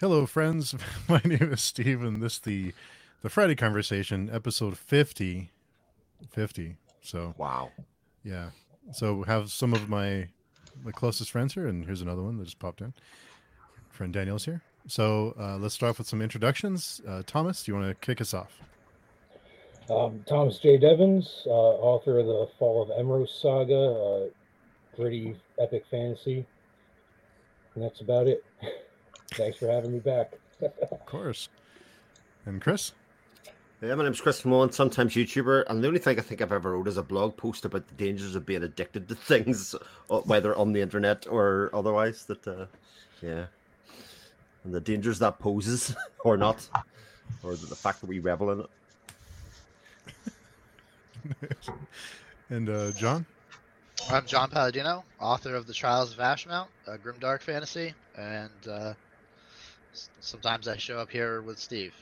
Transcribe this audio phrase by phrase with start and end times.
[0.00, 0.74] Hello, friends.
[1.10, 2.72] My name is Steve, and this the
[3.20, 5.50] the Friday conversation, episode 50.
[6.30, 6.76] 50.
[7.02, 7.70] So Wow.
[8.24, 8.48] yeah.
[8.94, 10.28] So have some of my
[10.82, 12.94] my closest friends here, and here's another one that just popped in.
[13.90, 14.62] Friend Daniel's here.
[14.86, 17.02] So uh, let's start off with some introductions.
[17.06, 18.58] Uh, Thomas, do you want to kick us off?
[19.90, 20.78] Um, Thomas J.
[20.78, 26.46] Devons, uh, author of the Fall of Emrose saga, uh, gritty epic fantasy.
[27.74, 28.42] And that's about it.
[29.32, 30.32] Thanks for having me back.
[30.62, 31.48] Of course.
[32.46, 32.92] And Chris?
[33.82, 36.72] Yeah, my name's Chris Mullen, sometimes YouTuber, and the only thing I think I've ever
[36.72, 39.74] wrote is a blog post about the dangers of being addicted to things,
[40.10, 42.26] uh, whether on the internet or otherwise.
[42.26, 42.66] That, uh,
[43.22, 43.46] yeah,
[44.64, 46.68] and the dangers that poses, or not,
[47.42, 48.70] or the, the fact that we revel in it.
[52.50, 53.24] and uh, John?
[54.10, 58.94] I'm John Palladino, author of The Trials of Ashmount, a grimdark fantasy, and uh, s-
[60.20, 61.94] sometimes I show up here with Steve,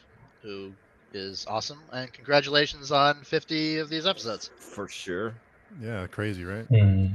[0.42, 0.72] who
[1.12, 1.80] is awesome.
[1.92, 4.50] And congratulations on 50 of these episodes.
[4.58, 5.34] For sure.
[5.80, 6.64] Yeah, crazy, right?
[6.66, 7.08] Hmm.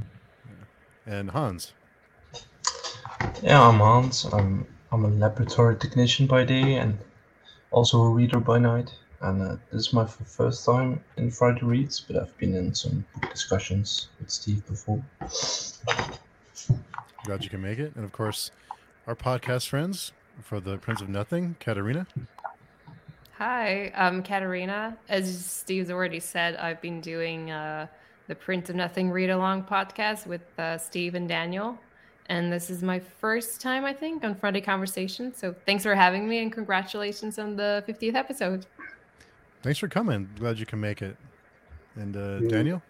[1.05, 1.73] And Hans?
[3.41, 4.25] Yeah, I'm Hans.
[4.25, 6.97] I'm I'm a laboratory technician by day and
[7.71, 8.93] also a reader by night.
[9.21, 13.05] And uh, this is my first time in Friday Reads, but I've been in some
[13.13, 15.03] book discussions with Steve before.
[17.25, 17.93] Glad you can make it.
[17.95, 18.51] And of course,
[19.07, 22.07] our podcast friends for the Prince of Nothing, Katarina.
[23.37, 24.97] Hi, I'm Katarina.
[25.09, 27.87] As Steve's already said, I've been doing uh,
[28.27, 31.77] the Prince of Nothing read along podcast with uh, Steve and Daniel.
[32.27, 35.33] And this is my first time, I think, on Friday Conversation.
[35.35, 38.65] So thanks for having me and congratulations on the 50th episode.
[39.61, 40.29] Thanks for coming.
[40.39, 41.17] Glad you can make it.
[41.95, 42.49] And uh, Mm.
[42.49, 42.81] Daniel?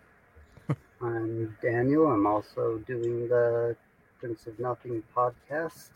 [1.02, 2.08] I'm Daniel.
[2.08, 3.76] I'm also doing the
[4.20, 5.90] Prince of Nothing podcast.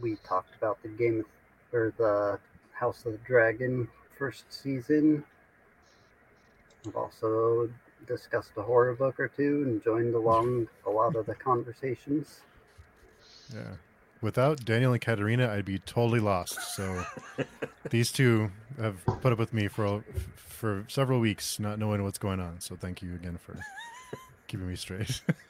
[0.00, 1.26] We talked about the game of,
[1.72, 2.38] or the
[2.72, 5.24] House of the Dragon first season.
[6.86, 7.68] I've also
[8.06, 12.40] discussed a horror book or two and joined along a lot of the conversations.
[13.52, 13.74] Yeah.
[14.20, 16.60] Without Daniel and Katarina, I'd be totally lost.
[16.74, 17.04] So
[17.90, 18.50] these two
[18.80, 20.02] have put up with me for
[20.34, 22.60] for several weeks, not knowing what's going on.
[22.60, 23.60] So thank you again for
[24.48, 25.20] keeping me straight.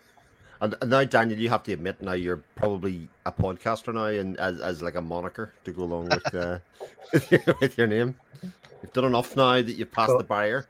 [0.61, 4.37] And, and now, Daniel, you have to admit now you're probably a podcaster now, and
[4.39, 6.59] as, as like a moniker to go along with uh,
[7.13, 8.17] with, your, with your name.
[8.43, 10.67] You've done enough now that you've passed Well- the barrier.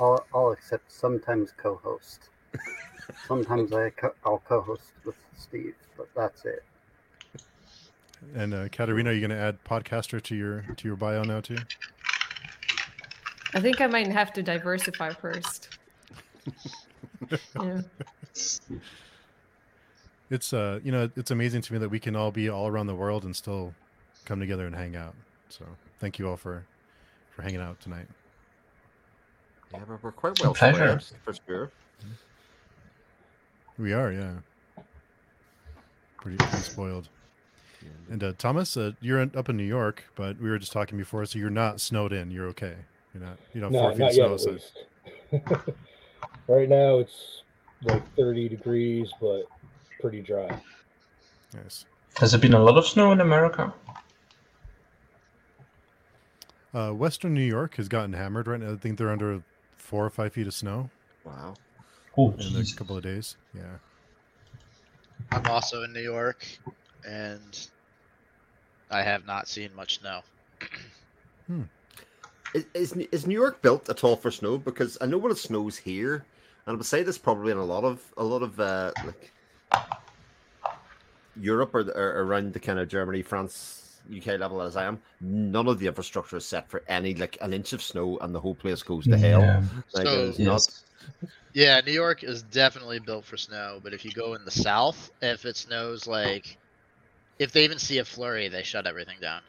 [0.00, 2.30] I'll, I'll accept sometimes co-host.
[3.28, 6.64] Sometimes I co- I'll co-host with Steve, but that's it.
[8.34, 11.40] and uh, Katarina, are you going to add podcaster to your to your bio now
[11.40, 11.58] too?
[13.52, 15.68] I think I might have to diversify first.
[17.60, 17.80] yeah.
[20.30, 22.86] It's uh, you know, it's amazing to me that we can all be all around
[22.86, 23.74] the world and still
[24.24, 25.14] come together and hang out.
[25.50, 25.64] So
[26.00, 26.64] thank you all for
[27.30, 28.06] for hanging out tonight.
[29.72, 31.00] Yeah, we're, we're quite well pleasure.
[31.22, 31.70] for sure.
[33.78, 34.32] We are, yeah.
[36.20, 37.08] Pretty, pretty spoiled.
[38.10, 40.98] And uh, Thomas, uh, you're in, up in New York, but we were just talking
[40.98, 42.30] before, so you're not snowed in.
[42.30, 42.74] You're okay.
[43.14, 43.38] You're not.
[43.54, 44.34] You don't no, four feet not of yet, snow.
[44.34, 45.68] at So least.
[46.48, 47.42] right now, it's
[47.82, 49.42] like 30 degrees, but
[50.00, 50.60] pretty dry.
[51.54, 51.84] nice.
[52.16, 53.72] Has there been a lot of snow in America?
[56.74, 58.72] Uh, Western New York has gotten hammered right now.
[58.72, 59.42] I think they're under
[59.76, 60.88] four or five feet of snow
[61.24, 61.54] Wow.
[62.16, 62.76] Oh, in the jeez.
[62.76, 63.36] couple of days.
[63.54, 63.76] Yeah.
[65.30, 66.46] I'm also in New York,
[67.06, 67.68] and
[68.90, 70.20] I have not seen much snow.
[72.54, 74.58] Is, is is New York built at all for snow?
[74.58, 76.24] Because I know when it snows here,
[76.66, 79.32] and I would say this probably in a lot of a lot of uh, like
[81.40, 85.00] Europe or, or around the kind of Germany, France, UK level as I am.
[85.20, 88.40] None of the infrastructure is set for any like an inch of snow, and the
[88.40, 89.40] whole place goes to hell.
[89.40, 89.62] Yeah,
[89.94, 90.84] Like, So- not- yes.
[91.54, 95.10] Yeah, New York is definitely built for snow, but if you go in the south,
[95.20, 96.56] if it snows like
[97.38, 99.42] if they even see a flurry, they shut everything down.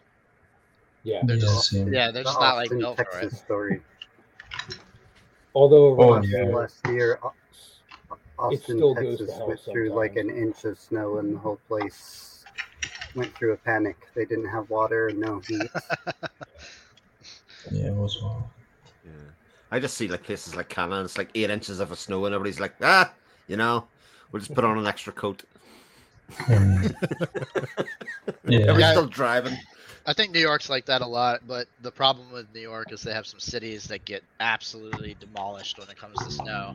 [1.04, 1.22] Yeah.
[1.26, 3.32] They're Yeah, just yeah, they're just not like Austin, built for it.
[3.34, 3.82] Story.
[5.56, 6.44] Although Oh, yeah.
[6.46, 7.34] Last year, Au-
[8.40, 11.60] Austin, still goes Texas hell went through like an inch of snow, and the whole
[11.68, 12.44] place
[13.16, 13.98] went through a panic.
[14.16, 15.70] They didn't have water no heat.
[17.72, 18.52] Yeah, it was well.
[19.06, 19.12] Yeah.
[19.72, 22.36] I just see like places like Canada, and it's like eight inches of snow, and
[22.36, 23.14] everybody's like, ah,
[23.48, 23.88] you know,
[24.32, 25.44] we'll just put on an extra coat.
[26.50, 26.84] Um,
[28.46, 28.92] yeah, Everybody's Yeah.
[28.92, 29.58] still driving.
[30.06, 33.02] I think New York's like that a lot, but the problem with New York is
[33.02, 36.74] they have some cities that get absolutely demolished when it comes to snow.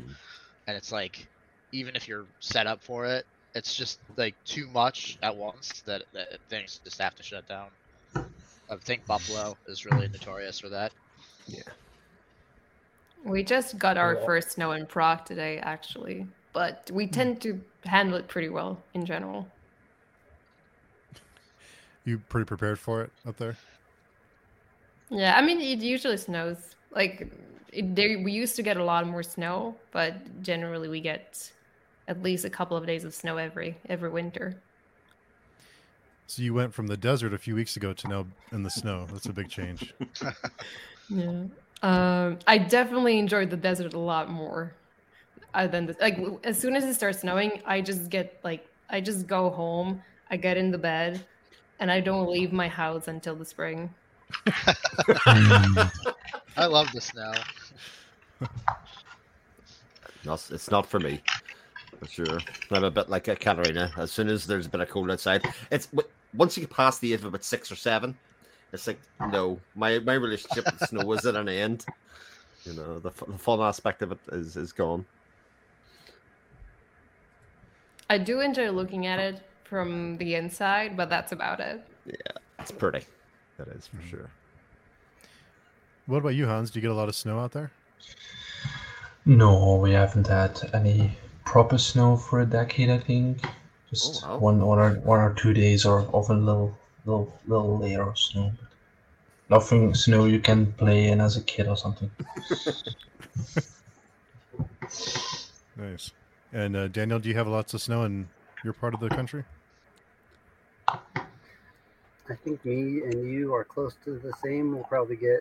[0.67, 1.29] And it's like
[1.73, 6.05] even if you're set up for it, it's just like too much at once that,
[6.15, 7.69] that things just have to shut down.
[8.71, 10.93] I think Buffalo is really notorious for that.
[11.47, 11.63] Yeah.
[13.25, 14.25] We just got our Yeah.
[14.25, 19.05] first snow in Prague today, actually, but we tend to handle it pretty well in
[19.05, 19.58] general.
[22.09, 23.55] You pretty prepared for it up there?
[25.11, 26.57] Yeah, I mean, it usually snows.
[26.91, 27.31] Like,
[27.71, 31.53] it, there, we used to get a lot more snow, but generally we get
[32.09, 34.57] at least a couple of days of snow every every winter.
[36.29, 39.07] So you went from the desert a few weeks ago to now in the snow.
[39.13, 39.93] That's a big change.
[41.11, 41.45] Yeah.
[41.83, 44.75] Um, I definitely enjoyed the desert a lot more
[45.55, 49.01] uh, than the, like as soon as it starts snowing, I just get like I
[49.01, 51.25] just go home, I get in the bed,
[51.81, 53.93] and I don't leave my house until the spring.
[56.57, 57.33] I love the snow.
[60.25, 61.23] No, it's- it's not for me.
[62.01, 62.39] For sure.
[62.71, 63.93] I'm a bit like a Katarina.
[63.97, 65.89] As soon as there's a bit of cold outside, it's
[66.35, 68.17] once you get past the age of about six or seven,
[68.73, 69.01] it's like
[69.33, 71.85] no, my my relationship with snow is at an end.
[72.65, 75.05] You know, the, the fun aspect of it is is gone.
[78.11, 81.82] I do enjoy looking at it from the inside, but that's about it.
[82.06, 82.15] Yeah,
[82.59, 83.05] it's pretty.
[83.59, 84.31] That is for sure.
[86.06, 86.70] What about you, Hans?
[86.70, 87.70] Do you get a lot of snow out there?
[89.26, 91.12] No, we haven't had any
[91.44, 92.88] proper snow for a decade.
[92.88, 93.43] I think
[93.91, 94.38] just Oh, wow.
[94.38, 98.19] one, one or one or two days, or often a little, little, little layer of
[98.19, 98.53] snow.
[98.59, 98.69] But
[99.56, 102.11] nothing snow you can play in as a kid or something.
[105.76, 106.11] Nice.
[106.53, 108.29] And uh, Daniel, do you have lots of snow in
[108.64, 109.44] your part of the country?
[110.88, 114.75] I think me and you are close to the same.
[114.75, 115.40] We'll probably get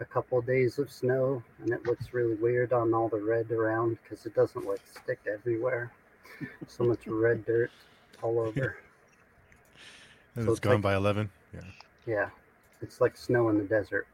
[0.00, 3.98] a couple days of snow, and it looks really weird on all the red around
[4.02, 5.92] because it doesn't like stick everywhere.
[6.68, 7.70] So much red dirt
[8.22, 8.76] all over.
[10.36, 11.30] And So it's it's gone like- by 11?
[11.52, 11.60] Yeah.
[12.06, 12.30] Yeah,
[12.80, 14.06] it's like snow in the desert.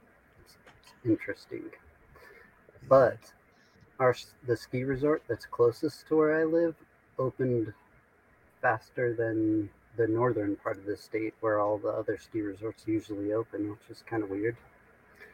[0.45, 1.65] It's, it's interesting.
[2.89, 3.19] But
[4.01, 6.75] our the ski resort that's closest to where I live
[7.19, 7.73] opened
[8.61, 13.33] faster than the northern part of the state where all the other ski resorts usually
[13.33, 14.57] open, which is kind of weird.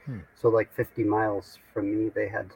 [0.07, 0.19] Hmm.
[0.35, 2.51] So like 50 miles from me, they had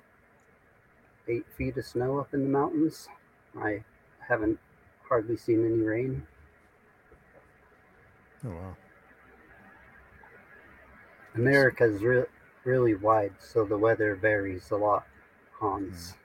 [1.29, 3.09] eight feet of snow up in the mountains.
[3.59, 3.85] I
[4.21, 4.59] haven't
[5.09, 6.27] hardly seen any rain.
[8.45, 8.77] Oh, wow.
[11.35, 12.27] America is re-
[12.65, 15.07] really wide, so the weather varies a lot.
[15.59, 16.19] Hans, get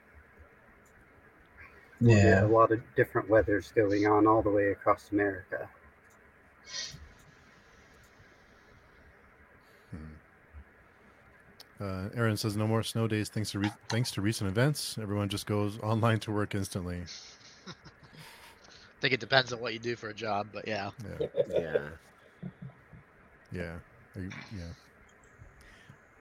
[2.00, 5.68] Yeah, a lot of different weathers going on all the way across America.
[9.90, 11.84] Hmm.
[11.84, 14.96] Uh, Aaron says no more snow days thanks to re- thanks to recent events.
[15.00, 17.02] Everyone just goes online to work instantly.
[17.66, 17.72] I
[19.00, 20.90] think it depends on what you do for a job, but yeah.
[21.20, 21.78] Yeah, Yeah.
[23.52, 23.72] yeah,
[24.16, 24.64] Are you- yeah.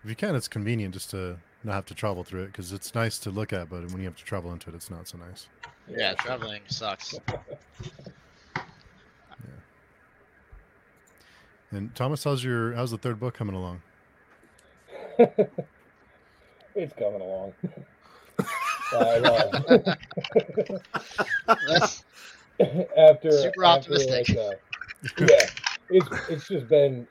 [0.03, 2.95] If you can, it's convenient just to not have to travel through it because it's
[2.95, 5.17] nice to look at, but when you have to travel into it, it's not so
[5.17, 5.47] nice.
[5.87, 7.15] Yeah, traveling sucks.
[7.27, 7.37] yeah.
[11.71, 13.81] And Thomas, how's your how's the third book coming along?
[16.75, 17.53] it's coming along.
[18.91, 19.19] Uh,
[21.67, 22.03] That's
[22.97, 24.29] after Super after, optimistic.
[24.29, 24.51] like, uh,
[25.19, 25.45] yeah,
[25.91, 27.07] it's it's just been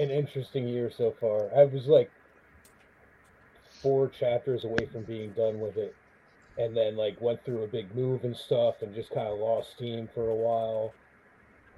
[0.00, 1.50] an interesting year so far.
[1.56, 2.10] I was like
[3.82, 5.96] four chapters away from being done with it,
[6.56, 9.72] and then like went through a big move and stuff, and just kind of lost
[9.72, 10.94] steam for a while,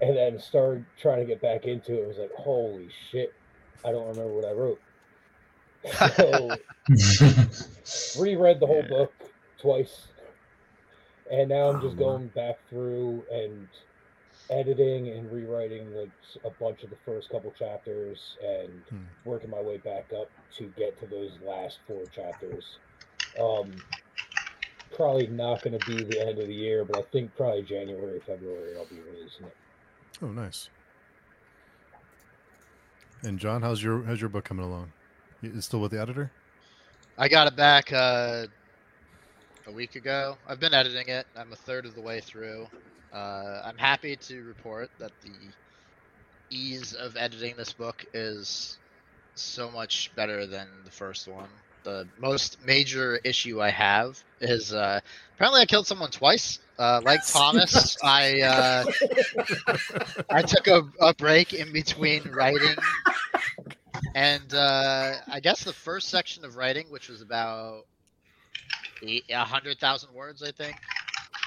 [0.00, 2.02] and then started trying to get back into it.
[2.02, 3.34] It was like, holy shit,
[3.84, 4.80] I don't remember what I wrote.
[6.16, 6.56] So
[8.18, 8.88] reread the whole Yeah.
[8.88, 9.14] book
[9.60, 10.12] twice,
[11.30, 11.98] and now I'm Oh, just man.
[11.98, 13.68] going back through and
[14.50, 16.10] editing and rewriting like
[16.44, 19.04] a bunch of the first couple chapters and Hmm.
[19.24, 20.28] working my way back up
[20.58, 22.64] to get to those last four chapters.
[23.40, 23.72] Um,
[24.96, 28.20] probably not going to be the end of the year, but I think probably January,
[28.26, 29.56] February, I'll be releasing it.
[30.20, 30.68] Oh, nice.
[33.22, 34.92] And John, how's your how's your book coming along?
[35.42, 36.30] You- It's still with the editor?
[37.18, 38.46] I got it back uh,
[39.66, 40.38] a week ago.
[40.48, 41.26] I've been editing it.
[41.36, 42.66] I'm a third of the way through.
[43.12, 45.52] Uh, I'm happy to report that the
[46.50, 48.78] ease of editing this book is
[49.34, 51.48] so much better than the first one.
[51.84, 55.00] The most major issue I have is uh,
[55.34, 56.58] apparently I killed someone twice.
[56.78, 58.84] Uh, like Thomas, I uh,
[60.30, 62.76] I took a, a break in between writing
[64.14, 67.82] and uh, I guess the first section of writing, which was about
[69.02, 70.76] a hundred thousand words, I think,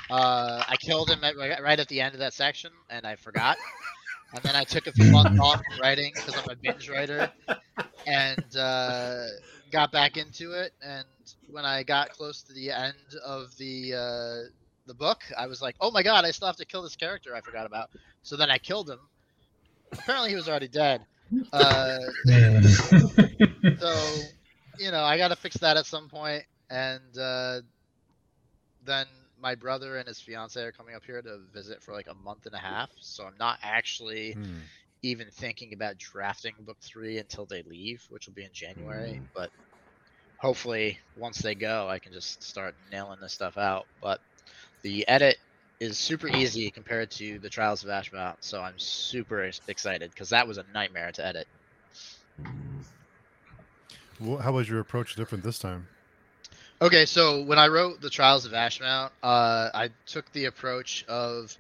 [0.09, 3.57] Uh, I killed him at, right at the end of that section, and I forgot.
[4.33, 7.31] And then I took a few months off from writing because I'm a binge writer,
[8.07, 9.27] and uh,
[9.71, 10.73] got back into it.
[10.81, 11.05] And
[11.49, 14.49] when I got close to the end of the uh,
[14.87, 17.35] the book, I was like, "Oh my god, I still have to kill this character
[17.35, 17.91] I forgot about."
[18.23, 18.99] So then I killed him.
[19.91, 21.05] Apparently, he was already dead.
[21.51, 23.95] Uh, so
[24.79, 27.61] you know, I got to fix that at some point, and uh,
[28.83, 29.05] then
[29.43, 32.47] my brother and his fiance are coming up here to visit for like a month
[32.47, 32.91] and a half.
[33.01, 34.69] So I'm not actually Hmm.
[35.03, 39.21] even thinking about drafting book three until they leave, which will be in January.
[39.21, 39.29] Mm.
[39.35, 39.51] But
[40.37, 43.87] hopefully, once they go, I can just start nailing this stuff out.
[44.01, 44.21] But
[44.83, 45.37] the edit
[45.79, 50.47] is super easy compared to the Trials of Ashmount, so I'm super excited because that
[50.47, 51.47] was a nightmare to edit.
[54.19, 55.87] Wh- How was your approach different this time?
[56.83, 61.55] Okay, so when I wrote the Trials of Ashmount, uh, I took the approach of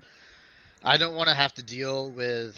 [0.83, 2.57] I don't want to have to deal with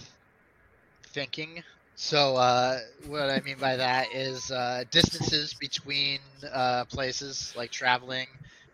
[1.10, 1.62] thinking.
[1.94, 6.18] So uh, what I mean by that is uh, distances between
[6.52, 8.26] uh, places, like traveling.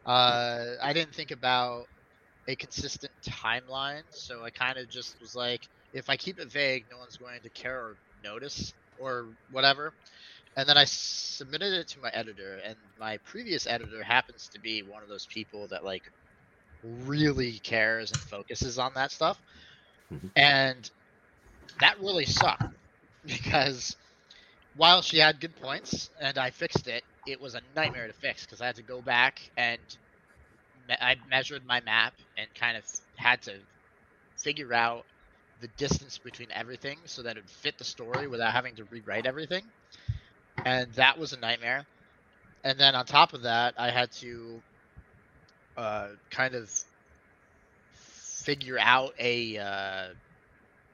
[0.06, 1.84] Uh, I didn't think about
[2.48, 6.86] a consistent timeline, so I kind of just was like, if I keep it vague,
[6.90, 9.92] no one's going to care or notice or whatever
[10.56, 14.84] and then I submitted it to my editor, and my previous editor happens to be
[14.84, 16.04] one of those people that like
[16.84, 19.42] really cares and focuses on that stuff,
[20.12, 20.32] Mhm.
[20.36, 20.90] and
[21.80, 22.64] that really sucked
[23.26, 23.96] because
[24.74, 28.46] while she had good points and I fixed it, it was a nightmare to fix
[28.46, 29.82] because I had to go back and
[30.88, 32.86] me- I measured my map and kind of
[33.18, 33.62] had to
[34.38, 35.06] figure out
[35.60, 39.26] the distance between everything so that it would fit the story without having to rewrite
[39.26, 39.72] everything
[40.66, 41.86] and that was a nightmare.
[42.64, 44.62] And then on top of that, I had to
[45.78, 46.70] uh, kind of
[48.44, 50.08] figure out a uh,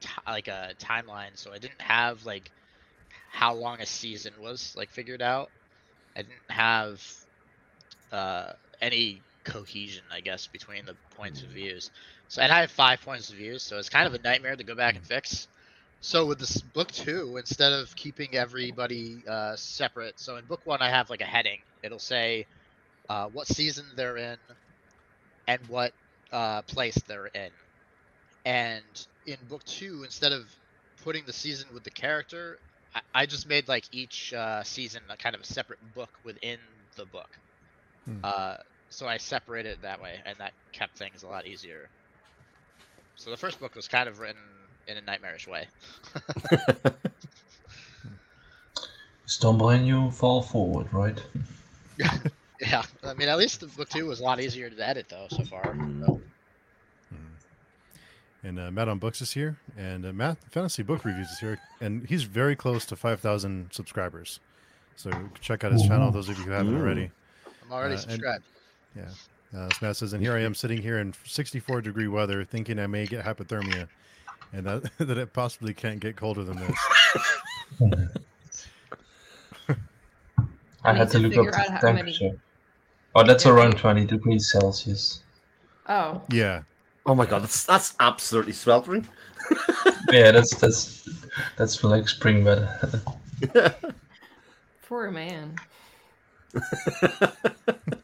[0.00, 1.36] ti like a timeline.
[1.36, 2.50] So I didn't have like
[3.30, 5.50] how long a season was like figured out.
[6.16, 7.02] I didn't have
[8.12, 11.90] uh, any cohesion, I guess, between the points of views.
[12.28, 14.64] So and I have five points of views, so it's kind of a nightmare to
[14.64, 15.48] go back and fix.
[16.00, 20.80] So with this book two, instead of keeping everybody uh, separate, so in book one
[20.80, 21.58] I have like a heading.
[21.82, 22.46] It'll say
[23.08, 24.38] uh, what season they're in
[25.46, 25.92] and what
[26.32, 27.50] uh, place they're in.
[28.44, 28.84] And
[29.26, 30.44] in book two, instead of
[31.02, 32.58] putting the season with the character,
[32.94, 36.58] I, I just made like each uh, season a kind of a separate book within
[36.96, 37.30] the book.
[38.04, 38.18] Hmm.
[38.22, 38.56] Uh,
[38.90, 41.88] so I separated it that way, and that kept things a lot easier.
[43.16, 44.40] So the first book was kind of written
[44.88, 45.66] in a nightmarish way.
[49.26, 51.20] Stumble and you fall forward, right?
[52.60, 55.28] Yeah, I mean, at least the book two was a lot easier to edit though
[55.30, 55.76] so far.
[56.04, 56.20] So,
[58.42, 61.60] And uh, Matt on Books is here, and uh, Matt Fantasy Book Reviews is here,
[61.80, 64.40] and he's very close to 5,000 subscribers.
[64.96, 66.80] So check out his channel, those of you who haven't Ooh.
[66.80, 67.12] already.
[67.64, 68.44] I'm already Uh, and- subscribed.
[68.96, 72.80] Uh, as Matt says, and here I am sitting here in 64 degree weather, thinking
[72.80, 73.86] I may get hypothermia,
[74.52, 76.76] and that, that it possibly can't get colder than this.
[80.84, 82.40] I had to to look up the how many- temperature.
[83.14, 85.22] Oh, that's Yeah, around 20 degrees Celsius.
[85.88, 86.62] Oh, Yeah,
[87.06, 89.08] oh my god, that's that's absolutely sweltering.
[90.12, 91.08] yeah, that's that's
[91.56, 92.68] that's for like spring weather.
[94.86, 95.56] poor man.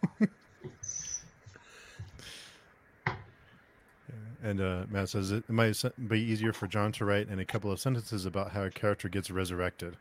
[4.45, 7.73] and uh, Matt says it might be easier for John to write in a couple
[7.73, 9.97] of sentences about how a character gets resurrected.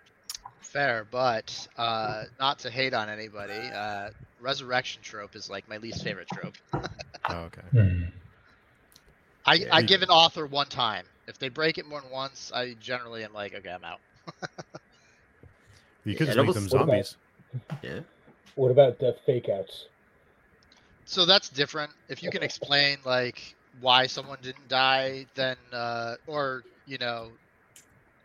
[0.59, 3.53] Fair, but uh, not to hate on anybody.
[3.53, 4.09] Uh,
[4.41, 6.55] resurrection trope is like my least favorite trope.
[7.29, 7.61] Oh, okay.
[7.71, 8.03] Hmm.
[9.45, 11.05] I, Yeah, I you- give an author one time.
[11.25, 14.01] If they break it more than once, I generally am like, okay, I'm out.
[16.03, 17.17] You could Yeah, just make them What about- zombies.
[17.81, 17.99] yeah.
[18.55, 19.85] What about the fake outs?
[21.05, 21.91] So that's different.
[22.09, 27.37] If you can explain like why someone didn't die, then uh, or you know,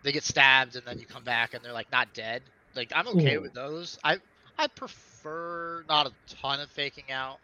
[0.02, 2.50] they get stabbed and then you come back and they're like not dead.
[2.75, 3.38] Like I'm okay Ooh.
[3.38, 3.99] with those.
[4.05, 4.19] I
[4.59, 7.40] I prefer not a ton of faking out,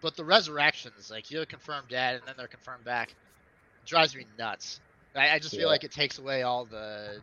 [0.00, 3.16] but the resurrections, like you're confirmed dead and then they're confirmed back,
[3.86, 4.80] drives me nuts.
[5.16, 5.68] I, I just feel Yeah.
[5.68, 7.22] like it takes away all the,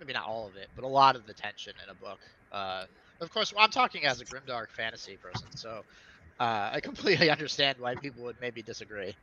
[0.00, 2.20] maybe not all of it, but a lot of the tension in a book.
[2.52, 2.86] Uh,
[3.20, 5.82] of course, I'm talking as a grimdark fantasy person, so
[6.40, 9.14] uh, I completely understand why people would maybe disagree.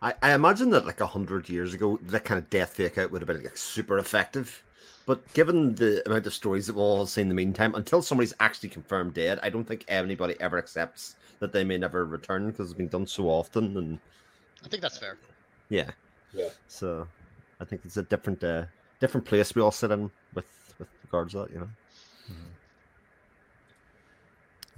[0.00, 3.10] I, I imagine that like a hundred years ago, that kind of death fake out
[3.10, 4.62] would have been like super effective.
[5.06, 8.34] But given the amount of stories that we've all seen in the meantime, until somebody's
[8.40, 12.70] actually confirmed dead, I don't think anybody ever accepts that they may never return because
[12.70, 13.76] it's been done so often.
[13.76, 13.98] And
[14.64, 15.16] I think that's fair.
[15.70, 15.90] yeah,
[16.34, 16.50] Yeah.
[16.68, 17.08] So
[17.58, 18.66] I think it's a different, uh,
[19.00, 20.44] different place we all sit in with
[20.78, 21.50] with regards to that.
[21.52, 21.68] You know.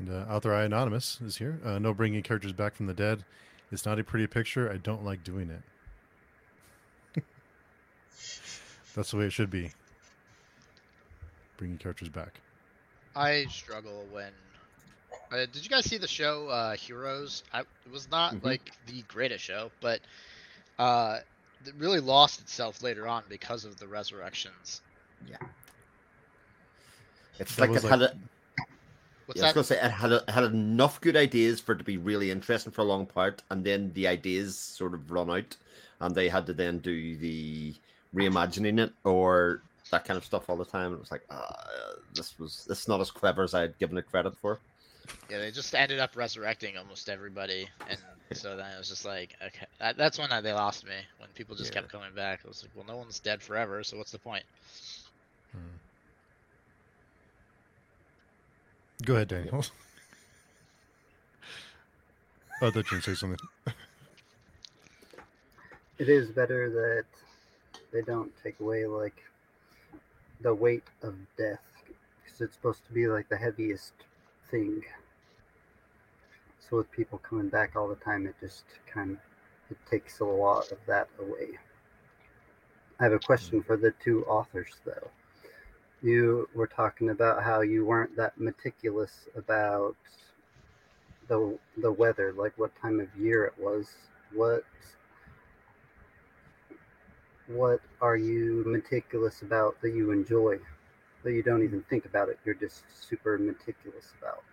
[0.00, 1.60] And uh, Author I Anonymous is here.
[1.64, 3.22] Uh, no bringing characters back from the dead.
[3.70, 4.70] It's not a pretty picture.
[4.72, 5.50] I don't like doing
[7.14, 7.22] it.
[8.96, 9.70] That's the way it should be.
[11.58, 12.40] Bringing characters back.
[13.14, 14.32] I struggle when.
[15.30, 17.42] Uh, did you guys see the show uh, Heroes?
[17.52, 18.44] I, it was not Mhm.
[18.44, 20.00] like the greatest show, but
[20.78, 21.18] uh,
[21.66, 24.80] it really lost itself later on because of the resurrections.
[25.28, 25.36] Yeah.
[27.38, 28.14] It's That like was it had a,
[29.30, 31.70] What's yeah, I was gonna say it had a, it had enough good ideas for
[31.70, 35.08] it to be really interesting for a long part, and then the ideas sort of
[35.08, 35.56] run out,
[36.00, 37.72] and they had to then do the
[38.12, 40.92] reimagining it or that kind of stuff all the time.
[40.92, 41.46] It was like, uh,
[42.12, 44.58] this was this is not as clever as I had given it credit for.
[45.30, 48.00] Yeah, they just ended up resurrecting almost everybody, and
[48.32, 50.96] so then it was just like, okay, that, that's when they lost me.
[51.18, 51.82] When people just Yeah.
[51.82, 54.42] kept coming back, I was like, well, no one's dead forever, so what's the point?
[59.04, 59.64] Go ahead, Daniel.
[62.62, 63.38] oh, I thought you were say something.
[65.98, 67.04] It is better that
[67.92, 69.22] they don't take away like
[70.40, 71.60] the weight of death
[72.24, 73.92] because it's supposed to be like the heaviest
[74.50, 74.82] thing.
[76.58, 79.18] So with people coming back all the time, it just kind of
[79.70, 81.58] it takes a lot of that away.
[82.98, 83.66] I have a question mm.
[83.66, 85.10] for the two authors though.
[86.02, 89.96] You were talking about how you weren't that meticulous about
[91.28, 93.88] the the weather, like what time of year it was.
[94.32, 94.64] What
[97.48, 100.58] what are you meticulous about that you enjoy
[101.24, 104.44] that you don't even think about it you're just super meticulous about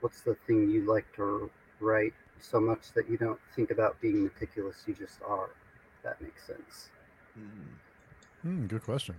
[0.00, 1.48] what's the thing you like to
[1.80, 5.50] write so much that you don't think about being meticulous you just are
[6.02, 6.88] that makes sense
[8.42, 9.14] Hmm, good question.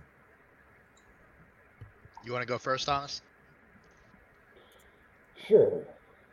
[2.24, 3.20] You want to go first, Thomas?
[5.46, 5.82] Sure.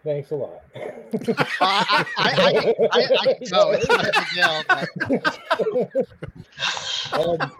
[0.03, 0.61] Thanks a lot.
[1.13, 1.25] Uh,
[1.59, 3.71] I, I, I, I, I, I can go.
[3.71, 4.63] It's not a big deal.
[7.13, 7.51] Um,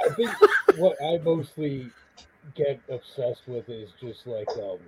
[0.00, 0.30] I think
[0.76, 1.90] what I mostly
[2.54, 4.80] get obsessed with is just like um,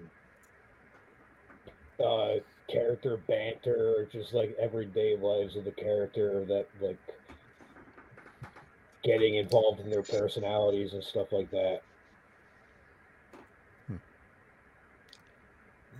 [2.05, 6.99] uh, character banter, or just like everyday lives of the character that like
[9.05, 11.83] getting involved in their personalities and stuff like that.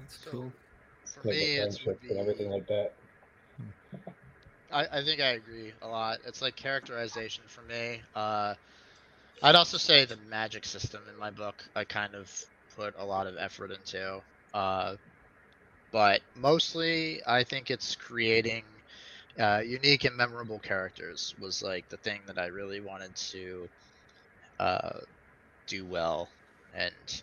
[0.09, 0.53] That's So- cool.
[1.15, 2.95] for Like me, the it would friendships and everything like that.
[4.73, 6.19] I, I think I agree a lot.
[6.27, 8.03] It's like characterization for me.
[8.15, 8.55] Uh,
[9.43, 12.31] I'd also say the magic system in my book, I kind of
[12.77, 14.23] put a lot of effort into.
[14.55, 14.97] Uh,
[15.93, 18.65] but mostly, I think it's creating
[19.39, 23.71] uh, unique and memorable characters was like the thing that I really wanted to
[24.59, 25.01] uh,
[25.67, 26.33] do well,
[26.73, 27.23] and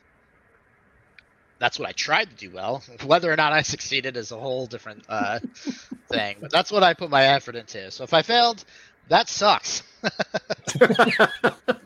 [1.60, 2.84] that's what I tried to do well.
[3.06, 5.40] Whether or not I succeeded is a whole different uh,
[6.10, 7.92] thing, but that's what I put my effort into.
[7.92, 8.64] So if I failed,
[9.10, 9.84] that sucks.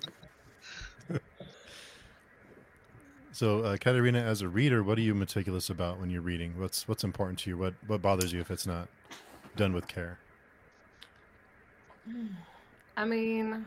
[3.40, 6.60] So, uh, Katarina, as a reader, what are you meticulous about when you're reading?
[6.60, 7.58] What's what's important to you?
[7.58, 8.90] What what bothers you if it's not
[9.56, 10.20] done with care?
[12.98, 13.66] I mean,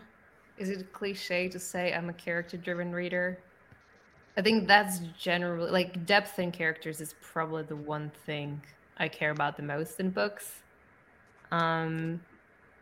[0.59, 3.39] is it a cliche to say I'm a character driven reader?
[4.37, 8.65] I think that's generally like depth in characters is probably the one thing
[8.97, 10.63] I care about the most in books.
[11.51, 12.23] Um,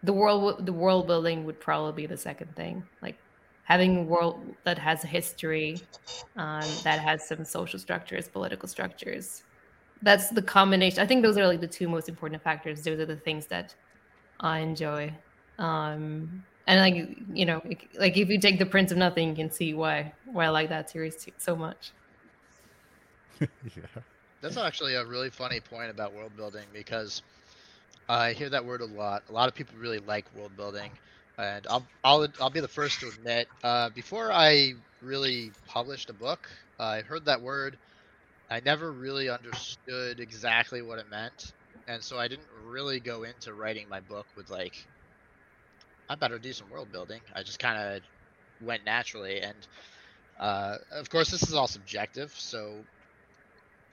[0.02, 2.88] the world the world building would probably be the second thing.
[3.02, 3.20] Like
[3.64, 5.88] having a world that has a history,
[6.36, 9.44] um, that has some social structures, political structures.
[10.02, 11.00] That's the combination.
[11.00, 12.84] I think those are like the two most important factors.
[12.84, 13.74] Those are the things that
[14.40, 15.18] I enjoy.
[15.58, 17.60] Um, and like you know,
[17.98, 20.68] like if you take the Prince of Nothing, you can see why why I like
[20.68, 21.90] that series too, so much.
[23.40, 24.02] yeah.
[24.40, 27.22] That's actually a really funny point about world building because
[28.08, 29.24] I hear that word a lot.
[29.28, 30.92] A lot of people really like world building,
[31.38, 33.48] and I'll I'll I'll be the first to admit.
[33.64, 37.78] Uh, before I really published a book, I heard that word.
[38.48, 41.52] I never really understood exactly what it meant,
[41.88, 44.86] and so I didn't really go into writing my book with like,
[46.10, 47.22] I better do some world building.
[47.34, 48.04] I just kind of
[48.60, 49.68] went naturally, and
[50.38, 52.32] uh, of course, this is all subjective.
[52.36, 52.86] So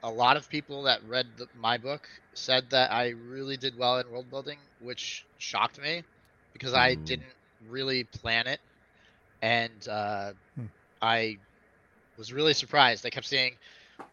[0.02, 3.98] a lot of people that read the, my book said that I really did well
[3.98, 6.04] in world building, which shocked me
[6.52, 7.06] because I Mm.
[7.06, 8.60] didn't really plan it.
[9.42, 10.66] and uh, Hmm.
[11.02, 11.38] I
[12.16, 13.02] was really surprised.
[13.04, 13.58] They kept saying,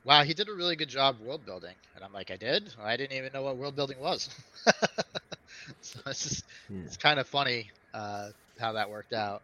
[0.03, 2.73] "Wow, he did a really good job world building," and I'm like, "I did?
[2.79, 4.29] I didn't even know what world building was."
[5.81, 6.85] so it's just Yeah.
[6.85, 8.29] it's kind of funny uh,
[8.60, 9.41] how that worked out.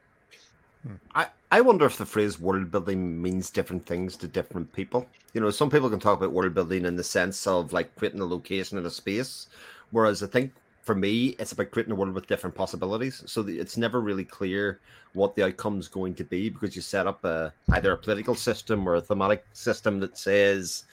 [1.16, 5.08] I, I wonder if the phrase world building means different things to different people.
[5.34, 8.20] You know, some people can talk about world building in the sense of like creating
[8.20, 9.48] a location in a space,
[9.92, 13.24] whereas I think for me, it's about creating a world with different possibilities.
[13.28, 14.80] So it's never really clear
[15.14, 18.88] what the outcome's going to be because you set up a either a political system
[18.88, 20.86] or a thematic system that says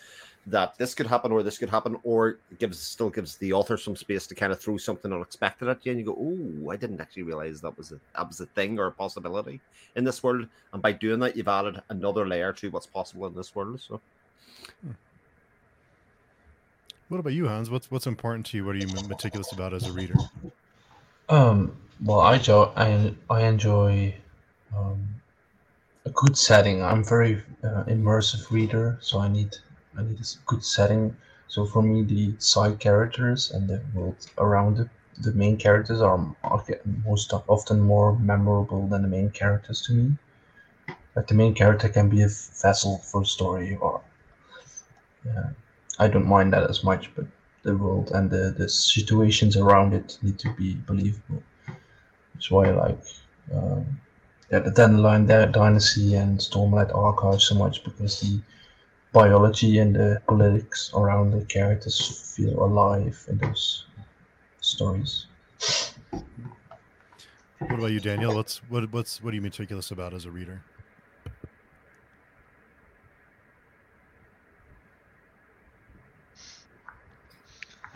[0.50, 3.76] that this could happen or this could happen, or it gives still gives the author
[3.76, 6.76] some space to kind of throw something unexpected at you, and you go, "Oh, I
[6.76, 9.60] didn't actually realize that was a that was a thing or a possibility
[9.96, 13.34] in this world." And by doing that, you've added another layer to what's possible in
[13.34, 13.80] this world.
[13.80, 14.00] So,
[17.08, 17.70] What about you, Hans?
[17.70, 18.64] What's what's important to you?
[18.64, 20.14] What are you meticulous about as a reader?
[21.28, 24.14] Um, well, I enjoy I, I enjoy
[24.76, 25.08] um,
[26.04, 26.82] a good setting.
[26.82, 29.56] I'm very uh, immersive reader, so I need
[29.98, 31.16] I need a s- good setting.
[31.48, 36.18] So for me, the side characters and the world around the, the main characters are,
[37.04, 40.16] most often more memorable than the main characters to me.
[41.14, 44.00] But the main character can be a vessel for story, or
[45.24, 45.50] yeah,
[45.98, 47.26] I don't mind that as much, but
[47.62, 51.42] the world and the, the situations around it need to be believable.
[52.34, 53.00] That's why I like
[53.54, 54.00] um,
[54.50, 58.40] yeah, the Dandelion Dy- Dynasty and Stormlight Archive so much because the
[59.12, 63.86] biology and the politics around the characters feel alive in those
[64.60, 65.26] stories.
[67.58, 68.34] What about you, Daniel?
[68.34, 70.62] What's what what's what are you meticulous about as a reader?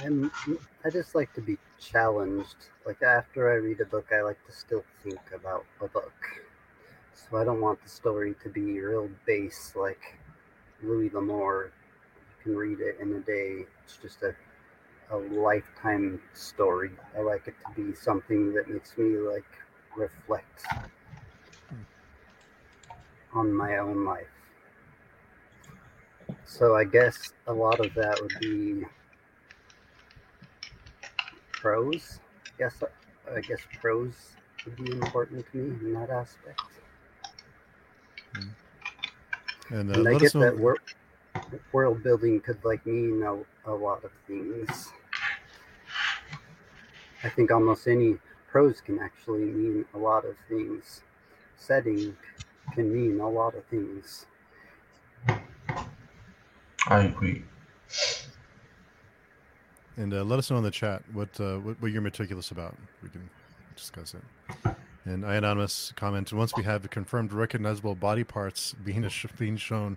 [0.00, 0.32] I'm
[0.84, 2.56] I just like to be challenged.
[2.84, 6.12] Like after I read a book, I like to still think about a book.
[7.14, 10.18] So I don't want the story to be real base like
[10.82, 11.70] Louis L'Amour.
[12.38, 13.66] You can read it in a day.
[13.84, 14.34] It's just a
[15.12, 16.90] a lifetime story.
[17.16, 19.44] I like it to be something that makes me like
[19.94, 20.64] reflect
[23.34, 24.26] on my own life.
[26.46, 28.84] So I guess a lot of that would be
[31.52, 32.18] prose.
[32.46, 32.82] I guess
[33.34, 34.32] I guess prose
[34.64, 36.60] would be important to me in that aspect.
[38.34, 38.48] Hmm.
[39.72, 40.40] And uh, and I let get us know.
[40.42, 40.78] that wor-
[41.72, 44.92] world building could like mean a, a lot of things.
[47.24, 51.00] I think almost any prose can actually mean a lot of things.
[51.56, 52.16] Setting
[52.74, 54.26] can mean a lot of things.
[56.88, 57.44] I agree.
[59.96, 62.76] And uh, let us know in the chat what, uh, what what you're meticulous about.
[63.02, 63.30] We can
[63.74, 64.22] discuss it.
[65.04, 69.96] And I anonymous comment: Once we have confirmed recognizable body parts being sh- being shown,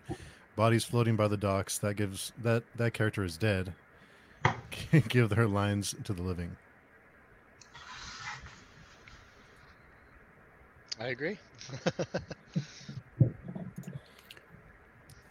[0.55, 3.73] bodies floating by the docks, that gives that that character is dead.
[5.09, 6.57] Give their lines to the living.
[10.99, 11.37] I agree.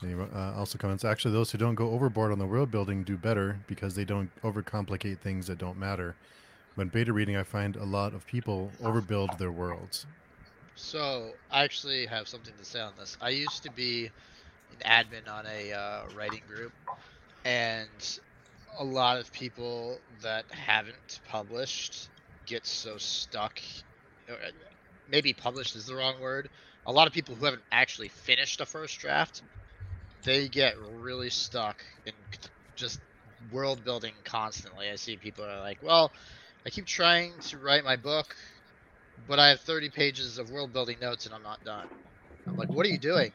[0.00, 3.16] He, uh, also comments: Actually, those who don't go overboard on the world building do
[3.16, 6.14] better because they don't overcomplicate things that don't matter.
[6.74, 10.06] When beta reading, I find a lot of people overbuild their worlds.
[10.74, 13.16] So I actually have something to say on this.
[13.20, 14.10] I used to be
[14.70, 16.72] an admin on a uh, writing group,
[17.44, 18.18] and
[18.78, 22.08] a lot of people that haven't published
[22.46, 23.60] get so stuck.
[24.28, 24.34] uh,
[25.08, 26.48] Maybe published is the wrong word.
[26.86, 29.42] A lot of people who haven't actually finished a first draft,
[30.24, 32.12] they get really stuck in
[32.74, 33.00] just
[33.52, 34.90] world building constantly.
[34.90, 36.10] I see people are like, "Well,
[36.66, 38.34] I keep trying to write my book,
[39.28, 41.86] but I have 30 pages of world building notes and I'm not done.
[42.46, 43.32] I'm like, what are you doing?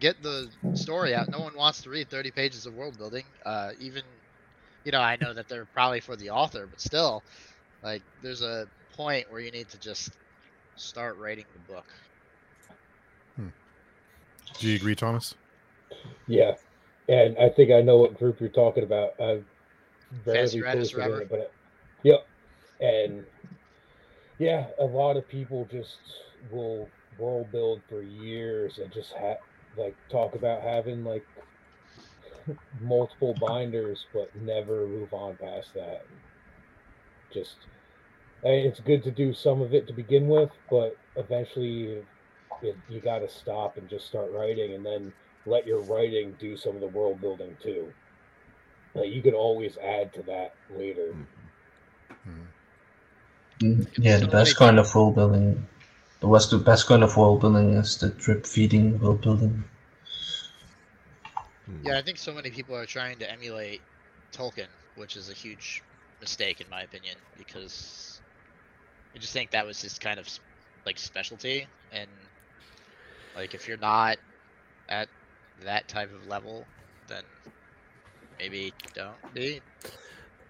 [0.00, 1.30] Get the story out.
[1.30, 3.24] No one wants to read 30 pages of world building.
[3.44, 4.02] Uh, even,
[4.84, 7.24] you know, I know that they're probably for the author, but still,
[7.82, 10.12] like, there's a point where you need to just
[10.76, 11.86] start writing the book.
[14.60, 15.34] Do you agree, Thomas?
[16.26, 16.54] Yeah,
[17.08, 19.20] and I think I know what group you're talking about.
[19.20, 19.44] I've
[20.24, 21.52] Fancy barely Riders posted in it, but
[22.08, 22.26] yep.
[22.80, 23.24] And
[24.38, 25.98] yeah, a lot of people just
[26.50, 29.38] will world build for years and just have
[29.76, 31.24] like talk about having like
[32.80, 36.02] multiple binders, but never move on past that.
[37.32, 37.66] Just,
[38.42, 42.04] it's good to do some of it to begin with, but eventually
[42.62, 45.12] it, you got to stop and just start writing and then
[45.46, 47.94] let your writing do some of the world building too.
[48.94, 51.14] Like you can always add to that later.
[51.14, 51.37] Mhm.
[53.60, 55.66] Mm, Yeah, the best kind of world building
[56.20, 59.64] the best, the best kind of world building is the drip feeding world building.
[61.82, 63.80] Yeah, I think so many people are trying to emulate
[64.32, 65.82] Tolkien, which is a huge
[66.20, 68.20] mistake in my opinion, because
[69.14, 70.28] I just think that was his kind of
[70.86, 72.08] like specialty, and
[73.36, 74.18] like if you're not
[74.88, 75.08] at
[75.64, 76.66] that type of level,
[77.08, 77.24] then
[78.38, 79.60] maybe don't be.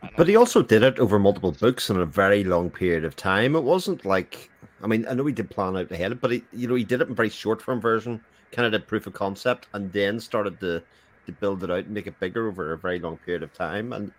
[0.02, 3.04] I don't But he also did it over multiple books in a very long period
[3.04, 3.56] of time.
[3.56, 4.50] It wasn't like,
[4.82, 7.00] I mean, I know he did plan out ahead, but he, you know, he did
[7.00, 8.20] it in very short form version,
[8.52, 10.82] kind of did proof of concept, and then started to
[11.26, 13.92] to build it out and make it bigger over a very long period of time.
[13.92, 14.10] And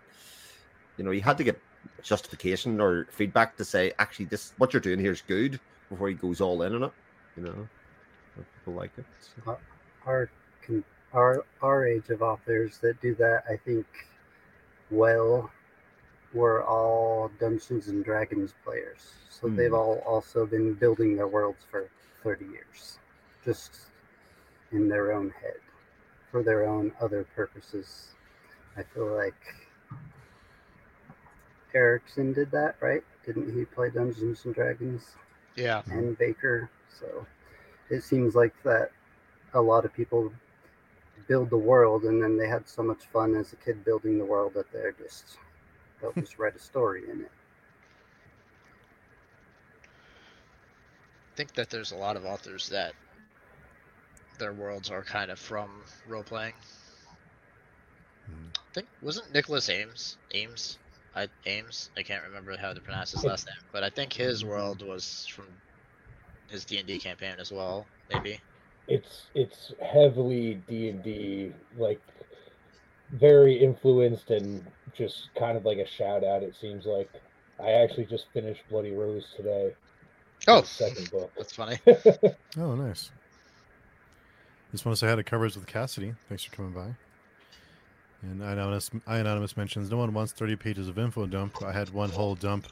[0.96, 1.60] you know, he had to get
[2.02, 6.14] justification or feedback to say, actually, this what you're doing here is good before he
[6.14, 6.92] goes all in on it.
[7.36, 7.68] You know,
[8.58, 9.04] people like it.
[9.44, 9.58] so.
[10.06, 10.30] our
[11.12, 13.86] our our age of authors that do that, I think,
[14.90, 15.50] well,
[16.32, 19.12] were all Dungeons and Dragons players.
[19.30, 19.56] So Hmm.
[19.56, 21.88] they've all also been building their worlds for
[22.22, 22.98] thirty years,
[23.44, 23.72] just
[24.72, 25.60] in their own head,
[26.30, 28.14] for their own other purposes.
[28.76, 29.34] I feel like
[31.74, 33.02] Erikson did that, right?
[33.24, 35.16] Didn't he play Dungeons and Dragons?
[35.56, 36.68] yeah, and Bakker.
[36.88, 37.26] So
[37.90, 38.92] it seems like that
[39.54, 40.32] a lot of people
[41.28, 44.24] build the world and then they had so much fun as a kid building the
[44.24, 45.38] world that they're just
[46.00, 47.30] they'll just write a story in it.
[51.32, 52.92] I think that there's a lot of authors that
[54.38, 55.70] their worlds are kind of from
[56.08, 56.54] role playing.
[58.26, 58.48] Hmm.
[58.54, 60.78] I think wasn't Nicholas Ames Ames
[61.14, 64.44] I Ames I can't remember how to pronounce his last name, but I think his
[64.44, 65.46] world was from
[66.50, 67.86] his D and D campaign as well.
[68.12, 68.40] Maybe.
[68.88, 72.00] It's it's heavily D and D, like
[73.12, 74.64] very influenced and
[74.96, 76.42] just kind of like a shout out.
[76.42, 77.10] It seems like
[77.62, 79.74] I actually just finished Bloody Rose today.
[80.48, 81.30] Oh, second book.
[81.36, 81.78] that's funny.
[82.58, 83.10] Oh, nice.
[84.72, 86.14] Just want to say hi to Covers with Cassidy.
[86.28, 86.94] Thanks for coming by.
[88.22, 91.62] And Anonymous, I Anonymous mentions no one wants 30 pages of info dump.
[91.62, 92.66] I had one whole dump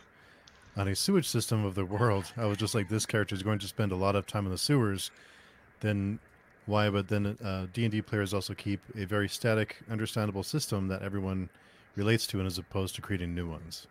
[0.77, 2.33] on a sewage system of the world.
[2.37, 4.53] I was just like, this character is going to spend a lot of time in
[4.53, 5.11] the sewers.
[5.81, 6.19] Then
[6.67, 6.91] why?
[6.91, 11.49] But then uh, D&D players also keep a very static, understandable system that everyone
[11.99, 13.87] relates to, and as opposed to creating new ones.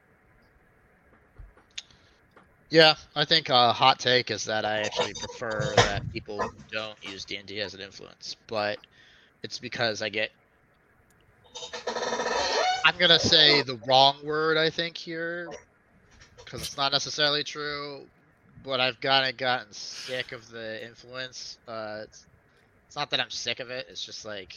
[2.69, 6.41] Yeah, I think a hot take is that I actually prefer that people
[6.71, 8.79] don't use D and D as an influence, but
[9.43, 10.31] it's because I get.
[12.85, 14.57] I'm gonna say the wrong word.
[14.57, 15.49] I think here,
[16.43, 18.05] because it's not necessarily true,
[18.65, 21.57] but I've kind of gotten sick of the influence.
[21.67, 22.25] Uh, it's,
[22.87, 23.87] it's not that I'm sick of it.
[23.89, 24.55] It's just like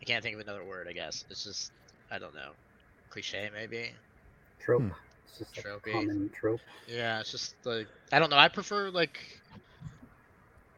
[0.00, 0.88] I can't think of another word.
[0.88, 1.70] I guess it's just
[2.12, 2.50] I don't know,
[3.08, 3.90] cliche maybe.
[4.60, 4.82] Trope.
[4.82, 4.88] Hmm.
[5.26, 5.92] It's just a Tropey.
[5.92, 6.60] common trope.
[6.86, 8.36] Yeah, it's just like I don't know.
[8.36, 9.18] I prefer like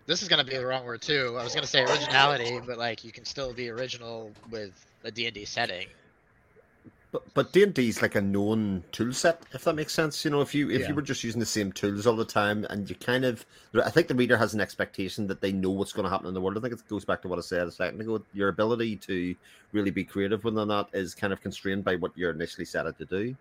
[0.06, 1.36] this is gonna be the wrong word too.
[1.38, 5.26] I was gonna say originality, but like you can still be original with a D
[5.26, 5.88] and D setting.
[7.14, 10.24] But but D and D is like a known tool set, if that makes sense.
[10.24, 10.88] You know, if you if Yeah.
[10.88, 13.88] you were just using the same tools all the time, and you kind of, I
[13.88, 16.40] think the reader has an expectation that they know what's going to happen in the
[16.40, 16.58] world.
[16.58, 18.20] I think it goes back to what I said a second ago.
[18.32, 19.36] Your ability to
[19.70, 22.98] really be creative within that is kind of constrained by what you're initially set out
[22.98, 23.36] to do,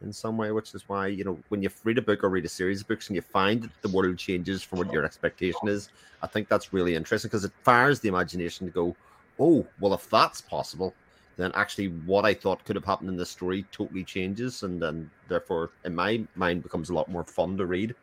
[0.00, 0.50] in some way.
[0.50, 2.88] Which is why you know when you read a book or read a series of
[2.88, 5.90] books and you find that the world changes from what your expectation is,
[6.22, 8.96] I think that's really interesting because it fires the imagination to go,
[9.38, 10.92] oh, well, if that's possible,
[11.36, 15.10] then actually what I thought could have happened in the story totally changes, and then
[15.28, 17.94] therefore, in my mind, becomes a lot more fun to read.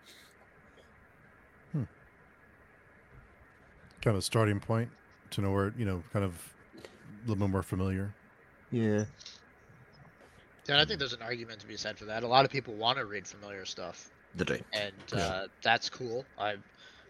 [4.01, 4.91] Kind of a starting point
[5.31, 8.15] to know where, you know, kind of a little bit more familiar.
[8.71, 9.05] Yeah,
[10.67, 12.23] Yeah, and I think there's an argument to be said for that.
[12.23, 14.63] A lot of people want to read familiar stuff, they do.
[14.73, 15.31] and Yeah.
[15.31, 16.29] uh, that's cool.
[16.37, 16.57] I,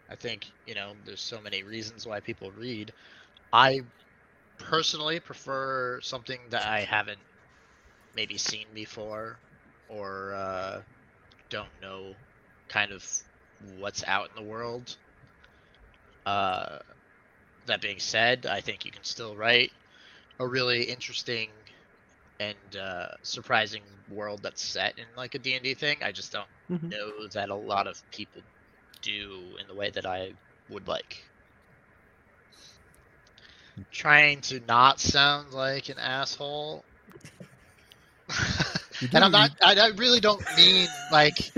[0.10, 2.94] I think you know there's so many reasons why people read.
[3.54, 3.82] I
[4.60, 7.26] personally prefer something that I haven't
[8.14, 9.42] maybe seen before,
[9.88, 10.84] or uh,
[11.50, 12.16] don't know,
[12.70, 13.08] kind of
[13.60, 14.98] what's out in the world.
[16.26, 16.80] Uh,
[17.66, 19.72] that being said, I think you can still write
[20.40, 21.68] a really interesting
[22.40, 26.04] and uh, surprising world that's set in like a D&D thing.
[26.04, 26.94] I just don't Mhm.
[26.94, 28.44] know that a lot of people
[29.02, 30.34] do in the way that I
[30.70, 31.29] would like.
[33.92, 36.86] Trying to not sound like an asshole.
[39.14, 41.54] And I'm not I, I really don't mean like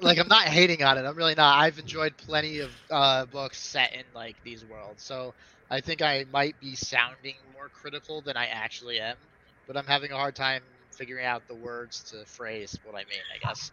[0.00, 1.04] like I'm not hating on it.
[1.06, 1.58] I'm really not.
[1.58, 5.04] I've enjoyed plenty of uh, books set in like these worlds.
[5.04, 5.34] So
[5.70, 9.16] I think I might be sounding more critical than I actually am,
[9.66, 13.22] but I'm having a hard time figuring out the words to phrase what I mean.
[13.34, 13.70] I guess.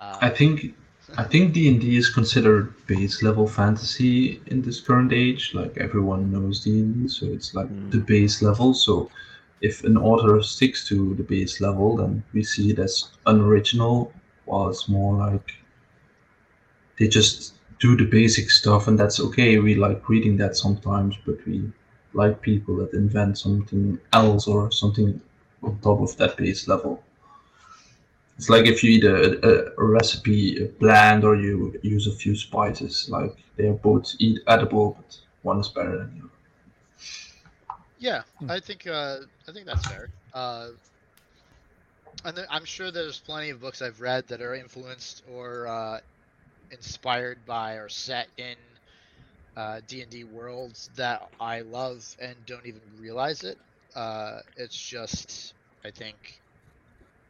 [0.00, 0.74] Um, I think
[1.16, 5.54] I think D and D is considered base level fantasy in this current age.
[5.54, 7.90] Like everyone knows D and D, so it's like Mm.
[7.90, 8.74] the base level.
[8.74, 9.10] So
[9.60, 14.12] if an author sticks to the base level, then we see it as unoriginal,
[14.44, 15.54] while it's more like
[16.98, 19.58] they just do the basic stuff, and that's okay.
[19.58, 21.70] We like reading that sometimes, but we
[22.12, 25.20] like people that invent something else or something
[25.62, 27.02] on top of that base level.
[28.38, 32.36] It's like if you eat a, a, a recipe bland or you use a few
[32.36, 33.08] spices.
[33.10, 36.34] Like they are both eat edible, but one is better than the other.
[37.98, 38.48] Yeah, Hmm.
[38.48, 40.12] I think uh, I think that's fair.
[40.32, 40.70] Uh,
[42.24, 46.00] and there, I'm sure there's plenty of books I've read that are influenced or uh,
[46.70, 48.56] inspired by or set in
[49.56, 53.58] uh, D&D worlds that I love and don't even realize it.
[53.94, 56.42] Uh, it's just I think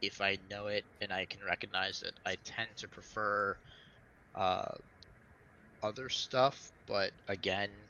[0.01, 3.57] if I know it and I can recognize it, I tend to prefer
[4.35, 4.75] uh,
[5.83, 6.71] other stuff.
[6.85, 7.89] But again,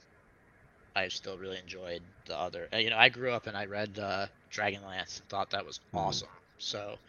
[0.96, 2.70] I still really enjoyed the other.
[2.74, 5.80] uh, You know, I grew up and I read uh, Dragonlance and thought that was
[5.94, 5.96] Mhm.
[5.96, 6.30] awesome.
[6.60, 7.00] So,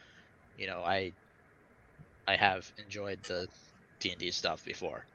[0.56, 1.14] you know, I
[2.26, 3.50] I have enjoyed the
[3.98, 5.06] D and D stuff before.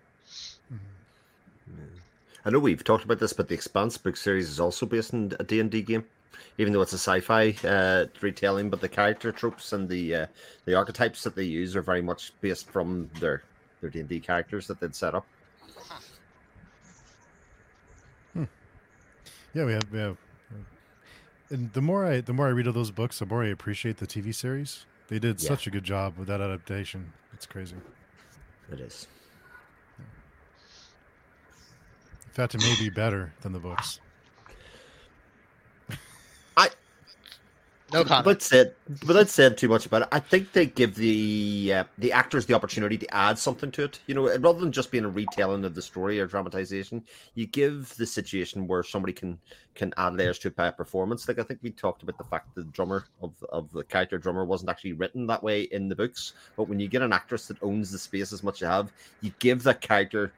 [2.46, 5.32] I know we've talked about this, but the Expanse book series is also based on
[5.40, 6.06] a D&D game,
[6.58, 8.70] even though it's a sci-fi uh, retelling.
[8.70, 10.26] But the character tropes and the uh,
[10.66, 13.44] the archetypes that they use are very much based from their
[13.82, 15.26] their D&D characters that they'd set up.
[19.54, 20.18] Yeah, we have we have.
[21.50, 23.98] And the more I the more I read of those books, the more I appreciate
[23.98, 24.86] the TV series.
[25.08, 25.50] They did Yeah.
[25.50, 27.14] such a good job with that adaptation.
[27.34, 27.76] It's crazy.
[28.72, 29.08] It is.
[32.26, 34.02] In fact, it may be better than the books.
[37.96, 38.26] No comment.
[38.26, 38.76] Without said,
[39.08, 42.54] without saying too much about it, I think they give the uh, the actors the
[42.54, 44.00] opportunity to add something to it.
[44.08, 47.06] You know, rather than just being a retelling of the story or dramatization,
[47.36, 49.40] you give the situation where somebody can
[49.76, 51.26] can add layers to it by a performance.
[51.26, 54.18] Like I think we talked about the fact that the drummer of of the character
[54.18, 57.48] drummer wasn't actually written that way in the books, but when you get an actress
[57.48, 60.34] that owns the space as much as you have, you give that character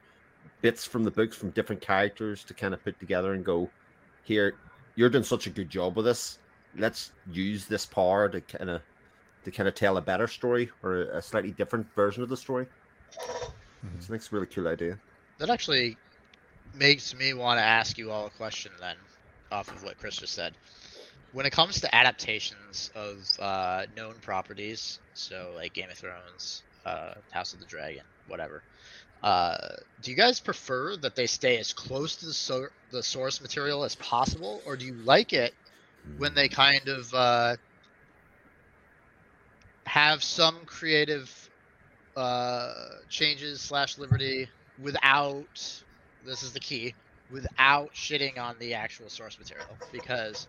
[0.60, 3.68] bits from the books from different characters to kind of put together and go,
[4.24, 4.54] here,
[4.94, 6.38] you're doing such a good job with this
[6.76, 8.82] let's use this power to kind of
[9.44, 12.66] to kind of tell a better story or a slightly different version of the story.
[13.84, 14.00] Mhm.
[14.00, 14.98] So I think it's a really cool idea.
[15.38, 15.96] That actually
[16.74, 18.96] makes me want to ask you all a question then,
[19.50, 20.54] off of what Chris just said.
[21.32, 27.14] When it comes to adaptations of uh, known properties, so like Game of Thrones, uh,
[27.30, 28.62] House of the Dragon, whatever,
[29.22, 29.56] uh,
[30.02, 33.84] do you guys prefer that they stay as close to the, so- the source material
[33.84, 35.54] as possible, or do you like it
[36.16, 37.56] when they kind of uh,
[39.86, 41.32] have some creative
[42.16, 42.72] uh,
[43.08, 45.46] changes slash liberty without
[46.22, 46.94] this is the key
[47.28, 49.80] without shitting on the actual source material.
[49.92, 50.48] Because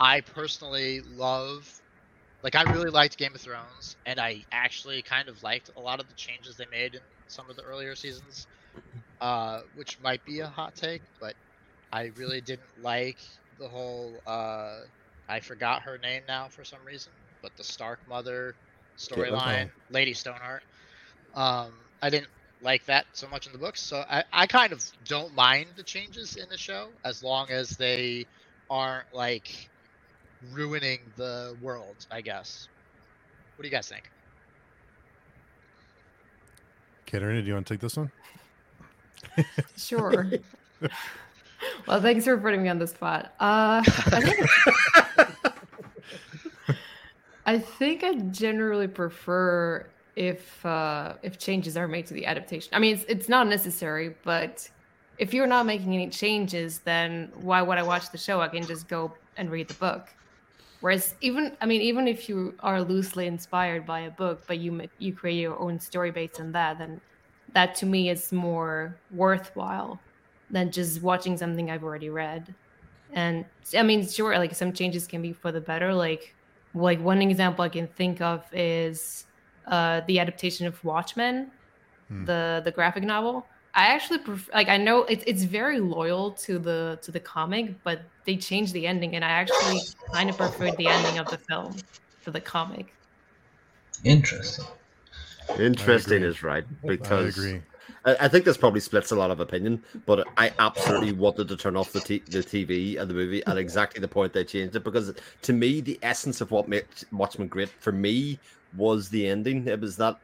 [0.00, 1.68] I personally love
[2.42, 6.00] like I really liked Game of Thrones and I actually kind of liked a lot
[6.00, 8.46] of the changes they made in some of the earlier seasons
[9.20, 11.36] uh, which might be a hot take but
[11.92, 13.18] I really didn't like
[13.58, 14.80] the whole uh,
[15.28, 18.54] I forgot her name now for some reason but the Stark mother
[18.98, 20.62] storyline Lady Stoneheart
[21.34, 22.28] um, I didn't
[22.60, 23.80] like that so much in the books.
[23.82, 27.70] So I, I kind of don't mind the changes in the show as long as
[27.70, 28.26] they
[28.70, 29.70] aren't like
[30.52, 32.68] ruining the world, I guess.
[33.56, 34.10] What do you guys think?
[37.06, 38.10] Katarina, do you want to take this one?
[39.76, 40.26] Sure.
[41.86, 43.34] well, thanks for putting me on the spot.
[43.40, 44.48] Uh, I think
[47.46, 52.70] I think I generally prefer if uh, if changes are made to the adaptation.
[52.74, 54.68] I mean, it's it's not necessary, but
[55.18, 58.40] if you're not making any changes, then why would I watch the show?
[58.40, 60.08] I can just go and read the book.
[60.80, 64.82] Whereas even I mean, even if you are loosely inspired by a book, but you
[64.98, 67.00] you create your own story based on that, then
[67.54, 69.98] that to me is more worthwhile
[70.50, 72.56] than just watching something I've already read.
[73.10, 75.94] And I mean, sure, like some changes can be for the better.
[75.94, 76.36] Like,
[76.74, 79.26] like one example I can think of is
[79.66, 81.52] uh, the adaptation of Watchmen,
[82.08, 82.26] Hmm.
[82.26, 83.48] the the graphic novel.
[83.74, 84.68] I actually pref- like.
[84.68, 88.86] I know it's it's very loyal to the to the comic, but they changed the
[88.86, 91.86] ending, and I actually kind of preferred the ending of the film
[92.24, 92.96] to the comic.
[94.04, 94.66] Interesting.
[95.58, 97.64] Interesting is right I because agree.
[98.20, 101.76] I, think this probably splits a lot of opinion, but I absolutely wanted to turn
[101.76, 104.84] off the t- the TV and the movie at exactly the point they changed it
[104.84, 108.38] because to me the essence of what made Watchmen great for me
[108.76, 109.66] was the ending.
[109.66, 110.18] It was that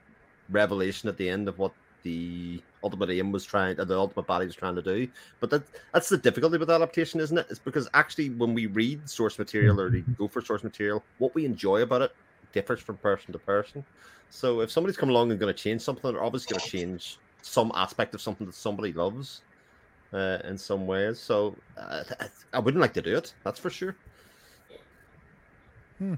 [0.51, 1.73] revelation at the end of what
[2.03, 5.09] the ultimate aim was trying, uh, the ultimate body was trying to do.
[5.41, 5.63] But that
[5.93, 7.47] that's the difficulty with adaptation, isn't it?
[7.51, 11.35] It's because actually when we read source material or we go for source material, what
[11.35, 12.15] we enjoy about it
[12.53, 13.85] differs from person to person.
[14.31, 17.19] So if somebody's come along and going to change something, they're obviously going to change
[17.45, 19.43] some aspect of something that somebody loves
[20.13, 21.19] uh, in some ways.
[21.19, 22.05] So uh,
[22.53, 23.35] I wouldn't like to do it.
[23.45, 23.97] That's for sure.
[25.99, 26.15] Hmm.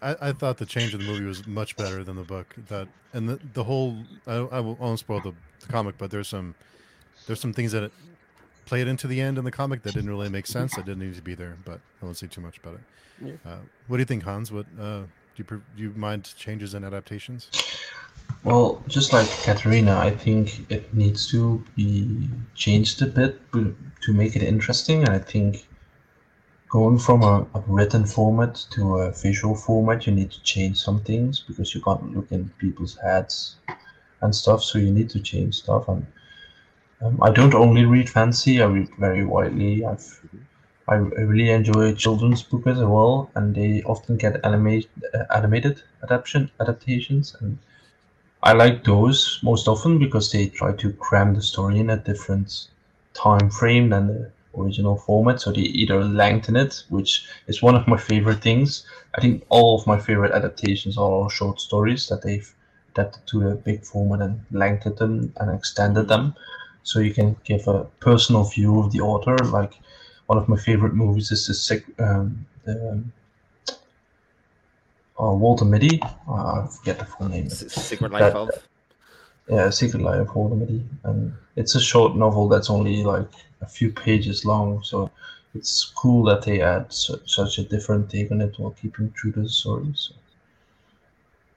[0.00, 2.54] I, I thought the change of the movie was much better than the book.
[2.68, 6.54] That and the the whole I, I won't spoil the, the comic, but there's some
[7.26, 7.92] there's some things that it
[8.64, 10.74] played into the end in the comic that didn't really make sense.
[10.74, 12.80] That didn't need to be there, but I won't say too much about it.
[13.24, 13.52] Yeah.
[13.52, 14.50] Uh, what do you think, Hans?
[14.50, 15.06] What uh, do
[15.36, 17.48] you do you mind changes and adaptations?
[18.44, 24.34] Well, just like Katarina, I think it needs to be changed a bit to make
[24.34, 25.04] it interesting.
[25.04, 25.68] And I think
[26.68, 31.00] going from a, a, written format to a visual format, you need to change some
[31.04, 33.56] things because you can't look in people's heads
[34.22, 34.64] and stuff.
[34.64, 35.86] So you need to change stuff.
[35.86, 36.04] And
[37.00, 39.84] um, I don't only read fancy; I read very widely.
[39.84, 40.20] I've
[40.88, 46.50] I, really enjoy children's books as well, and they often get animated uh, animated adaptation
[46.60, 47.58] adaptations, and
[48.42, 52.68] I like those most often because they try to cram the story in a different
[53.14, 55.40] time frame than the original format.
[55.40, 58.84] So they either lengthen it, which is one of my favorite things.
[59.16, 62.52] I think all of my favorite adaptations are all short stories that they've
[62.94, 66.34] adapted to the big format and lengthened them and extended them.
[66.82, 69.36] So you can give a personal view of the author.
[69.38, 69.74] Like
[70.26, 73.04] one of my favorite movies is the, um, the
[75.22, 76.00] uh, Walter Mitty.
[76.28, 77.48] Uh, I forget the full name.
[77.48, 78.50] Secret Life that, of.
[79.48, 83.66] Yeah, Secret Life of Walter Mitty, and it's a short novel that's only like a
[83.66, 84.82] few pages long.
[84.82, 85.10] So
[85.54, 89.32] it's cool that they add su- such a different take on it while keeping true
[89.32, 89.92] to the story.
[89.94, 90.14] So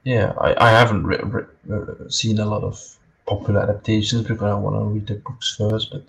[0.04, 1.20] yeah, I, I haven't re-
[1.64, 2.80] re- seen a lot of
[3.26, 6.04] popular adaptations because I want to read the books first, but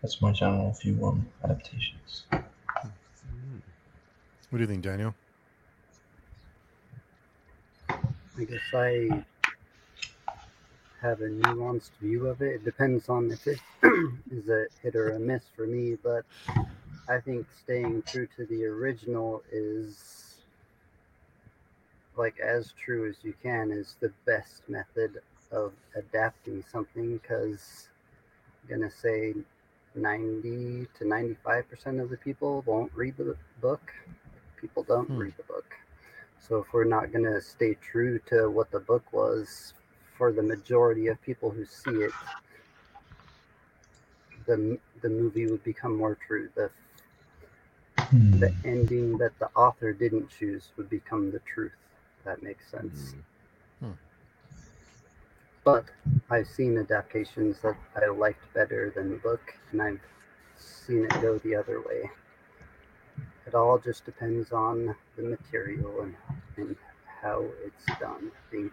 [0.00, 2.24] that's my general view on adaptations.
[2.30, 2.40] What
[4.56, 5.14] do you think, Daniel?
[8.38, 9.24] I guess I
[11.02, 12.54] have a nuanced view of it.
[12.54, 13.58] It depends on if it
[14.30, 16.24] is a hit or a miss for me, but
[17.08, 20.36] I think staying true to the original is
[22.16, 25.18] like as true as you can is the best method
[25.50, 27.88] of adapting something because
[28.62, 29.34] I'm gonna say
[29.96, 33.92] 90 to 95 percent of the people won't read the book.
[34.60, 35.18] People don't hmm.
[35.18, 35.74] read the book.
[36.40, 39.74] So if we're not gonna stay true to what the book was
[40.16, 42.12] for the majority of people who see it,
[44.46, 46.48] the the movie would become more true.
[46.54, 46.70] The
[47.98, 48.38] hmm.
[48.38, 51.76] the ending that the author didn't choose would become the truth.
[52.24, 53.14] That makes sense.
[53.80, 53.86] Hmm.
[53.86, 53.92] hmm.
[55.64, 55.84] But
[56.30, 60.00] I've seen adaptations that I liked better than the book, and I've
[60.56, 62.10] seen it go the other way.
[63.48, 66.14] It all just depends on the material and,
[66.58, 66.76] and
[67.22, 68.30] how it's done.
[68.30, 68.72] I think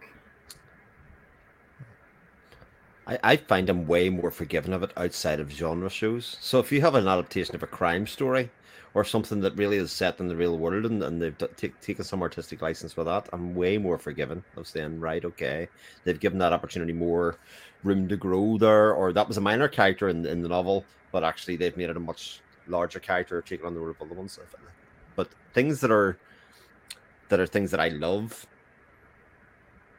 [3.07, 6.35] I, I find I'm way more forgiving of it outside of genre shows.
[6.41, 8.51] So if you have an adaptation of a crime story
[8.93, 12.03] or something that really is set in the real world and, and they've t- taken
[12.03, 15.69] some artistic license with that, I'm way more forgiving of saying, right, okay,
[16.03, 17.37] they've given that opportunity more
[17.85, 21.23] room to grow there, or that was a minor character in, in the novel, but
[21.23, 24.39] actually they've made it a much larger character, taking on the role of other ones.
[25.15, 26.17] But things that are
[27.29, 28.45] that are things that I love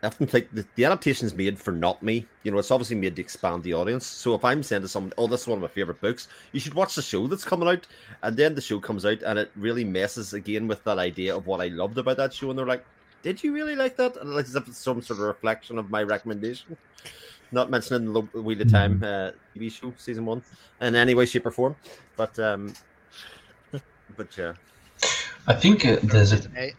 [0.02, 2.26] I often think the, the adaptation is made for not me.
[2.42, 4.06] You know, it's obviously made to expand the audience.
[4.06, 6.60] So if I'm saying to someone, "Oh, this is one of my favorite books," you
[6.60, 7.86] should watch the show that's coming out,
[8.22, 11.46] and then the show comes out, and it really messes again with that idea of
[11.46, 12.84] what I loved about that show, and they're like,
[13.22, 15.90] "Did you really like that?" And like as if it's some sort of reflection of
[15.90, 16.76] my recommendation.
[17.52, 20.42] Not mentioning the Wheel of Time uh, TV show season one
[20.80, 21.76] in any way, shape, or form,
[22.16, 22.74] but um,
[24.16, 24.54] but yeah.
[25.46, 26.40] I think uh, there's a.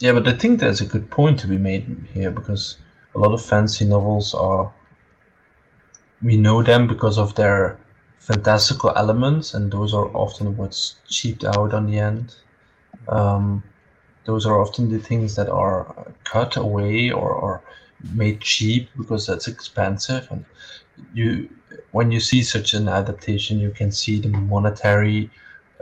[0.00, 2.78] Yeah, but I think there's a good point to be made here because
[3.14, 4.72] a lot of fantasy novels are.
[6.22, 7.78] We know them because of their
[8.18, 12.34] fantastical elements, and those are often what's cheaped out on the end.
[13.08, 13.62] Um,
[14.24, 17.62] those are often the things that are cut away or, or
[18.14, 20.26] made cheap because that's expensive.
[20.30, 20.44] And
[21.14, 21.48] you,
[21.92, 25.30] when you see such an adaptation, you can see the monetary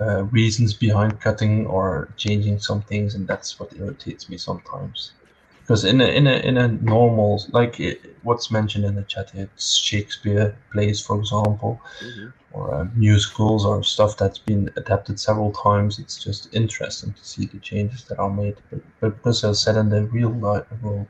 [0.01, 5.13] uh, reasons behind cutting or changing some things, and that's what irritates me sometimes.
[5.61, 9.31] Because in a in a in a normal like it, what's mentioned in the chat,
[9.35, 11.81] it's Shakespeare plays, for example.
[12.03, 12.29] Mm-hmm.
[12.53, 15.99] or uh, musicals or stuff that's been adapted several times.
[15.99, 18.57] It's just interesting to see the changes that are made.
[18.71, 21.09] But, but because they're set in the real life world,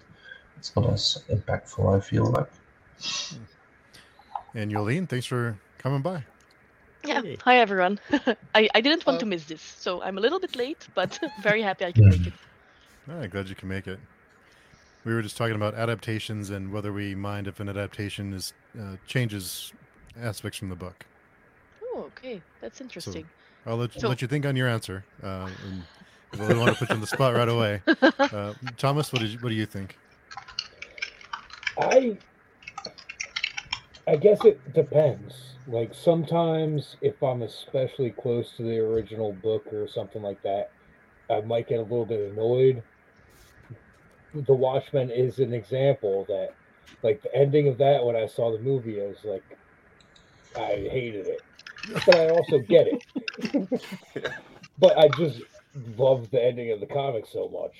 [0.58, 1.96] it's not as impactful.
[1.96, 2.50] I feel like.
[4.54, 6.24] And Yolene, thanks for coming by.
[7.04, 7.22] Yeah.
[7.22, 7.38] Hey.
[7.44, 8.00] Hi everyone.
[8.54, 9.18] I, I didn't want Hello.
[9.20, 12.26] to miss this, so I'm a little bit late, but very happy I can make
[12.26, 12.32] it.
[13.08, 14.00] All right, glad you can make it.
[15.04, 18.96] We were just talking about adaptations and whether we mind if an adaptation is uh,
[19.06, 19.72] changes
[20.20, 21.06] aspects from the book.
[21.84, 22.42] Oh, okay.
[22.60, 23.26] That's interesting.
[23.64, 25.04] I'll let, So- let you think on your answer.
[25.22, 25.82] Uh, and
[26.32, 27.80] if I don't want to put you on the spot right away.
[28.18, 29.96] Uh, Thomas, what, did you, what do you think?
[31.78, 32.18] I
[34.06, 35.34] I guess it depends.
[35.66, 40.70] Like sometimes if I'm especially close to the original book or something like that,
[41.30, 42.82] I might get a little bit annoyed.
[44.34, 46.54] The Watchmen is an example that
[47.02, 49.44] like the ending of that when I saw the movie, I was like
[50.56, 51.42] I hated it.
[52.06, 53.82] But I also get it.
[54.78, 55.42] but I just
[55.96, 57.74] love the ending of the comic so much.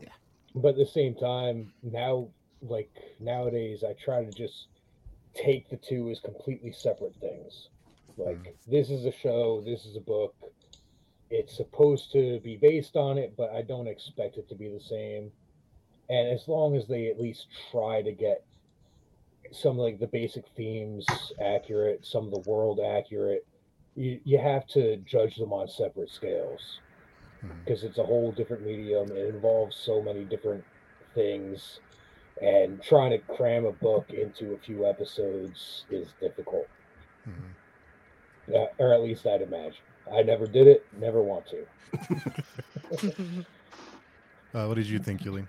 [0.00, 0.08] Yeah.
[0.54, 2.28] But at the same time, now
[2.64, 2.90] like
[3.20, 4.68] nowadays I try to just
[5.34, 7.68] take the two as completely separate things.
[8.16, 10.34] Like this is a show, this is a book.
[11.30, 14.80] It's supposed to be based on it, but I don't expect it to be the
[14.80, 15.32] same.
[16.08, 18.44] And as long as they at least try to get
[19.52, 23.46] some like the basic themes accurate, some of the world accurate,
[23.94, 26.80] you, you have to judge them on separate scales
[27.44, 27.64] Mhm.
[27.64, 29.10] because it's a whole different medium.
[29.12, 30.64] It involves so many different
[31.14, 31.80] things,
[32.40, 36.68] and trying to cram a book into a few episodes is difficult.
[37.26, 37.56] Mhm.
[38.46, 39.84] Yeah, or at least I'd imagine.
[40.12, 41.66] I never did it, never want to.
[44.54, 45.48] Uh, what did you think, Yulene?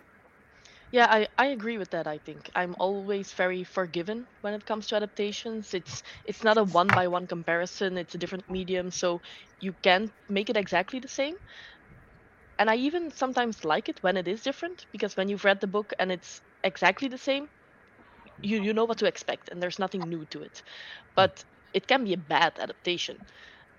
[0.92, 2.08] Yeah, I, I agree with that.
[2.08, 5.74] I think I'm always very forgiven when it comes to adaptations.
[5.74, 7.98] It's it's not a one by one comparison.
[7.98, 9.22] It's a different medium, so
[9.60, 11.36] you can't make it exactly the same.
[12.60, 15.68] And I even sometimes like it when it is different because when you've read the
[15.68, 17.50] book and it's exactly the same,
[18.38, 20.64] you you know what to expect and there's nothing new to it.
[20.66, 20.72] Hmm.
[21.16, 23.20] But it can be a bad adaptation,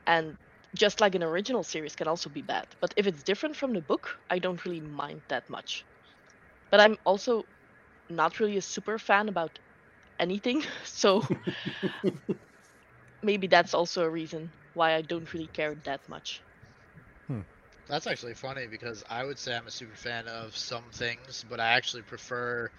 [0.06, 0.38] and
[0.76, 2.66] just like an original series can also be bad.
[2.80, 5.86] But if it's different from the book, I don't really mind that much
[6.70, 7.44] but I'm also
[8.10, 9.58] not really a super fan about
[10.20, 11.22] anything, so
[13.22, 16.45] maybe that's also a reason why I don't really care that much.
[17.88, 21.60] That's actually funny because I would say I'm a super fan of some things, but
[21.60, 22.70] I actually prefer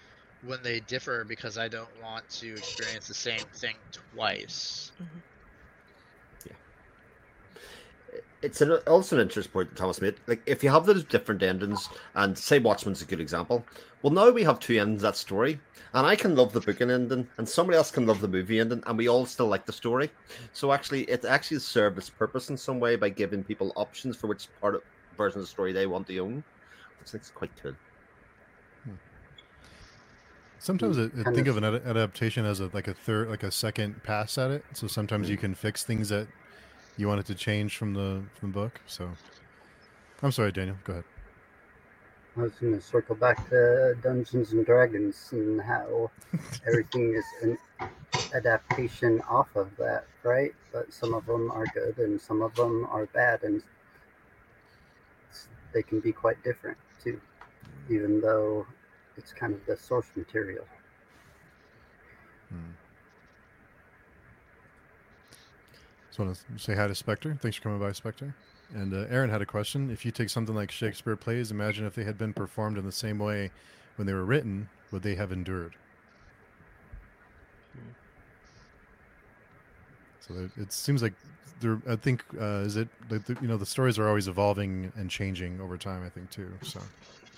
[0.44, 3.76] when they differ because I don't want to experience the same thing
[4.14, 4.92] twice.
[5.02, 5.18] Mm-hmm.
[6.46, 8.18] Yeah.
[8.42, 10.16] It's an, also an interesting point that Thomas made.
[10.26, 13.64] Like, if you have those different endings, and say Watchmen's a good example,
[14.02, 15.58] well, now we have two endings of that story,
[15.94, 18.60] and I can love the book and ending, and somebody else can love the movie
[18.60, 20.10] ending, and we all still like the story.
[20.52, 24.26] So actually, it actually served its purpose in some way by giving people options for
[24.26, 24.82] which part of
[25.18, 26.36] version of the story they want to own,
[26.98, 27.74] which I think is quite cool.
[28.84, 28.94] Hmm.
[30.58, 33.42] Sometimes I, I think of- of an ad- adaptation as a like a third, like
[33.42, 34.64] a second pass at it.
[34.72, 35.32] So sometimes hmm.
[35.32, 36.26] you can fix things that
[36.96, 38.80] you wanted to change from the from the book.
[38.86, 39.10] So
[40.22, 40.76] I'm sorry, Daniel.
[40.84, 41.04] Go ahead.
[42.36, 46.08] I was going to circle back to Dungeons and Dragons and how
[46.68, 47.58] everything is an
[48.32, 50.54] adaptation off of that, right?
[50.72, 53.68] But some of them are good and some of them are bad, and s-
[55.72, 57.20] they can be quite different too,
[57.88, 58.66] even though
[59.16, 60.64] it's kind of the source material.
[62.50, 62.72] Hmm.
[66.08, 67.36] Just want to say hi to Spectre.
[67.40, 68.34] Thanks for coming by, Spectre.
[68.74, 69.90] And uh, Aaron had a question.
[69.90, 72.92] If you take something like Shakespeare plays, imagine if they had been performed in the
[72.92, 73.50] same way
[73.96, 75.74] when they were written, would they have endured?
[80.20, 81.14] So it seems like
[81.56, 81.80] there.
[81.88, 82.90] I think uh, is it
[83.40, 86.02] you know the stories are always evolving and changing over time.
[86.04, 86.58] I think too.
[86.62, 86.90] So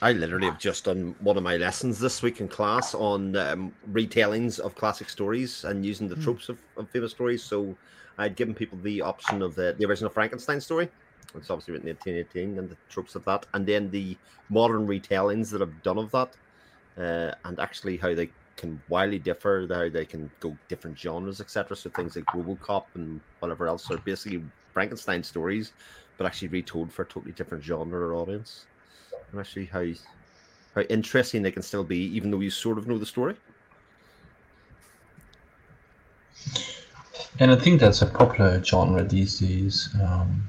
[0.02, 3.74] I literally have just done one of my lessons this week in class on um,
[3.86, 6.34] retellings of classic stories and using the Hmm.
[6.34, 7.46] tropes of, of famous stories.
[7.46, 7.78] So
[8.16, 10.90] I'd given people the option of the, the original Frankenstein story.
[11.34, 14.18] It's obviously written in 1818 and the tropes of that, and then the
[14.48, 16.34] modern retellings that have done of that,
[16.96, 21.76] uh, and actually how they can wildly differ, how they can go different genres, etc.
[21.76, 24.42] So things like RoboCop and whatever else are basically
[24.72, 25.72] Frankenstein stories,
[26.16, 28.66] but actually retold for a totally different genre or audience
[29.30, 29.84] and actually how
[30.74, 33.34] how interesting they can still be, even though you sort of know the story.
[37.40, 39.88] And I think that's a popular genre these days.
[40.00, 40.48] Um,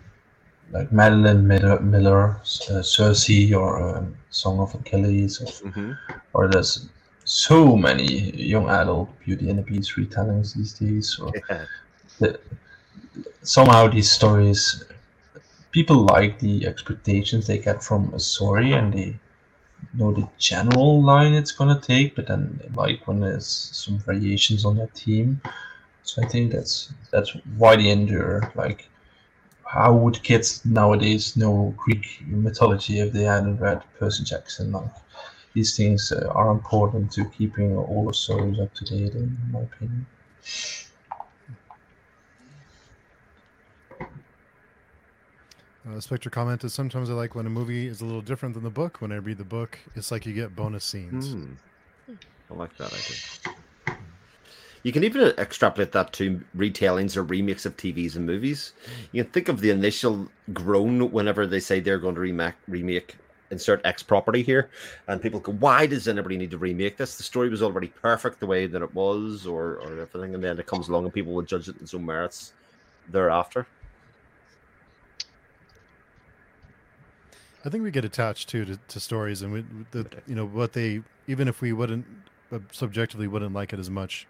[0.71, 5.99] like Madeline Miller, Miller's uh, Circe or um, Song of Achilles, or,
[6.33, 6.87] or there's
[7.31, 11.17] so many young adult Beauty and the Beast retellings these days.
[11.17, 11.65] Or Yeah.
[12.19, 12.39] the,
[13.41, 14.83] somehow these stories,
[15.71, 19.17] people like the expectations they get from a story, and they
[19.93, 24.65] know the general line it's gonna take, but then they like when there's some variations
[24.65, 25.41] on that theme.
[26.03, 28.51] So I think that's that's why they endure.
[28.55, 28.89] Like,
[29.63, 34.73] how would kids nowadays know Greek mythology if they hadn't read Percy Jackson?
[34.73, 34.91] Like,
[35.53, 39.61] these things uh, are important to keeping all the stories up to date, in my
[39.61, 40.05] opinion.
[45.87, 48.69] Uh, Spectre commented, sometimes I like when a movie is a little different than the
[48.69, 49.01] book.
[49.01, 51.33] When I read the book, it's like you get bonus scenes.
[51.33, 51.53] Hmm.
[52.51, 53.97] I like that idea.
[54.83, 58.73] You can even extrapolate that to retellings or remakes of TVs and movies.
[59.11, 63.15] You can think of the initial groan whenever they say they're going to remake, remake
[63.51, 64.69] insert X property here,
[65.07, 67.17] and people go, "Why does anybody need to remake this?
[67.17, 70.59] The story was already perfect the way that it was, or or everything." And then
[70.59, 72.53] it comes along, and people will judge it in some merits
[73.09, 73.67] thereafter.
[77.63, 80.73] I think we get attached too to, to stories, and we, the, you know, what
[80.73, 82.05] they even if we wouldn't
[82.51, 84.27] uh, subjectively wouldn't like it as much,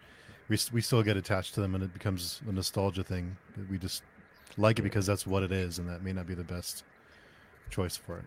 [0.50, 3.38] we we still get attached to them, and it becomes a nostalgia thing.
[3.70, 4.04] We just
[4.58, 6.84] like it because that's what it is, and that may not be the best
[7.70, 8.26] choice for it.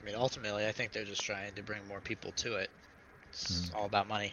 [0.00, 2.70] I mean, ultimately, I think they're just trying to bring more people to it.
[3.30, 3.76] It's hmm.
[3.76, 4.32] all about money.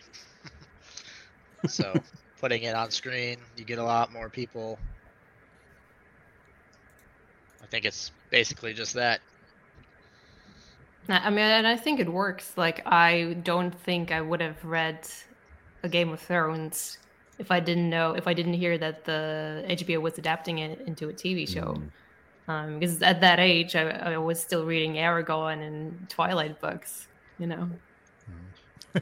[1.68, 1.94] so,
[2.40, 4.78] putting it on screen, you get a lot more people.
[7.62, 9.22] I think it's basically just that.
[11.10, 12.54] I mean, and I think it works.
[12.58, 15.08] Like, I don't think I would have read
[15.84, 16.98] a Game of Thrones
[17.38, 21.10] if I didn't know, if I didn't hear that the HBO was adapting it into
[21.10, 21.74] a TV show.
[21.74, 21.88] Hmm.
[22.48, 27.08] Um, because at that age, I, I was still reading Eragon and Twilight books.
[27.40, 27.70] You know.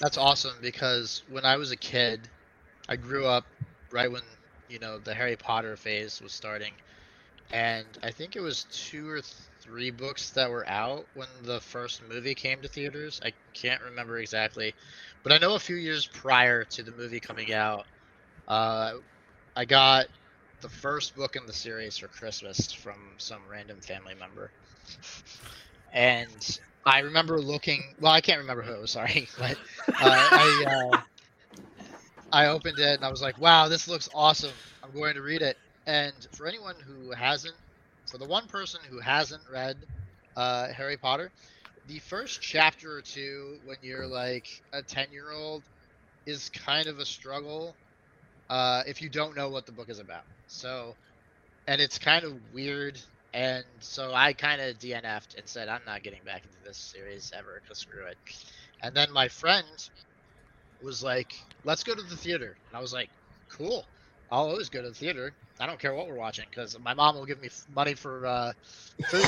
[0.00, 2.28] That's awesome because when I was a kid,
[2.88, 3.46] I grew up
[3.90, 4.22] right when
[4.68, 6.72] you know the Harry Potter phase was starting,
[7.52, 9.22] and I think it was two or
[9.60, 13.20] three books that were out when the first movie came to theaters.
[13.24, 14.74] I can't remember exactly,
[15.22, 17.86] but I know a few years prior to the movie coming out,
[18.46, 18.92] uh,
[19.56, 20.06] I got
[20.64, 24.50] the first book in the series for Christmas from some random family member,
[25.92, 27.82] and I remember looking.
[28.00, 28.72] Well, I can't remember who.
[28.72, 29.58] it was, Sorry, but
[29.88, 31.00] uh, I uh,
[32.32, 34.54] I opened it and I was like, "Wow, this looks awesome!
[34.82, 37.56] I'm going to read it." And for anyone who hasn't,
[38.10, 39.76] for the one person who hasn't read
[40.34, 41.30] uh, Harry Potter,
[41.88, 45.62] the first chapter or two, when you're like a ten-year-old,
[46.24, 47.76] is kind of a struggle
[48.48, 50.24] uh, if you don't know what the book is about.
[50.54, 50.96] So,
[51.66, 53.00] and it's kind of weird.
[53.34, 57.32] And so I kind of DNF'd and said, I'm not getting back into this series
[57.36, 58.18] ever because screw it.
[58.82, 59.66] And then my friend
[60.80, 61.34] was like,
[61.64, 62.56] let's go to the theater.
[62.70, 63.10] And I was like,
[63.50, 63.86] cool.
[64.30, 65.34] I'll always go to the theater.
[65.60, 68.52] I don't care what we're watching because my mom will give me money for uh,
[69.08, 69.24] food.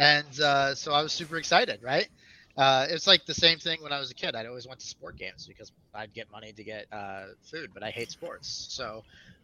[0.00, 2.08] and uh, so I was super excited, right?
[2.56, 4.34] Uh, it's like the same thing when I was a kid.
[4.34, 7.82] I'd always went to sport games because I'd get money to get uh, food, but
[7.82, 8.66] I hate sports.
[8.70, 9.02] So,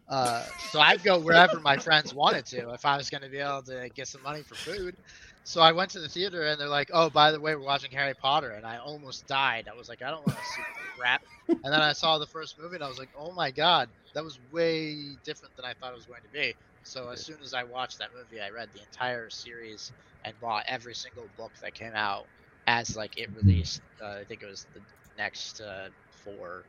[0.09, 3.39] uh, so I'd go wherever my friends wanted to if I was going to be
[3.39, 4.95] able to get some money for food.
[5.43, 7.91] So I went to the theater and they're like, "Oh, by the way, we're watching
[7.91, 9.67] Harry Potter," and I almost died.
[9.69, 11.21] I was like, "I don't want to see crap."
[11.63, 14.23] And then I saw the first movie and I was like, "Oh my god, that
[14.23, 17.53] was way different than I thought it was going to be." So as soon as
[17.53, 19.91] I watched that movie, I read the entire series
[20.23, 22.29] and bought every single book that came out
[22.67, 23.81] as like it released.
[24.01, 24.83] Uh, I think it was the
[25.15, 25.89] next uh,
[26.23, 26.65] four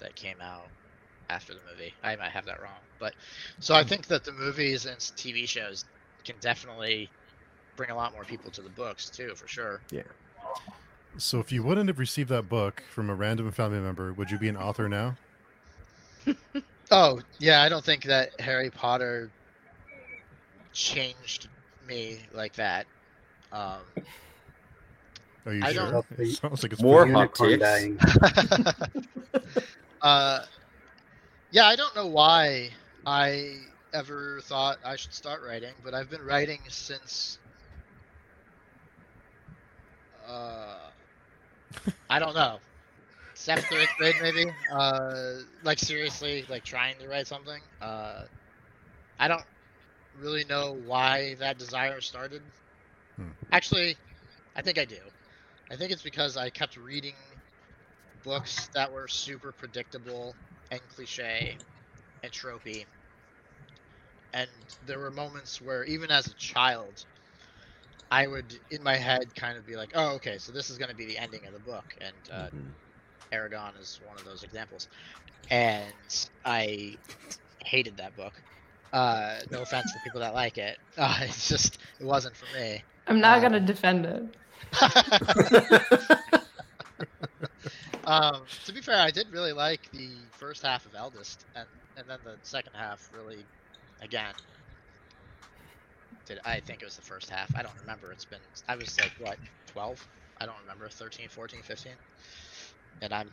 [0.00, 0.72] that came out
[1.30, 1.92] after the movie.
[2.02, 3.14] I might have that wrong, but
[3.60, 5.84] so I think that the movies and TV shows
[6.24, 7.08] can definitely
[7.76, 9.80] bring a lot more people to the books too, for sure.
[9.90, 10.02] Yeah.
[11.18, 14.38] So if you wouldn't have received that book from a random family member, would you
[14.38, 15.16] be an author now?
[16.92, 19.28] Oh yeah, I don't think that Harry Potter
[20.72, 21.48] changed
[21.88, 22.86] me like that.
[23.52, 23.78] Um,
[25.46, 25.90] Are you I sure?
[25.90, 28.16] don't- It sounds like it's More pretty- hot takes.
[30.02, 30.44] uh,
[31.56, 32.68] yeah, I don't know why
[33.06, 33.54] I
[33.94, 37.38] ever thought I should start writing, but I've been writing since.
[40.28, 40.76] Uh,
[42.10, 42.58] I don't know,
[43.32, 44.52] seventh or eighth grade maybe.
[44.70, 47.62] Uh, like seriously, like trying to write something.
[47.80, 48.24] Uh,
[49.18, 49.44] I don't
[50.20, 52.42] really know why that desire started.
[53.16, 53.30] Hmm.
[53.50, 53.96] Actually,
[54.56, 55.00] I think I do.
[55.70, 57.14] I think it's because I kept reading
[58.24, 60.34] books that were super predictable
[60.70, 61.58] and cliche
[62.22, 62.86] and tropey.
[64.32, 64.50] And
[64.82, 67.04] there were moments where, even as a child,
[68.10, 70.88] I would, in my head, kind of be like, "Oh, okay, so this is going
[70.90, 72.76] to be the ending of the book," and uh, Mhm.
[73.32, 74.88] Eragon is one of those examples,
[75.50, 75.94] and
[76.44, 76.98] I
[77.64, 78.42] hated that book.
[78.92, 80.78] Uh, no offense to people that like it.
[80.96, 82.84] Uh, it's just it wasn't for me.
[83.06, 84.22] I'm not Uh, gonna defend it.
[88.06, 92.06] um, to be fair, I did really like the first half of Eldest, and and
[92.08, 93.44] then the second half really,
[94.00, 94.34] again.
[96.26, 97.54] Did I think it was the first half?
[97.56, 98.12] I don't remember.
[98.12, 99.38] It's been I was like what
[99.72, 100.06] 12?
[100.38, 101.92] I don't remember 13, 14, 15.
[103.02, 103.30] And I'm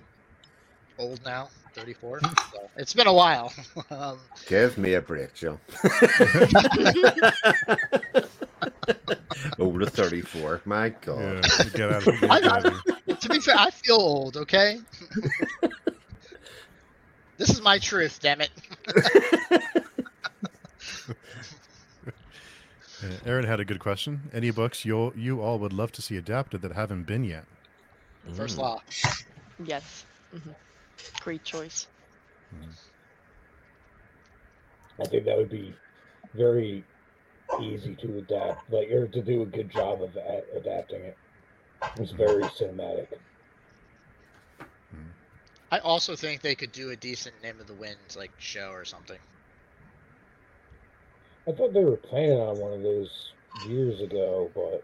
[0.98, 2.20] old now, 34.
[2.22, 3.52] so it's been a while.
[3.92, 5.60] um, Give me a break, Joe.
[9.60, 10.62] Over 34.
[10.66, 11.46] My God.
[11.60, 12.74] Yeah, get out of, get I- out of
[13.06, 13.16] here.
[13.16, 14.38] to be fair, I feel old.
[14.38, 14.80] Okay.
[17.38, 18.20] this is my truth.
[18.22, 18.52] Damn it.
[23.04, 24.22] Uh, Aaron had a good question.
[24.34, 27.44] Any books you you all would love to see adapted that haven't been yet?
[28.34, 28.60] First Mm.
[28.62, 28.82] law.
[29.66, 30.06] Yes.
[30.32, 30.52] hmm
[31.20, 31.88] Great choice.
[35.02, 35.74] I think that would be
[36.34, 36.86] very
[37.60, 41.18] easy to adapt, like or to do a good job of a- adapting it.
[41.98, 42.50] It's very mm-hmm.
[42.50, 43.08] cinematic.
[45.72, 48.86] I also think they could do a decent Name of the Wind like show or
[48.86, 49.20] something.
[51.48, 53.34] I thought they were planning on one of those
[53.68, 54.84] years ago, but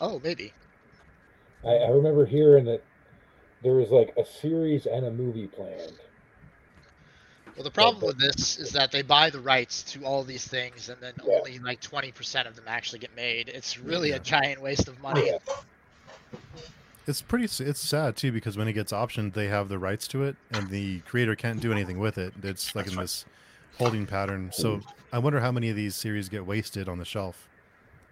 [0.00, 0.54] Oh, maybe.
[1.64, 2.84] I, I remember hearing that
[3.62, 6.00] there was like a series and a movie planned.
[7.58, 10.90] Well, the problem with this is that they buy the rights to all these things,
[10.90, 11.38] and then Yeah.
[11.38, 13.48] only like twenty percent of them actually get made.
[13.48, 14.16] It's really Yeah.
[14.16, 15.32] a giant waste of money.
[17.08, 17.46] It's pretty.
[17.46, 20.70] It's sad too because when it gets optioned, they have the rights to it, and
[20.70, 22.32] the creator can't do anything with it.
[22.44, 23.24] It's like in this
[23.76, 24.52] holding pattern.
[24.52, 24.80] So
[25.12, 27.48] I wonder how many of these series get wasted on the shelf,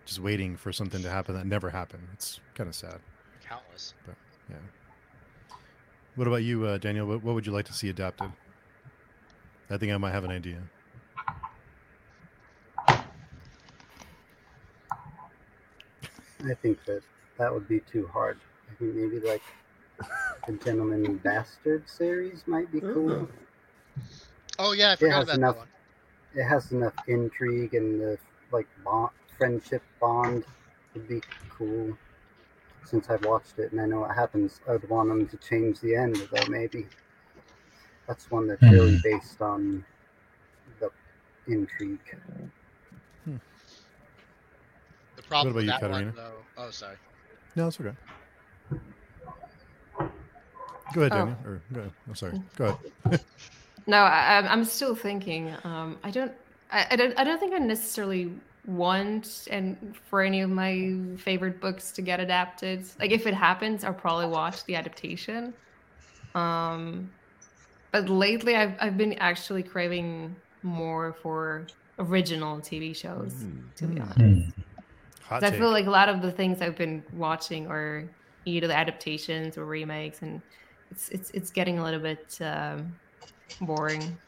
[0.07, 2.09] just waiting for something to happen that never happened.
[2.15, 2.99] It's kind of sad.
[3.49, 3.95] Countless.
[4.05, 4.17] But,
[4.51, 4.57] Yeah.
[6.17, 7.07] What about you, uh, Daniel?
[7.07, 8.33] What, what would you like to see adapted?
[9.71, 10.63] I think I might have an idea.
[16.45, 17.03] I think that
[17.39, 18.39] that would be too hard.
[18.71, 19.43] I think maybe like
[20.47, 23.29] the Gentleman Bastard series might be cool.
[24.59, 25.69] Oh yeah, I It forgot has about enough- that one.
[26.35, 28.19] It has enough intrigue and the
[28.53, 30.45] like bond, friendship bond
[30.95, 31.97] would be cool.
[32.85, 35.97] Since I've watched it and I know what happens, I'd want them to change the
[35.97, 36.47] end though.
[36.49, 36.87] Maybe
[38.07, 39.85] that's one that's really based on
[40.81, 40.91] the
[41.47, 41.99] intrigue.
[45.17, 46.07] The problem about with you, that Katarina?
[46.07, 46.33] one, though.
[46.59, 46.97] Oh, sorry.
[47.57, 47.97] No, it's okay.
[50.95, 51.17] Go ahead, Oh.
[51.17, 51.37] Daniel.
[51.45, 51.93] Or go ahead.
[52.07, 52.43] I'm sorry.
[52.57, 53.21] Go ahead.
[53.89, 55.55] No, I, I'm- I'm still thinking.
[55.63, 56.33] Um, I don't,
[56.73, 58.33] I, I don't, I don't think I necessarily
[58.67, 62.85] want and for any of my favorite books to get adapted.
[62.99, 65.55] Like if it happens, I'll probably watch the adaptation.
[66.35, 67.13] Um,
[68.01, 73.49] but lately, I've I've been actually craving more for original TV shows.
[73.77, 74.01] To be Mm.
[74.01, 74.63] honest, Hmm.
[75.23, 78.67] Hot 'Cause I feel like a lot of the things I've been watching are either
[78.69, 80.43] the adaptations or remakes, and
[80.91, 83.01] it's it's it's getting a little bit um,
[83.61, 84.21] boring.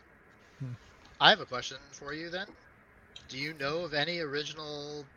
[1.21, 2.57] I have a question for you then.
[3.29, 5.13] Do you know of any original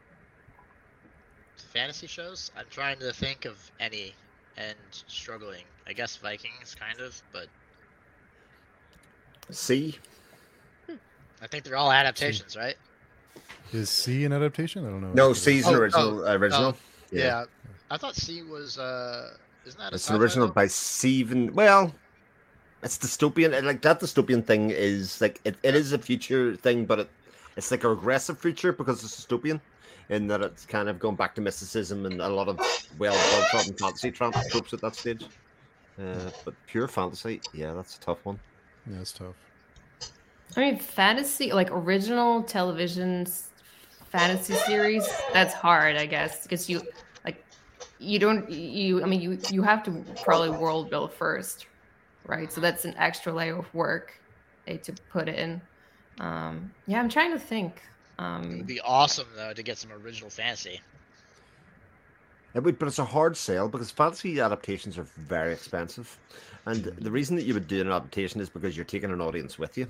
[1.57, 2.49] fantasy shows?
[2.55, 4.17] I'm trying to think of any
[4.57, 5.67] and struggling.
[5.87, 7.49] I guess Vikings, kind of, but
[9.49, 9.97] See?
[11.41, 12.75] I think they're all adaptations, right?
[13.73, 14.85] Is See an adaptation?
[14.85, 15.13] I don't know.
[15.13, 16.27] No, Is it- See's an Oh, original.
[16.29, 16.77] original.
[17.11, 17.45] Yeah.
[17.89, 18.77] I thought See was.
[18.77, 19.33] uh
[19.65, 20.55] Isn't that a It's an sci-fi original book?
[20.55, 21.53] by Steven.
[21.53, 21.93] Well,
[22.83, 23.55] it's dystopian.
[23.57, 27.09] and, Like that dystopian thing is like it, it is a future thing, but it
[27.57, 29.59] it's like a regressive future because it's dystopian,
[30.09, 32.57] in that it's kind of going back to mysticism and a lot of
[32.97, 35.25] well well trodden fantasy tramp tropes at that stage.
[35.99, 38.39] Uh, but pure fantasy, yeah, that's a tough one.
[38.89, 39.35] Yeah, it's tough.
[40.55, 43.25] I mean, fantasy, like original television
[44.09, 46.81] fantasy series, that's hard, I guess, because you,
[47.23, 47.45] like,
[47.99, 51.67] you don't, you, I mean, you, you have to probably world build first,
[52.25, 52.51] right?
[52.51, 54.19] So that's an extra layer of work
[54.67, 55.61] eh, to put in.
[56.19, 57.81] Um, yeah, I'm trying to think.
[58.19, 60.81] It Um, would be awesome though to get some original fantasy.
[62.53, 66.19] It would, but it's a hard sell because fantasy adaptations are very expensive,
[66.65, 69.57] and the reason that you would do an adaptation is because you're taking an audience
[69.57, 69.87] with you.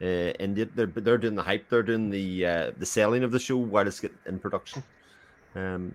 [0.00, 3.30] Uh, and they- they're they're doing the hype, they're doing the uh, the selling of
[3.32, 4.82] the show while it's get in production.
[5.54, 5.92] Um,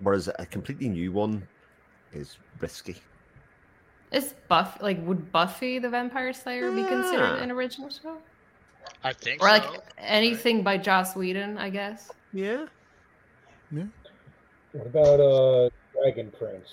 [0.00, 1.46] whereas a completely new one
[2.12, 2.96] is risky.
[4.10, 8.18] is Buff like would Buffy the Vampire Slayer be considered an original show,
[9.04, 9.80] I think or like so.
[9.98, 11.56] anything by Joss Whedon?
[11.58, 12.10] I guess.
[12.32, 12.66] Yeah.
[14.72, 16.68] What about uh Dragon Prince?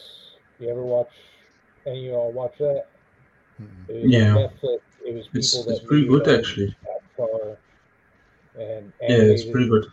[0.60, 1.12] You ever watch
[1.90, 2.86] And you all watch that?
[3.88, 4.36] It Yeah.
[4.36, 4.80] Netflix.
[5.06, 6.76] It was people It's that it's pretty good actually.
[7.18, 7.58] Avatar
[8.60, 9.86] and Yeah, it's pretty good.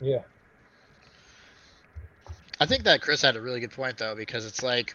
[0.00, 0.22] Yeah.
[2.60, 4.94] I think that Chris had a really good point though, because it's like,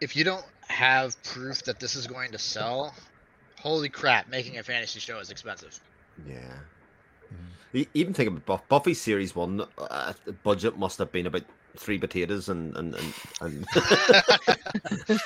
[0.00, 2.94] if you don't have proof that this is going to sell,
[3.58, 5.78] holy crap, making a fantasy show is expensive.
[6.28, 6.38] Yeah.
[7.72, 9.62] E- Even think about Buff- Buffy series one.
[9.76, 11.42] Uh, the budget must have been about
[11.78, 13.66] three potatoes, and and and, and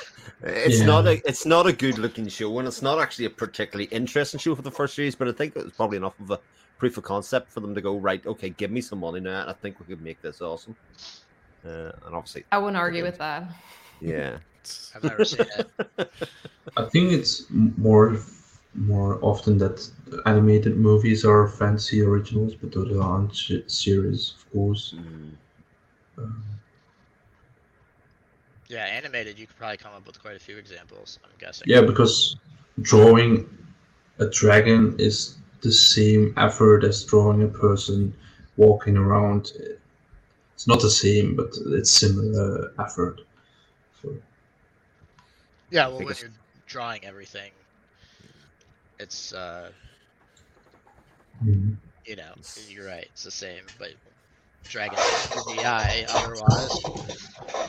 [0.43, 0.85] it's Yeah.
[0.85, 4.39] not a it's not a good looking show, and it's not actually a particularly interesting
[4.39, 5.15] show for the first series.
[5.15, 6.39] But I think it was probably enough of a
[6.77, 8.25] proof of concept for them to go right.
[8.25, 9.41] Okay, give me some money now.
[9.41, 10.75] and I think we could make this awesome.
[11.65, 13.43] Uh, and obviously, I wouldn't argue with that.
[13.99, 14.37] yeah.
[14.95, 16.11] I've never seen it.
[16.77, 18.17] I think it's more
[18.75, 19.85] more often that
[20.27, 24.93] animated movies are fancy originals, but those aren't sh- series, of course.
[24.95, 25.31] Mm.
[28.67, 31.19] Yeah, animated, you could probably come up with quite a few examples.
[31.25, 31.65] I'm guessing.
[31.67, 32.37] yeah, because
[32.81, 33.49] drawing
[34.19, 38.13] a dragon is the same effort as drawing a person
[38.57, 39.51] walking around.
[40.53, 43.21] It's not the same, but it's similar effort.
[44.01, 44.15] So,
[45.69, 46.29] Yeah, well, when you're
[46.67, 47.51] drawing everything,
[48.99, 49.71] it's uh,
[51.43, 51.75] mm.
[52.05, 52.33] you know,
[52.69, 53.07] you're right.
[53.11, 53.89] It's the same, but
[54.69, 56.79] Dragon CGI otherwise.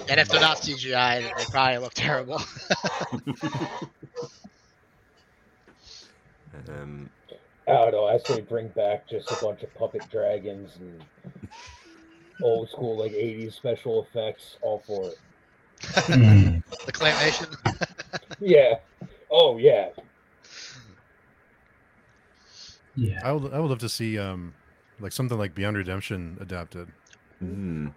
[0.08, 2.40] And if they're not CGI, then they probably look terrible.
[6.68, 7.10] Um,
[7.68, 8.04] I don't know.
[8.06, 11.02] I say bring back just a bunch of puppet dragons and
[12.42, 14.56] old school like '80s special effects.
[14.62, 15.18] All for it.
[16.86, 17.54] The claymation.
[18.40, 18.78] Yeah.
[19.30, 19.90] Oh yeah.
[22.96, 23.20] Yeah.
[23.24, 24.54] I would I would love to see um
[25.02, 26.88] like something like Beyond Redemption adapted.
[27.42, 27.92] mm.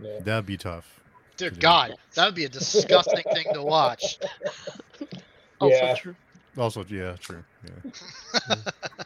[0.00, 0.20] Yeah.
[0.20, 1.00] That'd be tough.
[1.36, 4.18] Dear God, that would be a disgusting thing to watch.
[5.60, 5.94] Also Yeah.
[5.96, 6.14] true.
[6.56, 7.42] Also, yeah, true.
[7.64, 7.90] Yeah.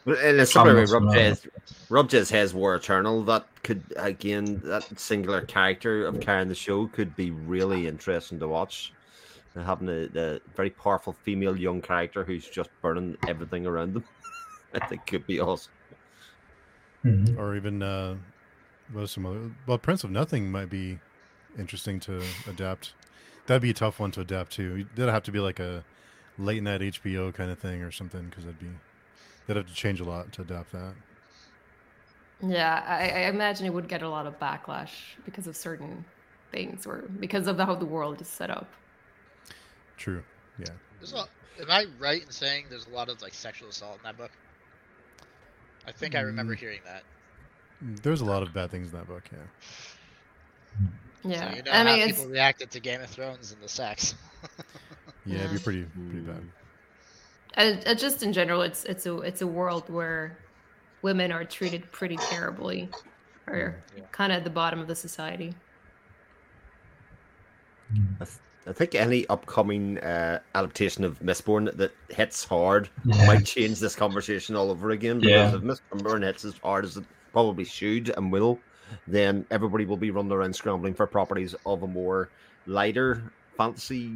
[0.05, 1.15] And it's something like Rob not.
[1.15, 1.47] Jez,
[1.89, 3.23] Rob Jez has War Eternal.
[3.23, 8.47] That could again, that singular character of carrying the show could be really interesting to
[8.47, 8.93] watch.
[9.55, 14.03] And having a, the very powerful female young character who's just burning everything around them,
[14.75, 15.71] I think could be awesome.
[17.03, 17.37] Mhm.
[17.37, 18.15] Or even uh
[18.91, 20.99] what are some other well Prince of Nothing might be
[21.57, 22.93] interesting to adapt.
[23.45, 24.85] That'd be a tough one to adapt to.
[24.95, 25.83] That'd have to be like a
[26.37, 28.69] late night HBO kind of thing or something because that'd be
[29.47, 30.93] they'd have to change a lot to adapt that.
[32.41, 34.91] Yeah, I, I imagine it would get a lot of backlash
[35.23, 36.03] because of certain
[36.51, 38.69] things or because of how the world is set up.
[39.97, 40.23] True.
[40.59, 40.65] Yeah.
[40.99, 41.25] There's a,
[41.61, 44.31] am I right in saying there's a lot of like sexual assault in that book?
[45.87, 46.59] I think I remember Mm.
[46.59, 47.03] hearing that.
[47.81, 49.39] There's a lot of bad things in that book, yeah.
[51.25, 53.61] Yeah, So you know I how mean, it's people reacted to Game of Thrones and
[53.61, 54.15] the sex.
[55.25, 56.43] Yeah, it'd be pretty pretty bad.
[57.55, 60.37] uh, uh, just in general, it's it's a it's a world where
[61.01, 62.89] women are treated pretty terribly,
[63.47, 63.81] or
[64.11, 65.53] kind of at the bottom of the society.
[68.65, 73.25] I think any upcoming uh, adaptation of Mistborn that hits hard Yeah.
[73.27, 75.19] might change this conversation all over again.
[75.19, 75.57] Because Yeah.
[75.57, 77.03] if Mistborn hits as hard as it
[77.33, 78.59] probably should and will,
[79.07, 82.29] then everybody will be running around scrambling for properties of a more
[82.67, 83.21] lighter
[83.57, 84.11] fantasy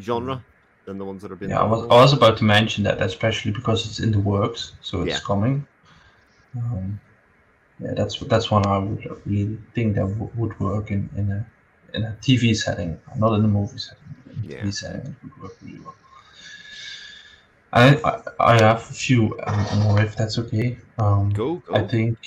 [0.00, 0.42] genre
[0.86, 1.50] than the ones that have been.
[1.50, 1.82] Yeah, I was.
[1.84, 5.20] I was about to mention that, especially because it's in the works, so it's Yeah.
[5.24, 5.66] coming.
[6.56, 7.00] Um,
[7.80, 11.46] yeah, that's that's one I would really think that w- would work in, in a
[11.94, 14.14] in a TV setting, not in a movie setting.
[14.30, 14.60] In Yeah.
[14.60, 15.94] TV setting, it would work really well.
[17.72, 20.78] I I, I have a few um, more, if that's okay.
[20.98, 21.74] Um, Go, go.
[21.74, 22.18] I think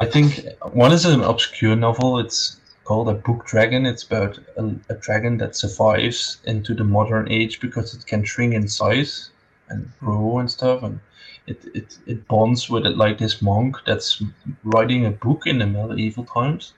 [0.00, 2.18] I think one is an obscure novel.
[2.18, 3.86] It's called a book dragon.
[3.86, 8.54] It's about a, a dragon that survives into the modern age because it can shrink
[8.54, 9.30] in size
[9.68, 11.00] and grow and stuff, and
[11.46, 14.22] it it, it bonds with it like this monk that's
[14.64, 16.72] writing a book in the medieval times.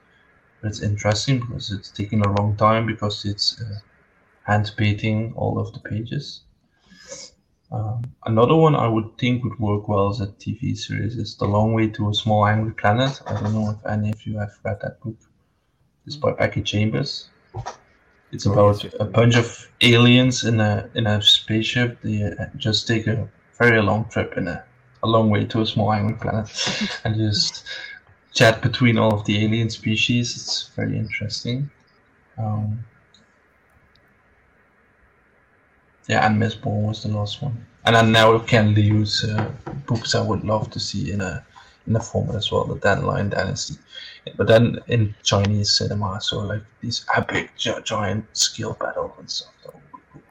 [0.65, 3.79] It's interesting because it's taking a long time because it's uh,
[4.45, 6.43] hand painting all of the pages.
[7.73, 11.47] Um, another one I would think would work well as a TV series is The
[11.47, 13.21] Long Way to a Small Angry Planet.
[13.27, 15.17] I don't know if any of you have read that book.
[16.07, 17.31] It's by Becky Chambers.
[18.33, 22.01] It's Oh, about a bunch of aliens in a in a spaceship.
[22.03, 24.65] They uh, just take a very long trip in a,
[25.03, 26.49] a long way to a small angry planet
[27.05, 27.65] and just
[28.33, 30.37] chat between all of the alien species.
[30.37, 31.71] It's very interesting.
[32.39, 32.85] Um,
[36.09, 37.67] yeah, and Miss Ball was the last one.
[37.85, 39.51] And I now Ken Liu's uh,
[39.87, 41.45] books I would love to see in a
[41.87, 43.75] in a format as well, the Dandelion Dynasty.
[44.37, 49.53] But then in Chinese cinema, so like these epic giant skill battles and stuff.
[49.65, 50.23] That would be cool.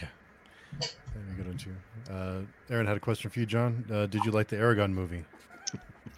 [0.00, 0.08] Yeah.
[1.14, 1.76] Very good one too.
[2.10, 2.40] Uh,
[2.70, 3.84] Aaron had a question for you, John.
[3.90, 5.24] Uh, did you like the Eragon movie?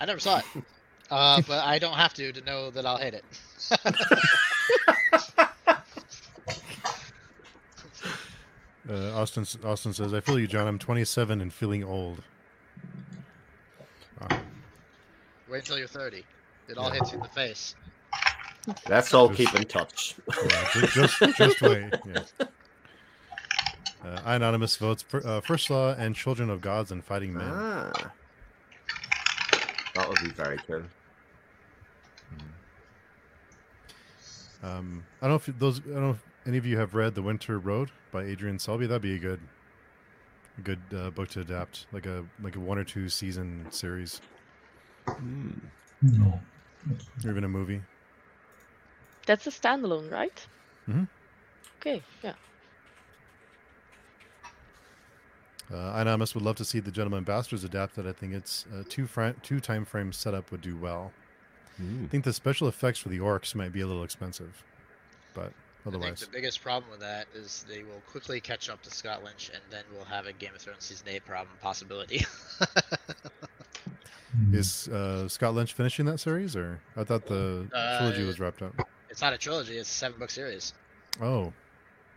[0.01, 0.45] I never saw it,
[1.11, 3.25] uh, but I don't have to to know that I'll hate it.
[8.89, 10.69] Uh, Austin Austin says, "I feel you, John.
[10.69, 12.23] I'm 27 and feeling old."
[14.21, 14.39] Wow.
[15.51, 16.25] Wait until you're 30.
[16.69, 17.75] It all hits you in the face.
[18.89, 20.15] Let's all Just- keep in touch.
[20.29, 21.95] Yeah, ju- just, just wait.
[22.07, 22.47] Yeah.
[24.07, 27.49] Uh, Anonymous votes for, uh, First Law and Children of Gods and Fighting Men.
[27.51, 27.91] Ah.
[29.95, 30.83] That would be very cool.
[34.63, 35.81] Um, I don't know if those.
[35.81, 38.87] I don't know if any of you have read The Winter Road by Adrian Selby.
[38.87, 39.41] That'd be a good,
[40.59, 44.21] a good uh, book to adapt, like a like a one or two season series,
[46.03, 46.41] No.
[47.25, 47.83] or even a movie.
[49.27, 50.47] That's a standalone, right?
[50.89, 51.09] Mhm.
[51.81, 52.35] Okay, yeah.
[55.73, 58.07] Uh, Anonymous would love to see the Gentleman Bastards adapted.
[58.07, 61.13] I think it's uh, two fr- two time frame setup would do well.
[61.79, 64.65] I think the special effects for the orcs might be a little expensive,
[65.35, 65.53] but otherwise,
[65.87, 68.91] I think otherwise, the biggest problem with that is they will quickly catch up to
[68.91, 72.25] Scott Lynch, and then we'll have a Game of Thrones season eight problem possibility.
[74.53, 77.67] is uh, Scott Lynch finishing that series, or I thought the
[77.99, 78.75] trilogy Uh, was wrapped up.
[79.11, 80.73] it's not a trilogy; it's a seven book series.
[81.21, 81.53] Oh,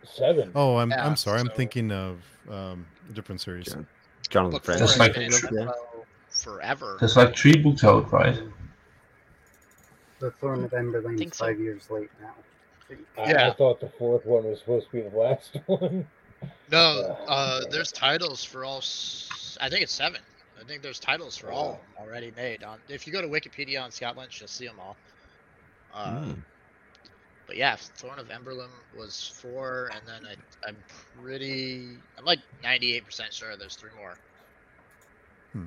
[0.04, 0.50] Seven.
[0.54, 1.40] oh, I'm Yeah, I'm sorry.
[1.40, 2.18] I'm thinking of
[2.50, 3.66] um, a different series.
[3.66, 3.86] John-
[4.28, 4.78] Jonathan Book French.
[4.80, 5.74] four That's like been tr- in limbo
[6.30, 6.96] forever.
[7.00, 8.38] There's like three books out, right?
[10.20, 11.46] The Thorn of Emberlain so.
[11.46, 12.34] five years late now.
[12.36, 13.06] I think.
[13.38, 16.06] I, I thought the fourth one was supposed to be the last one.
[16.70, 18.78] No, uh, there's titles for all.
[18.78, 20.20] s- I think it's seven.
[20.60, 22.62] I think there's titles for all of them already made.
[22.62, 24.96] On if you go to Wikipedia on Scott Lynch, you'll see them all.
[25.94, 26.32] Uh, Hmm.
[27.50, 30.76] But yeah, Thorn of Emberlain was four, and then I, I'm
[31.20, 31.84] pretty,
[32.16, 34.14] I'm like 98% sure there's three more.
[35.52, 35.64] Hmm.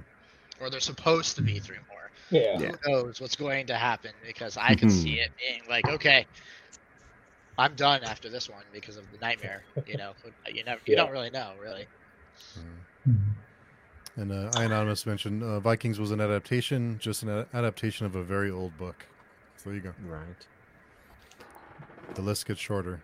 [0.61, 2.09] Or there's supposed to be three more.
[2.31, 2.57] Yeah.
[2.57, 2.71] Yeah.
[2.85, 4.11] Who knows what's going to happen?
[4.25, 6.25] Because I could see it being like, okay,
[7.57, 9.65] I'm done after this one because of the nightmare.
[9.85, 10.13] You know,
[10.47, 11.03] you never, you Yeah.
[11.03, 11.85] don't really know, really.
[13.05, 13.17] Mm.
[14.15, 18.15] And uh, I Anonymous mentioned uh, Vikings was an adaptation, just an a- adaptation of
[18.15, 19.05] a very old book.
[19.57, 19.91] So there you go.
[20.07, 20.47] Right.
[22.15, 23.01] The list gets shorter.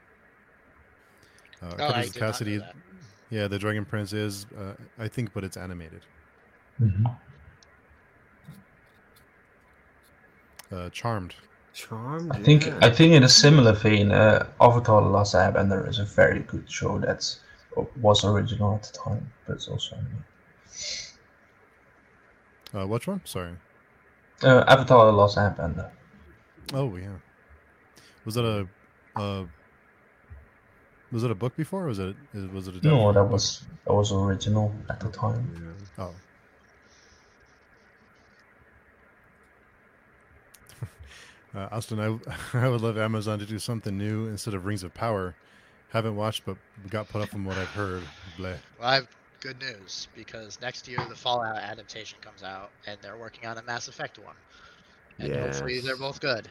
[1.61, 2.75] Uh, Oh, I Cutters of not know Cassidy, that.
[3.29, 6.01] yeah, the Dragon Prince is, uh, I think, but it's animated.
[6.81, 7.17] Mhm.
[10.71, 11.35] Uh, Charmed.
[11.73, 12.31] Charmed.
[12.31, 12.79] I think yeah.
[12.81, 16.69] I think in a similar vein, uh, Avatar: The Last Airbender is a very good
[16.71, 17.35] show that
[18.01, 20.23] was original at the time, but it's also anime.
[22.73, 23.21] Uh, which one?
[23.25, 23.53] Sorry.
[24.43, 25.89] Uh, Avatar: The Last Airbender.
[26.73, 27.17] Oh yeah.
[28.25, 28.67] Was that a,
[29.19, 29.43] uh,
[31.11, 31.83] was it a book before?
[31.85, 32.87] Or was it is- was it a?
[32.87, 33.31] No, adapted that book?
[33.31, 35.75] was that was original at the time.
[35.97, 36.03] Yeah.
[36.05, 36.13] Oh.
[41.55, 42.15] Uh, Austin, I,
[42.63, 45.33] I would love Amazon to do something new instead of Rings of Power.
[45.89, 46.57] Haven't watched, but
[46.91, 48.03] got put up from what I've heard.
[48.37, 48.55] Bleh.
[48.79, 49.07] Well, I have
[49.39, 53.63] good news because next year the Fallout adaptation comes out, and they're working on a
[53.63, 54.35] Mass Effect one.
[55.17, 56.47] And hopefully they're both good.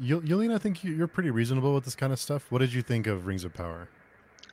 [0.00, 2.50] Yul- Yulene, I think you- you're pretty reasonable with this kind of stuff.
[2.50, 3.88] What did you think of Rings of Power?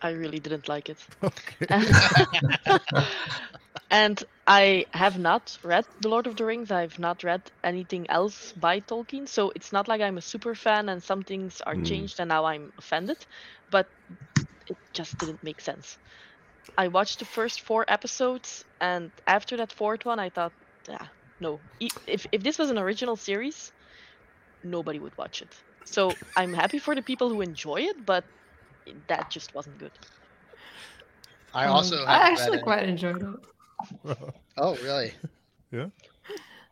[0.01, 0.97] I really didn't like it.
[1.23, 1.67] Okay.
[3.91, 6.71] and I have not read The Lord of the Rings.
[6.71, 9.27] I've not read anything else by Tolkien.
[9.27, 11.83] So it's not like I'm a super fan and some things are Hmm.
[11.83, 13.17] changed and now I'm offended.
[13.69, 13.87] But
[14.67, 15.97] it just didn't make sense.
[16.77, 20.53] I watched the first four episodes and after that fourth one, I thought,
[20.89, 21.05] yeah,
[21.39, 21.59] no.
[22.07, 23.71] If, if this was an original series,
[24.63, 25.55] nobody would watch it.
[25.83, 28.23] So I'm happy for the people who enjoy it, but
[29.07, 29.91] that just wasn't good.
[31.53, 34.17] I Um, also I haven't actually read quite enjoyed it.
[34.57, 35.13] Oh, really?
[35.71, 35.87] Yeah.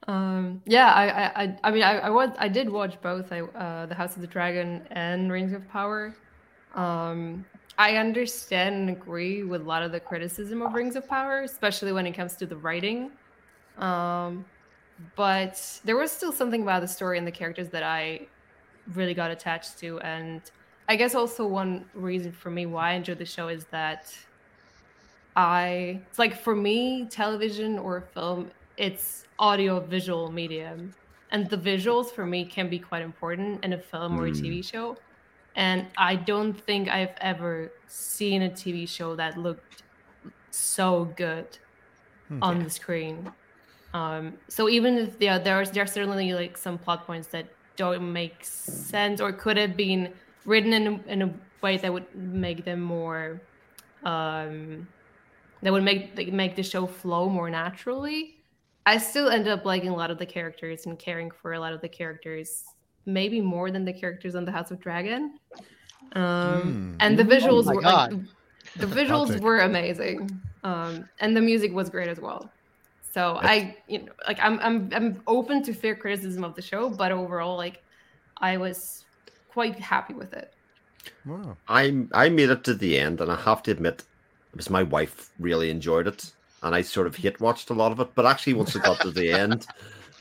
[0.08, 3.42] Um, yeah, I, I, I, I mean, I, I was, I did watch both, I,
[3.42, 6.14] uh, The House of the Dragon and Rings of Power.
[6.76, 7.46] Um,
[7.78, 11.94] I understand and agree with a lot of the criticism of Rings of Power, especially
[11.94, 13.12] when it comes to the writing.
[13.78, 14.46] Um,
[15.16, 18.30] but there was still something about the story and the characters that I
[18.88, 20.50] really got attached to, and
[20.89, 24.12] I guess also one reason for me why I enjoyed the show is that
[25.36, 30.95] I it's like for me, television or film, it's audio visual medium.
[31.32, 34.32] And the visuals for me can be quite important in a film or a Mm.
[34.32, 35.02] TV show.
[35.56, 39.84] And I don't think I've ever seen a TV show that looked
[40.52, 41.58] so good
[42.28, 42.41] Hmm.
[42.41, 43.36] on the screen.
[43.94, 48.12] Um, so even if yeah, there's there are certainly like some plot points that don't
[48.14, 50.14] make sense or could have been
[50.46, 53.48] written in a, in a way that would make them more
[54.04, 54.88] um
[55.62, 58.36] that would make like, make the show flow more naturally.
[58.86, 61.74] I still end up liking a lot of the characters and caring for a lot
[61.74, 62.64] of the characters,
[63.06, 65.38] maybe more than the characters on the House of Dragon.
[66.14, 66.96] Um, Hmm.
[67.00, 68.12] and the Oh visuals my were like,
[68.76, 72.59] the visuals were amazing, um, and the music was great as well.
[73.12, 76.89] So I, you know, like I'm, I'm, I'm open to fair criticism of the show,
[76.89, 77.84] but overall, like,
[78.38, 79.05] I was
[79.49, 80.53] quite happy with it.
[81.26, 81.57] Wow.
[81.68, 84.03] I I made it to the end, and I have to admit,
[84.51, 86.32] because my wife really enjoyed it,
[86.62, 88.14] and I sort of hit watched a lot of it.
[88.16, 89.66] But actually, once it got to the end,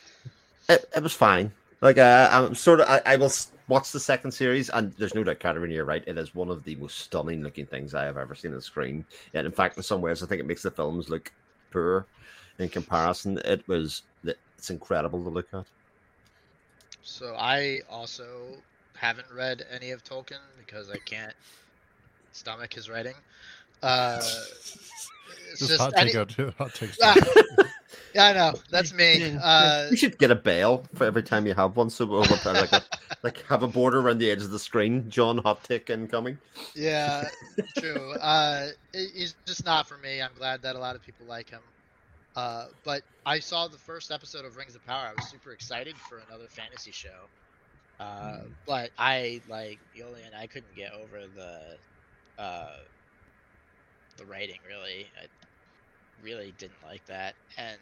[0.69, 1.53] it, it was fine.
[1.81, 3.33] Like uh, I'm sort of I, I will
[3.69, 6.05] watch the second series, and there's no doubt, Katarina, you're right.
[6.07, 9.05] It is one of the most stunning looking things I have ever seen on screen.
[9.35, 11.33] And in fact, in some ways, I think it makes the films look
[11.71, 12.07] poor
[12.59, 13.39] in comparison.
[13.45, 15.65] It was it's incredible to look at.
[17.03, 18.27] So I also
[18.97, 21.33] haven't read any of Tolkien because I can't
[22.33, 23.15] stomach his writing.
[23.83, 26.33] Uh, it's Just, just hot any- take out.
[26.59, 26.99] Hot takes.
[27.03, 27.15] Ah,
[28.15, 29.37] yeah, I know that's me.
[29.41, 32.45] Uh, You should get a bell for every time you have one, so we'll have
[32.45, 32.83] like a,
[33.23, 35.09] like have a border around the edge of the screen.
[35.09, 36.39] John Hot Take incoming.
[36.75, 37.29] yeah,
[37.79, 38.13] true.
[38.15, 40.21] Uh, it- he's just not for me.
[40.21, 41.61] I'm glad that a lot of people like him.
[42.39, 45.07] Uh, but I saw the first episode of Rings of Power.
[45.09, 47.27] I was super excited for another fantasy show.
[47.99, 51.79] Uh, but I like Yoli I couldn't get over the
[52.41, 52.77] uh,
[54.19, 54.61] the writing.
[54.69, 55.27] Really, I
[56.23, 57.81] really didn't like that, and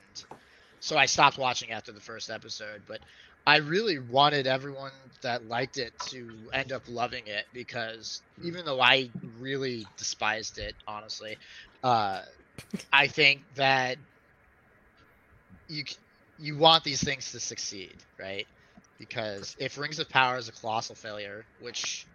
[0.80, 2.84] so I stopped watching after the first episode.
[2.88, 3.00] But
[3.46, 4.92] I really wanted everyone
[5.22, 10.76] that liked it to end up loving it because even though I really despised it,
[10.86, 11.36] honestly,
[11.82, 12.22] uh,
[12.90, 13.98] I think that
[15.68, 15.84] you
[16.38, 18.46] you want these things to succeed, right?
[18.98, 22.06] Because if Rings of Power is a colossal failure, which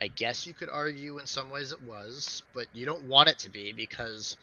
[0.00, 3.38] I guess you could argue in some ways it was, but you don't want it
[3.40, 4.36] to be because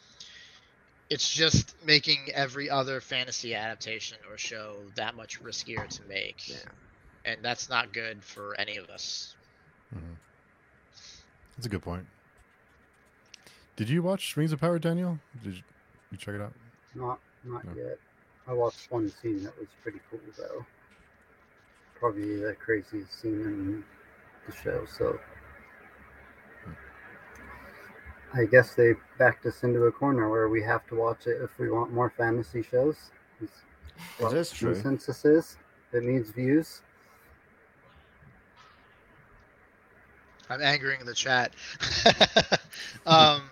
[1.10, 6.48] it's just making every other fantasy adaptation or show that much riskier to make.
[6.48, 6.56] Yeah.
[7.24, 9.34] And that's not good for any of us.
[9.94, 10.16] Mhm.
[11.56, 12.06] That's a good point.
[13.76, 15.18] Did you watch Rings of Power, Daniel?
[15.42, 15.62] Did you,
[16.10, 16.52] you check it out?
[16.94, 17.74] Not not No.
[17.74, 17.98] yet.
[18.50, 20.66] I watched one scene that was pretty cool though.
[22.00, 23.84] Probably the craziest scene in
[24.44, 25.20] the show, so
[28.34, 31.50] I guess they backed us into a corner where we have to watch it if
[31.60, 32.96] we want more fantasy shows.
[33.40, 33.50] Is
[34.18, 34.72] what is true.
[34.72, 35.56] Consensus is.
[35.92, 36.82] It needs views.
[40.48, 41.52] I'm angering the chat.
[43.06, 43.42] um,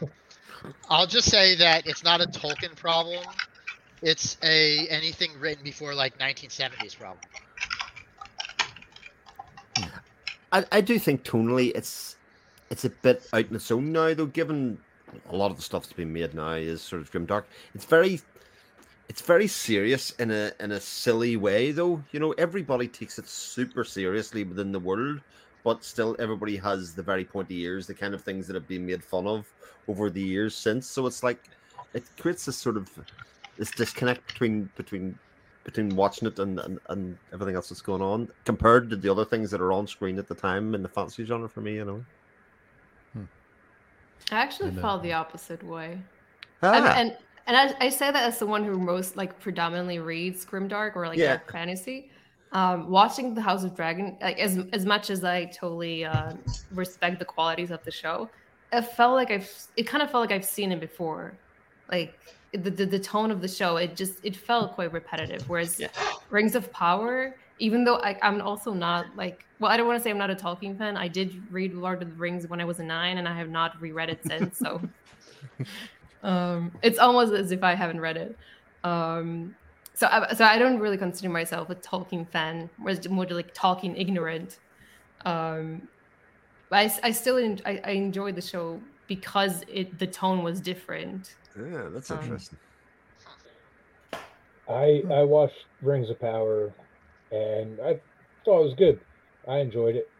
[0.90, 3.24] I'll just say that it's not a Tolkien problem.
[4.02, 7.18] It's a anything written before like 1970s problem.
[9.76, 9.84] Hmm.
[10.52, 12.16] I, I do think tonally it's
[12.70, 14.78] it's a bit out in its own now though given
[15.30, 17.44] a lot of the stuff that's been made now is sort of grimdark
[17.74, 18.20] it's very
[19.08, 22.02] it's very serious in a in a silly way though.
[22.12, 25.20] You know everybody takes it super seriously within the world
[25.64, 28.86] but still everybody has the very pointy ears the kind of things that have been
[28.86, 29.46] made fun of
[29.88, 30.86] over the years since.
[30.86, 31.42] So it's like
[31.94, 32.90] it creates this sort of
[33.58, 35.18] this disconnect between between
[35.64, 39.24] between watching it and, and, and everything else that's going on compared to the other
[39.24, 41.84] things that are on screen at the time in the fantasy genre for me, you
[41.84, 42.02] know.
[44.30, 45.98] I actually And, uh, felt the opposite way.
[46.62, 49.98] Ah, And, and and I, I say that as the one who most like predominantly
[50.00, 51.38] reads grimdark or like Yeah.
[51.38, 52.10] dark fantasy.
[52.52, 56.34] Um, watching the House of Dragon, like as as much as I totally uh,
[56.70, 58.30] respect the qualities of the show,
[58.72, 61.40] it felt like I've it kind of felt like I've seen it before.
[61.90, 62.20] Like
[62.52, 65.48] the, the the tone of the show, it just it felt quite repetitive.
[65.48, 65.88] Whereas Yeah.
[66.30, 70.02] Rings of Power, even though I, I'm also not like well, I don't want to
[70.02, 70.96] say I'm not a Tolkien fan.
[70.96, 73.50] I did read Lord of the Rings when I was a nine, and I have
[73.50, 74.56] not reread it since.
[74.58, 74.80] So
[76.22, 78.36] um, it's almost as if I haven't read it.
[78.84, 79.54] Um,
[79.94, 82.70] so, I, so I don't really consider myself a Tolkien fan.
[82.78, 84.58] Whereas more like Tolkien ignorant.
[85.24, 85.82] Um,
[86.70, 91.34] but I still en- I, I enjoyed the show because it the tone was different.
[91.66, 92.58] Yeah, that's um, interesting.
[94.68, 96.72] I I watched Rings of Power,
[97.32, 98.00] and I
[98.44, 99.00] thought it was good.
[99.48, 100.10] I enjoyed it.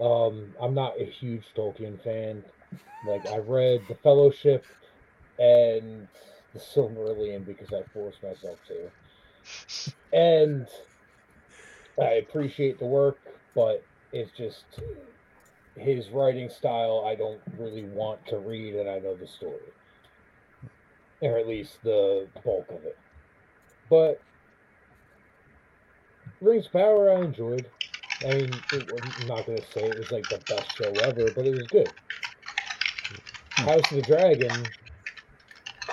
[0.00, 2.42] Um, I'm not a huge Tolkien fan.
[3.06, 4.66] Like I read The Fellowship
[5.38, 6.08] and
[6.52, 8.90] The Silmarillion because I forced myself to,
[10.12, 10.66] and
[12.00, 13.18] I appreciate the work,
[13.54, 14.64] but it's just
[15.76, 17.04] his writing style.
[17.06, 19.72] I don't really want to read, and I know the story,
[21.20, 22.98] or at least the bulk of it.
[23.90, 24.22] But
[26.40, 27.70] Rings of Power, I enjoyed.
[28.24, 31.46] I mean, it, I'm not gonna say it was like the best show ever, but
[31.46, 31.92] it was good.
[33.64, 34.72] House of the Dragon.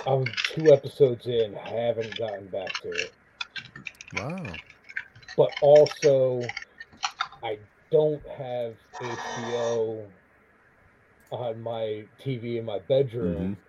[0.06, 3.16] I'm two episodes in, haven't gotten back to it.
[4.12, 4.62] Wow.
[5.38, 6.56] But also,
[7.44, 7.60] I
[7.92, 10.12] don't have HBO
[11.32, 13.65] on my TV in my bedroom, mm-hmm.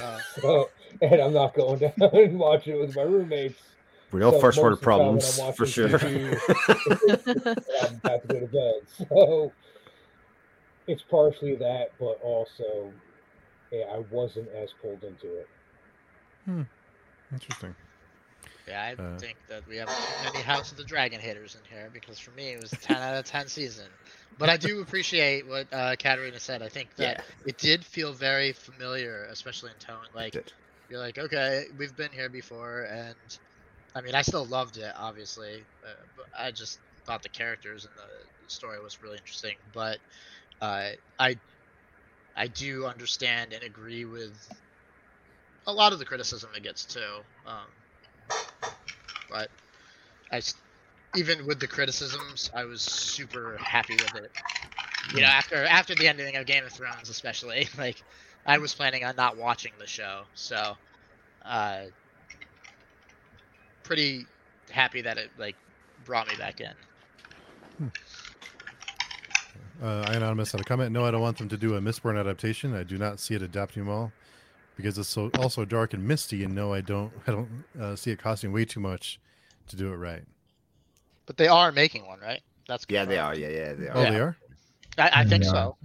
[0.10, 0.70] Uh, so,
[1.02, 3.60] and I'm not going down and watching it with my roommates.
[4.12, 5.88] We know So first most world of the time when I'm problems for sure.
[7.82, 9.08] I'm about to go to bed.
[9.08, 9.52] So
[10.86, 12.92] it's partially that, but also,
[13.70, 15.48] yeah, I wasn't as pulled into it.
[16.44, 16.62] Hmm.
[17.32, 17.74] Interesting.
[18.66, 21.64] Yeah, I Uh, think that we have too many House of the Dragon haters in
[21.64, 23.90] here because for me it was a 10 out of 10 season.
[24.38, 26.62] But I do appreciate what uh, Katarina said.
[26.62, 27.24] I think that Yeah.
[27.44, 30.06] it did feel very familiar, especially in tone.
[30.14, 30.34] Like
[30.88, 33.16] you're like, okay, we've been here before, and
[33.94, 37.94] I mean, I still loved it, obviously, uh, but I just thought the characters and
[37.96, 39.56] the story was really interesting.
[39.72, 40.00] But
[40.60, 41.36] uh, I,
[42.36, 44.36] I do understand and agree with
[45.66, 47.24] a lot of the criticism it gets too.
[47.44, 47.79] Um,
[49.30, 49.50] but
[50.32, 50.40] I,
[51.16, 54.30] even with the criticisms, I was super happy with it.
[55.14, 58.02] You know, after after the ending of Game of Thrones, especially, like
[58.46, 60.76] I was planning on not watching the show, so
[61.44, 61.82] uh,
[63.82, 64.26] pretty
[64.70, 65.56] happy that it like
[66.04, 67.90] brought me back in.
[69.82, 70.92] Uh, Anonymous had a comment.
[70.92, 72.74] No, I don't want them to do a Mistborn adaptation.
[72.74, 74.12] I do not see it adapting well
[74.80, 76.44] because it's so also dark and misty.
[76.44, 77.12] And no, I don't.
[77.26, 79.20] I don't uh, see it costing way too much
[79.68, 80.22] to do it right.
[81.26, 82.40] But they are making one, right?
[82.66, 83.34] That's Yeah, they are.
[83.34, 83.96] Yeah, yeah, they are.
[83.96, 84.10] Oh, Yeah.
[84.10, 84.36] they are.
[84.98, 85.50] I, I think Yeah.
[85.50, 85.76] so.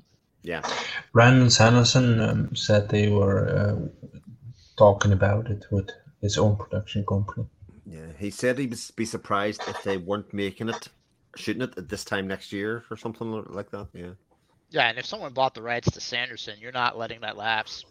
[0.43, 0.61] Yeah.
[1.13, 4.11] Brandon Sanderson um, said they were uh,
[4.77, 5.89] talking about it with
[6.22, 7.47] his own production company.
[7.85, 8.07] Yeah.
[8.19, 10.88] He said he would be surprised if they weren't making it,
[11.35, 13.88] shooting it at this time next year or something like that.
[13.93, 14.13] Yeah.
[14.72, 17.85] Yeah, and if someone bought the rights to Sanderson, you're not letting that lapse.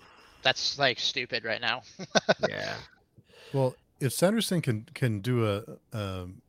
[0.44, 1.82] That's like stupid right now.
[2.48, 2.74] Yeah.
[3.52, 5.62] Well, if Sanderson can can do a
[5.96, 6.42] um,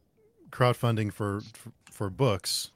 [0.52, 2.72] crowdfunding for, for for books,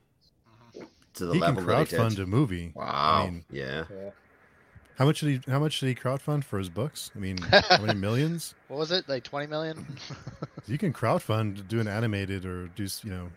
[1.16, 2.72] To the he can level that he crowdfund a movie.
[2.76, 2.86] Wow.
[2.86, 3.84] I mean, yeah.
[3.92, 4.10] Yeah.
[4.98, 7.12] how much did he how much did he crowdfund for his books?
[7.16, 8.56] I mean, how many millions?
[8.68, 9.08] What was it?
[9.10, 9.86] Like 20 million?
[10.68, 13.30] You can crowdfund do an animated or do you know,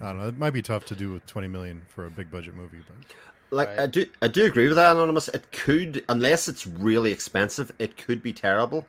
[0.00, 0.28] I don't know.
[0.28, 2.96] It might be tough to do with twenty million for a big budget movie, but
[3.50, 3.80] Like Right.
[3.80, 5.28] I do, I do agree with that, Anonymous.
[5.28, 8.86] It could, unless it's really expensive, it could be terrible.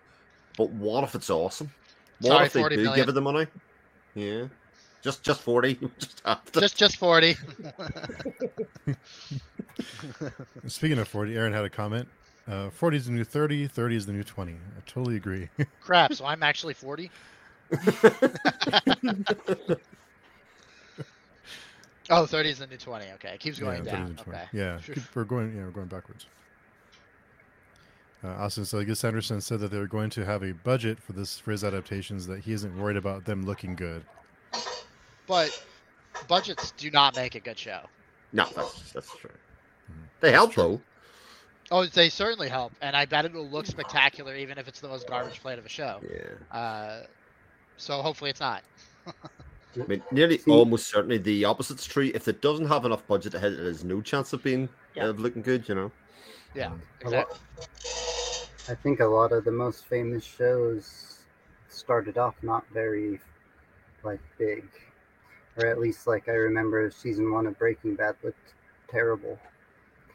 [0.58, 1.72] But what if it's awesome?
[2.20, 2.96] What Sorry, if they do million.
[2.96, 3.48] give it the money?
[4.14, 4.46] Yeah,
[5.02, 5.76] just just forty.
[6.00, 7.36] just half just just 40.
[10.68, 12.08] Speaking of 40, Aaron had a comment.
[12.48, 14.52] Uh, 40 is the new 30, 30 is the new 20.
[14.52, 14.56] I
[14.86, 15.50] totally agree.
[15.82, 17.10] Crap, so I'm actually 40?
[22.10, 23.06] Oh, 30 is the new 20.
[23.14, 24.20] Okay, it keeps going yeah, down.
[24.28, 24.44] Okay.
[24.52, 25.56] Yeah, keep- we're going.
[25.56, 26.26] Yeah, we're going backwards.
[28.24, 31.14] Uh, Austin, so I guess Sanderson said that they're going to have a budget for
[31.14, 34.04] this for his adaptations that he isn't worried about them looking good.
[35.26, 35.64] But
[36.28, 37.82] budgets do not make a good show.
[38.32, 39.32] no, that's that's true.
[40.20, 40.82] They help though.
[41.72, 44.90] Oh, they certainly help, and I bet it will look spectacular even if it's the
[44.90, 46.02] most garbage plate of a show.
[46.04, 47.04] Yeah, Uh,
[47.78, 48.64] so hopefully it's not.
[49.80, 52.12] I mean, nearly See- almost certainly the opposite's true.
[52.14, 55.08] If it doesn't have enough budget to hit, it has no chance of being Yeah.
[55.08, 55.68] of looking good.
[55.70, 55.92] You know.
[56.54, 56.74] Yeah,
[57.06, 57.40] A lot-
[58.70, 61.20] I think a lot of the most famous shows
[61.70, 63.20] started off not very
[64.04, 64.66] like big,
[65.58, 68.54] or at least like I remember season one of Breaking Bad looked
[68.90, 69.40] terrible,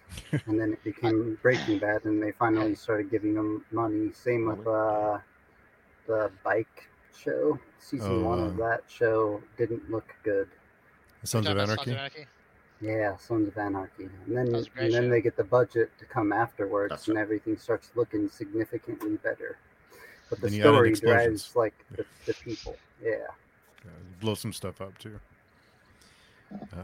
[0.46, 4.12] and then it became Breaking Bad, and they finally started giving them money.
[4.12, 5.18] Same with uh,
[6.06, 7.58] the bike show.
[7.78, 10.48] Season one of Oh, uh, that show didn't look good.
[11.24, 12.26] Sons of Talking about Anarchy.
[12.80, 15.08] Yeah, Sons of Anarchy, and then That was and then show.
[15.10, 17.22] they get the budget to come afterwards, That's and right.
[17.22, 19.56] everything starts looking significantly better.
[20.28, 21.24] But the Then story explosions.
[21.52, 22.76] drives like the, the people.
[23.02, 23.12] Yeah,
[23.84, 23.90] Yeah,
[24.20, 25.18] blow some stuff up too.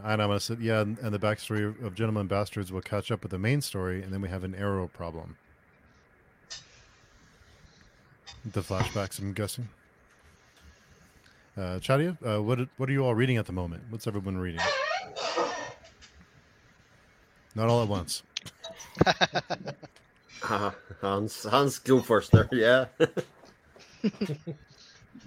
[0.03, 3.31] gonna say yeah, and, and the backstory of, of Gentlemen Bastards will catch up with
[3.31, 5.37] the main story, and then we have an arrow problem.
[8.45, 9.69] The flashbacks, I'm guessing.
[11.55, 13.83] Uh, Chadia, uh, what what are you all reading at the moment?
[13.89, 14.61] What's everyone reading?
[17.55, 18.23] Not all at once.
[19.05, 20.71] Uh,
[21.01, 22.49] Hans, Hans, go first there.
[22.51, 22.85] Yeah.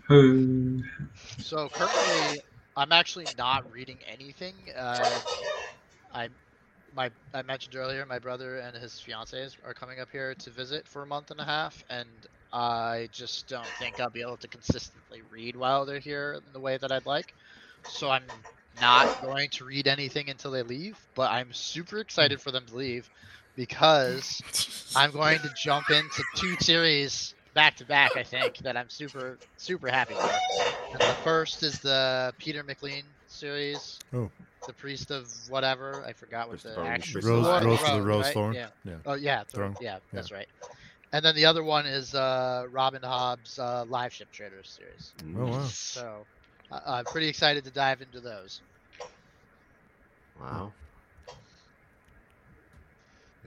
[0.09, 2.40] So currently,
[2.77, 4.55] I'm actually not reading anything.
[4.77, 5.20] Uh,
[6.15, 6.28] I,
[6.94, 10.86] my, I mentioned earlier, my brother and his fiance are coming up here to visit
[10.86, 12.09] for a month and a half, and
[12.52, 16.60] I just don't think I'll be able to consistently read while they're here in the
[16.60, 17.35] way that I'd like.
[17.89, 18.24] So I'm
[18.81, 22.77] not going to read anything until they leave, but I'm super excited for them to
[22.77, 23.09] leave
[23.55, 28.16] because I'm going to jump into two series back to back.
[28.16, 30.40] I think that I'm super super happy with.
[30.93, 33.98] And the first is the Peter McLean series.
[34.14, 34.31] Oh.
[34.66, 36.02] The priest of whatever.
[36.05, 37.66] I forgot what Priest of the Burning actual Priest of Rose, Thorn.
[37.66, 38.35] Rose to the Road, Rose right?
[38.35, 38.55] Thorn.
[38.55, 38.66] Yeah.
[38.85, 38.94] yeah.
[39.06, 39.74] Oh yeah, Throne.
[39.74, 39.85] Throne.
[39.85, 40.48] Yeah, that's right.
[41.16, 45.14] And then the other one is uh, Robin Hobb's uh, Liveship Traders series.
[45.34, 45.62] Oh wow.
[45.62, 46.26] So
[46.70, 48.60] uh, I'm pretty excited to dive into those.
[50.38, 50.74] Wow.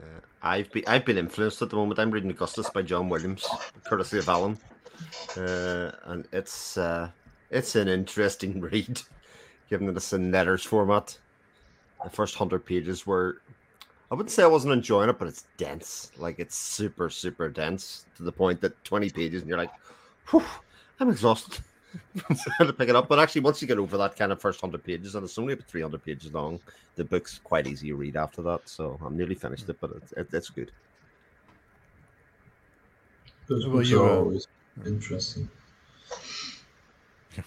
[0.00, 0.04] Yeah,
[0.42, 2.00] I've been I've been influenced at the moment.
[2.00, 3.46] I'm reading Augustus by John Williams,
[3.84, 4.58] courtesy of Alan,
[5.36, 7.08] uh, and it's uh,
[7.50, 9.00] it's an interesting read,
[9.68, 11.16] given that it's in letters format.
[12.02, 13.42] The first hundred pages were,
[14.10, 16.10] I wouldn't say I wasn't enjoying it, but it's dense.
[16.16, 19.72] Like it's super super dense to the point that twenty pages and you're like,
[20.30, 20.44] Whew,
[20.98, 21.60] I'm exhausted.
[22.60, 24.84] to pick it up, but actually, once you get over that kind of first hundred
[24.84, 26.60] pages, and it's only about three hundred pages long,
[26.94, 28.68] the book's quite easy to read after that.
[28.68, 30.70] So I'm nearly finished it, but it's, it, it's good.
[33.48, 34.46] Those Well, books you, are uh, always
[34.86, 35.48] interesting.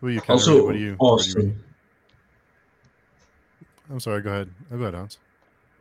[0.00, 0.20] What do you?
[0.20, 0.40] Katarina?
[0.40, 0.94] Also, what do you?
[0.98, 1.56] what do you.
[3.90, 4.20] I'm sorry.
[4.20, 4.50] Go ahead.
[4.70, 5.18] Go ahead, Hans.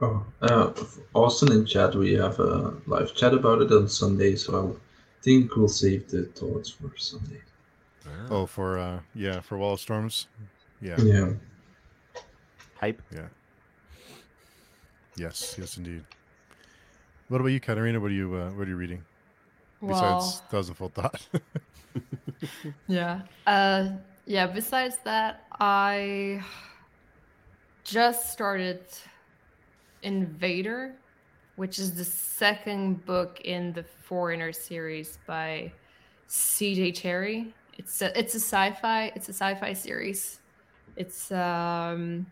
[0.04, 0.74] Oh, uh,
[1.14, 5.56] Austin in chat, we have a live chat about it on Sunday, so I think
[5.56, 7.40] we'll save the thoughts for Sunday.
[8.30, 10.28] Oh, for uh, yeah, for Wall of Storms.
[10.82, 11.00] Yeah.
[11.00, 11.30] Yeah.
[12.76, 13.02] hype.
[13.16, 13.28] Yeah,
[15.16, 15.56] yes.
[15.58, 16.04] Yes, indeed.
[17.30, 18.02] What about you, Katarina?
[18.02, 18.36] What are you?
[18.36, 19.04] Uh, what are you reading?
[19.80, 21.28] Besides Well, Thousandfold Thought.
[22.88, 23.22] yeah.
[23.48, 23.92] Uh,
[24.26, 24.48] yeah.
[24.48, 26.44] Besides that, I
[27.86, 28.82] just started
[30.04, 30.94] Invader,
[31.56, 35.72] which is the second book in the Foreigner series by
[36.28, 36.92] C.J.
[36.92, 37.52] Cherryh.
[37.78, 39.12] It's a, it's a sci-fi.
[39.16, 40.40] It's a sci-fi series.
[40.96, 42.26] It's um.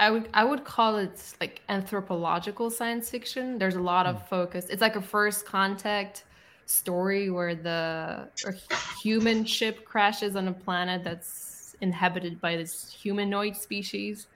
[0.00, 3.58] I would I would call it like anthropological science fiction.
[3.58, 4.66] There's a lot of focus.
[4.68, 6.24] It's like a first contact
[6.66, 13.56] story where the a human ship crashes on a planet that's inhabited by this humanoid
[13.56, 14.26] species,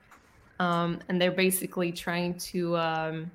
[0.59, 3.31] um, and they're basically trying to um,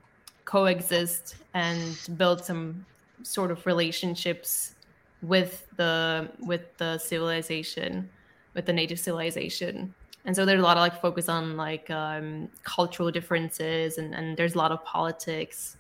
[0.46, 2.86] coexist and build some
[3.24, 4.76] sort of relationships
[5.22, 8.10] with the with the civilization,
[8.54, 9.94] with the native civilization.
[10.26, 14.38] And so there's a lot of like focus on like um, cultural differences and, and
[14.38, 15.76] there's a lot of politics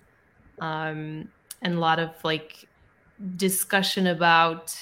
[0.59, 1.29] um,
[1.61, 2.67] and a lot of like
[3.37, 4.75] discussion about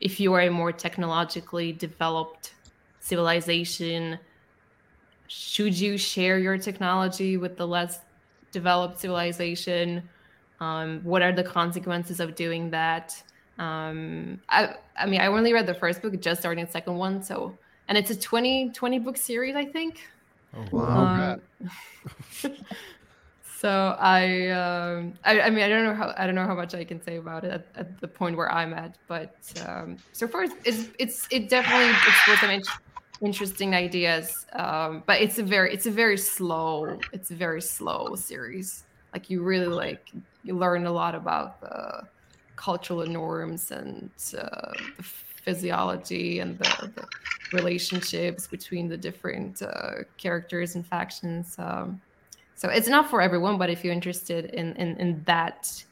[0.00, 2.54] if you are a more technologically developed
[3.00, 4.18] civilization
[5.28, 8.00] should you share your technology with the less
[8.50, 10.08] developed civilization?
[10.60, 13.14] Um, what are the consequences of doing that?
[13.58, 17.24] Um, I, I mean i only read the first book just starting the second one
[17.24, 20.00] so and it's a 20 20 book series i think.
[20.54, 21.34] Oh Wow.
[21.34, 21.70] um,
[23.42, 26.74] so I, um, I, I mean, I don't know how I don't know how much
[26.74, 29.34] I can say about it at, at the point where I'm at, but
[29.66, 32.62] um, so far it's it's, it's it definitely explores some in-
[33.20, 34.46] interesting ideas.
[34.52, 38.84] Um, but it's a very it's a very slow it's a very slow series.
[39.12, 40.10] Like you really like
[40.44, 42.06] you learn a lot about the
[42.56, 47.06] cultural norms and uh, the physiology and the, the
[47.52, 51.54] relationships between the different uh, characters and factions.
[51.58, 52.00] Um,
[52.54, 55.84] so it's not for everyone, but if you're interested in in, in that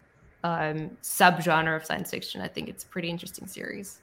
[0.45, 3.99] um, subgenre of science fiction, I think it's a pretty interesting series.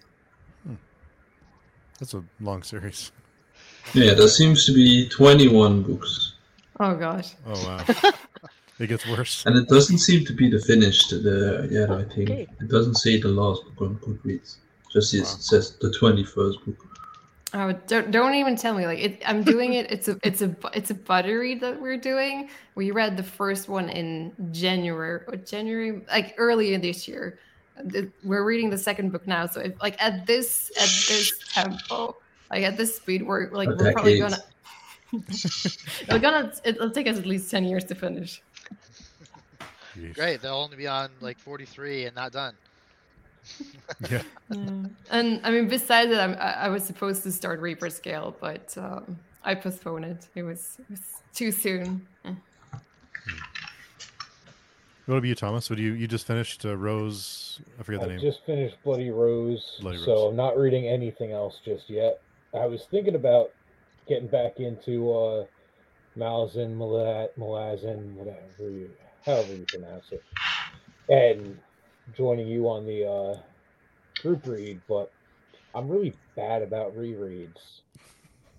[1.99, 3.11] That's a long series.
[3.93, 6.33] Yeah, there seems to be 21 books.
[6.79, 7.33] Oh gosh.
[7.45, 8.11] Oh wow.
[8.79, 9.45] it gets worse.
[9.45, 12.29] And it doesn't seem to be the finished the yet, I think.
[12.29, 12.47] Okay.
[12.61, 14.55] It doesn't say the last book on Goodreads.
[14.91, 15.25] Just it Wow.
[15.39, 16.77] says the 21st book.
[17.55, 18.87] Oh, don't, don't even tell me.
[18.87, 19.91] Like it, I'm doing it.
[19.91, 22.49] It's a it's a bu- it's a butter read that we're doing.
[22.73, 27.37] We read the first one in January or January, like earlier this year.
[27.81, 29.45] The- We're reading the second book now.
[29.47, 32.15] So if like at this at this tempo,
[32.51, 34.37] like at this speed, we're like we're probably gonna.
[36.07, 38.41] It'll gonna it'll take us at least ten years to finish.
[39.95, 40.15] Jeez.
[40.15, 42.55] Great, they'll only be on like 43 and not done.
[44.09, 44.21] Yeah.
[44.49, 44.85] Yeah.
[45.11, 48.73] And I mean, besides it, I'm, I I was supposed to start Reaper's Gale, but
[48.77, 50.27] um, I postponed it.
[50.33, 51.01] It was, it was
[51.33, 52.07] too soon.
[52.25, 52.31] Eh.
[55.05, 55.69] What about you, Thomas?
[55.69, 57.59] What do you you just finished uh, Rose?
[57.79, 58.19] I forget the I name.
[58.19, 60.29] just finished Bloody Rose, Bloody so Rose.
[60.29, 62.21] I'm not reading anything else just yet.
[62.53, 63.49] I was thinking about
[64.07, 65.45] getting back into uh,
[66.17, 68.89] Malazan, Mala- Malazan, whatever you,
[69.25, 70.23] however you pronounce it,
[71.09, 71.57] and
[72.15, 73.41] joining you on the uh,
[74.21, 75.11] group read, but
[75.75, 77.81] I'm really bad about rereads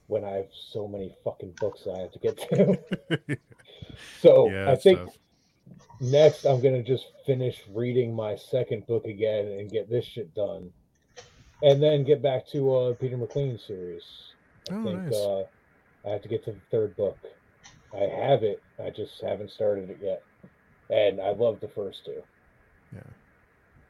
[0.08, 3.38] when I have so many fucking books that I have to get to.
[4.20, 5.16] so Yeah, I think tough.
[6.00, 10.70] Next I'm gonna just finish reading my second book again and get this shit done,
[11.62, 14.02] and then get back to uh, Peter McLean series.
[14.70, 15.14] I Oh, think nice.
[15.14, 15.44] uh,
[16.06, 17.18] I have to get to the third book.
[17.94, 18.62] I have it.
[18.82, 20.22] I just haven't started it yet,
[20.90, 22.22] and I love the first two.
[22.94, 23.00] Yeah,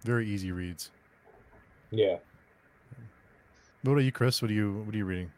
[0.02, 0.90] Very easy reads.
[1.90, 2.16] Yeah.
[3.82, 4.40] What are you, Chris?
[4.42, 5.30] What are you What are you reading?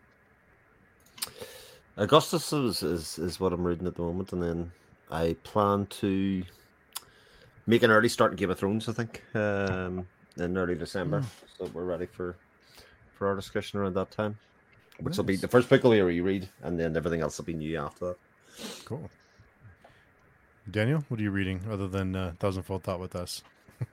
[1.97, 4.73] Augustus is, is is what I'm reading at the moment, and then
[5.11, 6.43] I plan to
[7.67, 8.89] make an early start in Game of Thrones.
[8.89, 10.07] I think um,
[10.37, 11.23] in early December,
[11.59, 12.37] so we're ready for
[13.15, 14.39] for our discussion around that time.
[15.01, 17.45] Which will be the first book will be a reread, and then everything else will
[17.45, 18.17] be new after that.
[18.85, 19.11] Cool.
[20.71, 23.43] Daniel, what are you reading other than uh, Thousandfold Thought with Us?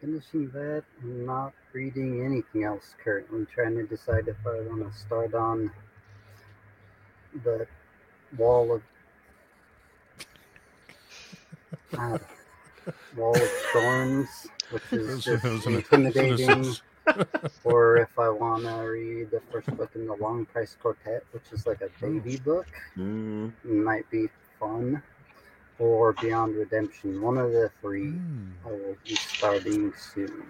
[0.00, 3.44] Finishing that, I'm not reading anything else currently.
[3.52, 5.70] Trying to decide if I want to start on
[7.44, 7.66] the
[8.38, 8.82] wall of
[11.98, 12.18] uh,
[13.16, 14.28] wall of storms,
[14.70, 16.74] which is just that was an- intimidating,
[17.64, 21.44] or if I want to read the first book in the Long Price Quartet, which
[21.52, 22.66] is like a baby book.
[22.96, 25.02] Mm, Might be fun,
[25.78, 27.20] or Beyond Redemption.
[27.20, 30.44] One of the three Hmm, I will be starting soon.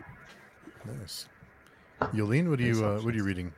[0.84, 1.26] nice.
[2.14, 3.52] Yolene, what are you uh, What are you reading?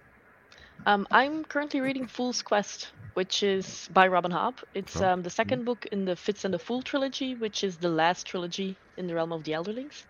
[0.85, 4.55] Um, I'm currently reading Fool's Quest, which is by Robin Hobb.
[4.75, 7.77] It's Oh, um, the second book in the Fitz and the Fool trilogy, which is
[7.77, 10.05] the last trilogy in the realm of the Elderlings.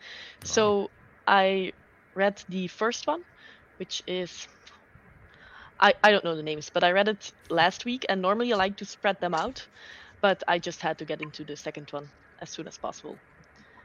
[0.44, 0.90] So
[1.26, 1.72] I
[2.14, 3.22] read the first one,
[3.78, 4.48] which is
[5.78, 8.56] I, I don't know the names, but I read it last week, and normally I
[8.56, 9.66] like to spread them out,
[10.22, 12.08] but I just had to get into the second one
[12.40, 13.18] as soon as possible.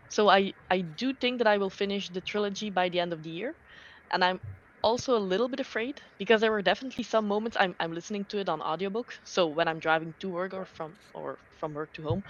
[0.10, 3.24] So I I do think that I will finish the trilogy by the end of
[3.24, 3.56] the year,
[4.12, 4.40] and I'm
[4.88, 8.40] also a little bit afraid because there were definitely some moments I'm I'm listening to
[8.40, 12.04] it on audiobook, so when I'm driving to work or from or from work to
[12.04, 12.24] home,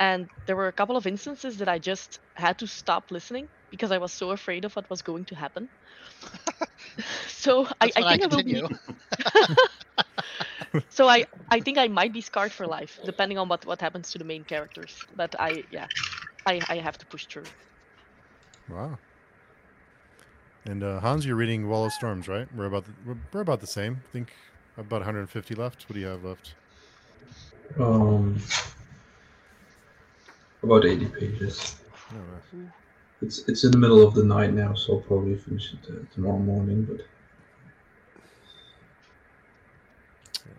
[0.00, 3.92] and there were a couple of instances that I just had to stop listening because
[3.92, 5.70] I was so afraid of what was going to happen.
[7.28, 8.62] so I, I when I think I will be
[10.88, 14.10] so I, I think I might be scarred for life, depending on what, what happens
[14.12, 15.06] to the main characters.
[15.14, 15.88] But I yeah,
[16.46, 17.50] I, I have to push through.
[18.68, 19.00] Wow.
[20.66, 22.48] And uh, Hans, you're reading Wall of Storms, right?
[22.54, 24.02] We're about the, we're, we're about the same.
[24.08, 24.32] I think
[24.76, 25.88] about 150 left.
[25.88, 26.54] What do you have left?
[27.78, 28.36] Um,
[30.62, 31.76] about 80 pages.
[32.12, 32.68] Oh,
[33.22, 36.14] It's it's in the middle of the night now, so I'll probably finish it uh,
[36.14, 36.84] tomorrow morning.
[36.84, 37.00] But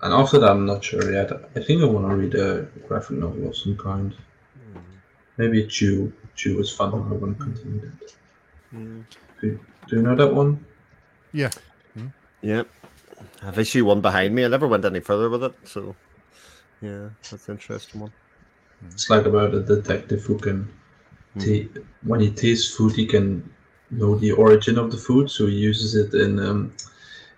[0.01, 1.31] and after that, I'm not sure yet.
[1.55, 4.15] I think I want to read a graphic novel of some kind.
[5.37, 6.11] Maybe a Chew.
[6.35, 6.93] Chew is fun.
[6.93, 8.13] I want to continue that.
[8.73, 9.03] mm.
[9.39, 10.65] Do, do you know that one?
[11.33, 11.49] yeah.
[12.41, 12.63] Yeah,
[13.41, 14.45] I've issue one behind me.
[14.45, 15.95] I never went any further with it, so
[16.81, 18.11] yeah, that's an interesting one.
[18.91, 20.71] It's like about a detective who can,
[21.39, 23.49] ta- when he tastes food, he can
[23.89, 25.31] know the origin of the food.
[25.31, 26.73] So he uses it in um,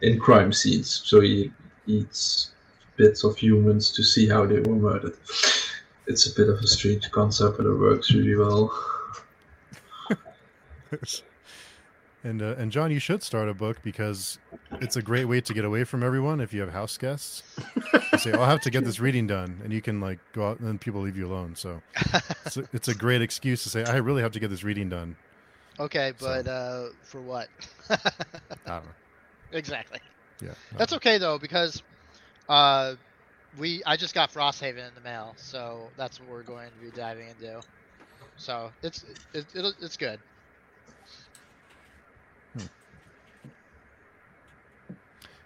[0.01, 1.01] in crime scenes.
[1.05, 1.51] So he
[1.87, 2.51] eats
[2.97, 5.15] bits of humans to see how they were murdered.
[6.07, 8.77] It's a bit of a strange concept, but it works really well.
[12.23, 14.37] and uh, and John, you should start a book because
[14.73, 17.43] it's a great way to get away from everyone if you have house guests.
[18.11, 20.59] You say, "I'll have to get this reading done," and you can like go out,
[20.59, 21.55] and then people leave you alone.
[21.55, 21.81] So
[22.45, 24.89] it's a, it's a great excuse to say, "I really have to get this reading
[24.89, 25.15] done."
[25.79, 27.47] okay, So- but uh, for what?
[27.89, 27.97] I
[28.65, 28.91] don't know.
[29.53, 29.99] exactly.
[30.41, 31.81] Yeah, That's okay though because
[32.47, 32.95] uh,
[33.57, 36.95] we I just got Frosthaven in the mail, so that's what we're going to be
[36.95, 37.61] diving into.
[38.37, 40.19] So it's it, it'll, it's good.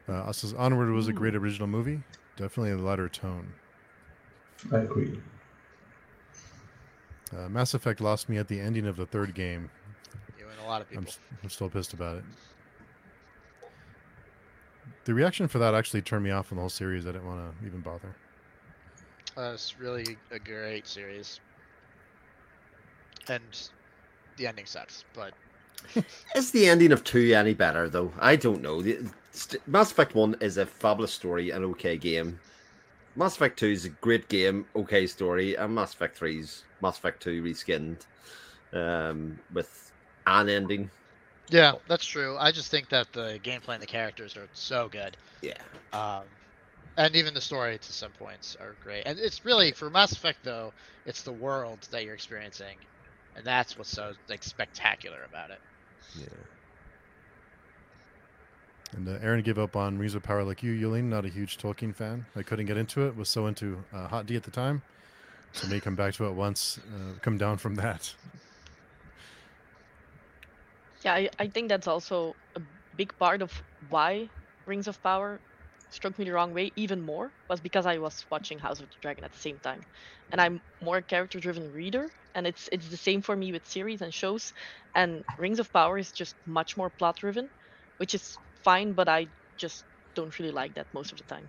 [0.07, 2.01] Uh, us says Onward was a great original movie.
[2.35, 3.53] Definitely a lighter tone.
[4.71, 5.19] I agree.
[7.35, 9.69] Uh, Mass Effect lost me at the ending of the third game.
[10.37, 11.09] You and a lot of I'm, people.
[11.11, 12.23] s- I'm still pissed about it.
[15.05, 17.05] The reaction for that actually turned me off on the whole series.
[17.05, 18.15] I didn't want to even bother.
[19.35, 21.39] Uh, it's really a great series,
[23.27, 23.41] and
[24.37, 25.03] the ending sucks.
[25.13, 25.33] But
[26.35, 28.13] Is the ending of two any better though?
[28.19, 28.81] I don't know.
[28.81, 28.99] The,
[29.33, 32.41] st- Mass Effect One is a fabulous story, an okay game.
[33.15, 37.23] Mass Effect Two is a great game, okay story, and Mass Effect Three's Mass Effect
[37.23, 38.05] Two reskinned
[38.73, 39.91] um, with
[40.27, 40.91] an ending.
[41.49, 42.37] yeah, that's true.
[42.37, 45.17] I just think that the gameplay and the characters are so good.
[45.41, 45.61] Yeah,
[45.93, 46.25] Um,
[46.97, 49.03] and even the story to some points are great.
[49.05, 50.73] And it's really for Mass Effect though,
[51.05, 52.77] it's the world that you're experiencing,
[53.35, 55.61] and that's what's so like spectacular about it.
[56.15, 56.27] yeah.
[58.95, 61.05] And uh, Aaron gave up on Rings of Power like you, Yulene.
[61.05, 62.25] Not a huge Tolkien fan.
[62.35, 63.15] I couldn't get into it.
[63.15, 64.81] Was so into uh, Hot D at the time.
[65.53, 66.79] So may come back to it once.
[66.93, 68.13] Uh, come down from that.
[71.03, 72.61] Yeah, I, I think that's also a
[72.95, 73.51] big part of
[73.89, 74.29] why
[74.65, 75.39] Rings of Power
[75.89, 78.95] struck me the wrong way even more was because I was watching House of the
[79.01, 79.81] Dragon at the same time.
[80.31, 83.67] And I'm more a character driven reader and it's it's the same for me with
[83.67, 84.53] series and shows
[84.95, 87.49] and Rings of Power is just much more plot driven,
[87.97, 89.27] which is fine, but I
[89.57, 89.85] just
[90.15, 91.47] don't really like that most of the time.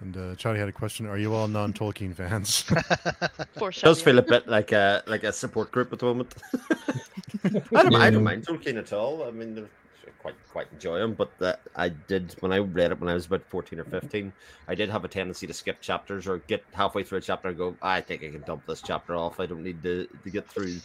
[0.00, 2.60] And uh, Charlie had a question: Are you all non-Tolkien fans?
[3.58, 3.88] For It sure.
[3.88, 6.34] does feel a bit like a like a support group at the moment.
[7.74, 9.24] I don't, I don't mind Tolkien at all.
[9.24, 9.58] I mean,
[10.06, 11.14] I quite quite enjoy them.
[11.14, 14.32] But uh, I did when I read it when I was about fourteen or fifteen.
[14.68, 17.56] I did have a tendency to skip chapters or get halfway through a chapter and
[17.56, 19.40] go, I think I can dump this chapter off.
[19.40, 20.76] I don't need to to get through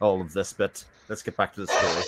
[0.00, 0.84] all of this bit.
[1.08, 2.04] Let's get back to the story.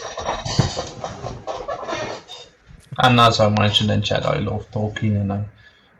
[2.99, 5.45] And as I mentioned in chat, I love Tolkien and I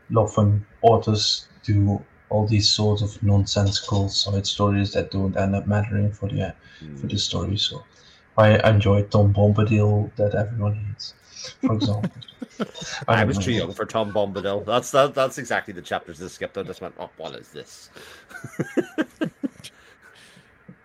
[0.09, 5.67] love when authors do all these sorts of nonsensical side stories that don't end up
[5.67, 6.53] mattering for the
[6.99, 7.57] for the story.
[7.57, 7.83] So
[8.37, 11.13] I enjoy Tom Bombadil that everyone hates,
[11.61, 12.11] for example.
[13.07, 13.43] I don't was know.
[13.43, 14.65] too young for Tom Bombadil.
[14.65, 16.57] That's that, that's exactly the chapters I skipped.
[16.57, 17.89] I just went, oh, what is this?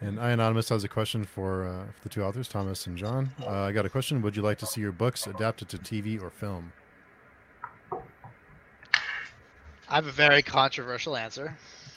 [0.00, 3.30] and I anonymous has a question for uh, the two authors, Thomas and John.
[3.42, 6.20] Uh, I got a question: Would you like to see your books adapted to TV
[6.22, 6.72] or film?
[7.92, 11.56] I have a very controversial answer.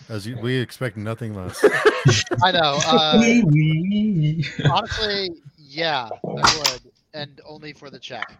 [0.10, 1.64] As you, we expect nothing less.
[2.44, 2.80] I know.
[2.86, 4.45] Uh, Wee wee.
[4.69, 6.82] honestly, yeah, I would,
[7.14, 8.38] and only for the check.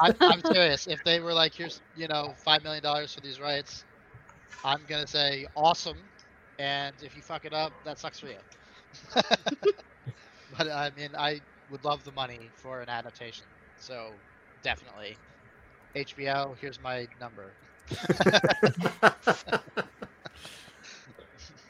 [0.00, 0.86] I'm, I'm serious.
[0.86, 3.84] If they were like, "Here's, you know, five million dollars for these rights,"
[4.64, 5.98] I'm gonna say, "Awesome,"
[6.62, 8.36] and if you fuck it up, that sucks for you.
[10.56, 11.40] but I mean, I
[11.72, 13.46] would love the money for an adaptation,
[13.80, 14.12] so
[14.62, 15.16] definitely.
[15.96, 17.50] HBO, here's my number.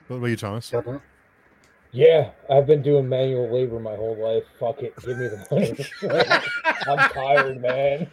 [0.09, 0.71] what about you, Thomas?
[0.71, 1.01] Got?
[1.93, 4.45] Yeah, I've been doing manual labor my whole life.
[4.61, 5.87] Fuck it, give me the money.
[6.87, 8.11] I'm tired, man.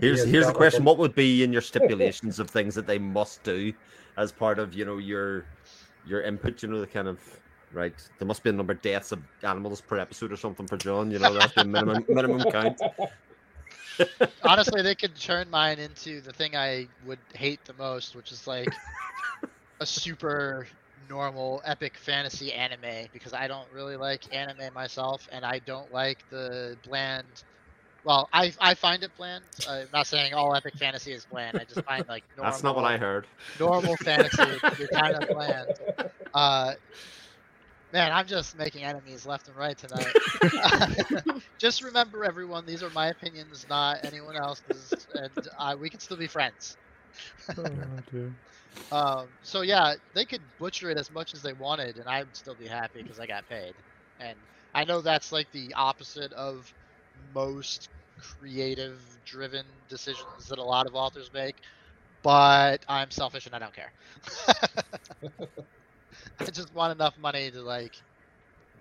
[0.00, 3.42] Here's here's the question: What would be in your stipulations of things that they must
[3.42, 3.72] do
[4.16, 5.44] as part of you know your
[6.06, 6.62] your input?
[6.62, 7.20] You know the kind of
[7.72, 7.94] right.
[8.18, 11.10] There must be a number of deaths of animals per episode or something for John.
[11.10, 12.80] You know that's the minimum minimum count.
[14.42, 18.46] Honestly, they could turn mine into the thing I would hate the most, which is
[18.46, 18.72] like
[19.80, 20.66] a super
[21.08, 26.18] normal epic fantasy anime because I don't really like anime myself and I don't like
[26.30, 27.26] the bland.
[28.04, 29.44] Well, I I find it bland.
[29.68, 31.56] I'm not saying all epic fantasy is bland.
[31.56, 33.26] I just find like normal, That's not what I heard.
[33.60, 34.42] normal fantasy
[34.82, 35.68] is kind of bland.
[36.34, 36.74] Uh,
[37.92, 40.14] man, I'm just making enemies left and right tonight.
[41.58, 46.16] just remember, everyone, these are my opinions, not anyone else's, and uh, we can still
[46.16, 46.76] be friends.
[48.90, 52.54] Um, so yeah, they could butcher it as much as they wanted, and I'd still
[52.54, 53.74] be happy because I got paid.
[54.18, 54.34] And
[54.74, 56.72] I know that's like the opposite of
[57.32, 57.88] most
[58.18, 61.58] creative-driven decisions that a lot of authors make,
[62.22, 63.92] but I'm selfish and I don't care.
[66.40, 67.94] I just want enough money to like,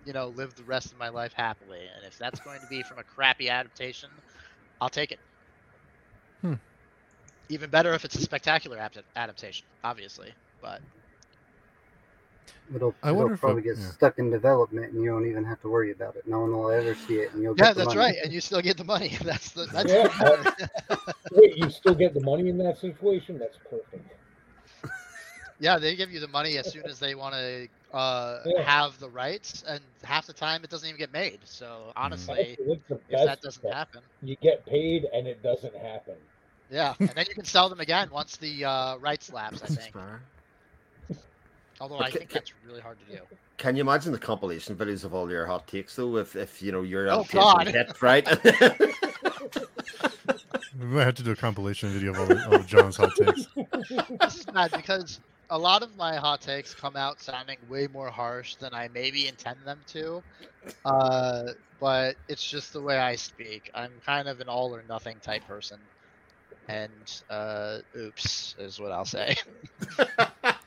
[0.03, 1.87] you know, live the rest of my life happily.
[1.95, 4.09] And if that's going to be from a crappy adaptation,
[4.81, 5.19] I'll take it.
[6.41, 6.55] Hmm.
[7.49, 8.77] Even better if it's a spectacular
[9.15, 10.33] adaptation, obviously.
[10.61, 10.81] But
[12.73, 13.89] It'll, I it'll wonder if probably it- get yeah.
[13.91, 16.27] stuck in development, and you don't even have to worry about it.
[16.27, 17.99] No one will ever see it, and you'll yeah, get the that's money.
[17.99, 19.09] right, and you still get the money.
[19.21, 23.37] That's the that's Yeah, the- Wait, you still get the money in that situation?
[23.39, 24.05] That's perfect.
[25.59, 25.77] yeah.
[25.77, 28.61] They give you the money as soon as they want to uh, Yeah.
[28.63, 31.39] have the rights, and half the time it doesn't even get made.
[31.45, 33.73] So honestly, That's, that's the if that doesn't stuff.
[33.73, 36.15] happen, You get paid, and it doesn't happen.
[36.69, 39.61] yeah, and then you can sell them again once the uh, rights lapse.
[39.61, 39.93] I think.
[41.81, 43.21] Although But I ca- think ca- that's really hard to do.
[43.57, 46.15] Can you imagine the compilation videos of all your hot takes though?
[46.17, 47.67] If if you know you're Oh, out God.
[47.67, 48.27] hit, right?
[50.79, 53.13] We might have to do a compilation video of all, of all of John's hot
[53.15, 53.45] takes.
[54.21, 58.09] this is bad because a lot of my hot takes come out sounding way more
[58.09, 60.23] harsh than I maybe intend them to.
[60.85, 61.43] Uh,
[61.79, 63.69] but it's just the way I speak.
[63.75, 65.77] I'm kind of an all or nothing type person.
[66.69, 69.35] And uh, oops is what I'll say.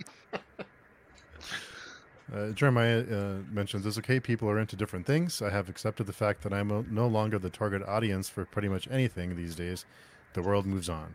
[2.32, 4.18] Uh, Jeremiah uh, mentions it's okay.
[4.18, 5.42] People are into different things.
[5.42, 8.68] I have accepted the fact that I'm o- no longer the target audience for pretty
[8.68, 9.84] much anything these days.
[10.32, 11.14] The world moves on.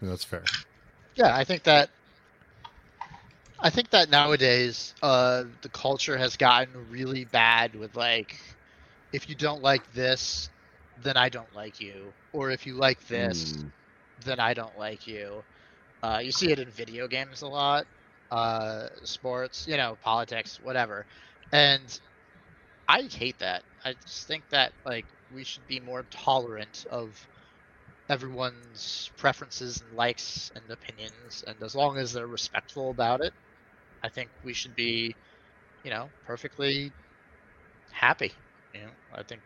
[0.00, 0.42] And that's fair.
[1.14, 1.88] yeah, I think that
[3.60, 8.36] I think that nowadays, uh, the culture has gotten really bad with like,
[9.12, 10.50] if you don't like this,
[11.04, 13.70] then I don't like you, or if you like this, Mm.
[14.24, 15.44] then I don't like you.
[16.02, 17.86] Uh, you see it in video games a lot,
[18.32, 21.06] uh, sports, you know, politics, whatever,
[21.52, 22.00] and
[22.88, 23.64] I hate that.
[23.84, 27.16] I just think that like we should be more tolerant of
[28.08, 33.34] everyone's preferences and likes and opinions, and as long as they're respectful about it,
[34.02, 35.16] I think we should be,
[35.82, 36.94] you know, perfectly
[37.92, 38.34] happy.
[38.74, 39.42] You know, I think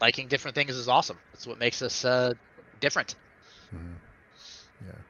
[0.00, 1.20] liking different things is awesome.
[1.32, 2.34] That's what makes us uh,
[2.78, 3.16] different.
[3.74, 3.96] Mm-hmm.
[4.80, 5.02] Yeah.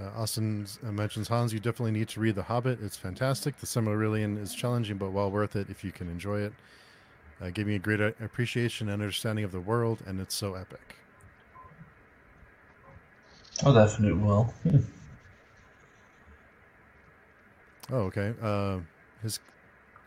[0.00, 1.52] Uh, Austin uh, mentions Hans.
[1.52, 2.80] You definitely need to read The Hobbit.
[2.82, 3.56] It's fantastic.
[3.58, 6.52] The Silmarillion is challenging, but well worth it if you can enjoy it.
[7.40, 10.54] Uh, gave me a great uh, appreciation and understanding of the world, and it's so
[10.54, 10.96] epic.
[13.64, 14.52] Oh, definitely will.
[17.92, 18.34] Oh, okay.
[18.42, 18.78] Uh,
[19.22, 19.38] his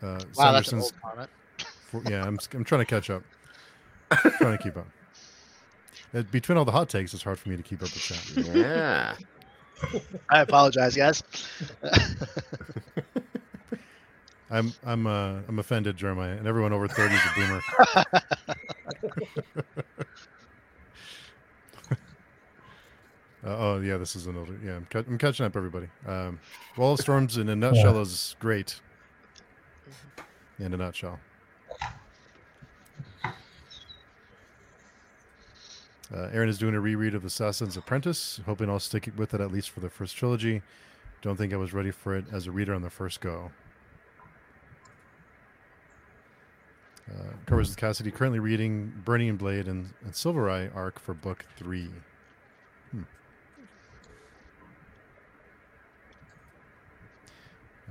[0.02, 0.84] uh, Wow, that's an Sanderson's.
[0.84, 1.30] old comment.
[1.92, 3.24] For, yeah, I'm s- I'm trying to catch up.
[4.12, 4.88] trying to keep up.
[6.16, 8.24] Uh, between all the hot takes, it's hard for me to keep up with chat.
[8.38, 9.16] Yeah.
[10.30, 11.24] I apologize, guys.
[14.50, 17.62] I'm I'm uh, I'm offended, Jeremiah, and everyone over thirty is a boomer.
[23.46, 24.58] Uh, oh yeah, this is an older.
[24.66, 25.88] Yeah, I'm, ca- I'm catching up, everybody.
[26.06, 26.38] Um,
[26.76, 28.82] Wall of Storms in a nutshell is great.
[30.60, 31.18] In a nutshell.
[36.14, 39.52] Uh, Aaron is doing a reread of Assassin's Apprentice, hoping I'll stick with it at
[39.52, 40.62] least for the first trilogy.
[41.22, 43.52] Don't think I was ready for it as a reader on the first go.
[47.10, 51.46] Uh, covers with Cassidy currently reading Burning Blade and, and Silver Eye arc for book
[51.56, 51.90] three.
[52.92, 53.02] Hmm.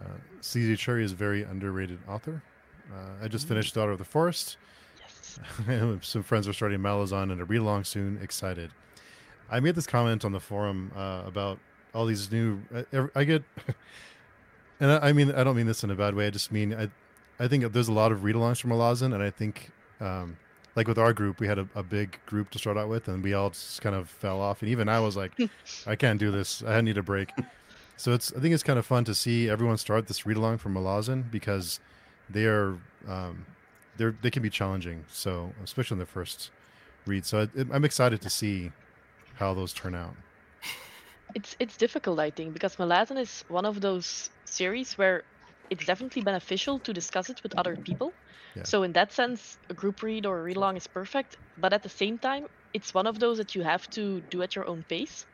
[0.00, 0.04] Uh,
[0.40, 0.74] C.J.
[0.74, 2.42] Cherryh is a very underrated author.
[2.92, 4.58] Uh, I just finished Daughter of the Forest.
[6.02, 8.18] Some friends are starting Malazan and a read along soon.
[8.22, 8.70] Excited.
[9.50, 11.58] I made this comment on the forum uh, about
[11.94, 12.60] all these new.
[12.74, 13.42] I, I get,
[14.80, 16.26] and I, I mean, I don't mean this in a bad way.
[16.26, 16.88] I just mean I,
[17.38, 20.36] I think there's a lot of read alongs from Malazan, and I think, um,
[20.74, 23.22] like with our group, we had a, a big group to start out with, and
[23.22, 24.62] we all just kind of fell off.
[24.62, 25.32] And even I was like,
[25.86, 26.62] I can't do this.
[26.62, 27.30] I need a break.
[27.96, 30.58] So it's I think it's kind of fun to see everyone start this read along
[30.58, 31.80] from Malazan because
[32.28, 32.76] they are
[33.08, 33.46] um,
[33.96, 35.04] they're they can be challenging.
[35.08, 36.50] So especially in the first
[37.06, 37.24] read.
[37.24, 38.70] So I, I'm excited to see
[39.36, 40.14] how those turn out.
[41.34, 45.22] It's it's difficult, I think, because Malazan is one of those series where
[45.70, 48.12] it's definitely beneficial to discuss it with other people.
[48.54, 48.62] Yeah.
[48.64, 51.36] So in that sense, a group read or a read along is perfect.
[51.58, 54.54] But at the same time, it's one of those that you have to do at
[54.54, 55.26] your own pace.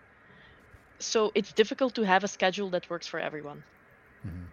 [0.99, 3.63] So it's difficult to have a schedule that works for everyone.
[4.27, 4.47] Mhm.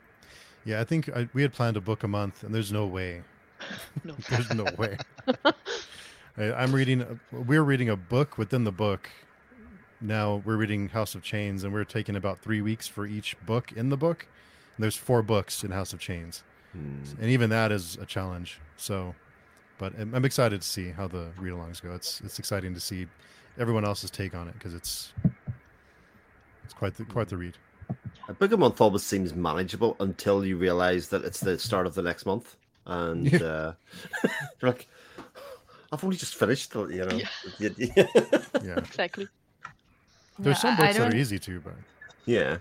[0.66, 3.24] Yeah, I think I, we had planned a book a month, and there's no way.
[4.04, 4.16] No.
[4.30, 4.98] there's no way.
[6.38, 7.20] I, I'm reading.
[7.32, 9.10] We're reading a book within the book.
[10.02, 13.72] Now we're reading House of Chains, and we're taking about three weeks for each book
[13.74, 14.26] in the book.
[14.78, 17.04] And there's four books in House of Chains, Hmm.
[17.20, 18.60] and even that is a challenge.
[18.78, 19.14] So,
[19.78, 21.92] but I'm, I'm excited to see how the read-alongs go.
[21.94, 23.08] It's it's exciting to see
[23.58, 25.12] everyone else's take on it because it's
[26.64, 27.58] it's quite the, quite the read.
[28.30, 31.96] A book a month always seems manageable until you realize that it's the start of
[31.96, 32.56] the next month,
[32.90, 33.74] and uh,
[34.62, 34.88] you're like,
[35.92, 36.72] I've only just finished.
[36.74, 37.20] the- You know,
[37.60, 37.70] Yeah.
[37.78, 38.06] yeah,
[38.64, 39.28] Yeah, Exactly.
[40.40, 41.76] there's Yeah, some I- I books that are easy to, but
[42.26, 42.58] yeah.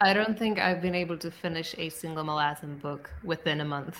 [0.00, 3.98] I don't think I've been able to finish a single Malazan book within a month,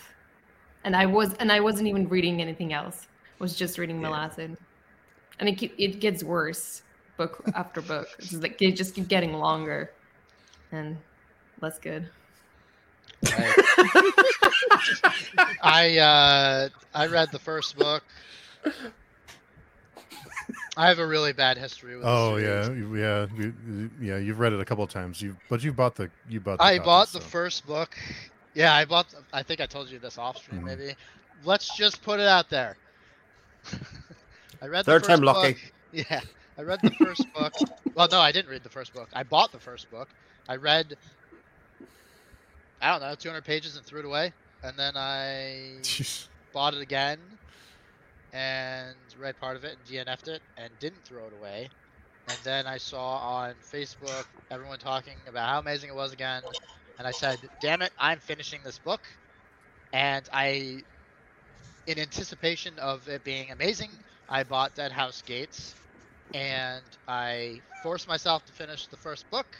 [0.84, 3.06] and I was and I wasn't even reading anything else.
[3.38, 4.08] I was just reading Yeah.
[4.08, 4.56] Malazan,
[5.38, 6.82] and it it gets worse
[7.18, 8.08] book after book.
[8.18, 9.90] It's like they just keep getting longer,
[10.72, 10.96] and
[11.60, 12.08] less good.
[15.62, 18.02] I uh, I read the first book.
[20.76, 22.04] I have a really bad history with.
[22.06, 22.68] Oh series.
[22.68, 24.16] yeah, yeah, you- yeah.
[24.18, 25.20] You've read it a couple of times.
[25.22, 26.58] You but you bought the you bought.
[26.58, 27.96] The I copies, bought the first book.
[28.54, 29.08] Yeah, I bought.
[29.10, 30.60] The, I think I told you this off stream.
[30.62, 30.64] Mhm.
[30.64, 30.94] Maybe.
[31.44, 32.76] Let's just put it out there.
[34.62, 35.36] I read Third the first time book.
[35.36, 35.56] lucky.
[35.92, 36.20] Yeah,
[36.58, 37.52] I read the first book.
[37.94, 39.08] Well, no, I didn't read the first book.
[39.14, 40.08] I bought the first book.
[40.48, 40.96] I read.
[42.80, 46.28] I don't know, 200 pages and threw it away, and then I Jeez.
[46.52, 47.38] bought it again
[48.32, 51.70] and read part of it and DNF'd it and didn't throw it away.
[52.28, 56.42] And then I saw on Facebook everyone talking about how amazing it was again.
[56.98, 59.06] And I said, damn it, I'm finishing this book.
[59.92, 60.82] And I,
[61.86, 65.76] in anticipation of it being amazing, I bought Dead House Gates.
[66.32, 69.56] And I forced myself to finish the first book.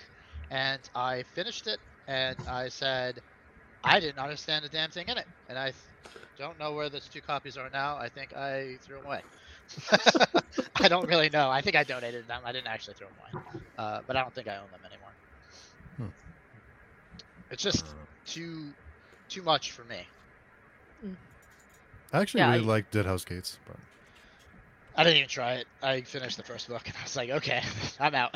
[0.50, 1.80] And I finished it.
[2.06, 3.20] And I said,
[3.84, 5.72] I didn't understand a damn thing in it, and I
[6.38, 7.96] don't know where those two copies are now.
[7.96, 9.22] I think I threw them away.
[10.80, 11.50] I don't really know.
[11.50, 12.42] I think I donated them.
[12.44, 15.16] I didn't actually throw them away, uh, but I don't think I own them anymore.
[15.96, 16.08] Hmm.
[17.50, 17.94] It's just
[18.26, 18.74] too
[19.28, 20.06] too much for me.
[22.12, 23.76] I actually Yeah, really I- like Dead House Gates, but
[24.96, 25.68] I didn't even try it.
[25.82, 27.62] I finished the first book and I was like, okay,
[28.00, 28.34] I'm out.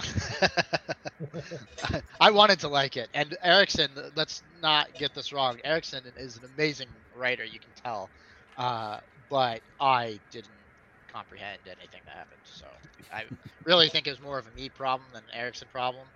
[2.20, 3.10] I wanted to like it.
[3.14, 5.60] And Erikson, let's not get this wrong.
[5.64, 8.10] Erikson is an amazing writer, you can tell.
[8.56, 10.66] Uh, but I didn't
[11.08, 12.42] comprehend anything that happened.
[12.44, 12.66] So
[13.12, 13.24] I
[13.64, 16.10] really think it was more of a me problem than an Erikson problem.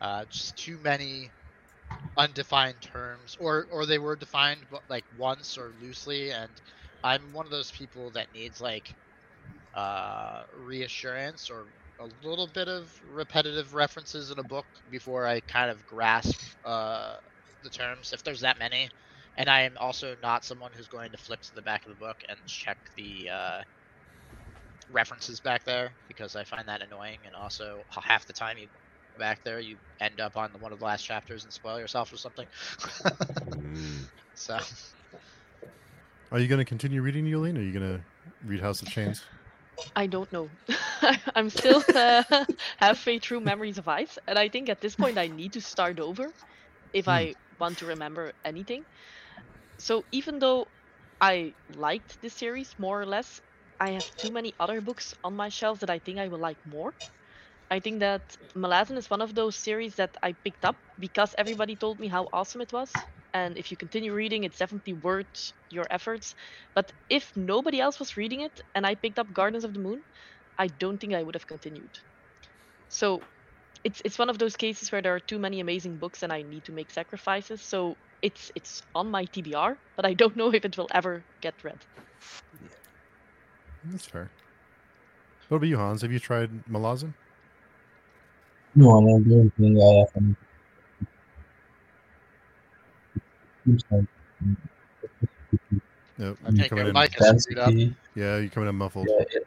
[0.00, 1.32] Uh, just too many
[2.16, 6.60] undefined terms, or or they were defined like once or loosely, and
[7.02, 8.96] I'm one of those people that needs like
[9.74, 11.66] uh, reassurance or
[12.00, 17.16] a little bit of repetitive references in a book before I kind of grasp uh,
[17.62, 18.88] the terms, if there's that many.
[19.36, 21.94] And I am also not someone who's going to flip to the back of the
[21.94, 23.62] book and check the uh,
[24.90, 27.18] references back there because I find that annoying.
[27.24, 30.78] And also, half the time you go back there, you end up on one of
[30.78, 32.46] the last chapters and spoil yourself or something.
[33.60, 34.00] Mm.
[34.34, 34.58] so
[36.32, 37.58] are you going to continue reading Yulene?
[37.58, 38.00] Are you going to
[38.44, 39.22] read House of Chains?
[39.96, 40.52] I don't know.
[41.34, 42.22] I'm still uh,
[42.78, 45.98] halfway through Memories of Ice, and I think at this point I need to start
[46.00, 46.34] over
[46.92, 47.08] if Hmm.
[47.08, 48.84] I want to remember anything.
[49.78, 50.70] So even though
[51.20, 53.40] I liked this series more or less,
[53.80, 56.64] I have too many other books on my shelf that I think I will like
[56.64, 56.94] more.
[57.70, 61.76] I think that Malazan is one of those series that I picked up because everybody
[61.76, 63.06] told me how awesome it was.
[63.34, 66.34] And if you continue reading, it's definitely worth your efforts.
[66.74, 70.02] But if nobody else was reading it and I picked up Gardens of the Moon,
[70.58, 71.98] I don't think I would have continued.
[72.88, 73.24] So
[73.84, 76.42] it's it's one of those cases where there are too many amazing books and I
[76.42, 77.62] need to make sacrifices.
[77.62, 81.62] So it's it's on my TBR, but I don't know if it will ever get
[81.64, 81.84] read.
[83.84, 84.30] That's fair.
[85.48, 86.02] What about you, Hans?
[86.02, 87.14] Have you tried Malazan?
[88.74, 90.36] No, I don't think I have any.
[93.70, 94.04] Seems like
[96.18, 96.38] Nope.
[96.44, 97.72] I think your mic is up.
[98.14, 99.08] Yeah, you're coming in muffled.
[99.08, 99.46] Yeah, it,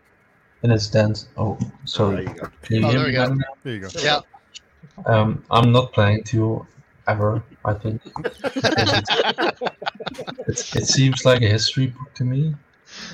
[0.63, 1.27] and it's dense.
[1.37, 2.23] Oh, There sorry.
[2.23, 2.47] you go.
[2.69, 3.37] You Oh, there we go.
[3.63, 3.89] There you go.
[3.99, 4.21] Yeah.
[5.05, 6.65] Um, I'm not planning to
[7.07, 7.43] ever.
[7.65, 8.01] I think
[10.47, 12.55] it's, it seems like a history book to me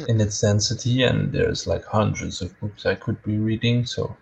[0.07, 3.86] in its density, and there's like hundreds of books I could be reading.
[3.86, 4.15] So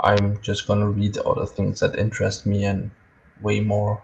[0.00, 2.90] I'm just gonna read other things that interest me and
[3.40, 4.02] way more.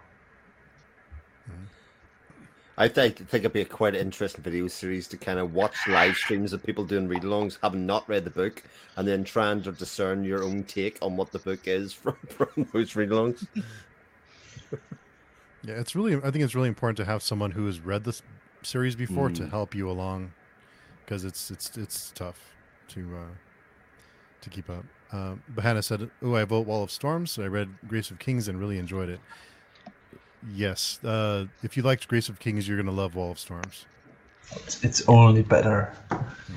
[2.80, 6.16] I think think it'd be a quite interesting video series to kind of watch live
[6.16, 8.62] streams of people doing read-alongs, having not read the book,
[8.96, 12.66] and then trying to discern your own take on what the book is from from
[12.72, 13.46] those read-alongs.
[15.62, 16.16] Yeah, it's really.
[16.16, 18.22] I think it's really important to have someone who has read this
[18.62, 19.50] series before to Mm.
[19.50, 20.32] help you along,
[21.04, 22.40] because it's it's it's tough
[22.88, 23.34] to uh,
[24.40, 24.86] to keep up.
[25.12, 27.38] Um, but Hannah said, "Oh, I vote Wall of Storms.
[27.38, 29.20] I read Grace of Kings and really enjoyed it."
[30.48, 33.84] Yes, uh, if you liked Grace of Kings, you're gonna love Wall of Storms.
[34.56, 35.92] It's, it's only better,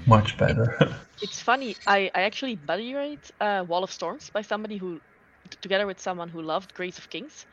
[0.08, 0.78] much better.
[1.22, 1.78] It's funny.
[1.88, 5.00] I, I actually buddy read uh, Wall of Storms by somebody who,
[5.50, 7.46] t- together with someone who loved Grace of Kings,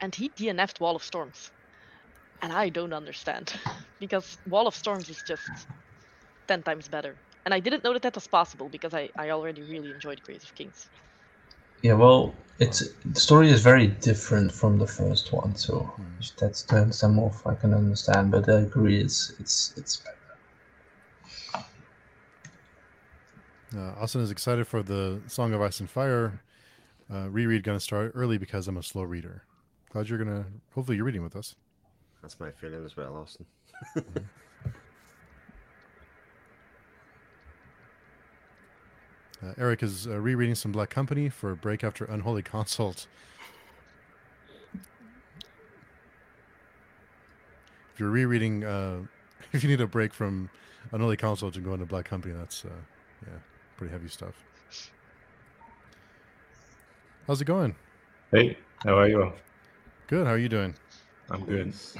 [0.00, 1.50] and he DNF'd Wall of Storms,
[2.40, 3.52] and I don't understand
[4.00, 5.68] because Wall of Storms is just
[6.46, 7.16] ten times better.
[7.44, 10.44] And I didn't know that that was possible because I, I already really enjoyed Grace
[10.44, 10.88] of Kings.
[11.82, 16.02] Yeah, well, it's the story is very different from the first one, so Hmm.
[16.20, 17.46] if that turns them off.
[17.46, 19.00] I can understand, but I agree.
[19.00, 20.14] It's it's it's better.
[23.76, 26.40] Uh, Austin is excited for the Song of Ice and Fire
[27.12, 27.62] uh, reread.
[27.62, 29.42] Going to start early because I'm a slow reader.
[29.90, 30.46] Glad you're gonna.
[30.74, 31.54] Hopefully, you're reading with us.
[32.22, 33.46] That's my feeling as well, Austin.
[39.42, 43.06] Uh, Eric is uh, rereading some Black Company for a break after Unholy Consult.
[47.94, 49.00] If you're rereading, uh,
[49.52, 50.50] if you need a break from
[50.92, 52.68] Unholy Consult and go into Black Company, that's uh,
[53.26, 53.38] yeah,
[53.76, 54.34] pretty heavy stuff.
[57.26, 57.74] How's it going?
[58.32, 59.32] Hey, how are you?
[60.06, 60.26] Good.
[60.26, 60.74] How are you doing?
[61.30, 61.74] I'm good.
[61.74, 61.96] Thanks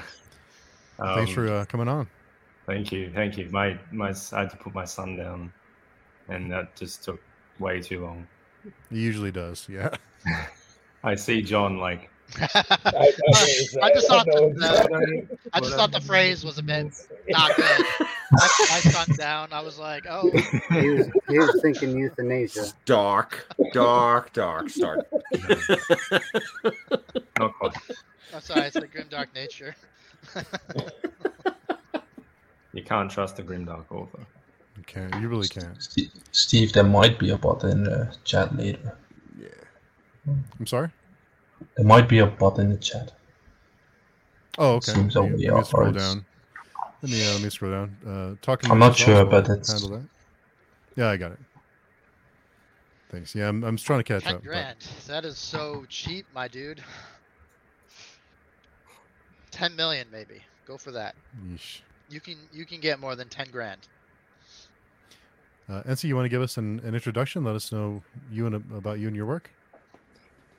[0.99, 2.09] Um, for uh, coming on.
[2.67, 3.49] Thank you, thank you.
[3.51, 5.53] My my I had to put my son down,
[6.29, 7.21] and that just took
[7.59, 8.27] way too long.
[8.65, 9.67] It usually does.
[9.71, 9.95] Yeah.
[11.05, 12.49] I see John like I,
[12.85, 13.13] I,
[13.83, 15.29] I just thought know that- exactly.
[15.53, 16.93] I just thought the phrase was a bit
[17.29, 17.85] not good.
[18.01, 18.07] I,
[18.71, 19.53] I son down.
[19.53, 20.31] I was like, oh,
[20.71, 22.67] He was, he was thinking euthanasia.
[22.85, 25.09] Dark, dark, dark start.
[27.39, 27.73] not quite.
[28.35, 29.75] I'm sorry, it's the grimdark nature.
[32.75, 34.27] You can't trust a grimdark author.
[34.89, 35.15] You can't.
[35.23, 35.81] You really can't.
[35.83, 38.97] Steve, Steve, there might be a bot in the chat later.
[39.39, 39.49] Yeah.
[40.59, 40.91] I'm sorry.
[41.77, 43.13] There might be a bot in the chat.
[44.57, 44.93] Oh, okay.
[44.93, 46.25] Seems Let me, only let me scroll down.
[47.03, 47.97] Let me uh, let me scroll down.
[48.07, 48.71] Uh, talking.
[48.71, 50.09] I'm not sure, I'll but it's- handle that.
[50.97, 51.39] Yeah, I got it.
[53.11, 53.35] Thanks.
[53.35, 54.43] Yeah, I'm, I'm just trying to catch Ten up.
[54.43, 54.79] but- grand.
[55.07, 56.83] That is so cheap, my dude.
[59.51, 60.43] Ten million, maybe.
[60.67, 61.15] Go for that.
[61.47, 61.81] Yeesh.
[62.11, 63.81] You can you can get more than ten grand.
[65.69, 67.45] Uh, NC, you want to give us an, an introduction?
[67.45, 69.51] Let us know you and about you and your work.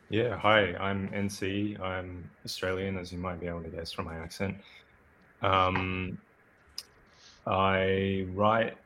[0.10, 1.80] Yeah, hi, I'm NC.
[1.80, 4.58] I'm Australian, as you might be able to guess from my accent.
[5.42, 6.18] Um,
[7.48, 8.78] I write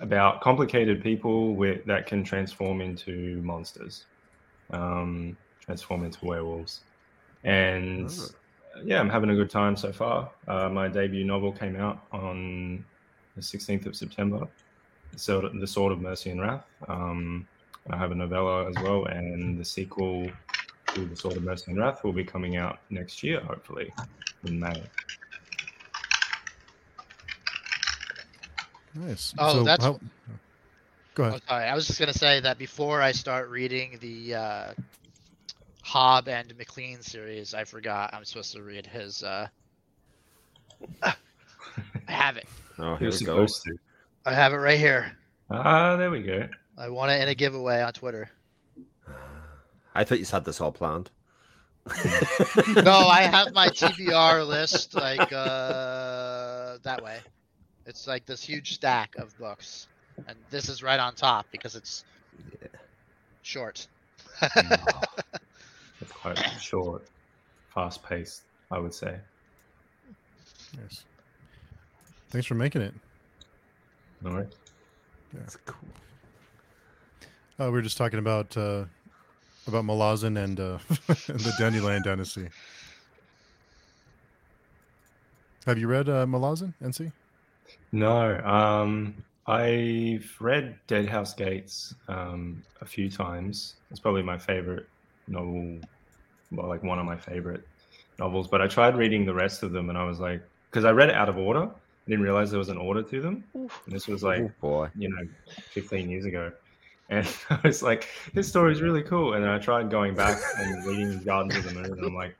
[0.00, 4.04] about complicated people with, that can transform into monsters,
[4.70, 6.80] um, transform into werewolves.
[7.44, 8.80] And Ah.
[8.84, 10.30] yeah, I'm having a good time so far.
[10.48, 12.84] Uh, my debut novel came out on
[13.36, 14.46] the 16th of September,
[15.16, 16.66] Sword the Sword of Mercy and Wrath.
[16.88, 17.46] Um,
[17.90, 20.28] I have a novella as well, and the sequel
[20.94, 23.92] to The Sword of Mercy and Wrath will be coming out next year, hopefully,
[24.44, 24.82] in May.
[28.94, 29.34] Nice.
[29.38, 30.00] Oh, so that's- how-
[31.14, 31.42] Go Oh, ahead.
[31.48, 34.72] sorry, I was just gonna say that before I start reading the uh,
[35.82, 39.22] Hobb and McLean series, I forgot I'm supposed to read his.
[39.22, 39.48] Uh...
[41.02, 41.14] I
[42.06, 42.46] have it.
[42.78, 43.46] Oh, here You're we go.
[43.46, 43.78] supposed to.
[44.26, 45.16] I have it right here.
[45.50, 46.48] Ah, there we go.
[46.76, 48.28] I want it in a giveaway on Twitter.
[49.94, 51.10] I thought you had this all planned.
[51.86, 51.94] no,
[52.84, 57.18] I have my TBR list like uh, that way.
[57.86, 59.86] It's like this huge stack of books,
[60.26, 62.04] and this is right on top because it's
[63.42, 63.86] short.
[66.02, 67.06] It's quite short,
[67.72, 69.16] fast paced, I would say.
[70.78, 71.04] Yes.
[72.28, 72.92] Thanks for making it.
[74.24, 74.46] All right.
[75.32, 75.88] That's cool.
[77.58, 78.84] Uh, we were just talking about uh,
[79.66, 80.78] about Malazan and, uh,
[81.08, 82.48] the Dandelion Dynasty.
[85.66, 87.10] Have you read uh, Malazan, NC?
[87.90, 89.14] No, um,
[89.46, 93.74] I've read Dead House Gates um, a few times.
[93.90, 94.86] It's probably my favorite
[95.26, 95.80] novel,
[96.52, 97.66] well, like one of my favorite
[98.18, 98.46] novels.
[98.46, 101.08] But I tried reading the rest of them, and I was like, because I read
[101.08, 101.70] it out of order.
[102.06, 103.44] I didn't realize there was an order to them.
[103.56, 103.82] Oof.
[103.84, 104.88] And this was like, oh boy.
[104.96, 105.26] you know,
[105.72, 106.52] 15 years ago.
[107.08, 109.34] And I was like, this story is really cool.
[109.34, 112.36] And then I tried going back and reading Gardens of the Moon, and I'm like,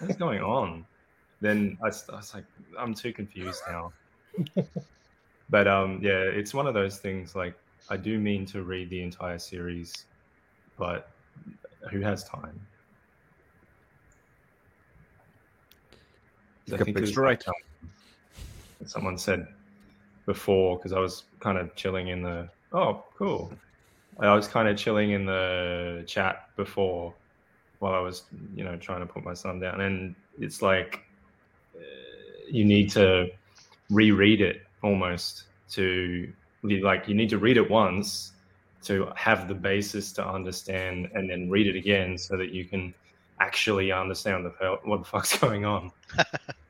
[0.00, 0.84] what's going on?
[1.40, 2.44] Then I was like,
[2.78, 3.92] I'm too confused now.
[5.50, 7.36] but um, yeah, it's one of those things.
[7.36, 7.54] Like,
[7.90, 10.06] I do mean to read the entire series,
[10.76, 11.10] but
[11.90, 12.58] who has time?
[16.66, 17.52] You I got think books it to
[18.86, 19.46] someone said
[20.26, 22.48] before because I was kind of chilling in the.
[22.72, 23.52] Oh, cool.
[24.18, 27.14] I was kind of chilling in the chat before
[27.80, 28.22] while I was,
[28.54, 31.04] you know, trying to put my son down, and it's like
[32.50, 33.28] you need to
[33.90, 36.32] reread it almost to
[36.62, 38.32] like you need to read it once
[38.82, 42.94] to have the basis to understand, and then read it again so that you can
[43.40, 45.90] actually understand the what the fuck's going on.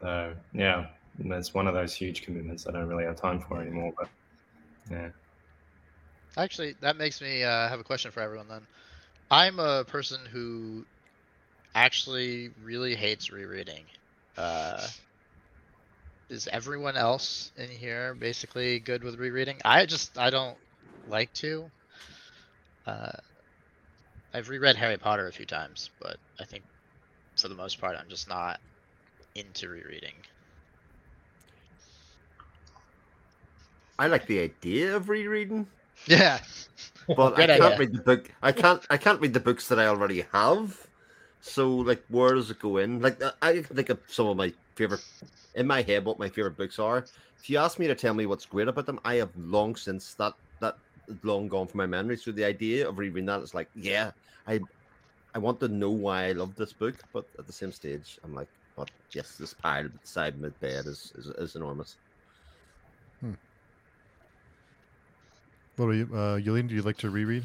[0.00, 0.86] So yeah,
[1.18, 3.92] that's one of those huge commitments I don't really have time for anymore.
[3.98, 4.08] But
[4.90, 5.10] yeah,
[6.36, 8.66] Actually, that makes me uh, have a question for everyone then.
[9.30, 10.86] I'm a person who
[11.74, 13.86] actually really hates rereading.
[14.36, 14.88] Uh,
[16.30, 19.60] is everyone else in here basically good with rereading?
[19.64, 20.58] I just I don't
[21.04, 21.70] like to.
[22.86, 23.12] Uh,
[24.32, 26.64] I've reread Harry Potter a few times, but I think
[27.36, 28.60] for the most part I'm just not
[29.34, 30.14] into rereading.
[33.98, 35.66] I like the idea of rereading,
[36.06, 36.40] Yeah.
[37.16, 37.78] but I can't idea.
[37.78, 38.30] read the book.
[38.42, 38.84] I can't.
[38.90, 40.86] I can't read the books that I already have.
[41.42, 43.00] So, like, where does it go in?
[43.00, 45.04] Like, I- I can think of some of my favorite
[45.54, 46.04] in my head.
[46.04, 46.98] What my favorite books are.
[47.42, 50.14] If you ask me to tell me what's great about them, I have long since
[50.14, 50.76] that that
[51.22, 52.16] long gone from my memory.
[52.16, 54.12] So the idea of rereading that is like, yeah,
[54.46, 54.60] I
[55.34, 58.34] I want to know why I love this book, but at the same stage, I'm
[58.34, 61.98] like, but yes, this pile beside my bed is is, is enormous.
[65.76, 66.68] What about you, uh, Yulene?
[66.68, 67.44] Do you like to reread?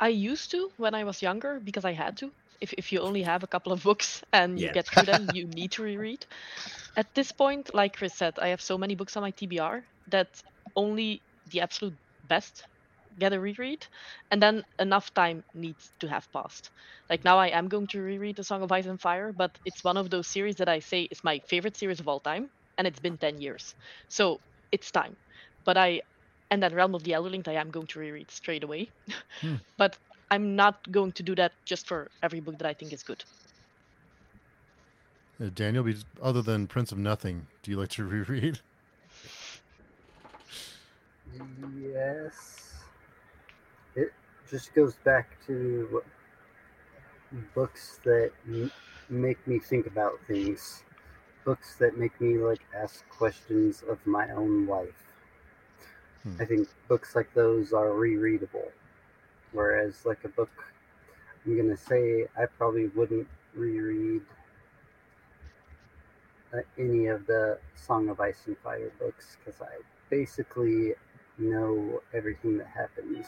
[0.00, 2.32] I used to when I was younger because I had to.
[2.60, 4.70] If, if you only have a couple of books and you Yeah.
[4.70, 6.26] get through them, you need to reread.
[6.96, 10.42] At this point, like Chris said, I have so many books on my TBR that
[10.76, 12.66] only the absolute best
[13.18, 13.86] get a reread,
[14.30, 16.70] and then enough time needs to have passed.
[17.10, 19.84] Like now, I am going to reread The Song of Ice and Fire, but it's
[19.84, 22.86] one of those series that I say is my favorite series of all time, and
[22.86, 23.74] it's been 10 years.
[24.08, 24.40] So
[24.72, 25.16] it's time.
[25.64, 26.02] But I,
[26.50, 28.90] and then Realm of the Elderling, I am going to reread straight away.
[29.40, 29.56] Hmm.
[29.78, 29.98] but
[30.30, 33.24] I'm not going to do that just for every book that I think is good.
[35.40, 38.60] Uh, Daniel, be- other than Prince of Nothing, do you like to reread?
[41.80, 42.67] Yes.
[44.50, 46.02] Just goes back to
[47.54, 48.72] books that m-
[49.08, 50.82] make me think about things.
[51.44, 55.04] Books that make me like ask questions of my own life.
[56.22, 56.36] Hmm.
[56.40, 58.70] I think books like those are rereadable.
[59.52, 60.50] Whereas like a book
[61.44, 64.22] I'm gonna say I probably wouldn't reread
[66.54, 69.80] uh, any of the Song of Ice and Fire books because I
[70.10, 70.94] basically
[71.38, 73.26] know everything that happens.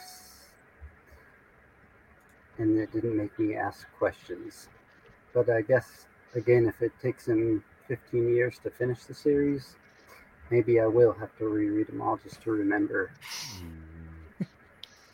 [2.61, 4.67] And it didn't make me ask questions.
[5.33, 6.05] But I guess,
[6.35, 9.75] again, if it takes him 15 years to finish the series,
[10.51, 13.09] maybe I will have to reread them all just to remember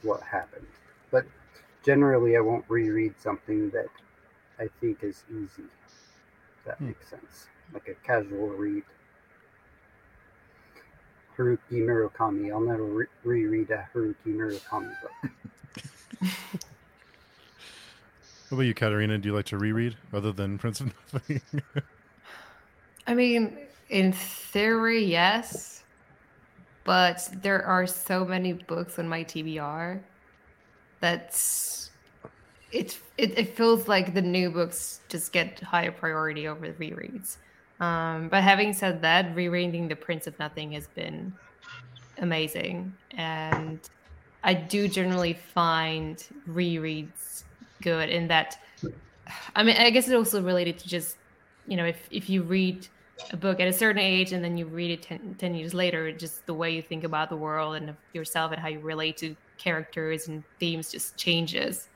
[0.02, 0.68] what happened.
[1.10, 1.26] But
[1.86, 3.88] generally, I won't reread something that
[4.60, 5.70] I think is easy.
[6.58, 6.88] If that Hmm.
[6.88, 7.48] makes sense.
[7.74, 8.84] Like a casual read.
[11.38, 12.52] Haruki Murakami.
[12.52, 15.32] I'll never re- reread a Haruki Murakami book.
[18.50, 19.18] What about you, Katarina?
[19.18, 21.42] Do you like to reread other than Prince of Nothing?
[23.08, 23.58] I mean,
[23.90, 25.84] in theory, yes.
[26.86, 30.00] But there are so many books on my TBR
[31.02, 31.90] that's
[32.72, 37.38] it, it it feels like the new books just get higher priority over the rereads.
[37.82, 41.34] Um, but having said that, rereading The Prince of Nothing has been
[42.20, 43.80] amazing, and
[44.44, 47.44] I do generally find rereads
[47.82, 48.58] good in that.
[49.56, 51.18] I mean, I guess it's also related to just
[51.68, 52.88] you know if if you read
[53.32, 56.12] a book at a certain age and then you read it 10, 10 years later
[56.12, 59.36] just the way you think about the world and yourself and how you relate to
[59.58, 61.90] characters and themes just changes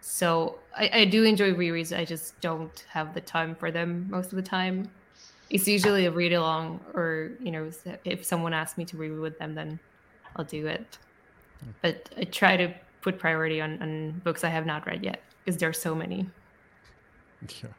[0.00, 4.32] so I, I do enjoy rereads i just don't have the time for them most
[4.32, 4.90] of the time
[5.50, 7.70] it's usually a read along or you know
[8.04, 9.78] if someone asks me to reread with them then
[10.36, 10.98] i'll do it
[11.82, 12.74] but i try to
[13.08, 13.92] put priority on, on
[14.24, 16.26] books i have not read yet because there are so many
[17.62, 17.70] yeah.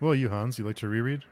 [0.00, 1.22] Well, you Hans, you like to reread?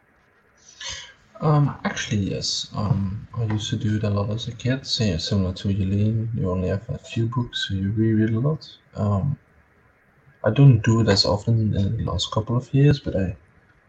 [1.40, 2.70] Um, actually, yes.
[2.74, 4.86] Um, I used to do it a lot as a kid.
[4.86, 8.68] Same, similar to Eileen, you only have a few books, so you reread a lot.
[8.94, 9.38] Um,
[10.44, 13.36] I don't do it as often in the last couple of years, but I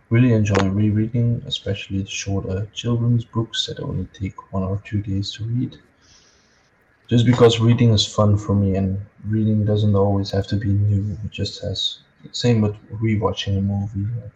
[0.09, 5.31] really enjoy rereading, especially the shorter children's books that only take one or two days
[5.33, 5.77] to read.
[7.07, 11.17] Just because reading is fun for me, and reading doesn't always have to be new.
[11.23, 11.99] It just has
[12.31, 14.07] same with rewatching a movie.
[14.19, 14.31] Like,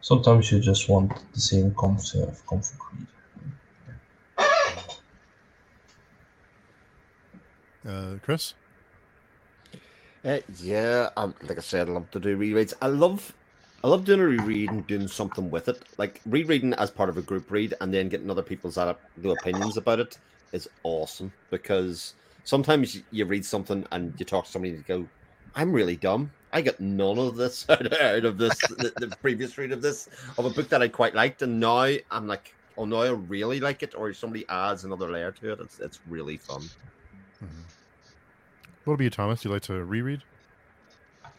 [0.00, 3.06] sometimes you just want the same comfort of comfort read.
[7.84, 8.54] Uh, Chris?
[10.24, 12.74] Uh, yeah, um, like I said, I love to do rereads.
[12.80, 13.32] I love,
[13.82, 15.82] I love doing a reread and doing something with it.
[15.98, 19.32] Like rereading as part of a group read and then getting other people's uh, their
[19.32, 20.18] opinions about it
[20.52, 22.14] is awesome because
[22.44, 25.08] sometimes you read something and you talk to somebody and you go,
[25.54, 26.30] "I'm really dumb.
[26.52, 30.08] I got none of this out out of this the, the previous read of this
[30.38, 33.60] of a book that I quite liked, and now I'm like, oh no, I really
[33.60, 35.60] like it." Or somebody adds another layer to it.
[35.60, 36.62] It's it's really fun.
[37.42, 37.48] Mhm.
[38.84, 39.42] What about you, Thomas?
[39.42, 40.22] Do you like to reread?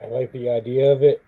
[0.01, 1.23] I like the idea of it,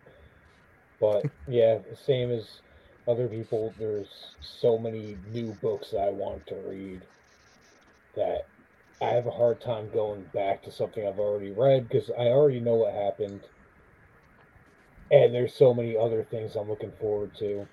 [0.99, 2.61] but yeah, same as
[3.07, 3.73] other people.
[3.77, 7.01] There's so many new books that I want to read
[8.15, 8.47] that
[9.01, 12.59] I have a hard time going back to something I've already read because I already
[12.59, 13.41] know what happened,
[15.11, 17.67] and there's so many other things I'm looking forward to.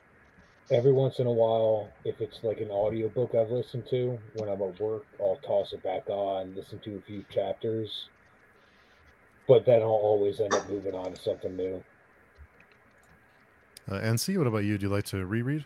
[0.71, 4.63] Every once in a while, if it's like an audiobook I've listened to when I'm
[4.63, 8.09] at work, I'll toss it back on, listen to a few chapters,
[9.49, 11.83] but then I'll always end up moving on to something new.
[13.91, 14.79] Uh, NC, what about you?
[14.79, 15.65] Do you like to reread?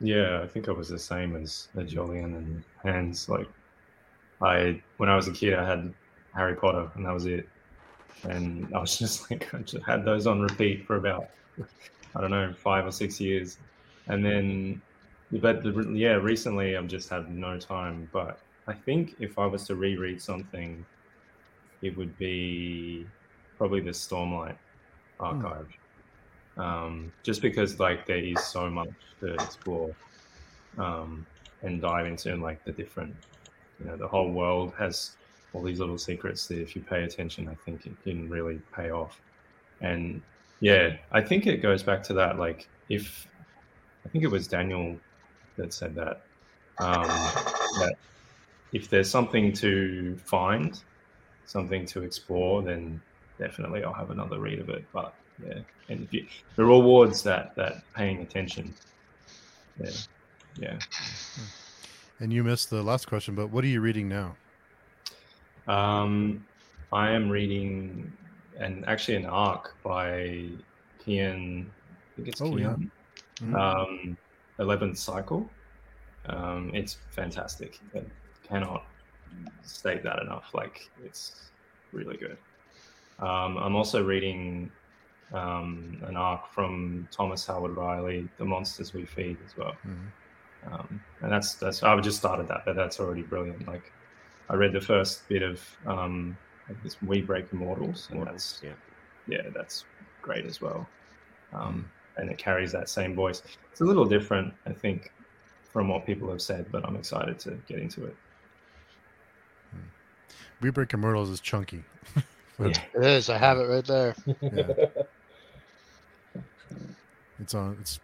[0.00, 3.28] Yeah, I think I was the same as uh, Julian and Hans.
[3.28, 3.48] Like,
[4.42, 5.92] I when I was a kid, I had
[6.34, 7.48] Harry Potter, and that was it.
[8.24, 11.28] And I was just like, I just had those on repeat for about,
[12.14, 13.58] I don't know, five or six years.
[14.06, 14.82] And then,
[15.32, 18.08] but the, yeah, recently I've just had no time.
[18.12, 20.84] But I think if I was to reread something,
[21.82, 23.06] it would be
[23.56, 24.56] probably the Stormlight
[25.18, 25.68] archive.
[26.56, 28.90] Um, just because like there is so much
[29.20, 29.94] to explore
[30.78, 31.26] um,
[31.62, 33.14] and dive into, and like the different,
[33.80, 35.16] you know, the whole world has
[35.52, 38.90] all these little secrets that if you pay attention, I think it can really pay
[38.90, 39.20] off.
[39.80, 40.22] And
[40.60, 42.38] yeah, I think it goes back to that.
[42.38, 43.26] Like, if
[44.04, 44.96] I think it was Daniel
[45.56, 46.22] that said that,
[46.78, 47.94] um, that
[48.72, 50.80] if there's something to find,
[51.46, 53.00] something to explore, then
[53.38, 54.84] definitely I'll have another read of it.
[54.92, 56.26] But yeah, and if you,
[56.56, 58.72] the rewards that that paying attention,
[59.82, 59.90] yeah,
[60.58, 60.78] yeah.
[62.20, 64.36] And you missed the last question, but what are you reading now?
[65.66, 66.44] Um,
[66.92, 68.12] I am reading,
[68.58, 70.48] and actually an arc by
[71.04, 71.66] Kian.
[71.66, 72.74] I think it's Oh, yeah.
[72.74, 72.90] Kian.
[73.40, 73.54] Mhm.
[73.58, 74.16] Um,
[74.58, 75.48] Eleventh Cycle.
[76.26, 77.80] Um, it's fantastic.
[77.94, 78.02] I
[78.46, 78.84] cannot
[79.62, 80.52] state that enough.
[80.52, 81.50] Like it's
[81.92, 82.36] really good.
[83.18, 84.70] Um, I'm also reading
[85.32, 89.74] um, an arc from Thomas Howard Riley, "The Monsters We Feed" as well.
[89.86, 90.10] Mhm.
[90.70, 93.66] Um, and that's that's I've just started that, but that's already brilliant.
[93.66, 93.92] Like
[94.48, 96.36] I read the first bit of um,
[96.68, 98.72] like this We Break Immortals, and that's yeah.
[99.26, 99.84] yeah, that's
[100.22, 100.86] great as well.
[101.52, 103.42] Um, and it carries that same voice.
[103.72, 105.12] It's a little different, I think,
[105.72, 108.16] from what people have said, but I'm excited to get into it.
[110.60, 111.84] We Break Immortals is chunky.
[112.58, 112.72] Yeah.
[112.94, 113.30] It is.
[113.30, 114.14] I have it right there.
[114.42, 114.86] Yeah.
[117.40, 117.78] It's on.
[117.80, 117.98] It's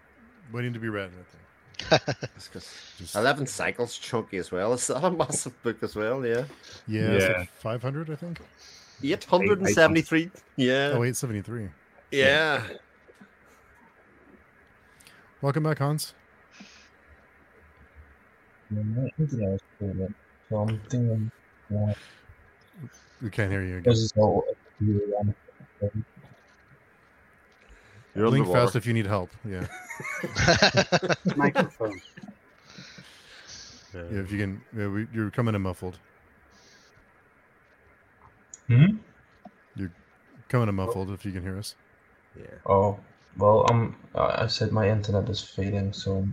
[0.50, 1.10] waiting to be read.
[1.10, 1.45] I think.
[2.36, 4.72] It's 'cause Just, 11 cycles chunky as well.
[4.74, 6.44] It's a massive book as well, yeah.
[6.86, 7.38] yeah, Yeah.
[7.38, 8.40] like 500, I think.
[9.02, 10.30] 873.
[10.56, 10.92] Yeah.
[10.94, 11.68] Oh, 873.
[12.10, 12.62] yeah.
[15.42, 16.14] Welcome back, Hans.
[18.70, 18.80] My
[19.18, 20.14] internet is pretty good,
[20.48, 21.30] so I'm thinking
[21.72, 21.92] uh,
[23.22, 23.92] We can't hear you again.
[23.92, 24.44] this is all
[24.80, 25.34] really um,
[28.16, 28.66] You're Blink underwater.
[28.66, 29.30] fast if you need help.
[29.48, 29.66] Yeah.
[31.36, 32.00] Microphone.
[33.94, 35.98] yeah if you can, yeah, we, you're coming in muffled.
[38.68, 38.96] Hmm?
[39.76, 39.92] You're
[40.48, 41.74] coming in muffled if you can hear us.
[42.38, 42.46] Yeah.
[42.66, 42.98] Oh,
[43.38, 46.26] well, um, I I said my internet is fading, so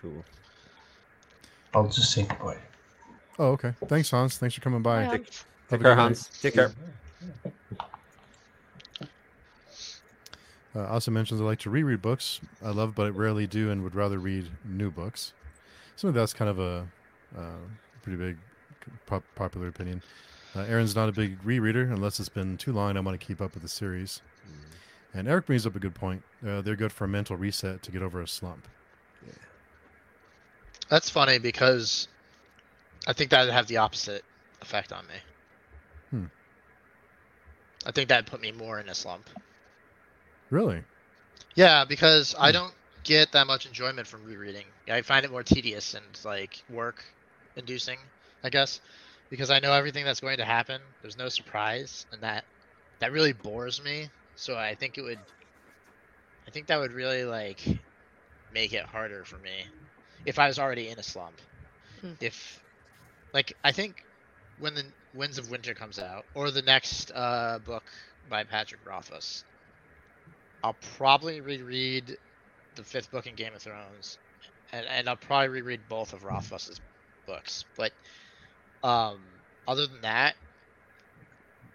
[0.00, 0.24] Cool.
[1.74, 2.56] I'll just say goodbye.
[3.38, 3.74] Oh, okay.
[3.86, 4.38] Thanks, Hans.
[4.38, 5.04] Thanks for coming by.
[5.04, 5.44] Hi, Take- Hans.
[5.70, 5.96] Have Take care, good night.
[6.02, 6.30] Hans.
[6.40, 6.72] Take care.
[10.74, 12.40] Uh, also mentions I like to reread books.
[12.64, 15.32] I love, but I rarely do, and would rather read new books.
[15.96, 16.86] Some of that's kind of a
[17.36, 17.58] uh,
[18.02, 18.38] pretty big
[19.06, 20.02] pop- popular opinion.
[20.54, 22.96] Uh, Aaron's not a big rereader unless it's been too long.
[22.96, 24.20] I want to keep up with the series.
[25.12, 26.22] And Eric brings up a good point.
[26.46, 28.66] Uh, they're good for a mental reset to get over a slump.
[30.88, 32.08] That's funny because
[33.06, 34.24] I think that would have the opposite
[34.60, 35.14] effect on me.
[36.10, 36.24] Hmm.
[37.86, 39.30] I think that would put me more in a slump.
[40.50, 40.84] Really?
[41.54, 42.52] Yeah, because I Hmm.
[42.52, 44.66] don't get that much enjoyment from rereading.
[44.88, 47.04] I find it more tedious and like work
[47.56, 47.98] inducing,
[48.42, 48.80] I guess,
[49.30, 50.80] because I know everything that's going to happen.
[51.02, 52.44] There's no surprise, and that
[53.00, 54.10] that really bores me.
[54.34, 55.20] So I think it would
[56.46, 57.64] I think that would really like
[58.50, 59.70] make it harder for me
[60.24, 61.40] if I was already in a slump.
[62.00, 62.14] Hmm.
[62.20, 62.62] If
[63.32, 64.04] like I think
[64.56, 67.90] when the Winds of Winter comes out or the next uh, book
[68.28, 69.44] by Patrick Rothfuss,
[70.62, 72.16] I'll probably reread
[72.74, 74.18] the fifth book in Game of Thrones,
[74.72, 76.80] and, and I'll probably reread both of Rothfuss's
[77.26, 77.64] books.
[77.76, 77.92] But
[78.82, 80.36] um, other than that,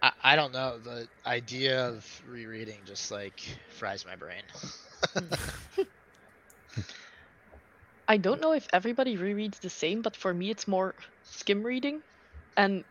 [0.02, 0.78] I, I don't know.
[0.78, 3.40] The idea of rereading just like
[3.70, 4.42] fries my brain.
[8.08, 12.02] I don't know if everybody rereads the same, but for me it's more skim reading
[12.56, 12.84] and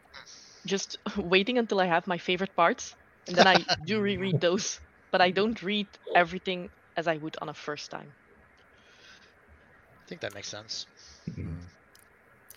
[0.66, 2.96] just waiting until I have my favorite parts.
[3.28, 4.80] And then I do reread those,
[5.16, 5.36] but I mm-hmm.
[5.36, 8.12] don't read everything as I would on a first time.
[10.04, 10.88] I think that makes sense.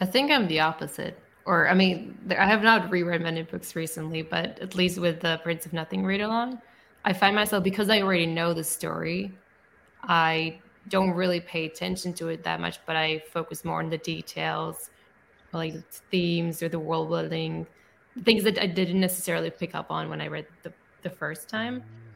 [0.01, 1.17] I think I'm the opposite.
[1.47, 5.39] Or, I mean, I have not reread many books recently, but at least with the
[5.45, 6.61] Prince of Nothing read along,
[7.05, 7.37] I find mm-hmm.
[7.37, 9.33] myself, because I already know the story,
[10.03, 10.59] I
[10.89, 14.91] don't really pay attention to it that much, but I focus more on the details,
[15.53, 17.69] like the themes or the world building,
[18.25, 20.73] things that I didn't necessarily pick up on when I read the,
[21.05, 21.77] the first time.
[21.77, 22.08] Mm-hmm.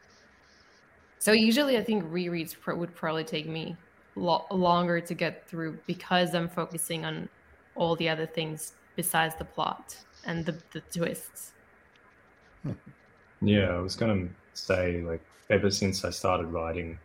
[1.23, 3.77] So usually I think rereads would probably take me
[4.17, 7.29] lo- longer to get through because I'm focusing on
[7.77, 11.53] all the other things besides the plot and the, the twists.
[13.41, 16.99] Yeah, I was gonna say like ever since I started writing,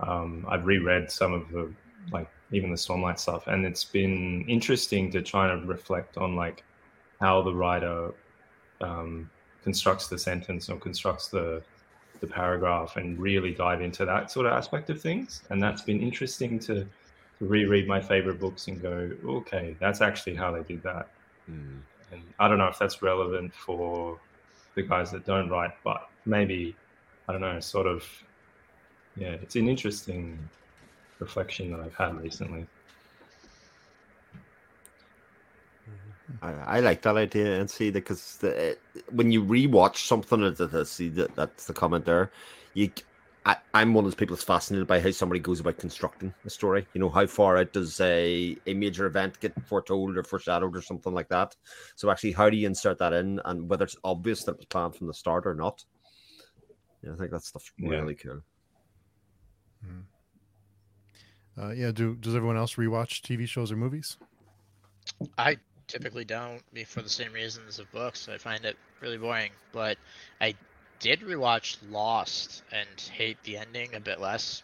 [0.00, 1.70] um, I've reread some of the
[2.10, 6.64] like even the Stormlight stuff, and it's been interesting to try and reflect on like
[7.20, 8.14] how the writer
[8.80, 9.28] um,
[9.62, 11.62] constructs the sentence or constructs the
[12.20, 15.42] the paragraph, and really dive into that sort of aspect of things.
[15.50, 16.86] And that's been interesting to
[17.40, 21.08] reread my favorite books and go, okay, that's actually how they did that.
[21.50, 21.80] Mm.
[22.12, 24.18] And I don't know if that's relevant for
[24.74, 26.74] the guys that don't write, but maybe
[27.28, 28.04] I don't know, sort of.
[29.16, 30.38] Yeah, it's an interesting
[31.18, 32.66] reflection that I've had recently.
[36.42, 38.76] I, I like that idea and see that because the,
[39.10, 42.30] when you rewatch something, that that- see that that's the comment there.
[42.74, 42.90] You,
[43.46, 46.50] I, I'm one of those people that's fascinated by how somebody goes about constructing a
[46.50, 46.86] story.
[46.92, 50.82] You know, how far out does a a major event get foretold or foreshadowed or
[50.82, 51.56] something like that.
[51.96, 54.66] So actually, how do you insert that in, and whether it's obvious that it was
[54.66, 55.84] planned from the start or not?
[57.02, 57.88] Yeah, I think that stuff's Yeah.
[57.90, 58.42] really cool.
[61.56, 61.90] Uh, yeah.
[61.90, 64.16] Do does everyone else rewatch TV shows or movies?
[65.36, 65.56] I
[65.88, 68.28] typically don't, be for the same reasons of books.
[68.28, 69.50] I find it really boring.
[69.72, 69.98] But
[70.40, 70.54] I
[71.00, 74.62] did rewatch Lost and hate the ending a bit less.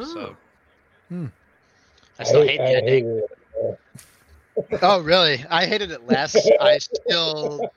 [0.00, 0.36] So
[1.08, 1.26] Hmm.
[2.18, 3.04] I still I- hate the I ending.
[3.06, 3.78] hated it.
[4.82, 5.44] Oh, really?
[5.48, 6.36] I hated it less.
[6.60, 7.70] I still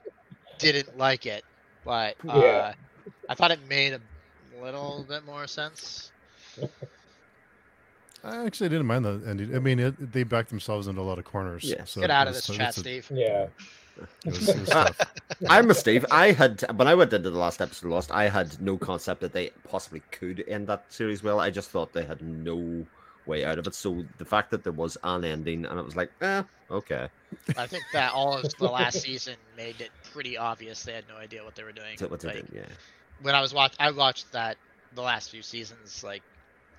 [0.58, 1.44] didn't like it,
[1.86, 2.74] but uh, Yeah.
[3.30, 4.02] I thought it made a
[4.62, 6.12] little bit more sense.
[8.24, 9.56] I actually didn't mind the ending.
[9.56, 11.64] I mean, it, they backed themselves into a lot of corners.
[11.64, 11.84] Yeah.
[11.84, 13.12] so Get out of this so chat, it's a- Steve.
[13.14, 13.48] yeah.
[14.26, 15.00] it was- it was tough.
[15.50, 16.06] I'm a Steve.
[16.10, 19.22] I had when I went into the last episode of Lost, I had no concept
[19.22, 21.40] that they possibly could end that series well.
[21.40, 22.86] I just thought they had no
[23.26, 23.76] way out of it.
[23.76, 27.08] So the fact that there was an ending and it was like, eh, okay.
[27.58, 31.16] I think that all of the last season made it pretty obvious they had no
[31.18, 31.98] idea what they were doing.
[32.08, 32.50] What they Like, did?
[32.54, 32.62] Yeah.
[33.22, 34.58] when I was watch, I watched that
[34.96, 36.22] the last few seasons like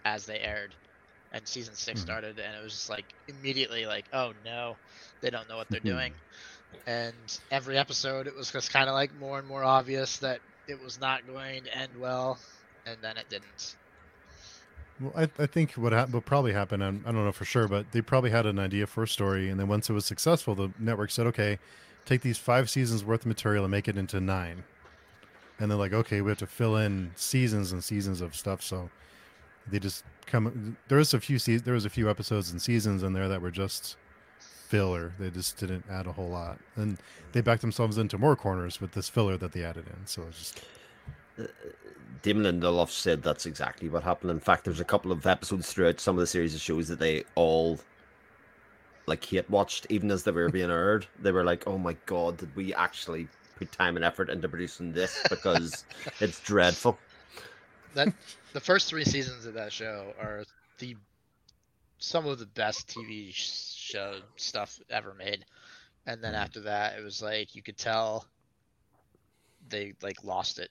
[0.04, 0.74] as they aired,
[1.34, 2.02] and season 6 Mhm.
[2.02, 4.78] started, and it was just like immediately like, oh no,
[5.22, 5.90] they don't know what they're Mhm.
[5.90, 6.14] doing,
[6.86, 10.80] and every episode it was just kind of like more and more obvious that it
[10.80, 12.40] was not going to end well,
[12.86, 13.76] and then it didn't.
[15.00, 17.68] Well, I, I think what hap- what probably happened, and I don't know for sure,
[17.68, 20.54] but they probably had an idea for a story, and then once it was successful,
[20.54, 21.58] the network said, "Okay,
[22.06, 24.64] take these five seasons worth of material and make it into nine.
[25.58, 28.90] And they're like, "Okay, we have to fill in seasons and seasons of stuff." So
[29.70, 30.76] they just come.
[30.88, 33.40] There was a few se- there was a few episodes and seasons in there that
[33.40, 33.96] were just
[34.38, 35.12] filler.
[35.18, 36.98] They just didn't add a whole lot, and
[37.32, 40.06] they backed themselves into more corners with this filler that they added in.
[40.06, 40.64] So it's just
[41.38, 41.44] uh,
[42.22, 44.30] Damon Lindelof said that's exactly what happened.
[44.30, 46.98] In fact, there's a couple of episodes throughout some of the series of shows that
[46.98, 47.78] they all
[49.06, 51.06] like hate watched, even as they were being aired.
[51.20, 54.92] They were like, "Oh my god, did we actually put time and effort into producing
[54.92, 55.24] this?
[55.30, 55.84] Because
[56.20, 56.98] it's dreadful."
[57.94, 58.12] That
[58.54, 60.44] the first three seasons of that show are
[60.78, 60.96] the
[61.98, 65.44] some of the best TV show stuff ever made,
[66.06, 66.42] and then mm-hmm.
[66.42, 68.26] after that, it was like you could tell
[69.68, 70.70] they like lost it.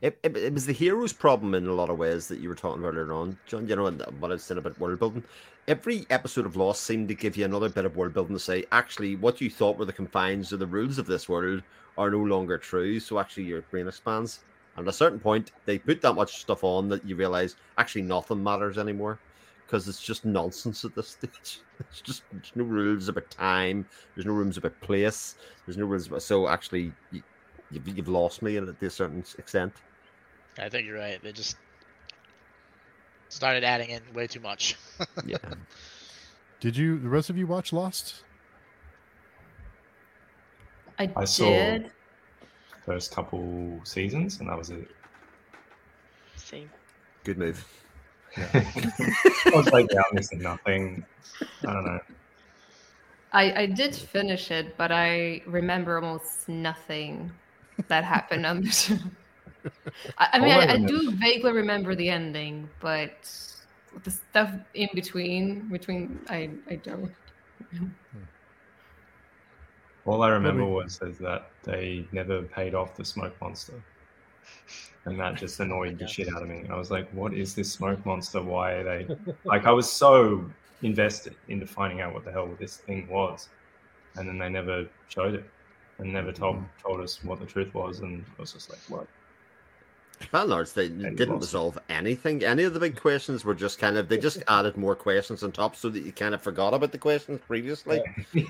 [0.00, 2.54] It, it, it was the hero's problem in a lot of ways that you were
[2.54, 3.66] talking about earlier on, John.
[3.66, 5.24] You know, and what I was saying about world building.
[5.66, 8.64] Every episode of Lost seemed to give you another bit of world building to say,
[8.72, 11.62] actually, what you thought were the confines or the rules of this world
[11.98, 13.00] are no longer true.
[13.00, 14.40] So actually, your brain expands.
[14.78, 18.02] And at a certain point, they put that much stuff on that you realize actually
[18.02, 19.18] nothing matters anymore
[19.66, 21.60] because it's just nonsense at this stage.
[21.80, 23.86] It's just there's no rules about time.
[24.14, 25.34] There's no rules about place.
[25.66, 26.92] There's no rules about so actually.
[27.10, 27.22] You,
[27.70, 29.74] You've, you've lost me to a certain extent.
[30.58, 31.22] I think you're right.
[31.22, 31.58] They just
[33.28, 34.76] started adding in way too much.
[35.26, 35.36] Yeah.
[36.60, 38.22] Did you the rest of you watch Lost?
[40.98, 41.90] I, I saw- did.
[42.88, 44.88] First couple seasons, and that was it.
[46.36, 46.70] Same.
[47.22, 47.62] Good move.
[48.34, 51.04] I was like, yeah, I'm missing nothing.
[51.66, 52.00] I don't know.
[53.34, 57.30] I, I did finish it, but I remember almost nothing
[57.88, 58.96] that happened on the show.
[60.16, 63.30] I, I mean, oh, I I, I do vaguely remember the ending, but
[64.02, 67.12] the stuff in between, between, I, I don't.
[67.70, 67.88] Hmm.
[70.08, 73.74] All I remember Probably- was is that they never paid off the smoke monster.
[75.04, 76.64] And that just annoyed the shit out of me.
[76.70, 78.42] I was like, what is this smoke monster?
[78.42, 80.50] Why are they like I was so
[80.82, 83.50] invested into finding out what the hell this thing was.
[84.16, 85.44] And then they never showed it
[85.98, 86.42] and never mm-hmm.
[86.42, 89.06] told told us what the truth was and I was just like, what?
[90.32, 91.42] By and large, they you didn't lost.
[91.46, 92.42] resolve anything.
[92.44, 95.52] Any of the big questions were just kind of they just added more questions on
[95.52, 98.02] top so that you kind of forgot about the questions previously.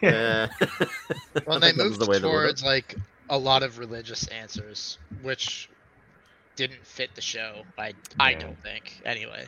[0.03, 0.49] Yeah.
[0.61, 0.67] Uh,
[1.47, 2.43] Well, they think that was moved the way they wrote it.
[2.59, 2.95] towards like
[3.31, 5.69] a lot of religious answers, which
[6.57, 7.63] didn't fit the show.
[7.79, 9.01] I I don't think.
[9.05, 9.47] Anyway,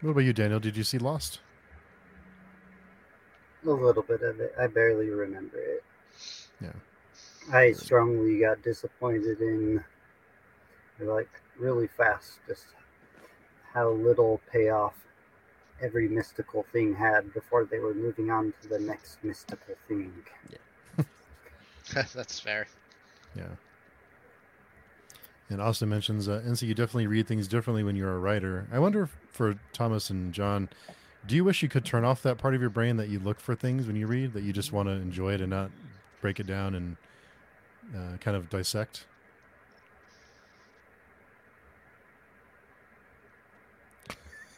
[0.00, 0.58] What about you, Daniel?
[0.58, 1.38] Did you see Lost?
[3.66, 4.54] A little bit of it.
[4.58, 5.84] I barely remember it.
[6.60, 6.72] Yeah.
[7.52, 9.84] I strongly got disappointed in,
[11.04, 12.66] like, really fast, just
[13.72, 14.94] how little payoff
[15.80, 20.12] every mystical thing had before they were moving on to the next mystical thing.
[20.50, 21.04] Yeah.
[22.14, 22.66] That's fair.
[23.36, 23.48] Yeah.
[25.50, 28.66] And Austin mentions, uh, NC, you definitely read things differently when you're a writer.
[28.72, 30.68] I wonder if for Thomas and John,
[31.26, 33.38] do you wish you could turn off that part of your brain that you look
[33.38, 35.70] for things when you read, that you just want to enjoy it and not
[36.20, 36.96] break it down and
[37.94, 39.04] uh, kind of dissect?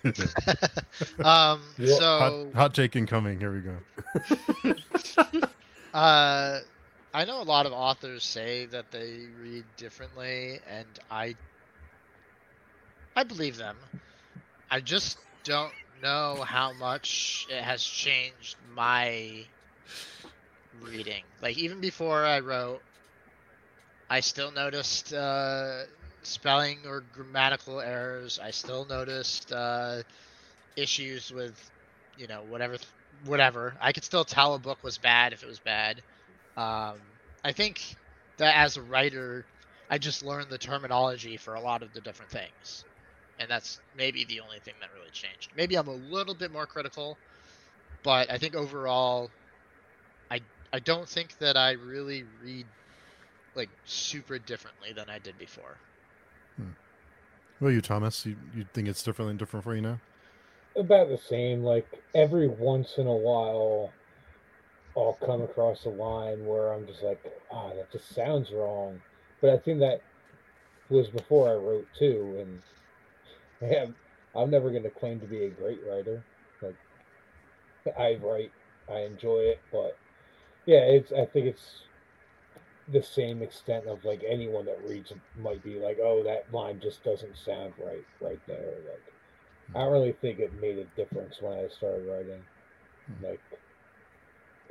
[1.22, 3.40] um, so hot, hot take incoming.
[3.40, 4.74] Here we go.
[5.92, 6.60] Uh,
[7.12, 11.36] I know a lot of authors say that they read differently, and I
[13.16, 13.90] I believe them.
[14.70, 19.50] I just don't know how much it has changed my
[20.72, 21.24] reading.
[21.40, 22.82] Like even before I wrote,
[24.10, 25.84] I still noticed uh,
[26.26, 28.38] spelling or grammatical errors.
[28.38, 30.02] I still noticed uh,
[30.76, 31.58] issues with,
[32.16, 32.76] you know, whatever,
[33.24, 33.76] whatever.
[33.80, 36.02] I could still tell a book was bad if it was bad.
[36.56, 37.00] Um,
[37.44, 37.96] I think
[38.38, 39.46] that as a writer,
[39.90, 42.84] I just learned the terminology for a lot of the different things,
[43.38, 45.52] and that's maybe the only thing that really changed.
[45.54, 47.20] Maybe I'm a little bit more critical,
[48.04, 49.32] but I think overall,
[50.30, 50.40] I
[50.72, 52.68] I don't think that I really read
[53.54, 55.80] like super differently than I did before.
[57.60, 60.00] Well, you, Thomas, you, you think it's different and different for you now?
[60.76, 61.62] about the same.
[61.62, 63.92] Like every once in a while,
[64.96, 67.20] I'll come across a line where I'm just like,
[67.50, 69.00] ah, that just sounds wrong.
[69.40, 70.00] But I think that
[70.88, 73.86] was before I wrote too, and yeah,
[74.34, 76.22] I'm never going to claim to be a great writer.
[76.62, 76.76] Like
[77.98, 78.52] I write,
[78.90, 79.96] I enjoy it, but
[80.66, 81.12] yeah, it's.
[81.12, 81.82] I think it's
[82.88, 87.02] the same extent of like anyone that reads might be like, oh, that line just
[87.02, 88.74] doesn't sound right right there.
[88.88, 89.12] Like
[89.74, 92.42] I don't really think it made a difference when I started writing.
[93.22, 93.40] Like,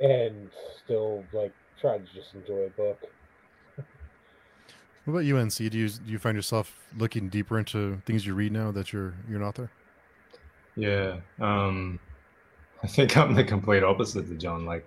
[0.00, 0.50] and
[0.84, 3.00] still like try to just enjoy a book.
[5.04, 5.70] What about you, NC?
[5.70, 9.14] Do you do you find yourself looking deeper into things you read now that you're
[9.28, 9.70] you're an author?
[10.76, 11.18] Yeah.
[11.40, 11.98] Um,
[12.82, 14.64] I think I'm the complete opposite to John.
[14.64, 14.86] Like,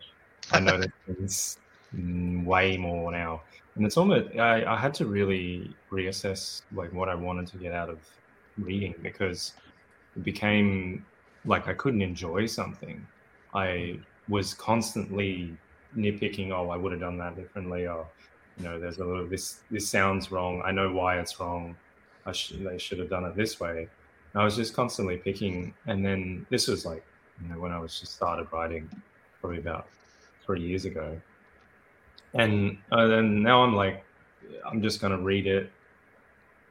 [0.51, 1.57] I notice things
[1.95, 3.41] Mm, way more now,
[3.75, 7.71] and it's almost I, I had to really reassess like what I wanted to get
[7.71, 7.99] out of
[8.57, 9.53] reading because
[10.15, 11.05] it became
[11.45, 13.05] like I couldn't enjoy something.
[13.53, 15.55] I was constantly
[15.95, 16.51] nitpicking.
[16.51, 17.87] Oh, I would have done that differently.
[17.87, 18.05] Or
[18.57, 19.61] you know, there's a little this.
[19.71, 20.61] This sounds wrong.
[20.65, 21.75] I know why it's wrong.
[22.25, 23.87] I they should have done it this way.
[24.33, 27.05] And I was just constantly picking, and then this was like
[27.41, 28.89] you know when I was just started writing,
[29.39, 29.87] probably about
[30.45, 31.19] three years ago,
[32.37, 34.03] and uh, then now I'm like,
[34.65, 35.71] I'm just gonna read it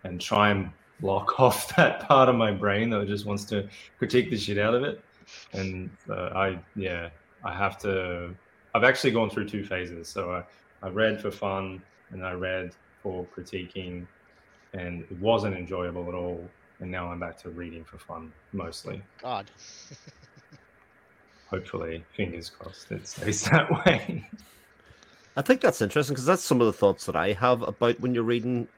[0.05, 0.71] and try and
[1.01, 3.69] block off that part of my brain that just wants to
[3.99, 5.01] critique the shit out of it.
[5.53, 7.11] And uh, I, yeah,
[7.45, 8.35] I have to.
[8.75, 10.09] I've actually gone through two phases.
[10.09, 12.73] So I, I read for fun and I read
[13.03, 14.07] for critiquing,
[14.73, 16.45] and it wasn't enjoyable at all.
[16.81, 19.03] And now I'm back to reading for fun mostly.
[19.23, 19.51] God.
[21.49, 24.29] Hopefully, fingers crossed, it stays that way.
[25.37, 28.15] I think that's interesting because that's some of the thoughts that I have about when
[28.15, 28.69] you're reading.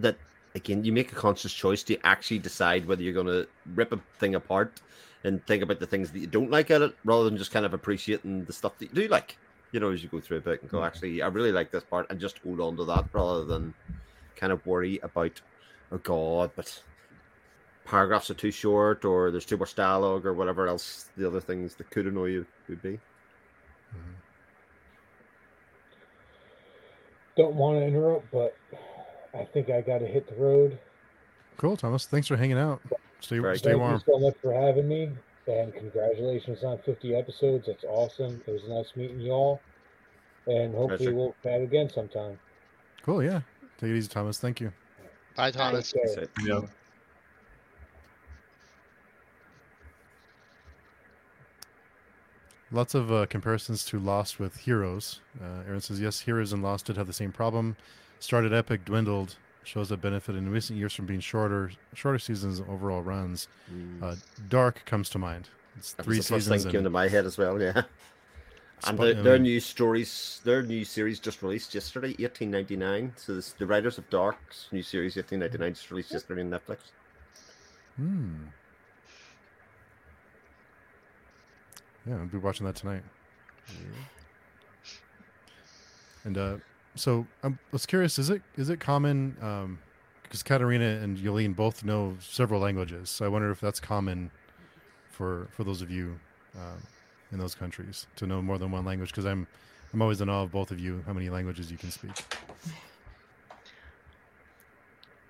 [0.00, 0.16] That
[0.54, 4.00] again, you make a conscious choice to actually decide whether you're going to rip a
[4.18, 4.80] thing apart
[5.24, 7.66] and think about the things that you don't like at it, rather than just kind
[7.66, 9.36] of appreciating the stuff that you do like.
[9.72, 10.86] You know, as you go through a book and go, mm-hmm.
[10.86, 13.74] actually, I really like this part, and just hold on to that rather than
[14.36, 15.40] kind of worry about,
[15.92, 16.82] oh God, but
[17.84, 21.74] paragraphs are too short, or there's too much dialogue, or whatever else the other things
[21.74, 22.92] that could annoy you would be.
[23.90, 24.12] Mm-hmm.
[27.38, 28.56] Don't want to interrupt, but
[29.32, 30.76] I think I got to hit the road.
[31.56, 32.04] Cool, Thomas.
[32.04, 32.82] Thanks for hanging out.
[33.20, 33.56] Stay Right.
[33.56, 33.92] stay Thank warm.
[33.94, 35.10] you so much for having me,
[35.46, 37.66] and congratulations on 50 episodes.
[37.68, 38.42] That's awesome.
[38.44, 39.60] It was nice meeting you all,
[40.48, 41.14] and hopefully Pleasure.
[41.14, 42.40] we'll chat again sometime.
[43.04, 43.42] Cool, yeah.
[43.78, 44.38] Take it easy, Thomas.
[44.40, 44.72] Thank you.
[45.36, 45.94] Bye, Thomas.
[45.94, 46.14] Okay.
[46.14, 46.60] So- yeah.
[52.70, 55.20] Lots of uh, comparisons to Lost with Heroes.
[55.40, 57.76] Uh, Aaron says, yes, Heroes and Lost did have the same problem.
[58.20, 59.36] Started epic, dwindled.
[59.64, 63.48] Shows that benefit in recent years from being shorter, shorter seasons and overall runs.
[63.72, 64.02] Mm.
[64.02, 64.14] Uh,
[64.48, 65.48] Dark comes to mind.
[65.76, 66.62] It's That three was the first seasons.
[66.64, 67.60] thing came to my head as well.
[67.60, 67.82] Yeah,
[68.86, 73.12] and their, their new stories, their new series just released yesterday, eighteen ninety nine.
[73.16, 76.50] So this, the writers of Dark's new series, eighteen ninety nine, just released yesterday on
[76.50, 76.78] Netflix.
[77.96, 78.36] Hmm.
[82.08, 83.02] Yeah, I'll be watching that tonight.
[86.24, 86.56] And uh,
[86.94, 89.78] so I'm, I was curious: is it is it common?
[90.22, 94.30] because Katarina and Yolene both know several languages, so I wonder if that's common
[95.10, 96.18] for for those of you
[96.54, 96.76] uh,
[97.32, 99.10] in those countries to know more than one language.
[99.10, 99.46] Because I'm
[99.92, 102.12] I'm always in awe of both of you how many languages you can speak.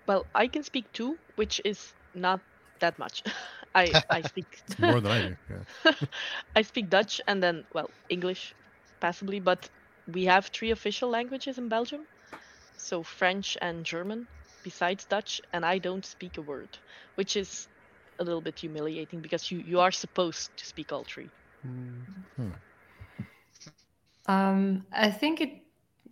[0.07, 2.41] Well, I can speak two, which is not
[2.81, 3.23] that much.
[3.75, 5.37] I I speak More than I do.
[5.85, 5.93] Yeah.
[6.57, 8.55] I speak Dutch and then well English,
[9.01, 9.69] passably, but
[10.07, 12.07] we have three official languages in Belgium,
[12.77, 14.27] so French and German,
[14.63, 16.79] besides Dutch, and I don't speak a word,
[17.17, 17.69] which is
[18.19, 21.31] a little bit humiliating because you you are supposed to speak all three.
[21.63, 22.51] Hmm.
[24.27, 25.63] Um, I think it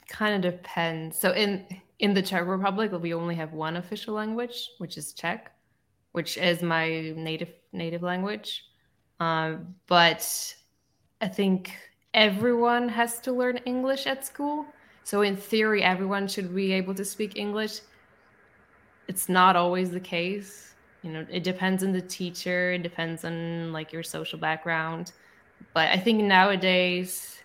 [0.08, 1.18] kind of depends.
[1.18, 1.66] So in
[1.98, 5.55] in the Czech Republic, we only have one official language, which is Czech,
[6.16, 8.64] which is my native native language.
[9.20, 10.24] Um, but
[11.20, 11.76] I think
[12.14, 14.64] everyone has to learn English at school.
[15.04, 17.80] So in theory, everyone should be able to speak English.
[19.08, 20.74] It's not always the case.
[21.02, 22.72] You know, it depends on the teacher.
[22.72, 25.12] It depends on like your social background.
[25.74, 27.42] But I think nowadays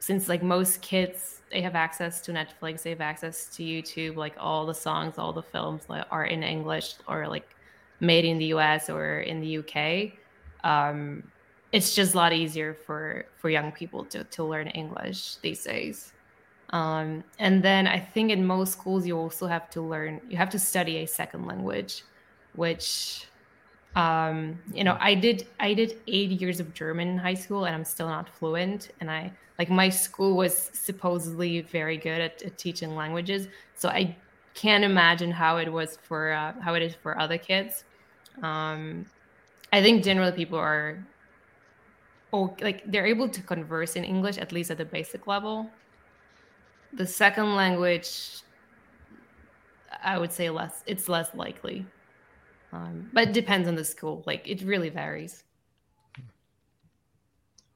[0.00, 4.34] since like most kids they have access to netflix they have access to youtube like
[4.38, 7.54] all the songs all the films like, are in english or like
[8.00, 10.12] made in the us or in the uk
[10.64, 11.22] um,
[11.72, 16.12] it's just a lot easier for for young people to, to learn english these days.
[16.70, 20.50] Um, and then i think in most schools you also have to learn you have
[20.50, 22.02] to study a second language
[22.54, 23.26] which
[23.94, 27.74] um, you know i did i did eight years of german in high school and
[27.74, 28.90] i'm still not fluent.
[29.00, 34.16] And i like my school was supposedly very good at, at teaching languages so i
[34.56, 37.84] can't imagine how it was for uh, how it is for other kids.
[38.42, 39.06] Um,
[39.72, 41.06] i think generally people are
[42.32, 45.70] oh like they're able to converse in english at least at the basic level.
[46.92, 48.10] The second language
[50.02, 51.86] i would say less it's less likely.
[52.72, 55.44] Um, but it depends on the school like it really varies.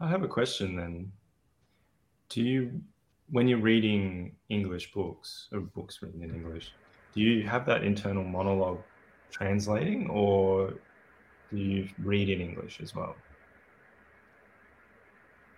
[0.01, 1.13] I have a question then.
[2.31, 2.81] Do you,
[3.29, 6.73] when you're reading English books or books written in English,
[7.13, 8.83] do you have that internal monologue
[9.31, 10.75] translating or
[11.51, 13.17] do you read in English as well?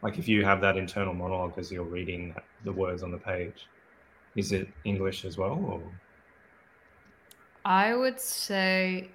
[0.02, 2.34] Like if you have that internal monologue as you're reading
[2.64, 3.66] the words on the page,
[4.34, 5.82] is it English as well or?
[7.64, 9.10] I would say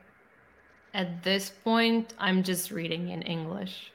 [0.94, 3.92] at this point, I'm just reading in English.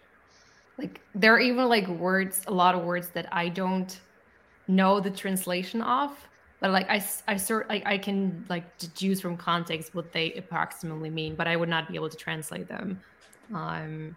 [0.79, 4.01] Like there are even like words, a lot of words that I don't
[4.69, 6.17] know the translation of,
[6.61, 11.11] but like i i sort like I can like deduce from context what they approximately
[11.11, 13.01] mean, but I would not be able to translate them.
[13.55, 14.17] Um,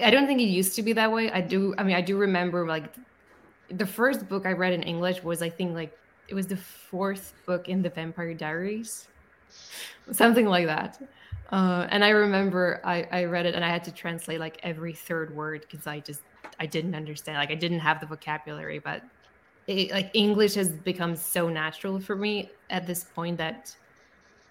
[0.00, 1.30] I don't think it used to be that way.
[1.30, 1.74] I do.
[1.78, 2.94] I mean, I do remember like
[3.70, 5.96] the first book I read in English was I think like
[6.28, 9.08] it was the fourth book in the Vampire Diaries
[10.12, 11.00] something like that.
[11.50, 14.92] Uh, and I remember I, I read it and I had to translate like every
[14.92, 16.20] third word because I just
[16.60, 17.38] I didn't understand.
[17.38, 19.02] Like I didn't have the vocabulary, but
[19.66, 23.74] it, like English has become so natural for me at this point that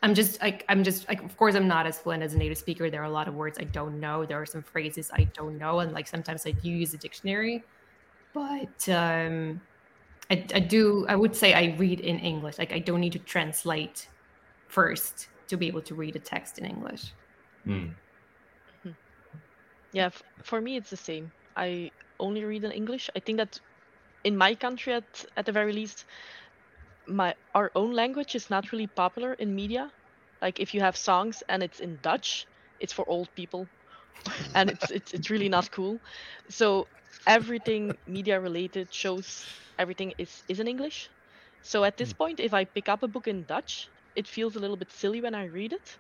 [0.02, 2.58] I'm just like I'm just like of course I'm not as fluent as a native
[2.58, 2.90] speaker.
[2.90, 4.26] There are a lot of words I don't know.
[4.26, 7.64] There are some phrases I don't know, and like sometimes I do use a dictionary.
[8.34, 9.62] But um,
[10.32, 12.58] I, I do I would say I read in English.
[12.58, 14.08] Like I don't need to translate
[14.68, 17.14] first to be able to read a text in English.
[18.84, 18.92] Hmm.
[19.92, 21.32] Yeah, f- for me it's the same.
[21.56, 23.10] I only read in English.
[23.16, 23.60] I think that
[24.24, 26.06] in my country, at at the very least,
[27.08, 29.92] my our own language is not really popular in media.
[30.42, 32.48] Like if you have songs and it's in Dutch,
[32.80, 33.70] it's for old people,
[34.56, 36.02] and it's it's it's really not cool.
[36.50, 36.88] So
[37.28, 39.48] everything media related shows
[39.78, 41.10] everything is is in English.
[41.62, 44.60] So at this point, if I pick up a book in Dutch, it feels a
[44.60, 45.96] little bit silly when I read it,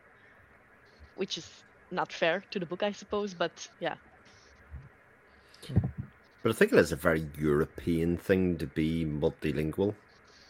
[1.15, 1.47] which is
[1.91, 3.33] not fair to the book, I suppose.
[3.33, 3.95] But yeah,
[6.43, 9.93] But I think it is a very European thing to be multilingual.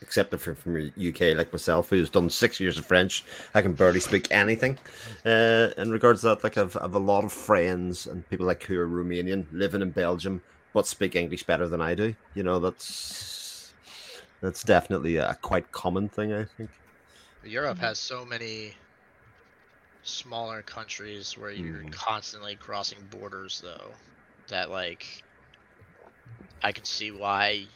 [0.02, 3.26] Except if you're from the UK, like myself, who's done six years of French,
[3.56, 4.77] I can barely speak anything.
[5.26, 8.61] Uh, in regards to that, like I've, I've a lot of friends and people like
[8.64, 10.41] who are Romanian living in Belgium,
[10.72, 12.14] but speak English better than I do.
[12.35, 13.73] You know, that's
[14.39, 16.31] that's definitely a quite common thing.
[16.31, 16.69] I think.
[17.47, 18.77] Europe has so many
[20.03, 21.91] smaller countries where you're Mm.
[21.91, 23.97] constantly crossing borders, though,
[24.47, 25.23] that like
[26.61, 27.67] I can see why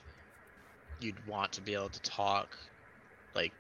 [1.00, 2.58] you'd want to be able to talk
[3.36, 3.54] like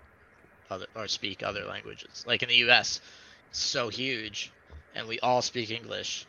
[0.69, 2.23] other or speak other languages.
[2.25, 3.01] Like in the U.S.,
[3.49, 4.53] it's so huge,
[4.93, 6.27] and we all speak English.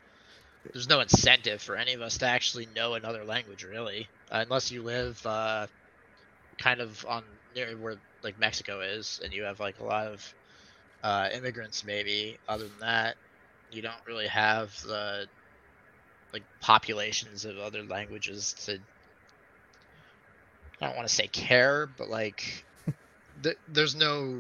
[0.72, 4.82] There's no incentive for any of us to actually know another language, really, unless you
[4.82, 5.66] live uh,
[6.58, 10.34] kind of on near where like Mexico is, and you have like a lot of
[11.02, 11.84] uh, immigrants.
[11.84, 13.16] Maybe other than that,
[13.70, 15.26] you don't really have the
[16.32, 18.78] like populations of other languages to.
[20.80, 22.64] I don't want to say care, but like,
[23.42, 24.38] th- there's no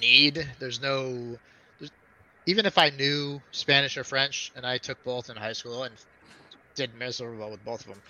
[0.00, 0.46] need.
[0.58, 1.38] There's no.
[1.78, 1.90] There's,
[2.46, 5.94] even if I knew Spanish or French, and I took both in high school and
[6.74, 8.02] did miserable with both of them,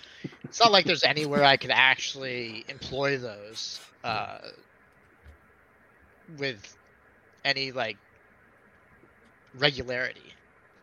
[0.43, 4.39] it's not like there's anywhere I could actually employ those uh,
[6.37, 6.77] with
[7.43, 7.97] any like
[9.57, 10.33] regularity.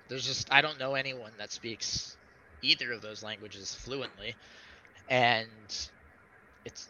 [0.08, 2.16] There's just I don't know anyone that speaks
[2.62, 4.34] either of those languages fluently,
[5.08, 5.48] and
[6.64, 6.88] it's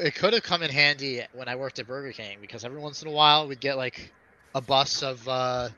[0.00, 3.02] it could have come in handy when I worked at Burger King because every once
[3.02, 4.12] in a while we'd get like
[4.54, 5.68] a bus of uh,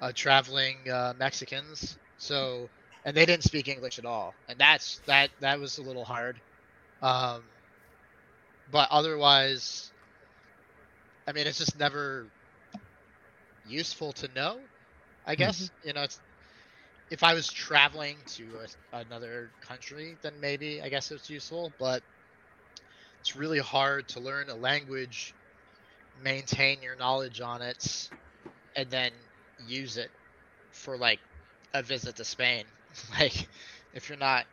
[0.00, 1.96] uh, traveling uh, Mexicans.
[2.18, 2.68] So
[3.04, 6.40] and they didn't speak English at all, and that's that that was a little hard.
[7.02, 7.50] Um,
[8.68, 9.92] but otherwise,
[11.26, 12.30] I mean, it's just never
[13.62, 14.68] useful to know.
[15.24, 16.20] I guess you know, it's
[17.10, 18.60] if I was traveling to
[18.92, 21.74] a, another country, then maybe I guess it's useful.
[21.78, 22.02] But
[23.20, 25.34] it's really hard to learn a language,
[26.14, 28.10] maintain your knowledge on it,
[28.76, 29.12] and then
[29.58, 30.10] use it
[30.72, 31.20] for like
[31.74, 32.66] a visit to Spain.
[33.20, 33.48] like
[33.92, 34.46] if you're not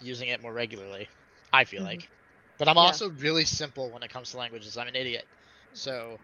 [0.00, 1.08] using it more regularly,
[1.52, 1.84] I feel Mhm.
[1.84, 2.10] like.
[2.58, 2.78] But I'm Yeah.
[2.78, 4.76] also really simple when it comes to languages.
[4.76, 5.24] I'm an idiot.
[5.72, 6.18] So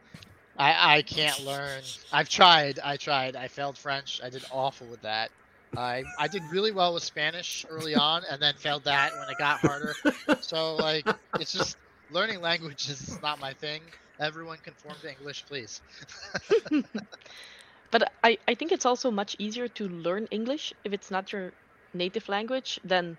[0.57, 1.95] I I can't learn.
[2.11, 2.79] I've tried.
[2.79, 3.37] I tried.
[3.37, 4.21] I failed French.
[4.23, 5.31] I did awful with that.
[5.77, 9.37] I I did really well with Spanish early on, and then failed that when it
[9.39, 9.97] got harder.
[10.41, 11.07] So like,
[11.37, 11.79] it's just
[12.09, 13.93] learning languages is not my thing.
[14.21, 15.81] Everyone conform to English, please.
[17.91, 21.53] But I, I think it's also much easier to learn English if it's not your
[21.95, 23.19] native language than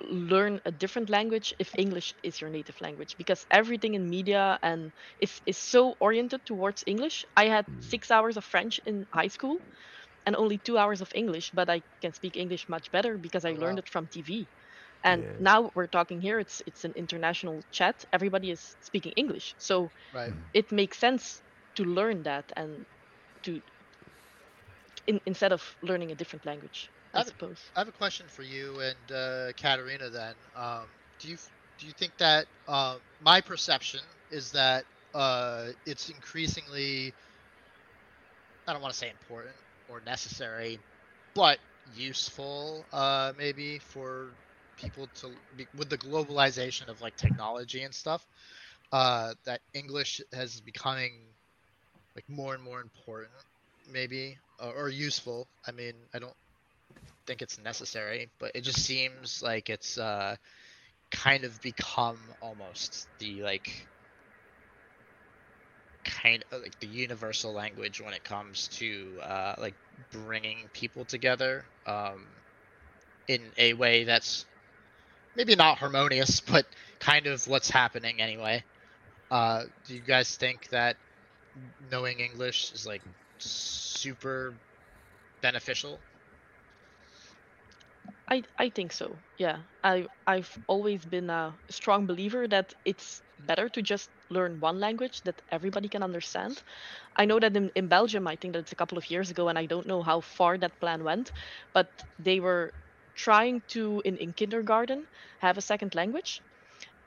[0.00, 4.92] learn a different language if English is your native language because everything in media and
[5.18, 7.24] is, is so oriented towards English.
[7.36, 7.80] I had hmm.
[7.80, 9.62] six hours of French in high school
[10.26, 13.52] and only two hours of English, but I can speak English much better because I
[13.52, 14.48] Oh, learned it from TV.
[15.04, 15.38] And Yeah.
[15.38, 18.04] now we're talking here, it's it's an international chat.
[18.12, 19.54] Everybody is speaking English.
[19.58, 20.34] So Right.
[20.52, 21.42] it makes sense
[21.76, 22.86] to learn that and
[23.44, 23.60] to
[25.06, 28.42] in, instead of learning a different language i I've- suppose I have a question for
[28.42, 30.10] you and uh, Katarina.
[30.10, 31.36] Then, um, do you
[31.78, 34.00] do you think that uh, my perception
[34.30, 37.14] is that uh, it's increasingly
[38.66, 39.56] I don't want to say important
[39.86, 40.80] or necessary,
[41.34, 44.36] but useful uh, maybe for
[44.76, 48.26] people to be, with the globalization of like technology and stuff.
[48.92, 51.34] Uh, that English has becoming
[52.14, 53.32] like more and more important,
[53.90, 55.48] maybe or, or useful.
[55.66, 56.36] I mean, I don't
[57.26, 60.36] think it's necessary, but it just seems like it's uh,
[61.10, 63.88] kind of become almost the like
[66.04, 69.74] kind of like the universal language when it comes to uh, like
[70.10, 72.26] bringing people together um,
[73.28, 74.46] in a way that's
[75.36, 76.66] maybe not harmonious, but
[77.00, 78.64] kind of what's happening anyway.
[79.30, 80.96] Uh, do you guys think that
[81.90, 83.02] knowing English is like
[83.44, 84.54] super
[85.42, 86.00] beneficial?
[88.30, 93.68] i i think so yeah i i've always been a strong believer that it's better
[93.68, 96.62] to just learn one language that everybody can understand
[97.16, 99.48] i know that in, in belgium i think that it's a couple of years ago
[99.48, 101.32] and i don't know how far that plan went
[101.74, 101.88] but
[102.18, 102.72] they were
[103.14, 105.06] trying to in, in kindergarten
[105.38, 106.42] have a second language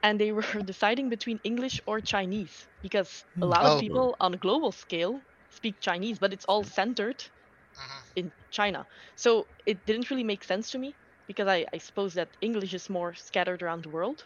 [0.04, 3.72] and they were deciding between english or chinese because a lot hmm.
[3.72, 3.74] Oh.
[3.74, 5.22] of people on a global scale
[5.58, 7.20] speak chinese but it's all centered
[7.76, 8.04] Mhm.
[8.16, 8.86] in China.
[9.16, 10.98] So it didn't really make sense to me
[11.28, 14.26] because I, I suppose that English is more scattered around the world.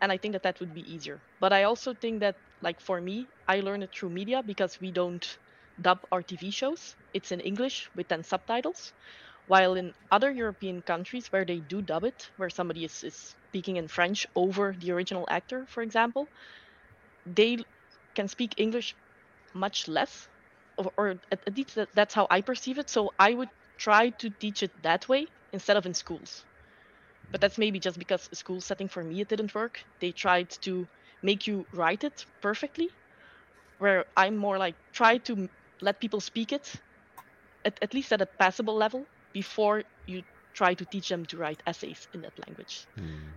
[0.00, 1.22] And I think that that would be easier.
[1.40, 4.90] But I also think that, like for me, I learned it through media because we
[4.92, 5.26] don't
[5.80, 6.96] dub our TV shows.
[7.12, 8.92] It's in English with then subtitles.
[9.46, 13.16] While in other European countries where they do dub it, where somebody is, is
[13.48, 16.30] speaking in French over the original actor, for example,
[17.26, 17.58] they
[18.14, 18.96] can speak English
[19.56, 20.28] much less
[20.78, 22.90] or, or at, at least that, that's how I perceive it.
[22.90, 26.44] So I would try to teach it that way instead of in schools.
[27.32, 29.82] But that's maybe just because school setting for me it didn't work.
[30.00, 30.86] They tried to
[31.22, 32.88] make you write it perfectly,
[33.78, 35.48] where I'm more like try to
[35.80, 36.72] let people speak it,
[37.64, 40.22] at, at least at a passable level, before you
[40.54, 42.86] try to teach them to write essays in that language.
[42.96, 43.28] Hmm.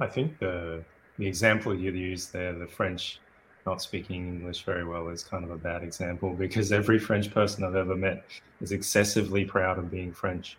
[0.00, 0.82] I think the
[1.18, 3.20] the example you used there, the French
[3.66, 7.64] not speaking English very well, is kind of a bad example because every French person
[7.64, 8.24] I've ever met
[8.60, 10.56] is excessively proud of being French.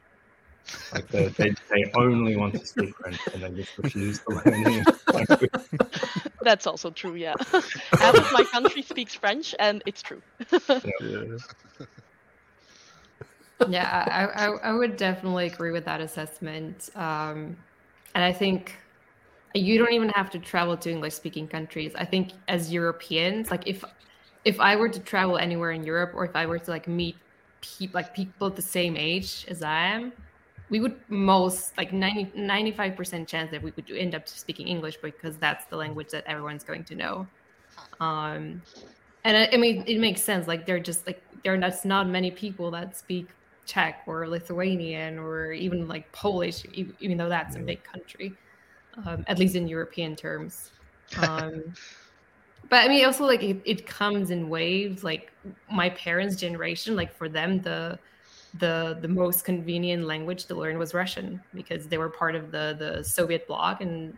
[0.93, 4.53] Like they, they, they only want to speak French and they just refuse to learn
[4.53, 5.49] English.
[6.41, 7.35] That's also true, yeah.
[7.91, 10.21] Half of my country speaks French, and it's true.
[13.59, 13.67] Yeah.
[13.69, 16.89] yeah, I, I, I would definitely agree with that assessment.
[16.95, 17.55] Um,
[18.15, 18.75] and I think
[19.53, 21.93] you don't even have to travel to English speaking countries.
[21.95, 23.83] I think as Europeans, like if
[24.45, 27.15] if I were to travel anywhere in Europe or if I were to like meet
[27.61, 30.13] people like people the same age as I am,
[30.69, 35.37] we would most like 90, 95% chance that we would end up speaking English because
[35.37, 37.27] that's the language that everyone's going to know.
[37.99, 38.61] Um,
[39.23, 40.47] and I, I mean, it makes sense.
[40.47, 43.27] Like they're just like there are not, not many people that speak
[43.65, 46.65] Czech or Lithuanian or even like Polish,
[46.99, 48.33] even though that's a big country,
[49.05, 50.72] um, at least in European terms.
[51.18, 51.73] Um,
[52.69, 55.03] but I mean, also like it, it comes in waves.
[55.03, 55.34] Like
[55.69, 57.99] my parents' generation, like for them, the
[58.59, 62.76] the the most convenient language to learn was Russian because they were part of the
[62.80, 64.15] the Soviet bloc and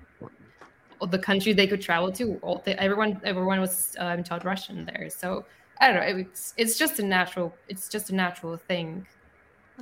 [1.02, 2.36] the country they could travel to.
[2.44, 5.10] All they, everyone everyone was um, taught Russian there.
[5.10, 5.46] So
[5.80, 6.18] I don't know.
[6.22, 7.56] It's it's just a natural.
[7.68, 9.06] It's just a natural thing,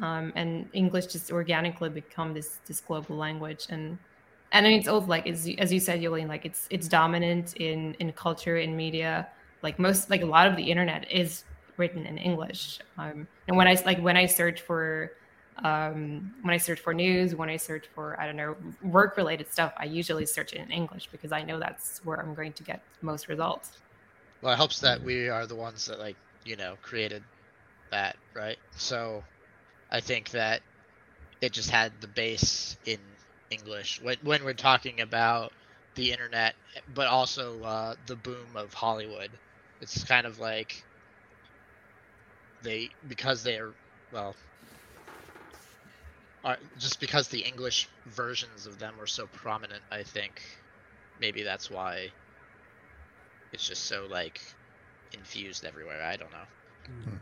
[0.01, 3.67] um, and English just organically become this this global language.
[3.69, 3.97] And
[4.51, 6.87] and I mean, it's also like as you, as you said, Yolene, like it's it's
[6.87, 9.27] dominant in in culture in media.
[9.63, 11.43] Like most, like a lot of the internet is
[11.77, 12.79] written in English.
[12.97, 15.11] Um, and when I like when I search for
[15.63, 19.51] um, when I search for news, when I search for I don't know work related
[19.51, 22.81] stuff, I usually search in English because I know that's where I'm going to get
[23.01, 23.77] most results.
[24.41, 27.23] Well, it helps that we are the ones that like you know created
[27.91, 28.57] that, right?
[28.75, 29.23] So
[29.91, 30.61] I think that
[31.41, 32.99] it just had the base in
[33.51, 35.51] English when when we're talking about
[35.95, 36.55] the internet,
[36.95, 39.29] but also uh, the boom of Hollywood.
[39.81, 40.83] It's kind of like
[42.63, 43.73] they because they are
[44.11, 44.35] well
[46.43, 49.81] are just because the English versions of them were so prominent.
[49.91, 50.41] I think
[51.19, 52.09] maybe that's why
[53.51, 54.41] it's just so like
[55.13, 56.01] infused everywhere.
[56.01, 56.47] I don't know.
[56.85, 57.15] Hmm.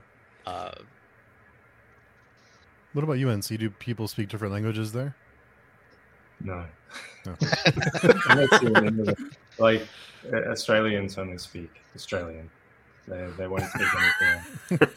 [0.45, 0.71] Uh,
[2.93, 3.45] What about UNC?
[3.45, 5.15] Do people speak different languages there?
[6.41, 6.65] No.
[7.25, 7.35] No.
[8.29, 9.17] I'm not seeing any of it.
[9.57, 9.87] like
[10.33, 12.49] Australians only speak Australian.
[13.07, 13.87] They, they won't speak
[14.69, 14.89] anything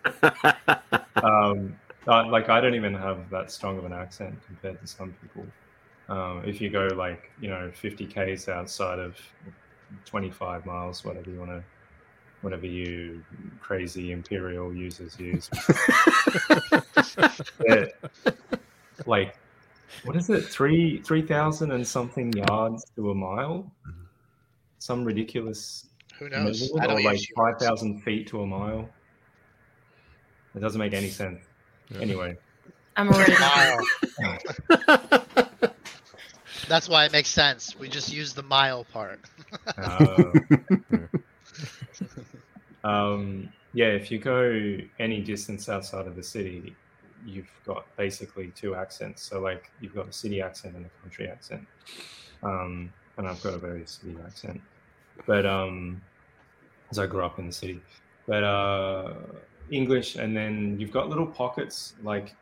[1.22, 5.46] um, like I don't even have that strong of an accent compared to some people.
[6.08, 9.16] Um, if you go like you know 50 k's outside of
[10.04, 11.62] 25 miles, whatever you want to,
[12.42, 13.24] whatever you
[13.60, 15.48] crazy imperial users use,
[19.06, 19.36] like
[20.04, 23.72] what is it three three thousand and something yards to a mile?
[24.78, 25.86] Some ridiculous
[26.18, 26.60] who knows?
[26.60, 28.88] measurement, or like five thousand feet to a mile.
[30.54, 31.40] It doesn't make any sense.
[32.00, 32.36] Anyway,
[32.96, 33.78] I'm already Mile.
[36.68, 37.76] That's why it makes sense.
[37.78, 39.20] We just use the mile part.
[39.76, 40.32] uh,
[42.84, 46.74] um, yeah, if you go any distance outside of the city,
[47.26, 49.22] you've got basically two accents.
[49.22, 51.66] So like you've got a city accent and a country accent.
[52.42, 54.60] Um, and I've got a very city accent,
[55.26, 56.00] but um,
[56.90, 57.80] as I grew up in the city,
[58.26, 59.14] but uh,
[59.70, 62.34] English, and then you've got little pockets like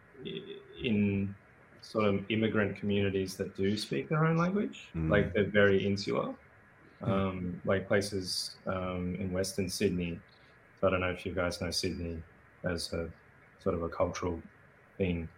[0.83, 1.35] in
[1.83, 5.11] sort of immigrant communities that do speak their own language, Mm.
[5.11, 6.33] like they're very insular,
[7.03, 10.19] um, like places um, in Western Sydney.
[10.81, 12.23] So I don't know if you guys know Sydney
[12.65, 13.09] as a
[13.63, 14.41] sort of a cultural
[15.01, 15.29] thing.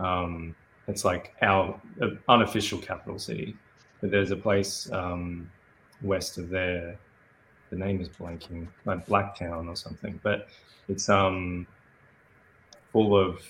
[0.00, 0.54] Um,
[0.88, 3.56] it's like our uh, unofficial capital city,
[4.00, 5.50] but there's a place um,
[6.02, 6.98] west of there.
[7.70, 10.48] The name is blanking, like Blacktown or something, but
[10.88, 11.66] it's um
[12.92, 13.40] full of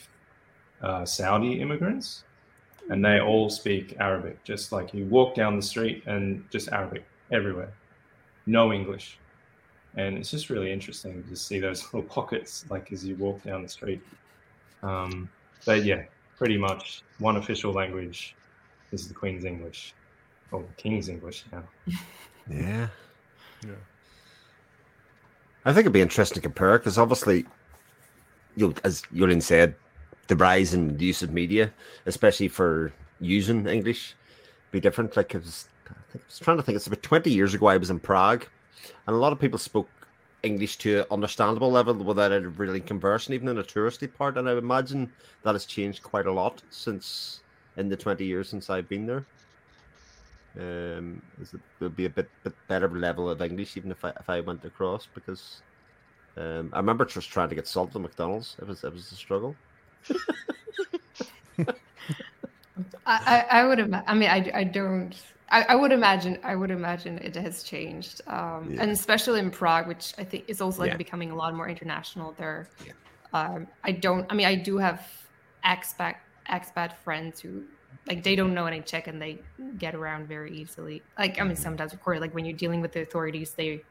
[0.83, 2.25] uh, Saudi immigrants,
[2.91, 4.45] and they all speak Arabic.
[4.45, 7.73] Just like you walk down the street and just Arabic everywhere,
[8.47, 9.19] no English,
[9.97, 13.63] and it's just really interesting to see those little pockets like as you walk down
[13.63, 14.03] the street.
[14.83, 15.29] Um,
[15.67, 16.03] but yeah,
[16.39, 18.35] pretty much one official language
[18.93, 19.95] is the Queen's English,
[20.53, 21.63] or the King's English now.
[22.51, 22.89] Yeah.
[23.67, 23.73] Yeah.
[25.65, 27.47] I think it'd be interesting to compare because obviously,
[28.55, 29.75] you know, as Yurin said,
[30.27, 31.73] the rise in the use of media,
[32.05, 34.15] especially for using English,
[34.73, 35.17] be different.
[35.17, 36.77] Like I was, I think- I was trying to think.
[36.77, 37.67] It's about twenty years ago.
[37.67, 38.45] I was in Prague,
[39.07, 39.89] and a lot of people spoke
[40.45, 44.37] English to an understandable level without it really conversing, even in a touristy part.
[44.37, 45.11] And I imagine
[45.43, 47.41] that has changed quite a lot since
[47.77, 49.25] in the twenty years since I've been there.
[50.57, 51.21] Um,
[51.79, 54.65] there'll be a bit, bit better level of English even if I if I went
[54.65, 55.63] across because
[56.37, 58.57] um, I remember just trying to get salt at McDonald's.
[58.61, 59.57] It was it was a struggle.
[61.59, 61.75] I,
[63.07, 64.05] I, I would imagine.
[64.07, 65.15] I mean, I, I don't.
[65.51, 66.39] I, I would imagine.
[66.43, 68.83] I would imagine it has changed, um, Yeah.
[68.83, 70.97] and especially in Prague, which I think is also like Yeah.
[70.97, 72.33] becoming a lot more international.
[72.33, 72.93] There, Yeah.
[73.33, 74.27] um, I don't.
[74.31, 75.07] I mean, I do have
[75.65, 76.17] expat
[76.51, 77.65] expat friends who
[78.07, 79.47] like they don't know any Czech and they
[79.79, 81.05] get around very easily.
[81.19, 83.87] Like I mean, sometimes of course, like when you're dealing with the authorities, they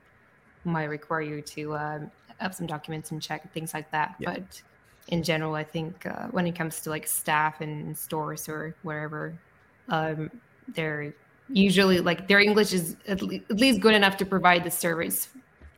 [0.64, 4.15] might require you to um, have some documents in Czech and things like that.
[4.23, 4.61] But
[5.07, 9.41] in general, I think uh, when it comes to like staff and stores or wherever,
[9.90, 10.30] um,
[10.67, 11.14] they're
[11.50, 15.28] usually like their English is at, le- at least good enough to provide the service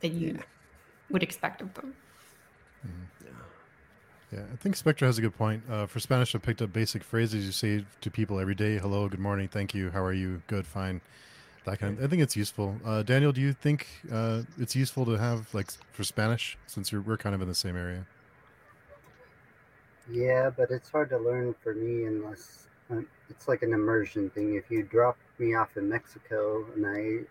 [0.00, 0.42] that you Yeah.
[1.10, 1.94] would expect of them.
[4.32, 5.62] Yeah, I think Spectre has a good point.
[5.70, 9.08] Uh, for Spanish, I picked up basic phrases you say to people every day: "Hello,
[9.08, 11.00] good morning, thank you, how are you, good, fine."
[11.64, 11.96] That kind.
[11.96, 12.76] Of, I think it's useful.
[12.84, 17.00] Uh, Daniel, do you think uh, it's useful to have like for Spanish since you're,
[17.00, 18.04] we're kind of in the same area?
[20.10, 22.65] Yeah, but it's hard to learn for me unless
[23.30, 24.54] it's like an immersion thing.
[24.54, 27.24] If you dropped me off in Mexico and I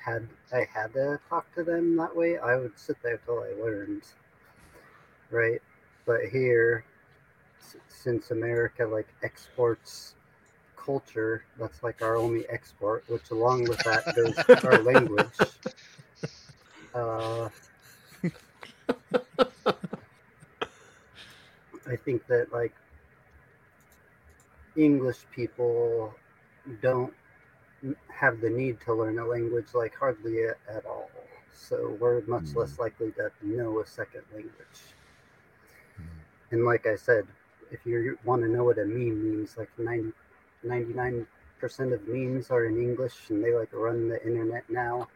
[0.00, 3.52] had I had to talk to them that way, I would sit there till I
[3.62, 4.02] learned.
[5.30, 5.62] Right,
[6.04, 6.84] but here,
[7.88, 10.14] since America like exports
[10.76, 13.04] culture, that's like our only export.
[13.08, 15.38] Which along with that goes our language.
[16.94, 17.48] Uh,
[21.88, 22.74] I think that like
[24.76, 26.14] English people
[26.80, 27.12] don't
[28.08, 31.10] have the need to learn a language like hardly a- at all.
[31.52, 32.56] So we're much Mm.
[32.56, 34.80] less likely to know a second language.
[36.50, 37.26] And like I said,
[37.70, 40.12] if you want to know what a meme means, like 90,
[40.62, 45.08] 99% of memes are in English and they like run the internet now.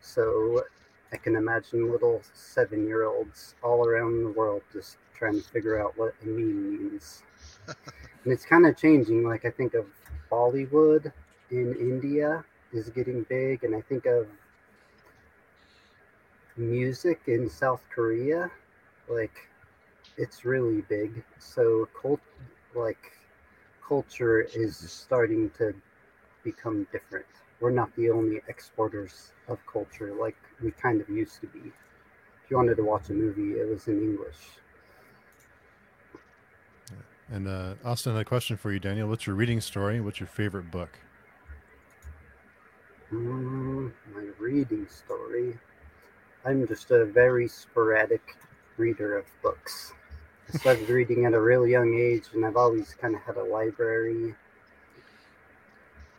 [0.00, 0.64] So
[1.12, 5.78] I can imagine little seven year olds all around the world just trying to figure
[5.80, 7.22] out what a meme means.
[8.28, 9.24] and it's kind of changing.
[9.24, 9.86] Like, I think of
[10.30, 11.10] Bollywood
[11.50, 14.26] in India is getting big, and I think of
[16.58, 18.50] music in South Korea.
[19.08, 19.48] Like,
[20.18, 21.24] it's really big.
[21.38, 22.20] So, cult,
[22.74, 23.12] like,
[23.82, 25.74] culture is starting to
[26.44, 27.24] become different.
[27.60, 31.60] We're not the only exporters of culture like we kind of used to be.
[32.44, 34.58] If you wanted to watch a movie, it was in English.
[37.30, 39.08] And uh, Austin had a question for you, Daniel.
[39.08, 40.00] What's your reading story?
[40.00, 40.98] What's your favorite book?
[43.12, 45.58] Mm, my reading story.
[46.44, 48.36] I'm just a very sporadic
[48.78, 49.92] reader of books.
[50.52, 53.44] I started reading at a real young age, and I've always kind of had a
[53.44, 54.34] library.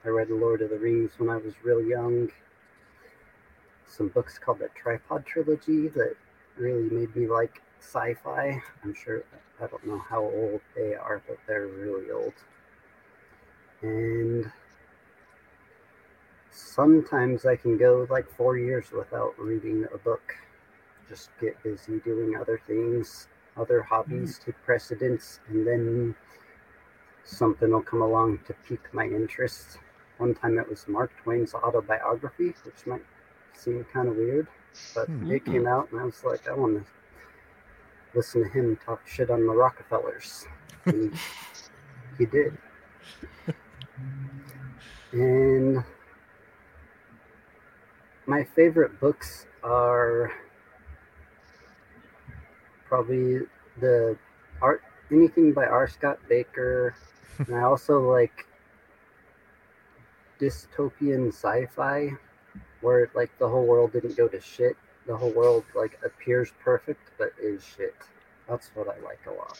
[0.05, 2.29] I read Lord of the Rings when I was real young.
[3.87, 6.15] Some books called the Tripod Trilogy that
[6.57, 8.61] really made me like sci fi.
[8.83, 9.23] I'm sure,
[9.61, 12.33] I don't know how old they are, but they're really old.
[13.81, 14.51] And
[16.51, 20.35] sometimes I can go like four years without reading a book.
[21.07, 26.15] Just get busy doing other things, other hobbies take precedence, and then
[27.25, 29.79] something will come along to pique my interest.
[30.17, 33.05] One time it was Mark Twain's autobiography, which might
[33.53, 34.47] seem kind of weird,
[34.93, 35.31] but Hmm.
[35.31, 36.91] it came out and I was like, I want to
[38.13, 40.45] listen to him talk shit on the Rockefellers.
[40.85, 41.13] And
[42.17, 42.57] he did.
[45.11, 45.83] And
[48.25, 50.31] my favorite books are
[52.87, 53.39] probably
[53.79, 54.17] the
[54.61, 55.87] art anything by R.
[55.87, 56.93] Scott Bakker.
[57.39, 58.45] and I also like
[60.39, 62.11] dystopian sci-fi
[62.81, 64.77] where like the whole world didn't go to shit.
[65.07, 67.95] The whole world like appears perfect but is shit.
[68.47, 69.59] That's what I like a lot.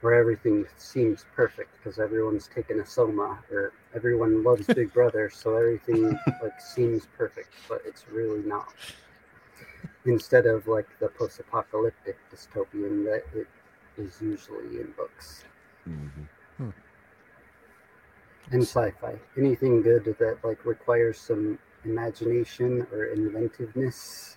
[0.00, 5.56] Where everything seems perfect because everyone's taken a soma or everyone loves Big Brother, so
[5.56, 8.72] everything like seems perfect, but it's really not.
[10.04, 13.46] Instead of like the post-apocalyptic dystopian that it
[13.96, 15.44] is usually in books
[15.88, 16.72] Mhm.
[18.50, 19.18] and sci-fi.
[19.36, 24.36] Anything good that like requires some imagination or inventiveness,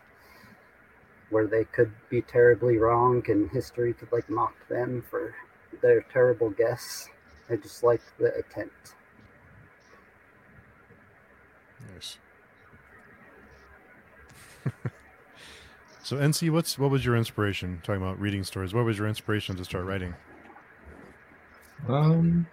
[1.30, 5.34] where they could be terribly wrong and history could like mock them for
[5.82, 7.10] their terrible guess.
[7.50, 8.96] I just like the attempt.
[11.94, 12.18] Nice.
[16.04, 17.82] so NC, what's what was your inspiration?
[17.84, 20.16] Talking about reading stories, what was your inspiration to start writing?
[21.88, 22.48] Um,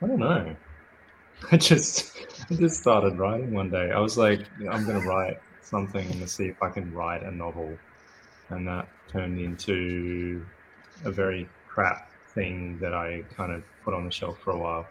[0.00, 0.56] I don't know.
[1.52, 2.16] I just
[2.50, 3.90] I just started writing one day.
[3.90, 4.40] I was like,
[4.70, 7.76] I'm gonna write something and see if I can write a novel,
[8.50, 10.44] and that turned into
[11.04, 14.86] a very crap thing that I kind of put on the shelf for a while.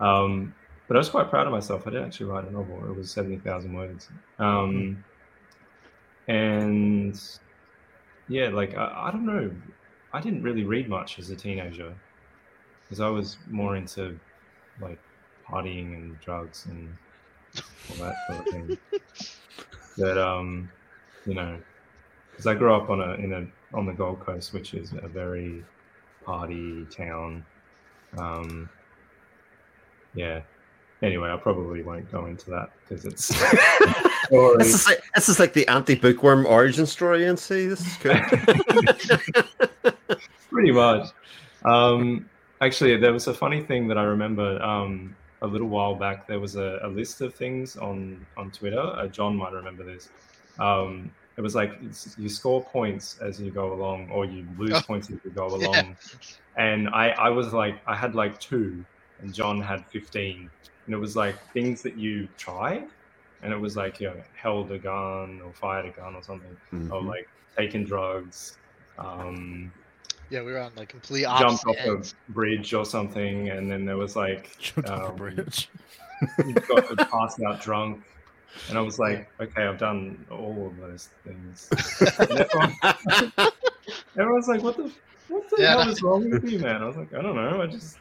[0.00, 0.54] Um,
[0.88, 1.86] but I was quite proud of myself.
[1.86, 2.84] I did actually write a novel.
[2.90, 5.04] It was seventy thousand words, um,
[6.26, 7.20] and
[8.28, 9.50] yeah, like I, I don't know.
[10.12, 11.94] I didn't really read much as a teenager
[12.82, 14.18] because I was more into
[14.80, 14.98] like
[15.52, 16.96] partying and drugs and
[17.90, 18.78] all that sort of thing.
[19.98, 20.70] But um,
[21.26, 21.58] you know,
[22.30, 25.08] because I grew up on a in a on the Gold Coast, which is a
[25.08, 25.64] very
[26.24, 27.44] party town.
[28.16, 28.68] Um,
[30.14, 30.42] yeah.
[31.02, 33.32] Anyway, I probably won't go into that because it's.
[34.30, 38.22] This is, like, this is like the anti-bookworm origin story, and see, this is good.
[40.50, 41.08] pretty much.
[41.66, 42.30] Um,
[42.62, 46.26] actually, there was a funny thing that I remember um, a little while back.
[46.26, 48.80] There was a, a list of things on on Twitter.
[48.80, 50.08] Uh, John might remember this.
[50.58, 54.72] Um, it was like it's- you score points as you go along, or you lose
[54.74, 54.80] Oh.
[54.82, 55.66] points as you go Yeah.
[55.68, 55.96] along.
[56.56, 58.84] And I, I was like, I had like two,
[59.20, 60.50] and John had fifteen,
[60.86, 62.86] and it was like things that you tried,
[63.42, 66.56] and it was like you know held a gun or fired a gun or something,
[66.72, 67.06] or Mhm.
[67.08, 68.58] like taken drugs.
[68.98, 69.72] Um,
[70.32, 72.14] Yeah, we were on like complete opposite jumped opposite off ends.
[72.26, 75.68] a bridge or something, and then there was like Jumped off a um, bridge.
[76.46, 78.02] you got to pass out drunk,
[78.70, 81.68] and I was like, okay, I've done all of those things.
[82.18, 82.74] Everyone,
[84.18, 84.90] everyone's like, what the
[85.28, 85.82] what the Yeah.
[85.82, 86.82] hell is wrong with you, man?
[86.82, 87.98] I was like, I don't know, I just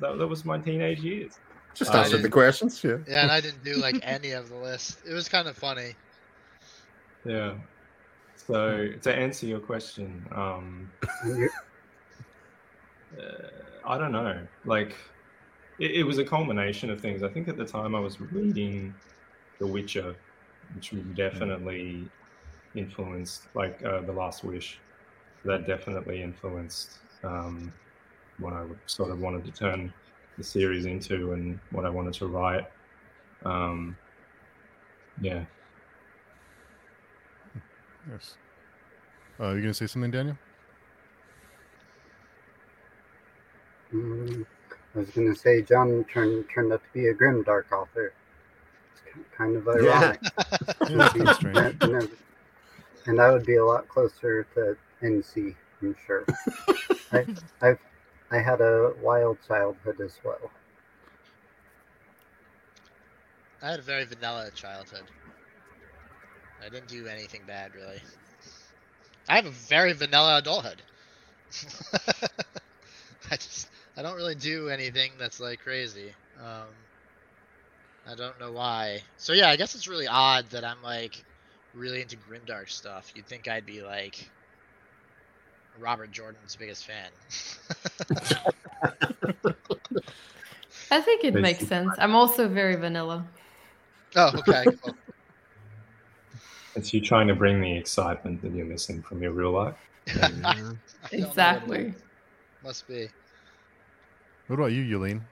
[0.00, 1.38] that, that was my teenage years.
[1.74, 2.96] Just Uh, answered the questions, yeah.
[3.06, 4.98] Yeah, and I didn't do like any of the list.
[5.08, 5.94] It was kind of funny.
[7.24, 7.54] Yeah.
[8.46, 10.90] So to answer your question, um,
[13.18, 13.48] uh,
[13.84, 14.38] I don't know.
[14.64, 14.96] Like,
[15.78, 17.22] it, it was a culmination of things.
[17.22, 18.94] I think at the time I was reading
[19.58, 20.16] The Witcher,
[20.74, 22.08] which definitely
[22.74, 24.78] influenced, like, uh, The Last Wish.
[25.44, 27.72] That definitely influenced um,
[28.38, 29.92] what I sort of wanted to turn
[30.38, 32.66] the series into and what I wanted to write.
[33.44, 33.96] Um,
[35.20, 35.44] yeah.
[38.10, 38.34] Yes.
[39.40, 40.36] Uh, you gonna say something, Daniel?
[43.92, 44.44] mm,
[44.94, 48.12] I was going to say John turned turned out to be a grim dark author.
[48.94, 50.20] It's kind of ironic.
[50.88, 51.58] Yeah, that's kind of strange.
[51.58, 52.10] and, and-
[53.06, 56.24] and I would be a lot closer to NC, I'm sure.
[57.12, 57.26] I,
[57.60, 57.78] I've
[58.30, 60.50] I had a wild childhood as well.
[63.60, 65.02] I had a very vanilla childhood.
[66.62, 68.02] I didn't do anything bad really.
[69.28, 70.82] I have a very vanilla adulthood.
[73.30, 76.14] I just I don't really do anything that's like crazy.
[76.38, 76.68] Um,
[78.06, 79.02] I don't know why.
[79.16, 81.24] So yeah, I guess it's really odd that I'm like
[81.74, 83.12] really into grimdark stuff.
[83.14, 84.30] You'd think I'd be like
[85.78, 87.10] Robert Jordan's biggest fan.
[90.90, 91.94] I think it Makes makes sense.
[91.94, 91.96] sense.
[91.98, 93.26] I'm also very vanilla.
[94.16, 94.66] oh, okay.
[94.82, 94.96] Cool.
[96.74, 99.76] It's you trying to bring the excitement that you're missing from your real life.
[100.08, 101.94] I don't know what it Exactly.
[102.62, 103.10] Must be.
[104.46, 105.22] What about you, Yulene?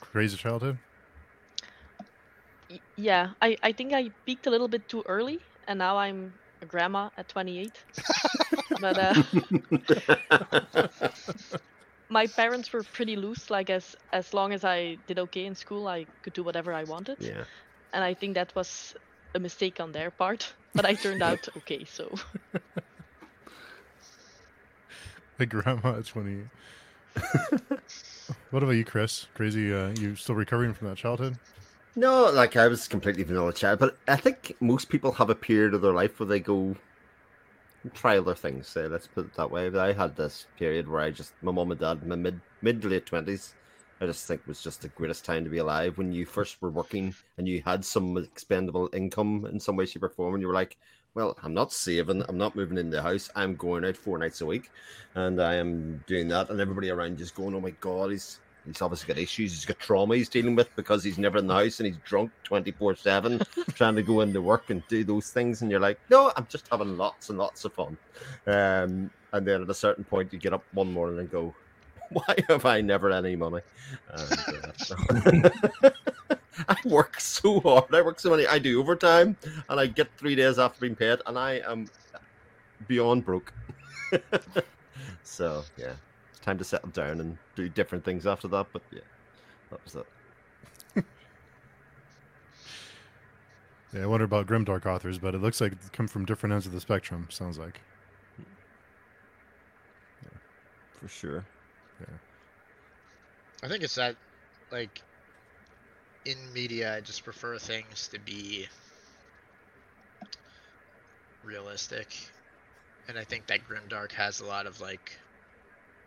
[0.00, 0.78] Crazy childhood?
[2.70, 6.38] Y- Yeah, I, I think I peaked a little bit too early, and now I'm
[6.62, 7.84] a grandma at 28.
[8.78, 9.16] but uh,
[12.08, 13.50] my parents were pretty loose.
[13.50, 16.84] Like as as long as I did okay in school, I could do whatever I
[16.84, 17.18] wanted.
[17.18, 17.44] yeah.
[17.92, 18.94] And I think that was
[19.36, 20.52] a mistake on their part.
[20.74, 21.84] But I turned out okay.
[21.84, 22.12] So
[25.38, 26.44] Like grandma at 20.
[28.50, 29.26] what about you, Chris?
[29.34, 31.36] Crazy, uh, you still recovering from that childhood?
[31.94, 35.74] No, like I was completely vanilla child, but I think most people have a period
[35.74, 36.76] of their life where they go
[37.94, 38.66] try other things.
[38.66, 39.68] Say, let's put it that way.
[39.70, 42.82] But I had this period where I just my mom and dad, my mid mid
[42.82, 43.54] to late twenties,
[44.00, 45.96] I just think was just the greatest time to be alive.
[45.96, 50.02] When you first were working and you had some expendable income in some way, shape,
[50.02, 50.76] or form, and you were like,
[51.14, 52.22] "Well, I'm not saving.
[52.28, 53.30] I'm not moving into the house.
[53.34, 54.70] I'm going out four nights a week,
[55.14, 58.82] and I am doing that." And everybody around just going, "Oh my god, he's." He's
[58.82, 59.52] obviously got issues.
[59.52, 62.32] He's got trauma he's dealing with because he's never in the house and he's drunk
[62.42, 63.40] 24 7,
[63.74, 65.62] trying to go into work and do those things.
[65.62, 67.96] And you're like, no, I'm just having lots and lots of fun.
[68.48, 71.54] Um, and then at a certain point, you get up one morning and go,
[72.10, 73.62] why have I never had any money?
[74.12, 74.38] And,
[75.32, 75.90] uh,
[76.68, 77.94] I work so hard.
[77.94, 78.46] I work so many.
[78.46, 79.36] I do overtime
[79.68, 81.88] and I get three days after being paid, and I am
[82.88, 83.52] beyond broke.
[85.22, 85.92] so, yeah,
[86.42, 88.66] time to settle down and do different things after that.
[88.72, 89.00] But yeah,
[89.70, 90.06] that was it.
[93.92, 96.66] Yeah, I wonder about grimdark authors, but it looks like they come from different ends
[96.66, 97.28] of the spectrum.
[97.30, 97.80] Sounds like.
[101.00, 101.44] For sure.
[103.62, 104.16] I think it's that,
[104.70, 105.02] like,
[106.24, 108.66] in media, I just prefer things to be
[111.44, 112.08] realistic,
[113.08, 115.18] and I think that Grimdark has a lot of like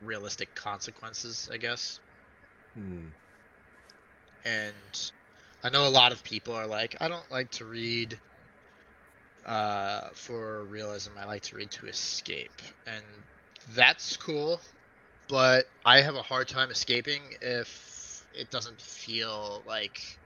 [0.02, 2.00] realistic consequences, I guess.
[2.76, 3.08] Hmm.
[4.46, 5.12] And
[5.64, 8.18] I know a lot of people are like, I don't like to read
[9.46, 11.12] uh, for realism.
[11.18, 13.04] I like to read to escape, and
[13.76, 14.62] that's cool.
[15.30, 20.18] But I have a hard time escaping if it doesn't feel like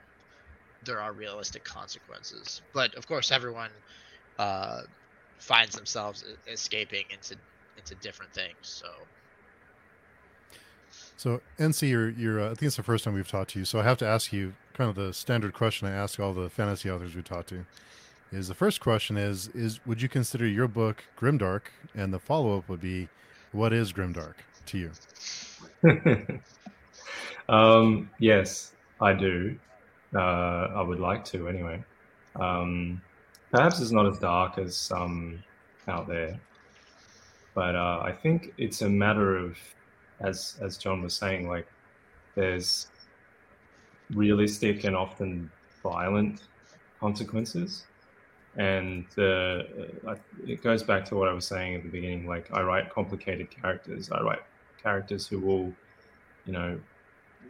[0.85, 2.61] there are realistic consequences.
[2.73, 3.69] But of course, everyone
[4.40, 4.82] uh,
[5.40, 7.35] finds themselves escaping into
[7.77, 8.56] into different things.
[8.61, 8.88] So
[11.17, 12.40] So NC, you're you're.
[12.40, 13.65] Uh, I think it's the first time we've talked to you.
[13.65, 16.49] So I have to ask you kind of the standard question I ask all the
[16.49, 17.65] fantasy authors we talk to.
[18.32, 21.64] Is the first question is is would you consider your book grimdark?
[21.93, 23.09] And the follow up would be,
[23.51, 24.35] what is grimdark
[24.67, 24.92] to you?
[27.50, 29.58] um, yes, I do.
[30.16, 31.83] Uh, I would like to anyway.
[32.35, 33.01] Um,
[33.51, 35.43] perhaps it's not as dark as some
[35.88, 36.40] out there,
[37.53, 39.58] but uh, I think it's a matter of,
[40.19, 41.67] as as John was saying, like
[42.35, 42.88] there's
[44.14, 45.51] realistic and often
[45.82, 46.43] violent
[47.00, 47.85] consequences,
[48.56, 49.64] and uh,
[50.45, 52.27] it goes back to what I was saying at the beginning.
[52.27, 54.11] Like I write complicated characters.
[54.11, 54.43] I write
[54.84, 55.74] characters who will,
[56.45, 56.80] you know,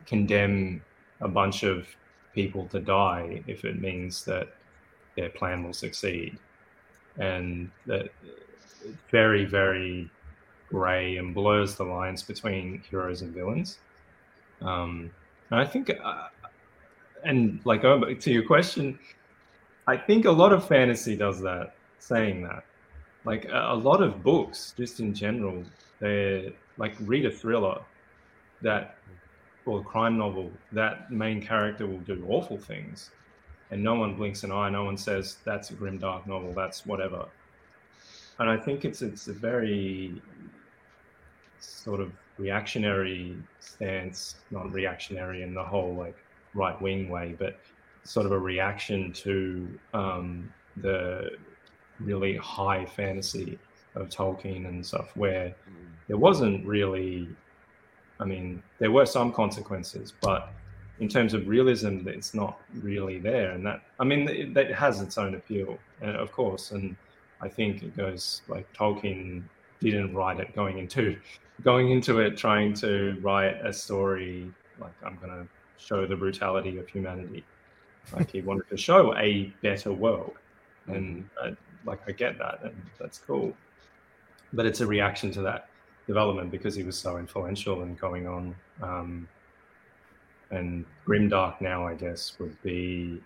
[0.05, 0.81] condemn
[1.21, 1.87] a bunch of
[2.33, 4.47] people to die if it means that
[5.15, 6.37] their plan will succeed.
[7.17, 8.09] And that
[9.11, 10.09] very, very
[10.69, 13.77] grey and blurs the lines between heroes and villains.
[14.61, 15.11] Um,
[15.51, 16.27] and I think, uh,
[17.23, 18.97] and like back to your question,
[19.87, 22.63] I think a lot of fantasy does that, saying that.
[23.25, 25.63] Like a, a lot of books, just in general,
[25.99, 27.81] they're like read a thriller
[28.61, 28.97] that
[29.65, 33.11] or a crime novel, that main character will do awful things,
[33.71, 34.69] and no one blinks an eye.
[34.69, 36.53] No one says that's a grim dark novel.
[36.53, 37.27] That's whatever.
[38.39, 40.21] And I think it's it's a very
[41.59, 46.17] sort of reactionary stance, not reactionary in the whole like
[46.53, 47.57] right wing way, but
[48.03, 51.31] sort of a reaction to um, the
[51.99, 53.57] really high fantasy
[53.95, 55.55] of Tolkien and stuff, where
[56.07, 57.27] there wasn't really
[58.19, 60.53] I mean, there were some consequences, but
[60.99, 63.51] in terms of realism, it's not really there.
[63.51, 66.71] And that, I mean, it, that has its own appeal, uh, of course.
[66.71, 66.95] And
[67.41, 69.43] I think it goes like Tolkien
[69.81, 71.17] didn't write it going into
[71.61, 74.49] going into it trying to write a story
[74.79, 77.43] like I'm going to show the brutality of humanity.
[78.13, 80.33] Like he wanted to show a better world,
[80.87, 81.51] and uh,
[81.85, 83.53] like I get that, and that's cool.
[84.53, 85.67] But it's a reaction to that
[86.07, 88.55] development because he was so influential and going on.
[88.81, 89.27] Um,
[90.51, 93.21] and Grimdark now, I guess, would be.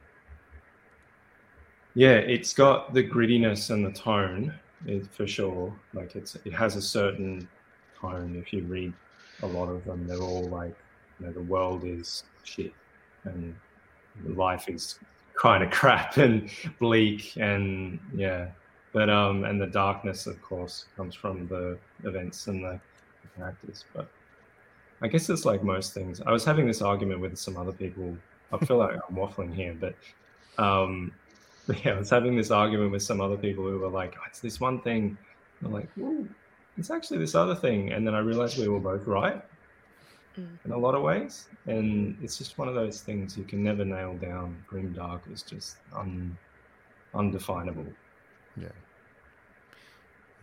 [1.93, 4.53] Yeah, it's got the grittiness and the tone,
[4.85, 5.73] it, for sure.
[5.93, 7.47] Like it's it has a certain
[7.99, 8.41] tone.
[8.41, 8.93] If you read
[9.41, 10.75] a lot of them, they're all like,
[11.19, 12.73] you know, the world is shit
[13.23, 13.56] and
[14.25, 14.99] life is
[15.35, 16.49] kind of crap and
[16.80, 18.47] bleak and yeah,
[18.98, 21.64] but um and the darkness of course comes from the
[22.09, 22.80] events and the
[23.35, 24.08] characters but
[25.03, 26.16] i guess it's like most things.
[26.30, 28.09] I was having this argument with some other people.
[28.53, 29.95] I feel like i'm waffling here but
[30.67, 31.11] um
[31.84, 34.42] yeah i was having this argument with some other people who were like oh, it's
[34.48, 35.03] this one thing.
[35.64, 36.26] I'm like well,
[36.77, 37.92] it's actually this other thing.
[37.93, 39.42] And then i realized we were both right
[40.40, 40.58] Mm.
[40.66, 41.48] in a lot of ways.
[41.66, 44.64] And it's just one of those things you can never nail down.
[44.67, 46.38] Grim dark is just un,
[47.14, 47.88] undefinable.
[48.56, 48.67] Yeah.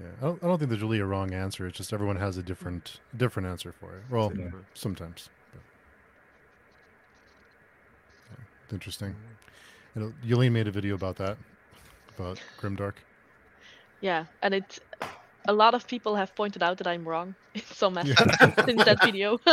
[0.04, 1.66] Yeah, I don't, I don't think there's really a wrong answer.
[1.66, 4.02] It's just everyone has a different different answer for it.
[4.10, 4.50] Well, Yeah.
[4.74, 5.28] sometimes.
[5.52, 5.60] But.
[8.30, 9.14] Yeah, interesting.
[9.94, 11.38] And uh, Yolene made a video about that,
[12.18, 12.94] about Grimdark.
[14.02, 14.78] Yeah, and it's
[15.48, 18.14] a lot of people have pointed out that I'm wrong in some Yeah.
[18.18, 19.38] aspects in that video.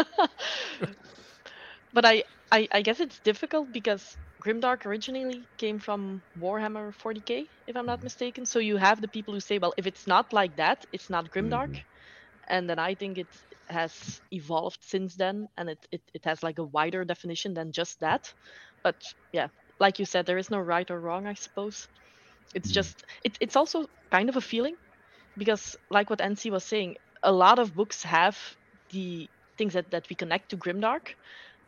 [1.94, 7.78] but I, I I guess it's difficult because Grimdark originally came from Warhammer 40k, if
[7.78, 8.46] I'm not mistaken.
[8.46, 11.32] So you have the people who say, well, if it's not like that, it's not
[11.32, 11.76] Grimdark.
[12.50, 13.36] And then I think it
[13.70, 18.00] has evolved since then and it, it, it has like a wider definition than just
[18.02, 18.34] that.
[18.84, 19.02] But
[19.34, 21.88] yeah, like you said, there is no right or wrong, I suppose.
[22.54, 22.72] It's Mhm.
[22.72, 24.76] just it, it's also kind of a feeling
[25.38, 28.38] because like what NC was saying, a lot of books have
[28.92, 31.16] the things that, that we connect to Grimdark.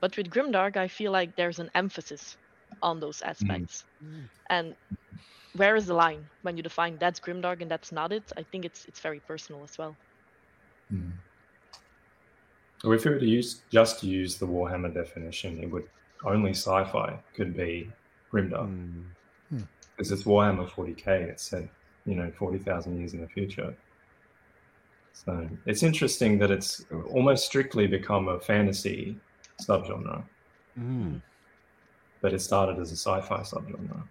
[0.02, 2.38] But with Grimdark, I feel like there's an emphasis
[2.82, 3.86] on those aspects.
[4.50, 4.76] And
[5.56, 8.24] where is the line when you define that's Grimdark and that's not it?
[8.38, 9.96] I think it's it's very personal as well.
[12.84, 15.88] Well, if you were to use just use the Warhammer definition, it would
[16.26, 17.90] only sci-fi could be
[18.32, 18.68] grimdark
[19.50, 19.62] Hmm.
[19.92, 21.30] because it's Warhammer 40k.
[21.30, 21.68] It's set,
[22.06, 23.76] you know, 40,000 years in the future.
[25.14, 29.16] So it's interesting that it's almost strictly become a fantasy
[29.62, 30.24] subgenre,
[30.76, 31.18] Hmm.
[32.24, 34.08] But it started as a sci-fi subgenre.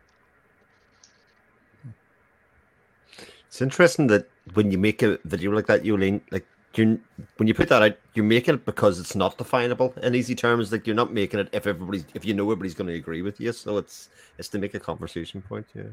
[3.49, 7.01] It's interesting that when you make a video like that, Yolene, like you
[7.37, 10.73] when you put that out, you're making it because it's not definable in easy terms.
[10.73, 13.41] Like you're not making it if everybody's if you know everybody's going to agree with
[13.41, 13.53] you.
[13.53, 14.09] So it's
[14.39, 15.73] it's to make a conversation point.
[15.75, 15.91] Yeah.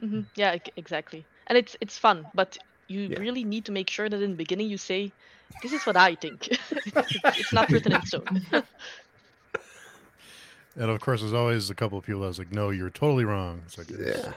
[0.00, 1.26] hmm Yeah, exactly.
[1.46, 2.58] And it's it's fun, but
[2.88, 3.18] you Yeah.
[3.18, 5.14] really need to make sure that in the beginning you say,
[5.62, 8.28] "This is what I think." it's, it's not written in stone.
[10.76, 13.62] And of course, there's always a couple of people that's like, "No, you're totally wrong."
[13.66, 14.32] It's like, Yeah.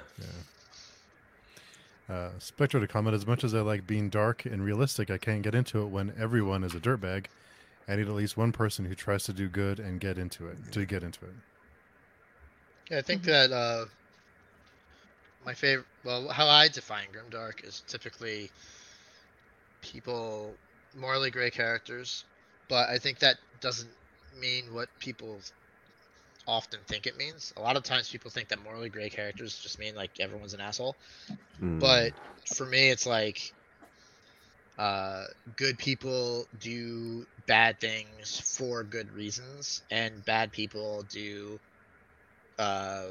[2.08, 5.42] Uh, Spectre to comment as much as I like being dark and realistic, I can't
[5.42, 7.26] get into it when everyone is a dirtbag.
[7.88, 10.58] I need at least one person who tries to do good and get into it
[10.72, 11.34] to get into it.
[12.92, 13.86] Yeah, I think that uh,
[15.46, 18.52] my favorite, well, how I define grimdark is typically
[19.82, 20.54] people
[20.96, 22.26] morally gray characters,
[22.70, 23.90] but I think that doesn't
[24.40, 25.40] mean what people
[26.48, 27.54] often think it means.
[27.58, 30.62] A lot of times people think that morally gray characters just mean like everyone's an
[30.62, 30.98] asshole,
[31.60, 31.80] Hmm.
[31.80, 32.14] but
[32.56, 33.40] for me it's like
[34.78, 35.26] uh,
[35.56, 41.60] good people do bad things for good reasons, and bad people do
[42.58, 43.08] uh,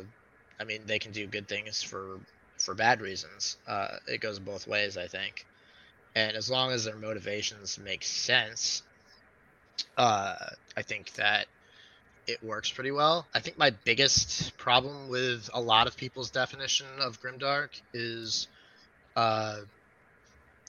[0.60, 2.20] I mean, they can do good things for
[2.58, 3.56] for bad reasons.
[3.66, 5.46] Uh, it goes both ways, I think.
[6.14, 8.82] And as long as their motivations make sense,
[9.96, 10.34] uh,
[10.76, 11.46] I think that
[12.26, 13.26] it works pretty well.
[13.34, 18.48] I think my biggest problem with a lot of people's definition of grimdark is
[19.16, 19.60] uh,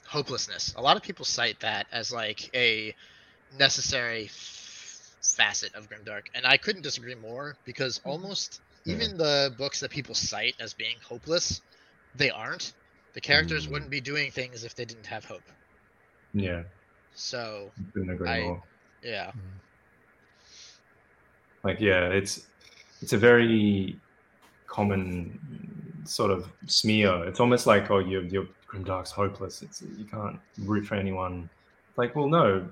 [0.06, 0.74] hopelessness.
[0.76, 2.94] A lot of people cite that as like a
[3.58, 9.80] necessary f- facet of grimdark, and I couldn't disagree more because almost even the books
[9.80, 11.60] that people cite as being hopeless,
[12.14, 12.72] they aren't.
[13.14, 13.70] The characters Mm.
[13.72, 15.42] wouldn't be doing things if they didn't have hope.
[16.34, 16.64] Yeah,
[17.14, 18.62] So, couldn't agree I- more.
[19.02, 19.32] yeah.
[21.64, 22.46] Like yeah it's
[23.02, 23.98] it's a very
[24.66, 25.38] common
[26.04, 30.86] sort of smear it's almost like oh your your grimdark's hopeless it's you can't root
[30.86, 31.48] for anyone
[31.96, 32.66] like well no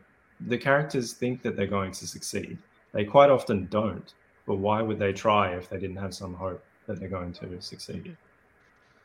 [0.48, 2.58] the characters think that they're going to succeed
[2.92, 4.14] they quite often don't
[4.46, 7.60] but why would they try if they didn't have some hope that they're going to
[7.60, 8.16] succeed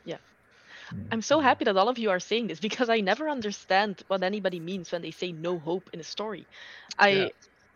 [0.06, 0.18] Yeah.
[0.94, 1.08] Mm.
[1.12, 4.24] I'm so happy that all of you are saying this because I never understand what
[4.24, 6.46] anybody means when they say no hope in a story.
[6.98, 7.28] I Yeah.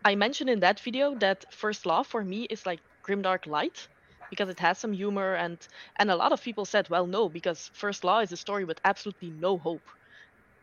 [0.05, 3.87] I mentioned in that video that First Law for me is like Grimdark Light
[4.29, 5.65] because it has some humor and
[5.97, 8.79] and a lot of people said, well, no, because First Law is a story with
[8.83, 9.87] absolutely no hope.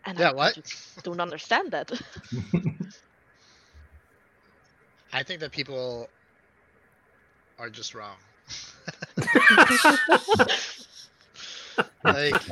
[0.04, 0.50] And I- Yeah, I what?
[0.50, 1.90] just don't understand that.
[5.12, 6.08] I think that people
[7.58, 8.16] are just wrong.
[12.04, 12.42] like,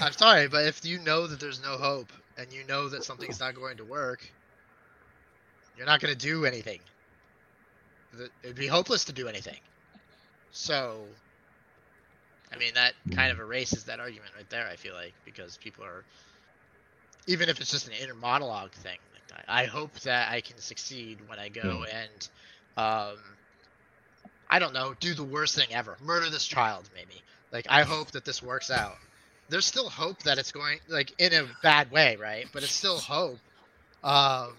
[0.00, 3.40] I'm sorry, but if you know that there's no hope and you know that something's
[3.40, 4.30] not going to work,
[5.76, 6.80] you're not going to do anything.
[8.42, 9.58] It'd be hopeless to do anything.
[10.52, 11.00] So,
[12.52, 15.84] I mean, that kind of erases that argument right there, I feel like, because people
[15.84, 16.02] are,
[17.26, 20.58] even if it's just an inner monologue thing, like, I, I hope that I can
[20.58, 22.28] succeed when I go and,
[22.78, 23.18] um,
[24.48, 27.20] I don't know, do the worst thing ever, murder this child, maybe.
[27.52, 28.96] Like, I hope that this works out.
[29.48, 32.46] There's still hope that it's going, like, in a bad way, right?
[32.52, 33.38] But it's still hope.
[34.02, 34.52] Um,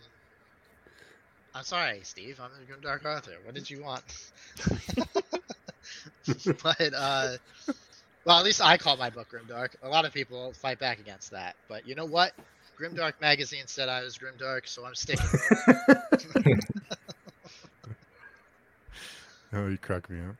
[1.57, 2.39] I'm sorry, Steve.
[2.39, 3.31] I'm the Grimdark Arthur.
[3.43, 4.03] What did you want?
[6.63, 7.37] but uh,
[8.25, 9.69] well, at least I call my book Grimdark.
[9.81, 12.33] A lot of people fight back against that, but you know what?
[12.79, 15.25] Grimdark magazine said I was Grimdark, so I'm sticking.
[16.45, 16.65] it.
[19.53, 20.35] Oh, you crack me up.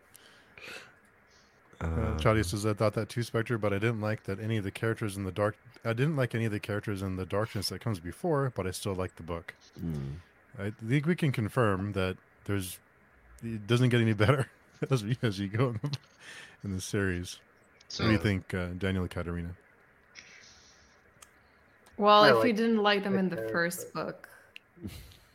[1.79, 4.65] Uh, Uh, says, I thought that too, Spectre, but I didn't like that any of
[4.65, 5.55] the characters in the dark.
[5.85, 8.71] I didn't like any of the characters in the darkness that comes before, but I
[8.71, 9.55] still like the book.
[9.79, 10.15] hmm.
[10.59, 12.79] I think we can confirm that there's.
[13.43, 14.49] It doesn't get any better
[14.89, 15.97] as as you go in the,
[16.63, 17.39] in the series.
[17.89, 19.55] So, What do you think, uh, Daniel and Katarina?
[21.97, 23.53] Well, I if you like didn't like them in the character.
[23.53, 24.29] first book,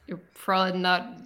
[0.07, 1.17] you're probably not.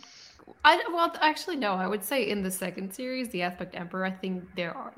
[0.64, 1.72] I well, actually, no.
[1.72, 4.04] I would say in the second series, the Aspect Emperor.
[4.04, 4.92] I think there are.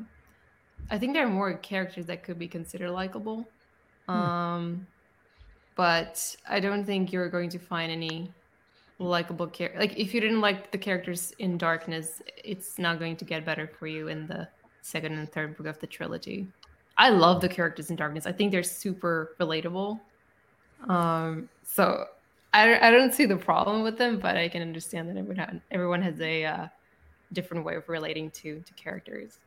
[0.91, 3.49] I think there are more characters that could be considered likable.
[4.07, 4.87] Um,
[5.75, 8.33] but I don't think you're going to find any
[8.99, 9.79] likable character.
[9.79, 13.67] Like if you didn't like the characters in Darkness, it's not going to get better
[13.67, 14.49] for you in the
[14.83, 16.49] second and third book of the trilogy.
[16.97, 18.27] I love the characters in Darkness.
[18.27, 20.01] I think they're super relatable.
[20.89, 22.07] Um, so
[22.53, 26.03] I I, don't see the problem with them, but I can understand that everyone everyone
[26.03, 26.67] has a uh,
[27.33, 29.39] different way of relating to to characters.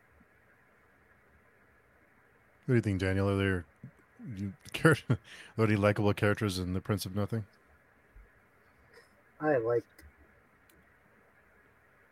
[2.66, 3.30] What do you think, Daniel?
[3.30, 3.66] Are there
[4.38, 4.54] you,
[5.60, 7.46] any likable characters in The Prince of Nothing?
[9.44, 10.04] I liked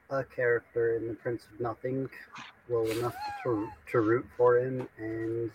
[0.10, 2.10] a character in The Prince of Nothing
[2.68, 5.52] well enough to, to root for him, and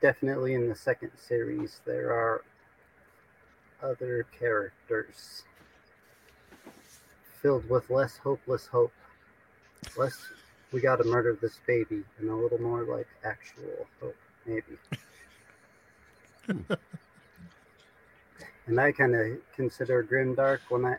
[0.00, 2.44] definitely in the second series, there are
[3.82, 5.42] other characters
[7.42, 8.92] filled with less hopeless hope,
[9.96, 10.16] less
[10.70, 14.78] we gotta murder this baby, and a little more like actual hope, maybe.
[18.66, 20.96] and I kind of consider Grimdark when I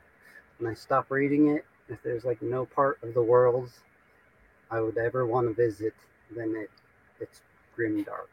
[0.58, 1.66] when I stop reading it.
[1.90, 3.70] If there's like no part of the world
[4.70, 5.94] I would ever want to visit,
[6.36, 6.70] then it
[7.20, 7.42] it's
[7.78, 8.30] Grimdark.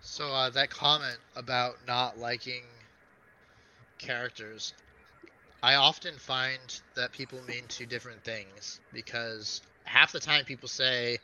[0.00, 2.62] So uh, that comment about not liking
[3.98, 4.72] characters,
[5.62, 6.58] I often find
[6.94, 11.18] that people mean two different things because half the time people say,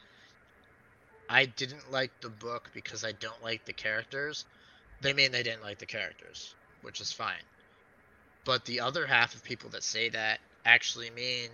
[1.29, 4.45] "I didn't like the book because I don't like the characters."
[5.01, 7.43] They mean they didn't like the characters, which is fine.
[8.45, 11.51] But the other half of people that say that actually mean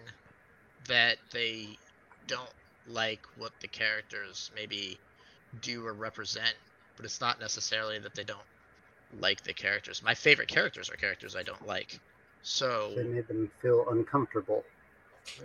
[0.87, 1.79] that they
[2.27, 2.53] don't
[2.87, 5.01] like what the characters maybe
[5.61, 6.55] do or represent
[6.97, 8.47] but it's not necessarily that they don't
[9.13, 10.03] like the characters.
[10.03, 12.01] My favorite characters are characters I don't like.
[12.43, 14.65] So They made them feel uncomfortable.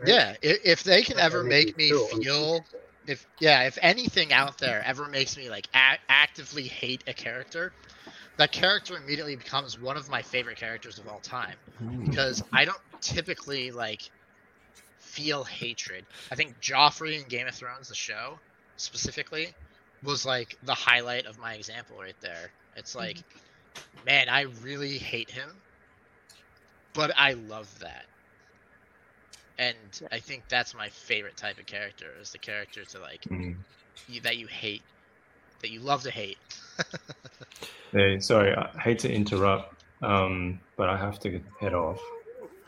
[0.01, 0.07] right?
[0.07, 2.65] yeah, if, if they can ever made make me feel feel,
[3.07, 7.73] if yeah, if anything out there ever makes me like a- actively hate a character,
[8.37, 11.57] that character immediately becomes one of my favorite characters of all time
[12.03, 14.01] because I don't typically like
[14.99, 16.05] feel hatred.
[16.31, 18.39] I think Joffrey in Game of Thrones, the show,
[18.77, 19.55] specifically,
[20.03, 22.53] was like the highlight of my example right there.
[22.75, 23.23] It's like,
[24.05, 25.63] man, I really hate him,
[26.93, 28.05] but I love that.
[29.57, 33.63] And I think that's my favorite type of character is the character to like Mm.
[34.07, 34.85] you, that you hate,
[35.61, 36.39] that you love to hate.
[37.91, 41.99] Hey, sorry, I hate to interrupt, um, but I have to head off.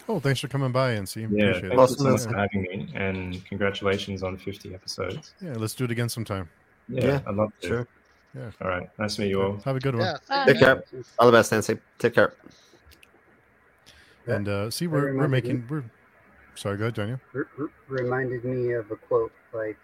[0.08, 1.22] Oh, thanks for coming by and see.
[1.30, 2.00] Yeah, Appreciate thanks it.
[2.00, 5.34] so much for having me, and congratulations on 50 episodes.
[5.42, 6.50] Yeah, let's do it again sometime.
[6.88, 7.68] Yeah, Yeah, I'd love to.
[7.68, 7.88] Sure.
[8.36, 8.52] Yeah.
[8.62, 9.58] All right, nice to meet you all.
[9.66, 10.16] Have a good one.
[10.30, 10.46] Yeah.
[10.46, 10.84] Take care.
[11.20, 11.78] All the best, Nancy.
[12.00, 12.34] Take care.
[14.28, 15.84] And uh, see, we're we're reminded me- making we're.
[16.56, 17.20] Sorry, go ahead, Daniel.
[17.34, 19.80] R- r- reminded me of a quote like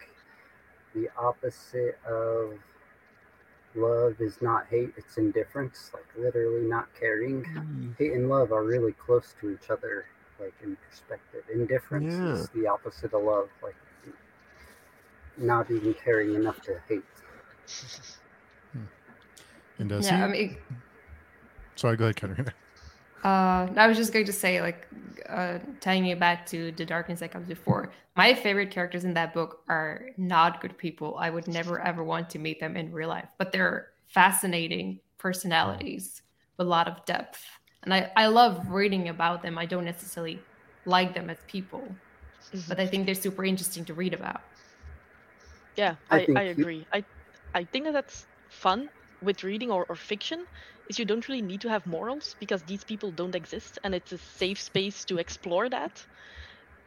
[0.94, 2.54] the opposite of
[3.76, 7.44] love is not hate it's indifference like literally not caring.
[7.98, 10.06] Hate and love are really close to each other
[10.40, 11.42] like in perspective.
[11.52, 13.76] Indifference is the opposite of love like
[15.38, 17.02] not even caring enough to hate.
[19.78, 20.56] And uh, yeah, see, I mean,
[21.74, 22.54] sorry, go ahead, Katarina.
[23.26, 24.86] Uh, I was just going to say, like,
[25.28, 27.90] uh, tying it back to the darkness that comes before.
[28.16, 31.16] My favorite characters in that book are not good people.
[31.18, 36.22] I would never ever want to meet them in real life, but they're fascinating personalities
[36.56, 37.44] with a lot of depth,
[37.82, 39.58] and I I love reading about them.
[39.58, 40.46] I don't necessarily
[40.84, 41.82] like them as people,
[42.68, 44.42] but I think they're super interesting to read about.
[45.76, 46.86] Yeah, I I, think I, you- agree.
[46.92, 47.04] I
[47.54, 48.88] I think that that's fun
[49.20, 50.44] with reading or, or fiction
[50.88, 54.12] is you don't really need to have morals because these people don't exist and it's
[54.12, 56.06] a safe space to explore that.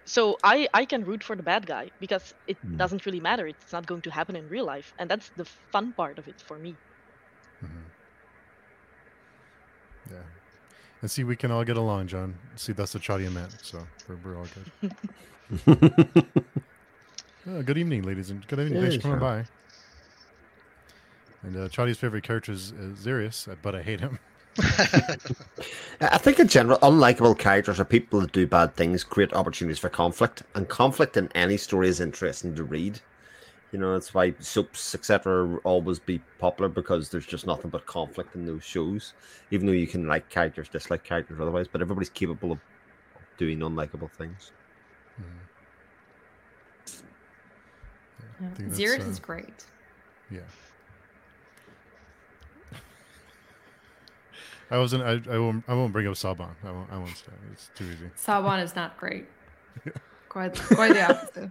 [0.06, 2.77] So I I can root for the bad guy because it Hmm.
[2.77, 3.48] doesn't really matter.
[3.48, 6.41] It's not going to happen in real life, and that's the fun part of it
[6.48, 6.77] for me.
[7.61, 7.91] Mhm.
[10.09, 10.24] Yeah.
[11.01, 12.40] And see, we can all get along, John.
[12.56, 14.72] See, that's the Chaudian man, so we're, we're all good.
[17.48, 18.77] Oh, good evening, ladies and good evening.
[18.77, 19.45] Yeah, Thanks for coming by.
[21.43, 24.19] And uh, Chaudi's favorite character is uh, Xerius, uh, but I hate him.
[26.01, 29.90] I think in general, unlikable characters are people that do bad things, create opportunities for
[29.90, 33.00] conflict, and conflict in any story is interesting to read.
[33.72, 38.35] You know, that's why soaps, etc., always be popular because there's just nothing but conflict
[38.35, 39.14] in those shows.
[39.51, 42.59] Even though you can like characters, dislike characters otherwise, but everybody's capable of
[43.38, 44.51] doing unlikable things.
[45.22, 45.26] Mhm.
[48.42, 48.48] Yeah.
[48.48, 49.66] I think that's, Xerius uh, is great.
[50.32, 50.40] Yeah.
[54.72, 55.03] I wasn't.
[55.03, 55.64] I, I won't.
[55.67, 56.49] I won't bring up Saban.
[56.64, 56.91] I won't.
[56.91, 57.51] I won't say it.
[57.51, 58.09] it's too easy.
[58.15, 59.25] Saban is not great.
[60.30, 61.49] Quite quite the opposite.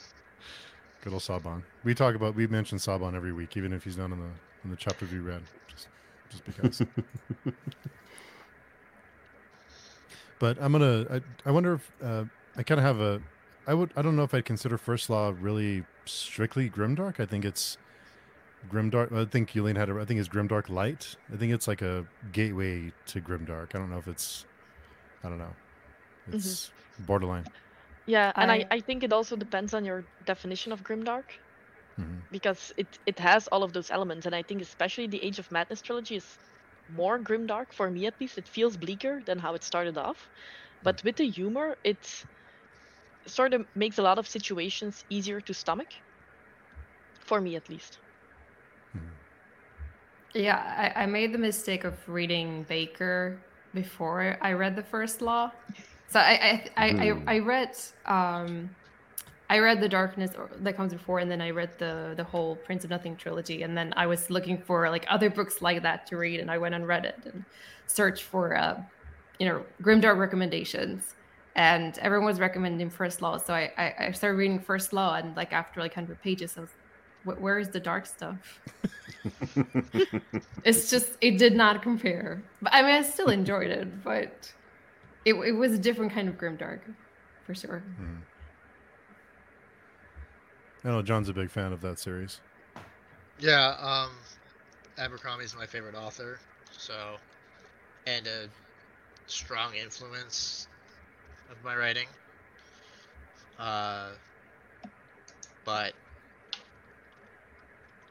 [1.03, 1.63] Good old Saban.
[1.83, 2.37] We talk about.
[2.37, 4.31] We mention Saban every week, even if he's not in the
[4.63, 5.89] in the chapters we read, just
[6.31, 6.83] just because.
[10.39, 11.07] but I'm gonna.
[11.11, 12.25] I, I wonder if uh,
[12.57, 13.21] I kind of have a.
[13.67, 13.93] I would.
[13.97, 17.19] I don't know if I'd consider First Law really strictly grimdark.
[17.19, 17.77] I think it's
[18.71, 19.13] Grimdark.
[19.13, 19.89] I think Yolene had.
[19.89, 21.17] A, I think it's Grimdark Light.
[21.33, 23.75] I think it's like a gateway to Grimdark.
[23.75, 24.45] I don't know if it's.
[25.25, 25.55] I don't know.
[26.33, 26.71] It's
[27.01, 27.47] borderline.
[28.07, 31.25] Yeah, and I, I- I think it also depends on your definition of grimdark
[31.99, 32.21] Mhm.
[32.31, 35.51] because it it has all of those elements, and I think especially the Age of
[35.51, 36.39] Madness trilogy is
[36.97, 38.39] more grimdark for me at least.
[38.39, 40.29] It feels bleaker than how it started off,
[40.83, 42.25] but with the humor, it
[43.27, 45.89] sort of makes a lot of situations easier to stomach.
[47.21, 47.99] For me, at least.
[50.35, 53.41] Yeah, I, I made the mistake of reading Bakker
[53.75, 55.53] before I read the first law.
[56.07, 57.29] So I I I, Hmm.
[57.29, 57.77] I, I read
[58.07, 58.77] um
[59.51, 62.85] I read the darkness that comes before, and then I read the the whole Prince
[62.85, 66.17] of Nothing trilogy, and then I was looking for like other books like that to
[66.19, 67.45] read, and I went on Reddit and
[67.87, 68.83] searched for uh,
[69.39, 71.15] you know grimdark recommendations,
[71.57, 75.37] and everyone was recommending First Law, so I I, I started reading First Law, and
[75.37, 76.73] like after like hundred pages, I was,
[77.25, 78.61] where is the dark stuff?
[80.65, 82.43] it's just it did not compare.
[82.63, 84.53] But I mean, I still enjoyed it, but
[85.25, 86.81] it it was a different kind of grimdark,
[87.45, 87.83] for sure.
[88.01, 88.21] Mhm.
[90.85, 92.41] I know John's a big fan of that series.
[93.41, 94.11] Yeah, um,
[94.97, 96.39] Abercrombie's my favorite author,
[96.77, 97.17] so,
[98.07, 98.49] and a
[99.27, 100.67] strong influence
[101.51, 102.07] of my writing.
[103.59, 104.11] Uh,
[105.65, 105.93] but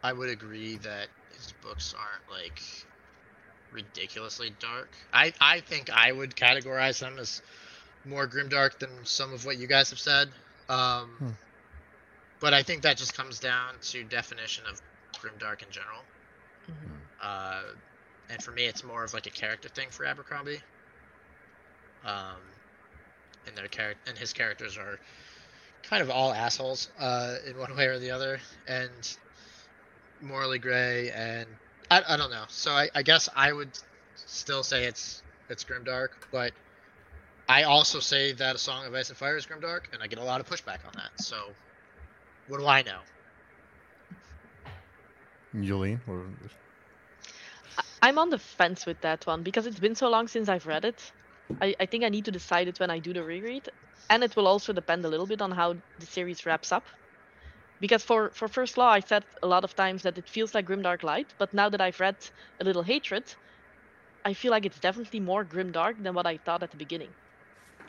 [0.04, 2.62] I would agree that his books aren't like
[3.72, 4.90] ridiculously dark.
[5.14, 7.42] I I think I would categorize them as
[8.06, 10.30] more grimdark than some of what you guys have said.
[10.70, 11.30] Um, Hmm.
[12.40, 14.80] But I think that just comes down to definition of
[15.14, 16.04] grimdark in general.
[17.22, 17.64] Uh,
[18.30, 20.62] and for me, it's more of like a character thing for Abercrombie.
[22.06, 22.38] Um,
[23.48, 25.00] and their character and his characters are
[25.84, 29.18] kind of all assholes uh, in one way or the other, and
[30.22, 31.48] morally gray, and
[31.90, 32.46] I, I don't know.
[32.50, 33.78] So I, I guess I would
[34.16, 36.54] still say it's it's grimdark, but
[37.48, 40.20] I also say that a Song of Ice and Fire is grimdark, and I get
[40.20, 41.12] a lot of pushback on that.
[41.20, 41.56] So
[42.48, 43.00] what do I know?
[45.56, 46.26] Yolene, or
[48.02, 50.86] I'm on the fence with that one because it's been so long since I've read
[50.86, 51.12] it.
[51.62, 53.70] I, I think I need to decide it when I do the reread.
[54.10, 56.86] And it will also depend a little bit on how the series wraps up.
[57.80, 60.66] Because for, for First Law, I said a lot of times that it feels like
[60.66, 62.18] Grimdark Light, but now that I've read
[62.60, 63.24] A Little Hatred,
[64.26, 67.10] I feel like it's definitely more grimdark than what I thought at the beginning.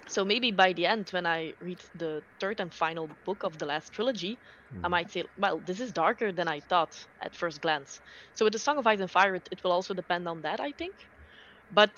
[0.06, 3.66] So maybe by the end, when I read the third and final book of the
[3.66, 4.38] last trilogy,
[4.82, 4.90] I hmm.
[4.90, 8.00] might say, well, this is darker than I thought at first glance.
[8.34, 10.60] So with the Song of Ice and Fire, it, it will also depend on that,
[10.60, 10.94] I think.
[11.72, 11.90] But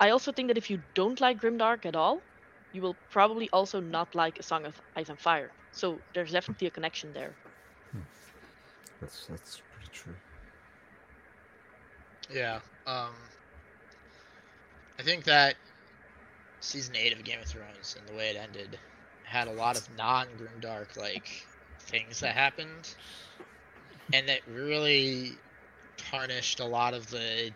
[0.00, 2.20] I also think that if you don't like Grimdark at all,
[2.72, 5.50] you will probably also not like A Song of Ice and Fire.
[5.74, 7.38] So there's definitely a connection there.
[9.00, 10.16] That's that's pretty true.
[12.30, 12.60] Yeah.
[12.86, 13.14] Um,
[14.98, 15.56] I think that
[16.60, 18.80] season eight of Game of Thrones and the way it ended
[19.24, 21.48] had a lot of non grimdark like
[21.80, 22.94] things that happened,
[24.12, 25.42] and that really
[25.96, 27.54] tarnished a lot of the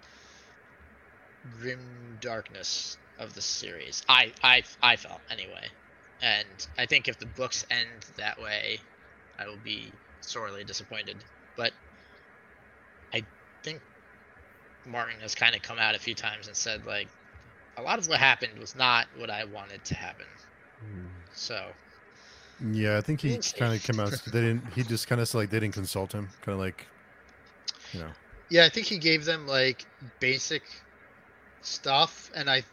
[1.51, 4.03] grim darkness of the series.
[4.09, 5.73] I I I felt anyway,
[6.23, 8.79] and I think if the books end that way,
[9.39, 11.17] I will be sorely disappointed.
[11.57, 11.73] But
[13.13, 13.23] I
[13.63, 13.81] think
[14.87, 17.09] Martin has kind of come out a few times and said like
[17.77, 20.27] a lot of what happened was not what I wanted to happen.
[20.81, 21.07] Hmm.
[21.33, 21.65] So
[22.73, 24.11] yeah, I think he kind of came out.
[24.11, 24.65] They didn't.
[24.75, 26.29] He just kind of said like they didn't consult him.
[26.43, 26.87] Kind of like,
[27.93, 28.11] you know.
[28.51, 29.87] yeah, I think he gave them like
[30.19, 30.63] basic
[31.63, 32.65] stuff, and I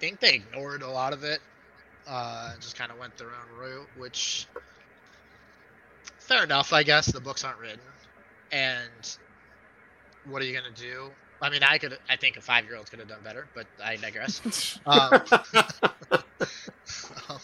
[0.00, 1.40] think they ignored a lot of it.
[2.08, 4.46] Uh, and just kind of went their own route, which
[6.20, 7.06] fair enough, I guess.
[7.06, 7.80] The books aren't written,
[8.50, 9.16] and
[10.30, 11.10] what are you gonna do?
[11.40, 11.98] I mean, I could.
[12.08, 14.78] I think a five-year-old could have done better, but I digress.
[14.86, 15.12] um,
[17.28, 17.38] um,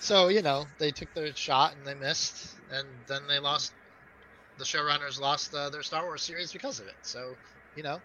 [0.00, 3.72] so you know, they took their shot and they missed, and then they lost.
[4.58, 6.96] The showrunners lost uh, their Star Wars series because of it.
[7.00, 7.34] So,
[7.76, 7.98] you know,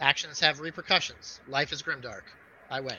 [0.00, 1.40] actions have repercussions.
[1.48, 2.22] Life is grimdark.
[2.70, 2.94] I win.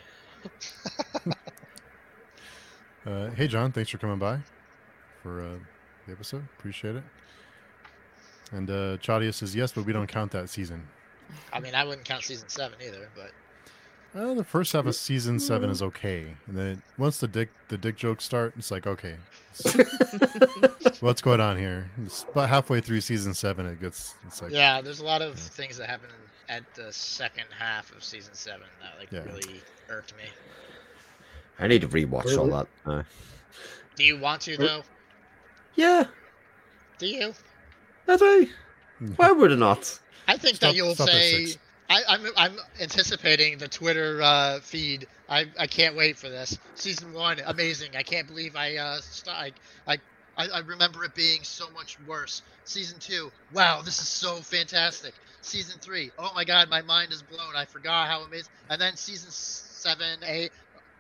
[3.09, 4.39] Uh, hey, John, thanks for coming by
[5.23, 5.49] for uh,
[6.05, 6.43] the episode.
[6.59, 7.03] Appreciate it.
[8.51, 10.88] And uh, Chadia says yes, but we don't count that season.
[11.53, 13.31] I mean, I wouldn't count season seven either, but
[14.19, 17.77] Uh, the first half of season seven is okay, and then once the dick the
[17.77, 19.15] dick jokes start, it's like okay,
[20.99, 21.89] what's going on here?
[22.03, 25.38] It's about halfway through season seven, it gets it's like yeah, there's a lot of
[25.38, 26.09] things that happen
[26.47, 29.31] at the second half of season seven that like Yeah.
[29.31, 30.23] really irked me.
[31.59, 32.67] I need to rewatch all that.
[32.85, 33.03] Uh,
[33.95, 34.83] Do you want to though?
[35.75, 36.05] yeah,
[36.97, 37.33] Do you?
[38.07, 38.47] I do.
[39.15, 39.99] Why would it not?
[40.27, 41.45] I think Stop- that you'll say.
[41.45, 41.57] six.
[41.91, 45.07] I, I'm I'm anticipating the Twitter uh, feed.
[45.27, 47.38] I, I can't wait for this season one.
[47.47, 47.95] Amazing!
[47.97, 49.51] I can't believe I uh st- I,
[49.88, 49.97] I
[50.38, 52.43] I I remember it being so much worse.
[52.65, 53.31] Season two.
[53.53, 55.15] Wow, this is so fantastic.
[55.41, 56.11] Season three.
[56.19, 57.55] Oh my God, my mind is blown.
[57.55, 58.51] I forgot how amazing.
[58.69, 60.51] And then season seven, eight.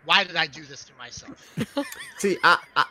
[0.05, 1.55] Why did I do this to myself?
[2.17, 2.85] See, I, I,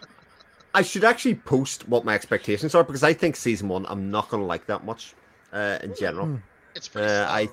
[0.74, 4.28] I should actually post what my expectations are because I think season one I'm not
[4.28, 5.14] going to like that much
[5.52, 6.26] uh, in general.
[6.26, 6.36] Hmm.
[6.74, 7.08] It's pretty.
[7.08, 7.26] Uh.
[7.28, 7.48] I,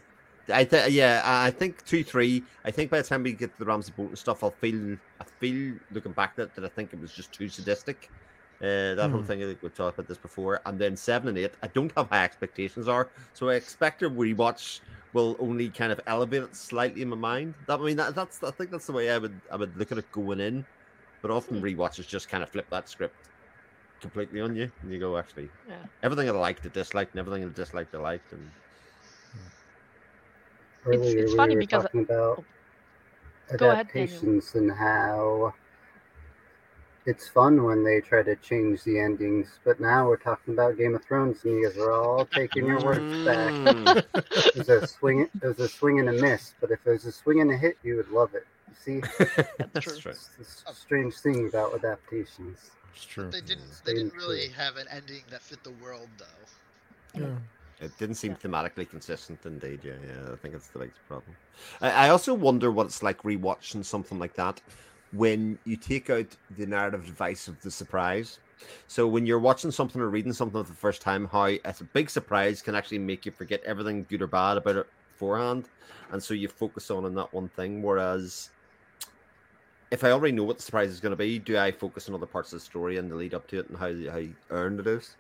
[0.54, 2.44] I th- yeah, I I think two, three.
[2.66, 5.24] I think by the time we get to the Ramsay Bolton stuff, I'll feel, I
[5.40, 8.12] feel looking back at it that I think it was just too sadistic.
[8.62, 9.26] Uh, that whole Hmm.
[9.26, 11.56] thing I think we talked about this before, and then seven and eight.
[11.64, 14.82] I don't have high expectations are, so I expect a rewatch
[15.16, 17.56] will only kind of elevate it slightly in my mind.
[17.68, 19.92] That I mean, that, that's I think that's the way I would I would look
[19.92, 20.66] at it going in.
[21.22, 21.66] But often hmm.
[21.66, 23.16] rewatches just kind of flip that script
[24.02, 25.78] completely on you, and you go actually Yeah.
[26.04, 28.52] everything I liked, I disliked, and everything I disliked, I liked, and
[30.86, 32.44] Earlier it's funny were because- talking about
[33.58, 34.42] Go ahead, Daniel.
[34.56, 35.54] and how
[37.06, 40.96] it's fun when they try to change the endings, but now we're talking about Game
[40.96, 43.54] of Thrones, and you guys are all taking your words back.
[43.54, 44.04] Mm.
[44.56, 45.22] It was a swing.
[45.22, 47.58] It was a swing and a miss, but if it was a swing and a
[47.58, 48.48] hit, you would love it.
[48.70, 49.08] You see,
[49.74, 49.98] That's true.
[49.98, 50.12] true.
[50.12, 52.72] it's this strange thing about adaptations.
[52.96, 53.30] It's true.
[53.30, 53.82] They didn't.
[53.86, 54.56] They didn't really true.
[54.56, 57.20] have an ending that fit the world, though.
[57.22, 57.36] Yeah.
[57.82, 59.82] It didn't seem thematically consistent, indeed.
[59.84, 60.34] Yeah, yeah.
[60.34, 61.36] I think that's the biggest problem.
[61.82, 64.62] I, I also wonder what it's like rewatching something like that
[65.16, 66.28] when you take out
[66.58, 68.40] the narrative device of the surprise.
[68.88, 71.60] So when you're watching something or reading something for the first time, how a
[71.94, 75.70] big surprise can actually make you forget everything good or bad about it beforehand,
[76.12, 77.82] and so you focus on on that one thing.
[77.82, 78.50] Whereas
[79.92, 82.16] if I already know what the surprise is going to be, do I focus on
[82.16, 84.80] other parts of the story and the lead up to it and how how earned
[84.80, 85.16] it is?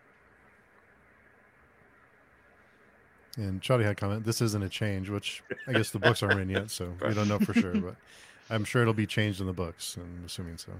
[3.38, 4.25] And Charlie had comment.
[4.25, 7.27] This isn't a change, which I guess the books aren't in yet, so we don't
[7.27, 7.75] know for sure.
[7.75, 7.95] But
[8.49, 9.98] I'm sure it'll be changed in the books.
[9.98, 10.74] I'm assuming so.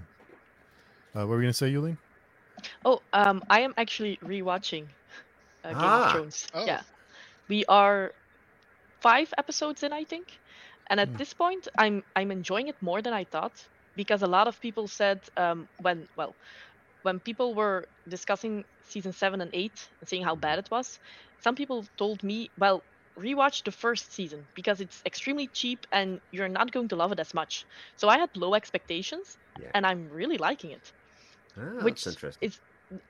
[1.16, 1.98] Uh, what were we gonna say, Yolene?
[2.85, 4.90] Oh, um, I am actually rewatching
[5.64, 5.95] uh, Game Ah.
[5.95, 6.48] of Thrones.
[6.53, 6.66] Oh.
[6.66, 6.82] Yeah,
[7.50, 8.14] we are
[9.02, 10.40] five episodes in, I think,
[10.90, 11.18] and at Hmm.
[11.18, 14.88] this point, I'm I'm enjoying it more than I thought because a lot of people
[14.88, 16.35] said um, when well,
[17.03, 21.00] when people were discussing season seven and eight and saying how bad it was,
[21.44, 22.85] some people told me, well,
[23.18, 27.19] rewatch the first season because it's extremely cheap and you're not going to love it
[27.19, 27.66] as much.
[27.95, 29.72] So I had low expectations, Yeah.
[29.74, 30.92] and I'm really liking it.
[31.58, 32.42] Ah, Which that's interesting.
[32.42, 32.60] is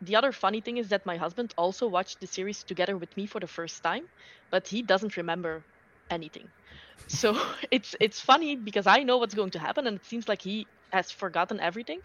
[0.02, 3.26] the other funny thing is that my husband also watched the series together with me
[3.26, 4.08] for the first time,
[4.52, 5.66] but he doesn't remember
[6.10, 6.52] anything.
[7.08, 7.38] So
[7.72, 10.70] it's it's funny because I know what's going to happen and it seems like he
[10.92, 12.02] has forgotten everything.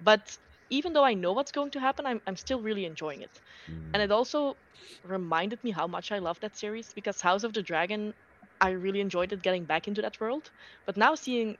[0.00, 0.36] But
[0.70, 3.40] even though I know what's going to happen, I'm I'm still really enjoying it.
[3.68, 3.94] Mm.
[3.94, 4.58] And it also
[5.04, 8.14] reminded me how much I love that series because House of the Dragon,
[8.60, 10.50] I really enjoyed it getting back into that world.
[10.86, 11.58] But now seeing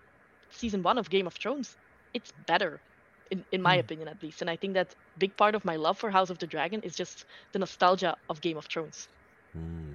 [0.50, 1.76] season one of Game of Thrones,
[2.14, 2.82] it's better,
[3.30, 3.76] in, in my Hmm.
[3.76, 4.40] opinion at least.
[4.42, 6.96] And I think that big part of my love for House of the Dragon is
[6.96, 9.08] just the nostalgia of Game of Thrones.
[9.54, 9.94] Hmm.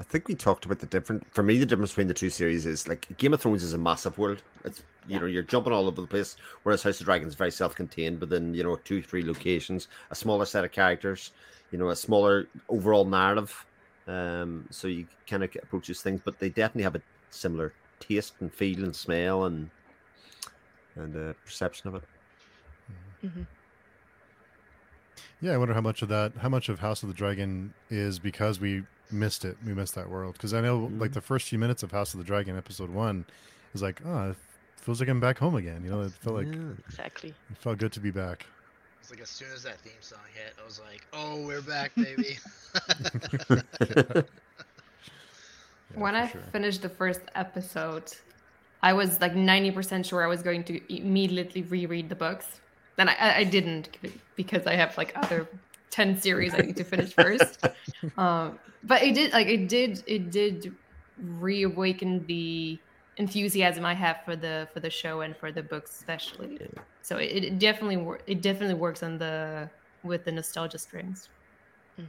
[0.00, 1.32] I think we talked about the different.
[1.34, 3.78] For me, the difference between the two series is like Game of Thrones is a
[3.78, 4.42] massive world.
[4.64, 5.20] It's you Yeah.
[5.20, 8.54] know you're jumping all over the place, whereas House of Dragons is very self-contained within
[8.54, 11.32] you know two three locations, a smaller set of characters,
[11.70, 13.54] you know a smaller overall narrative.
[14.06, 18.52] Um, so you kind of approaches things, but they definitely have a similar taste and
[18.54, 19.70] feel and smell and
[20.96, 22.04] and uh, perception of it.
[23.22, 23.42] hmm
[25.40, 28.18] Yeah, I wonder how much of that, how much of House of the Dragon is
[28.18, 29.56] because we missed it.
[29.66, 31.14] We missed that world because I know, like Mhm.
[31.14, 33.24] the first few minutes of House of the Dragon, episode one,
[33.74, 34.36] is like, oh, it
[34.76, 35.82] feels like I'm back home again.
[35.84, 36.72] You know, it felt like Yeah.
[36.88, 37.34] Exactly.
[37.50, 38.46] it felt good to be back.
[39.00, 41.92] It's like as soon as that theme song hit, I was like, "Oh, we're back,
[41.96, 42.38] baby."
[45.92, 46.40] Yeah, when for I sure.
[46.52, 48.12] finished the first episode,
[48.82, 52.60] I was like 90% sure I was going to immediately reread the books.
[52.96, 53.88] Then I, I- I didn't
[54.36, 55.48] because I have like other
[55.90, 57.66] 10 series I need to finish first.
[58.16, 60.74] um, but it did like it did it did
[61.18, 62.78] reawaken the
[63.16, 66.58] enthusiasm I have for the for the show and for the books especially.
[66.60, 66.82] Yeah.
[67.02, 69.68] So it, it definitely wor- it definitely works on the
[70.02, 71.28] with the nostalgia strings.
[71.96, 72.04] hmm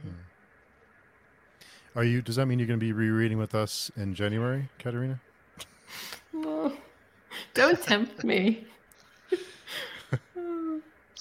[1.94, 2.22] Are you?
[2.22, 5.20] Does that mean you're going to be rereading with us in January, Katarina?
[6.34, 6.72] Oh,
[7.54, 8.66] don't tempt me.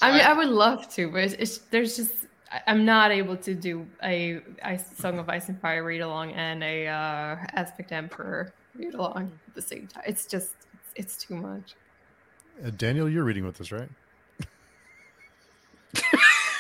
[0.03, 2.20] I mean, I would love to, but it's, it's there's just I-
[2.67, 6.63] I'm not able to do a, a Song of Ice and Fire read along and
[6.63, 10.03] a uh, Aspect Emperor read along at the same time.
[10.05, 11.75] It's just it's, it's too much.
[12.65, 13.89] Uh, Daniel, you're reading with us, right?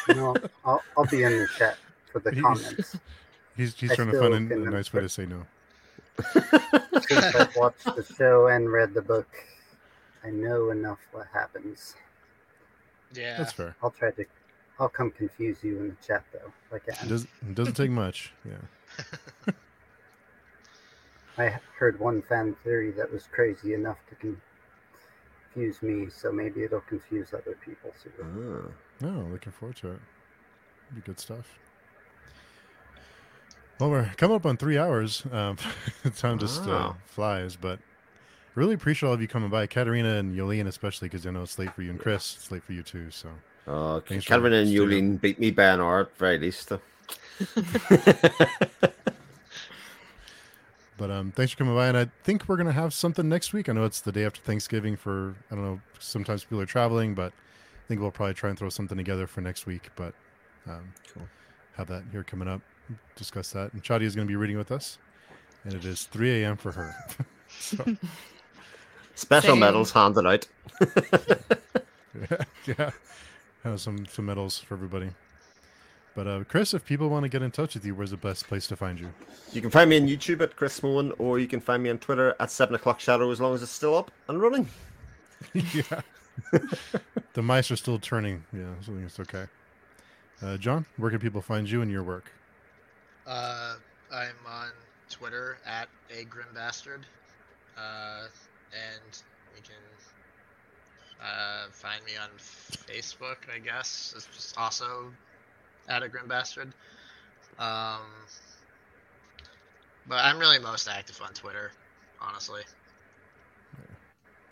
[0.09, 1.77] No, I'll, I'll be in the chat
[2.11, 2.97] for the He's- comments.
[3.57, 5.45] He's he's I trying to find a, a nice way to say no.
[6.31, 9.27] Since I've watched the show and read the book,
[10.23, 11.95] I know enough what happens.
[13.13, 13.37] Yeah.
[13.37, 13.75] That's fair.
[13.83, 14.25] I'll try to.
[14.81, 16.51] I'll come confuse you in the chat though.
[16.71, 18.33] Like It, does, it doesn't take much.
[18.43, 19.53] Yeah.
[21.37, 24.35] I heard one fan theory that was crazy enough to
[25.53, 28.11] confuse me, so maybe it'll confuse other people too.
[28.19, 29.05] Ah.
[29.05, 29.99] No, looking forward to it.
[30.95, 31.59] Be good stuff.
[33.79, 35.23] Well, we're coming up on three hours.
[35.31, 35.57] Um,
[36.17, 37.77] time just uh, flies, but
[38.55, 41.59] really appreciate all of you coming by, Katarina and Yolene especially, because I know it's
[41.59, 43.11] late for you, and Chris, it's late for you too.
[43.11, 43.29] So
[43.67, 44.89] Uh, Thanks Calvin and staying up.
[44.89, 46.69] Yolene beat me by an hour at very least.
[46.69, 46.81] though.
[50.97, 53.67] But um, thanks for coming by, and I think we're gonna have something next week.
[53.69, 54.95] I know it's the day after Thanksgiving.
[54.95, 58.59] For I don't know, sometimes people are traveling, but I think we'll probably try and
[58.59, 59.89] throw something together for next week.
[59.95, 60.13] But
[60.69, 61.23] um, Cool.
[61.75, 62.61] have that here coming up.
[63.15, 64.99] Discuss that, and Chadi is going to be reading with us,
[65.63, 66.55] and it is 3 a.m.
[66.55, 66.93] for her.
[67.59, 67.83] so,
[69.15, 69.59] Special Same.
[69.59, 70.47] medals handed out.
[72.29, 72.91] yeah, yeah,
[73.63, 75.11] have some some medals for everybody.
[76.13, 78.47] But uh, Chris, if people want to get in touch with you, where's the best
[78.47, 79.09] place to find you?
[79.53, 81.99] You can find me on YouTube at Chris Moen, or you can find me on
[81.99, 84.67] Twitter at Seven O'clock Shadow, as long as it's still up and running.
[85.53, 86.01] yeah.
[87.33, 88.43] the mice are still turning.
[88.51, 89.45] Yeah, so I think it's okay.
[90.41, 92.31] Uh, John, where can people find you and your work?
[93.25, 93.75] Uh,
[94.11, 94.69] I'm on
[95.09, 97.05] Twitter at a grim bastard,
[97.77, 98.23] uh,
[98.73, 99.21] and
[99.55, 99.75] you can
[101.23, 103.37] uh, find me on Facebook.
[103.53, 105.11] I guess it's just also
[105.87, 106.73] at a grim bastard.
[107.59, 108.01] Um,
[110.07, 111.71] but I'm really most active on Twitter,
[112.21, 112.61] honestly.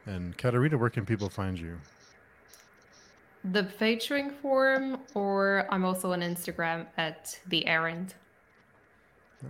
[0.06, 1.78] And Katarina, where can people find you?
[3.44, 8.16] The featuring forum, or I'm also on Instagram at the errand.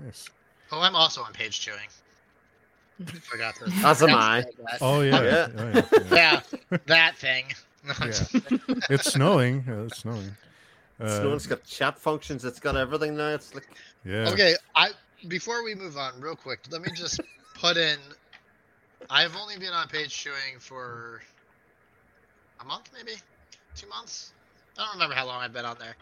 [0.06, 0.30] Nice.
[0.72, 1.88] Oh, I'm also on page chewing.
[3.24, 3.66] Forgot to.
[3.86, 4.42] As am forgot to I.
[4.42, 4.78] say that.
[4.82, 5.48] Oh yeah, Yeah.
[5.58, 6.42] oh, yeah, yeah.
[6.72, 7.46] yeah, that thing.
[8.02, 8.12] Yeah.
[8.90, 9.64] it's snowing.
[9.66, 10.36] It's snowing.
[11.00, 12.44] Uh, Snow's got chat functions.
[12.44, 13.30] It's got everything now.
[13.30, 13.68] It's like
[14.04, 14.30] yeah.
[14.30, 14.90] Okay, I
[15.30, 17.22] before we move on, real quick, let me just
[17.56, 17.98] put in.
[19.10, 21.22] I've only been on page chewing for
[22.60, 23.18] a month, maybe
[23.76, 24.34] two months.
[24.78, 25.96] I don't remember how long I've been on there.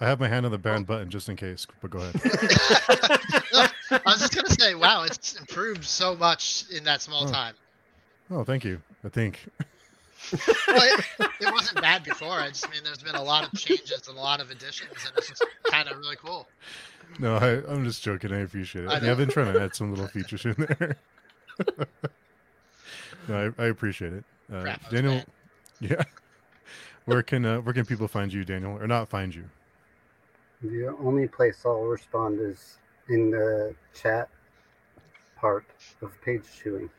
[0.00, 2.14] I have my hand on the ban button just in case, but go ahead.
[3.90, 7.32] I was just gonna say, wow, it's improved so much in that small Oh.
[7.32, 7.54] time.
[8.30, 8.80] Oh, thank you.
[9.04, 9.46] I think.
[10.32, 11.04] Well, it,
[11.40, 12.32] it wasn't bad before.
[12.32, 15.12] I just mean there's been a lot of changes and a lot of additions, and
[15.16, 16.48] it's just kind of really cool.
[17.20, 18.32] No, I, I'm just joking.
[18.32, 18.88] I appreciate it.
[18.90, 20.96] I yeah, I've been trying to add some little features in there.
[23.28, 24.24] no, I, I appreciate it.
[24.52, 25.26] Uh, Crap, I was Daniel, bad.
[25.90, 26.02] yeah.
[27.04, 29.44] Where can uh, where can people find you, Daniel, or not find you?
[30.62, 32.78] The only place I'll respond is
[33.08, 34.28] in the chat
[35.36, 35.66] part
[36.02, 36.90] of page chewing.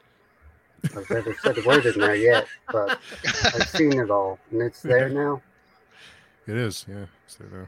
[0.96, 4.82] I've never said a word in there yet, but I've seen it all, and it's
[4.82, 5.42] there now.
[6.46, 7.06] It is, yeah.
[7.26, 7.68] So there.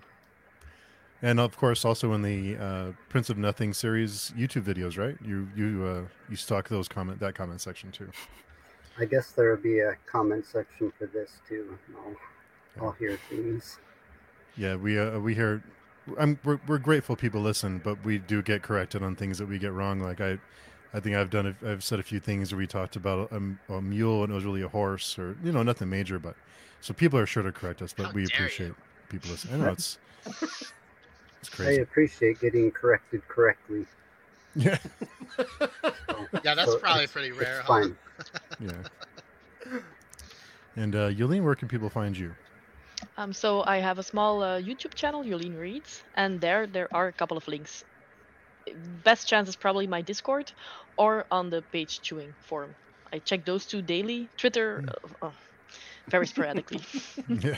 [1.21, 5.17] And of course, also in the uh, Prince of Nothing series YouTube videos, right?
[5.25, 8.09] You you uh, you stock those comment that comment section too.
[8.97, 11.77] I guess there will be a comment section for this too.
[11.97, 13.79] I'll, I'll hear things.
[14.55, 15.61] Yeah, we uh, we hear.
[16.17, 19.57] I'm we're, we're grateful people listen, but we do get corrected on things that we
[19.59, 19.99] get wrong.
[19.99, 20.37] Like I,
[20.93, 21.55] I think I've done.
[21.63, 23.41] A, I've said a few things where we talked about a,
[23.73, 26.17] a mule and it was really a horse, or you know, nothing major.
[26.19, 26.35] But
[26.81, 28.43] so people are sure to correct us, but How we dare you.
[28.45, 28.73] appreciate
[29.09, 29.61] people listening.
[29.61, 30.71] I know it's it's
[31.43, 31.81] I crazy.
[31.81, 33.85] appreciate getting corrected correctly.
[34.55, 34.77] Yeah,
[35.37, 35.67] so-
[36.43, 37.61] Yeah, that's so probably it's- pretty it's rare.
[37.61, 37.67] Huh?
[37.67, 37.97] Fine.
[38.59, 38.71] yeah.
[40.75, 42.33] And uh, Yolene, where can people find you?
[43.17, 47.07] Um, so I have a small uh, YouTube channel, Yolene Reads, and there there are
[47.07, 47.83] a couple of links.
[49.03, 50.51] Best chance is probably my Discord
[50.97, 52.75] or on the page chewing forum.
[53.11, 54.29] I check those two daily.
[54.37, 54.83] Twitter,
[55.21, 55.31] uh, uh,
[56.07, 56.81] very sporadically.
[57.27, 57.57] yeah.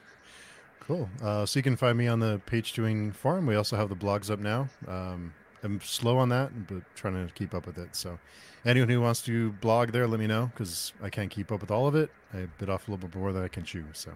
[0.80, 1.08] cool.
[1.22, 3.46] Uh, so you can find me on the page chewing forum.
[3.46, 4.68] We also have the blogs up now.
[4.86, 5.32] Um,
[5.62, 7.96] I'm slow on that, but trying to keep up with it.
[7.96, 8.18] So
[8.64, 11.70] anyone who wants to blog there, let me know because I can't keep up with
[11.70, 12.10] all of it.
[12.32, 13.84] I bit off a little bit more than I can chew.
[13.92, 14.12] So,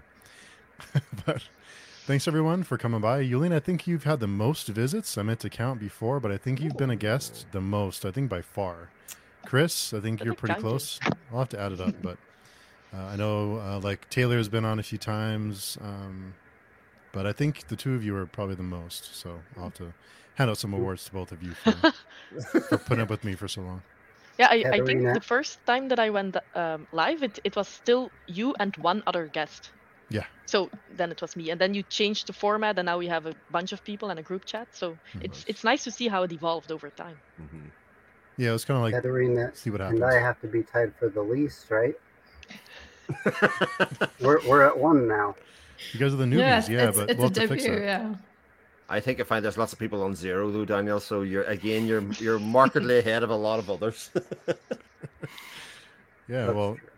[1.27, 1.43] but
[2.07, 3.23] thanks everyone for coming by.
[3.23, 5.17] Yolene, I think you've had the most visits.
[5.17, 8.05] I meant to count before, but I think you've been a guest the most.
[8.05, 8.91] I think by far.
[9.44, 10.69] Chris, I think Good you're pretty counting.
[10.69, 11.01] close.
[11.33, 12.19] I'll have to add it up, but
[12.94, 16.35] uh, I know uh, like Taylor's been on a few times, um,
[17.12, 19.17] but I think the two of you are probably the most.
[19.17, 19.93] So I'll have to
[20.35, 21.73] hand out some awards to both of you for,
[22.61, 23.83] for putting up with me for so long.
[24.39, 27.69] Yeah, I, I think the first time that I went um, live, it, it was
[27.69, 29.70] still you and one other guest.
[30.12, 30.24] Yeah.
[30.47, 30.68] So
[30.99, 33.34] then it was me, and then you changed the format, and now we have a
[33.50, 34.68] bunch of people and a group chat.
[34.73, 37.16] So it's it's nice to see how it evolved over time.
[37.41, 37.70] Mhm.
[38.36, 40.00] Yeah, it was kind of like Katarina see what happens.
[40.00, 40.23] and happens.
[40.24, 41.94] I have to be tied for the least, right?
[44.20, 45.34] We're we're at one now.
[45.92, 47.62] you guys are the newbies, Yes, yeah, it's, but it's we'll a have to fix
[47.65, 47.81] debut.
[47.81, 47.84] that.
[48.02, 48.15] Yeah.
[48.89, 51.00] I think I find there's lots of people on zero though, Daniel.
[51.00, 54.10] So you're again, you're you're markedly ahead of a lot of others.
[56.28, 56.89] Yeah, That's well, true.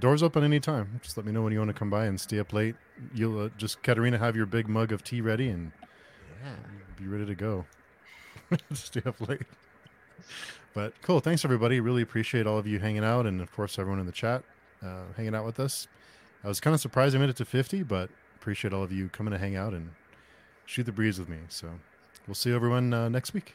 [0.00, 1.00] Doors open anytime.
[1.02, 2.74] Just let me know when you want to come by and stay up late.
[3.14, 5.70] You'll uh, just Katarina have your big mug of tea ready and
[6.44, 6.54] yeah.
[6.96, 7.64] be ready to go.
[8.72, 9.42] stay up late.
[10.74, 11.20] But cool.
[11.20, 11.80] Thanks everybody.
[11.80, 14.42] Really appreciate all of you hanging out, and of course everyone in the chat
[14.82, 15.86] uh, hanging out with us.
[16.44, 19.08] I was kind of surprised I made it to 50, but appreciate all of you
[19.08, 19.90] coming to hang out and
[20.66, 21.38] shoot the breeze with me.
[21.48, 21.68] So
[22.26, 23.54] we'll see everyone uh, next week.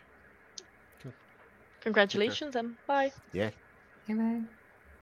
[1.81, 3.11] Congratulations and bye.
[3.33, 3.49] Yeah.
[4.07, 4.41] Bye bye.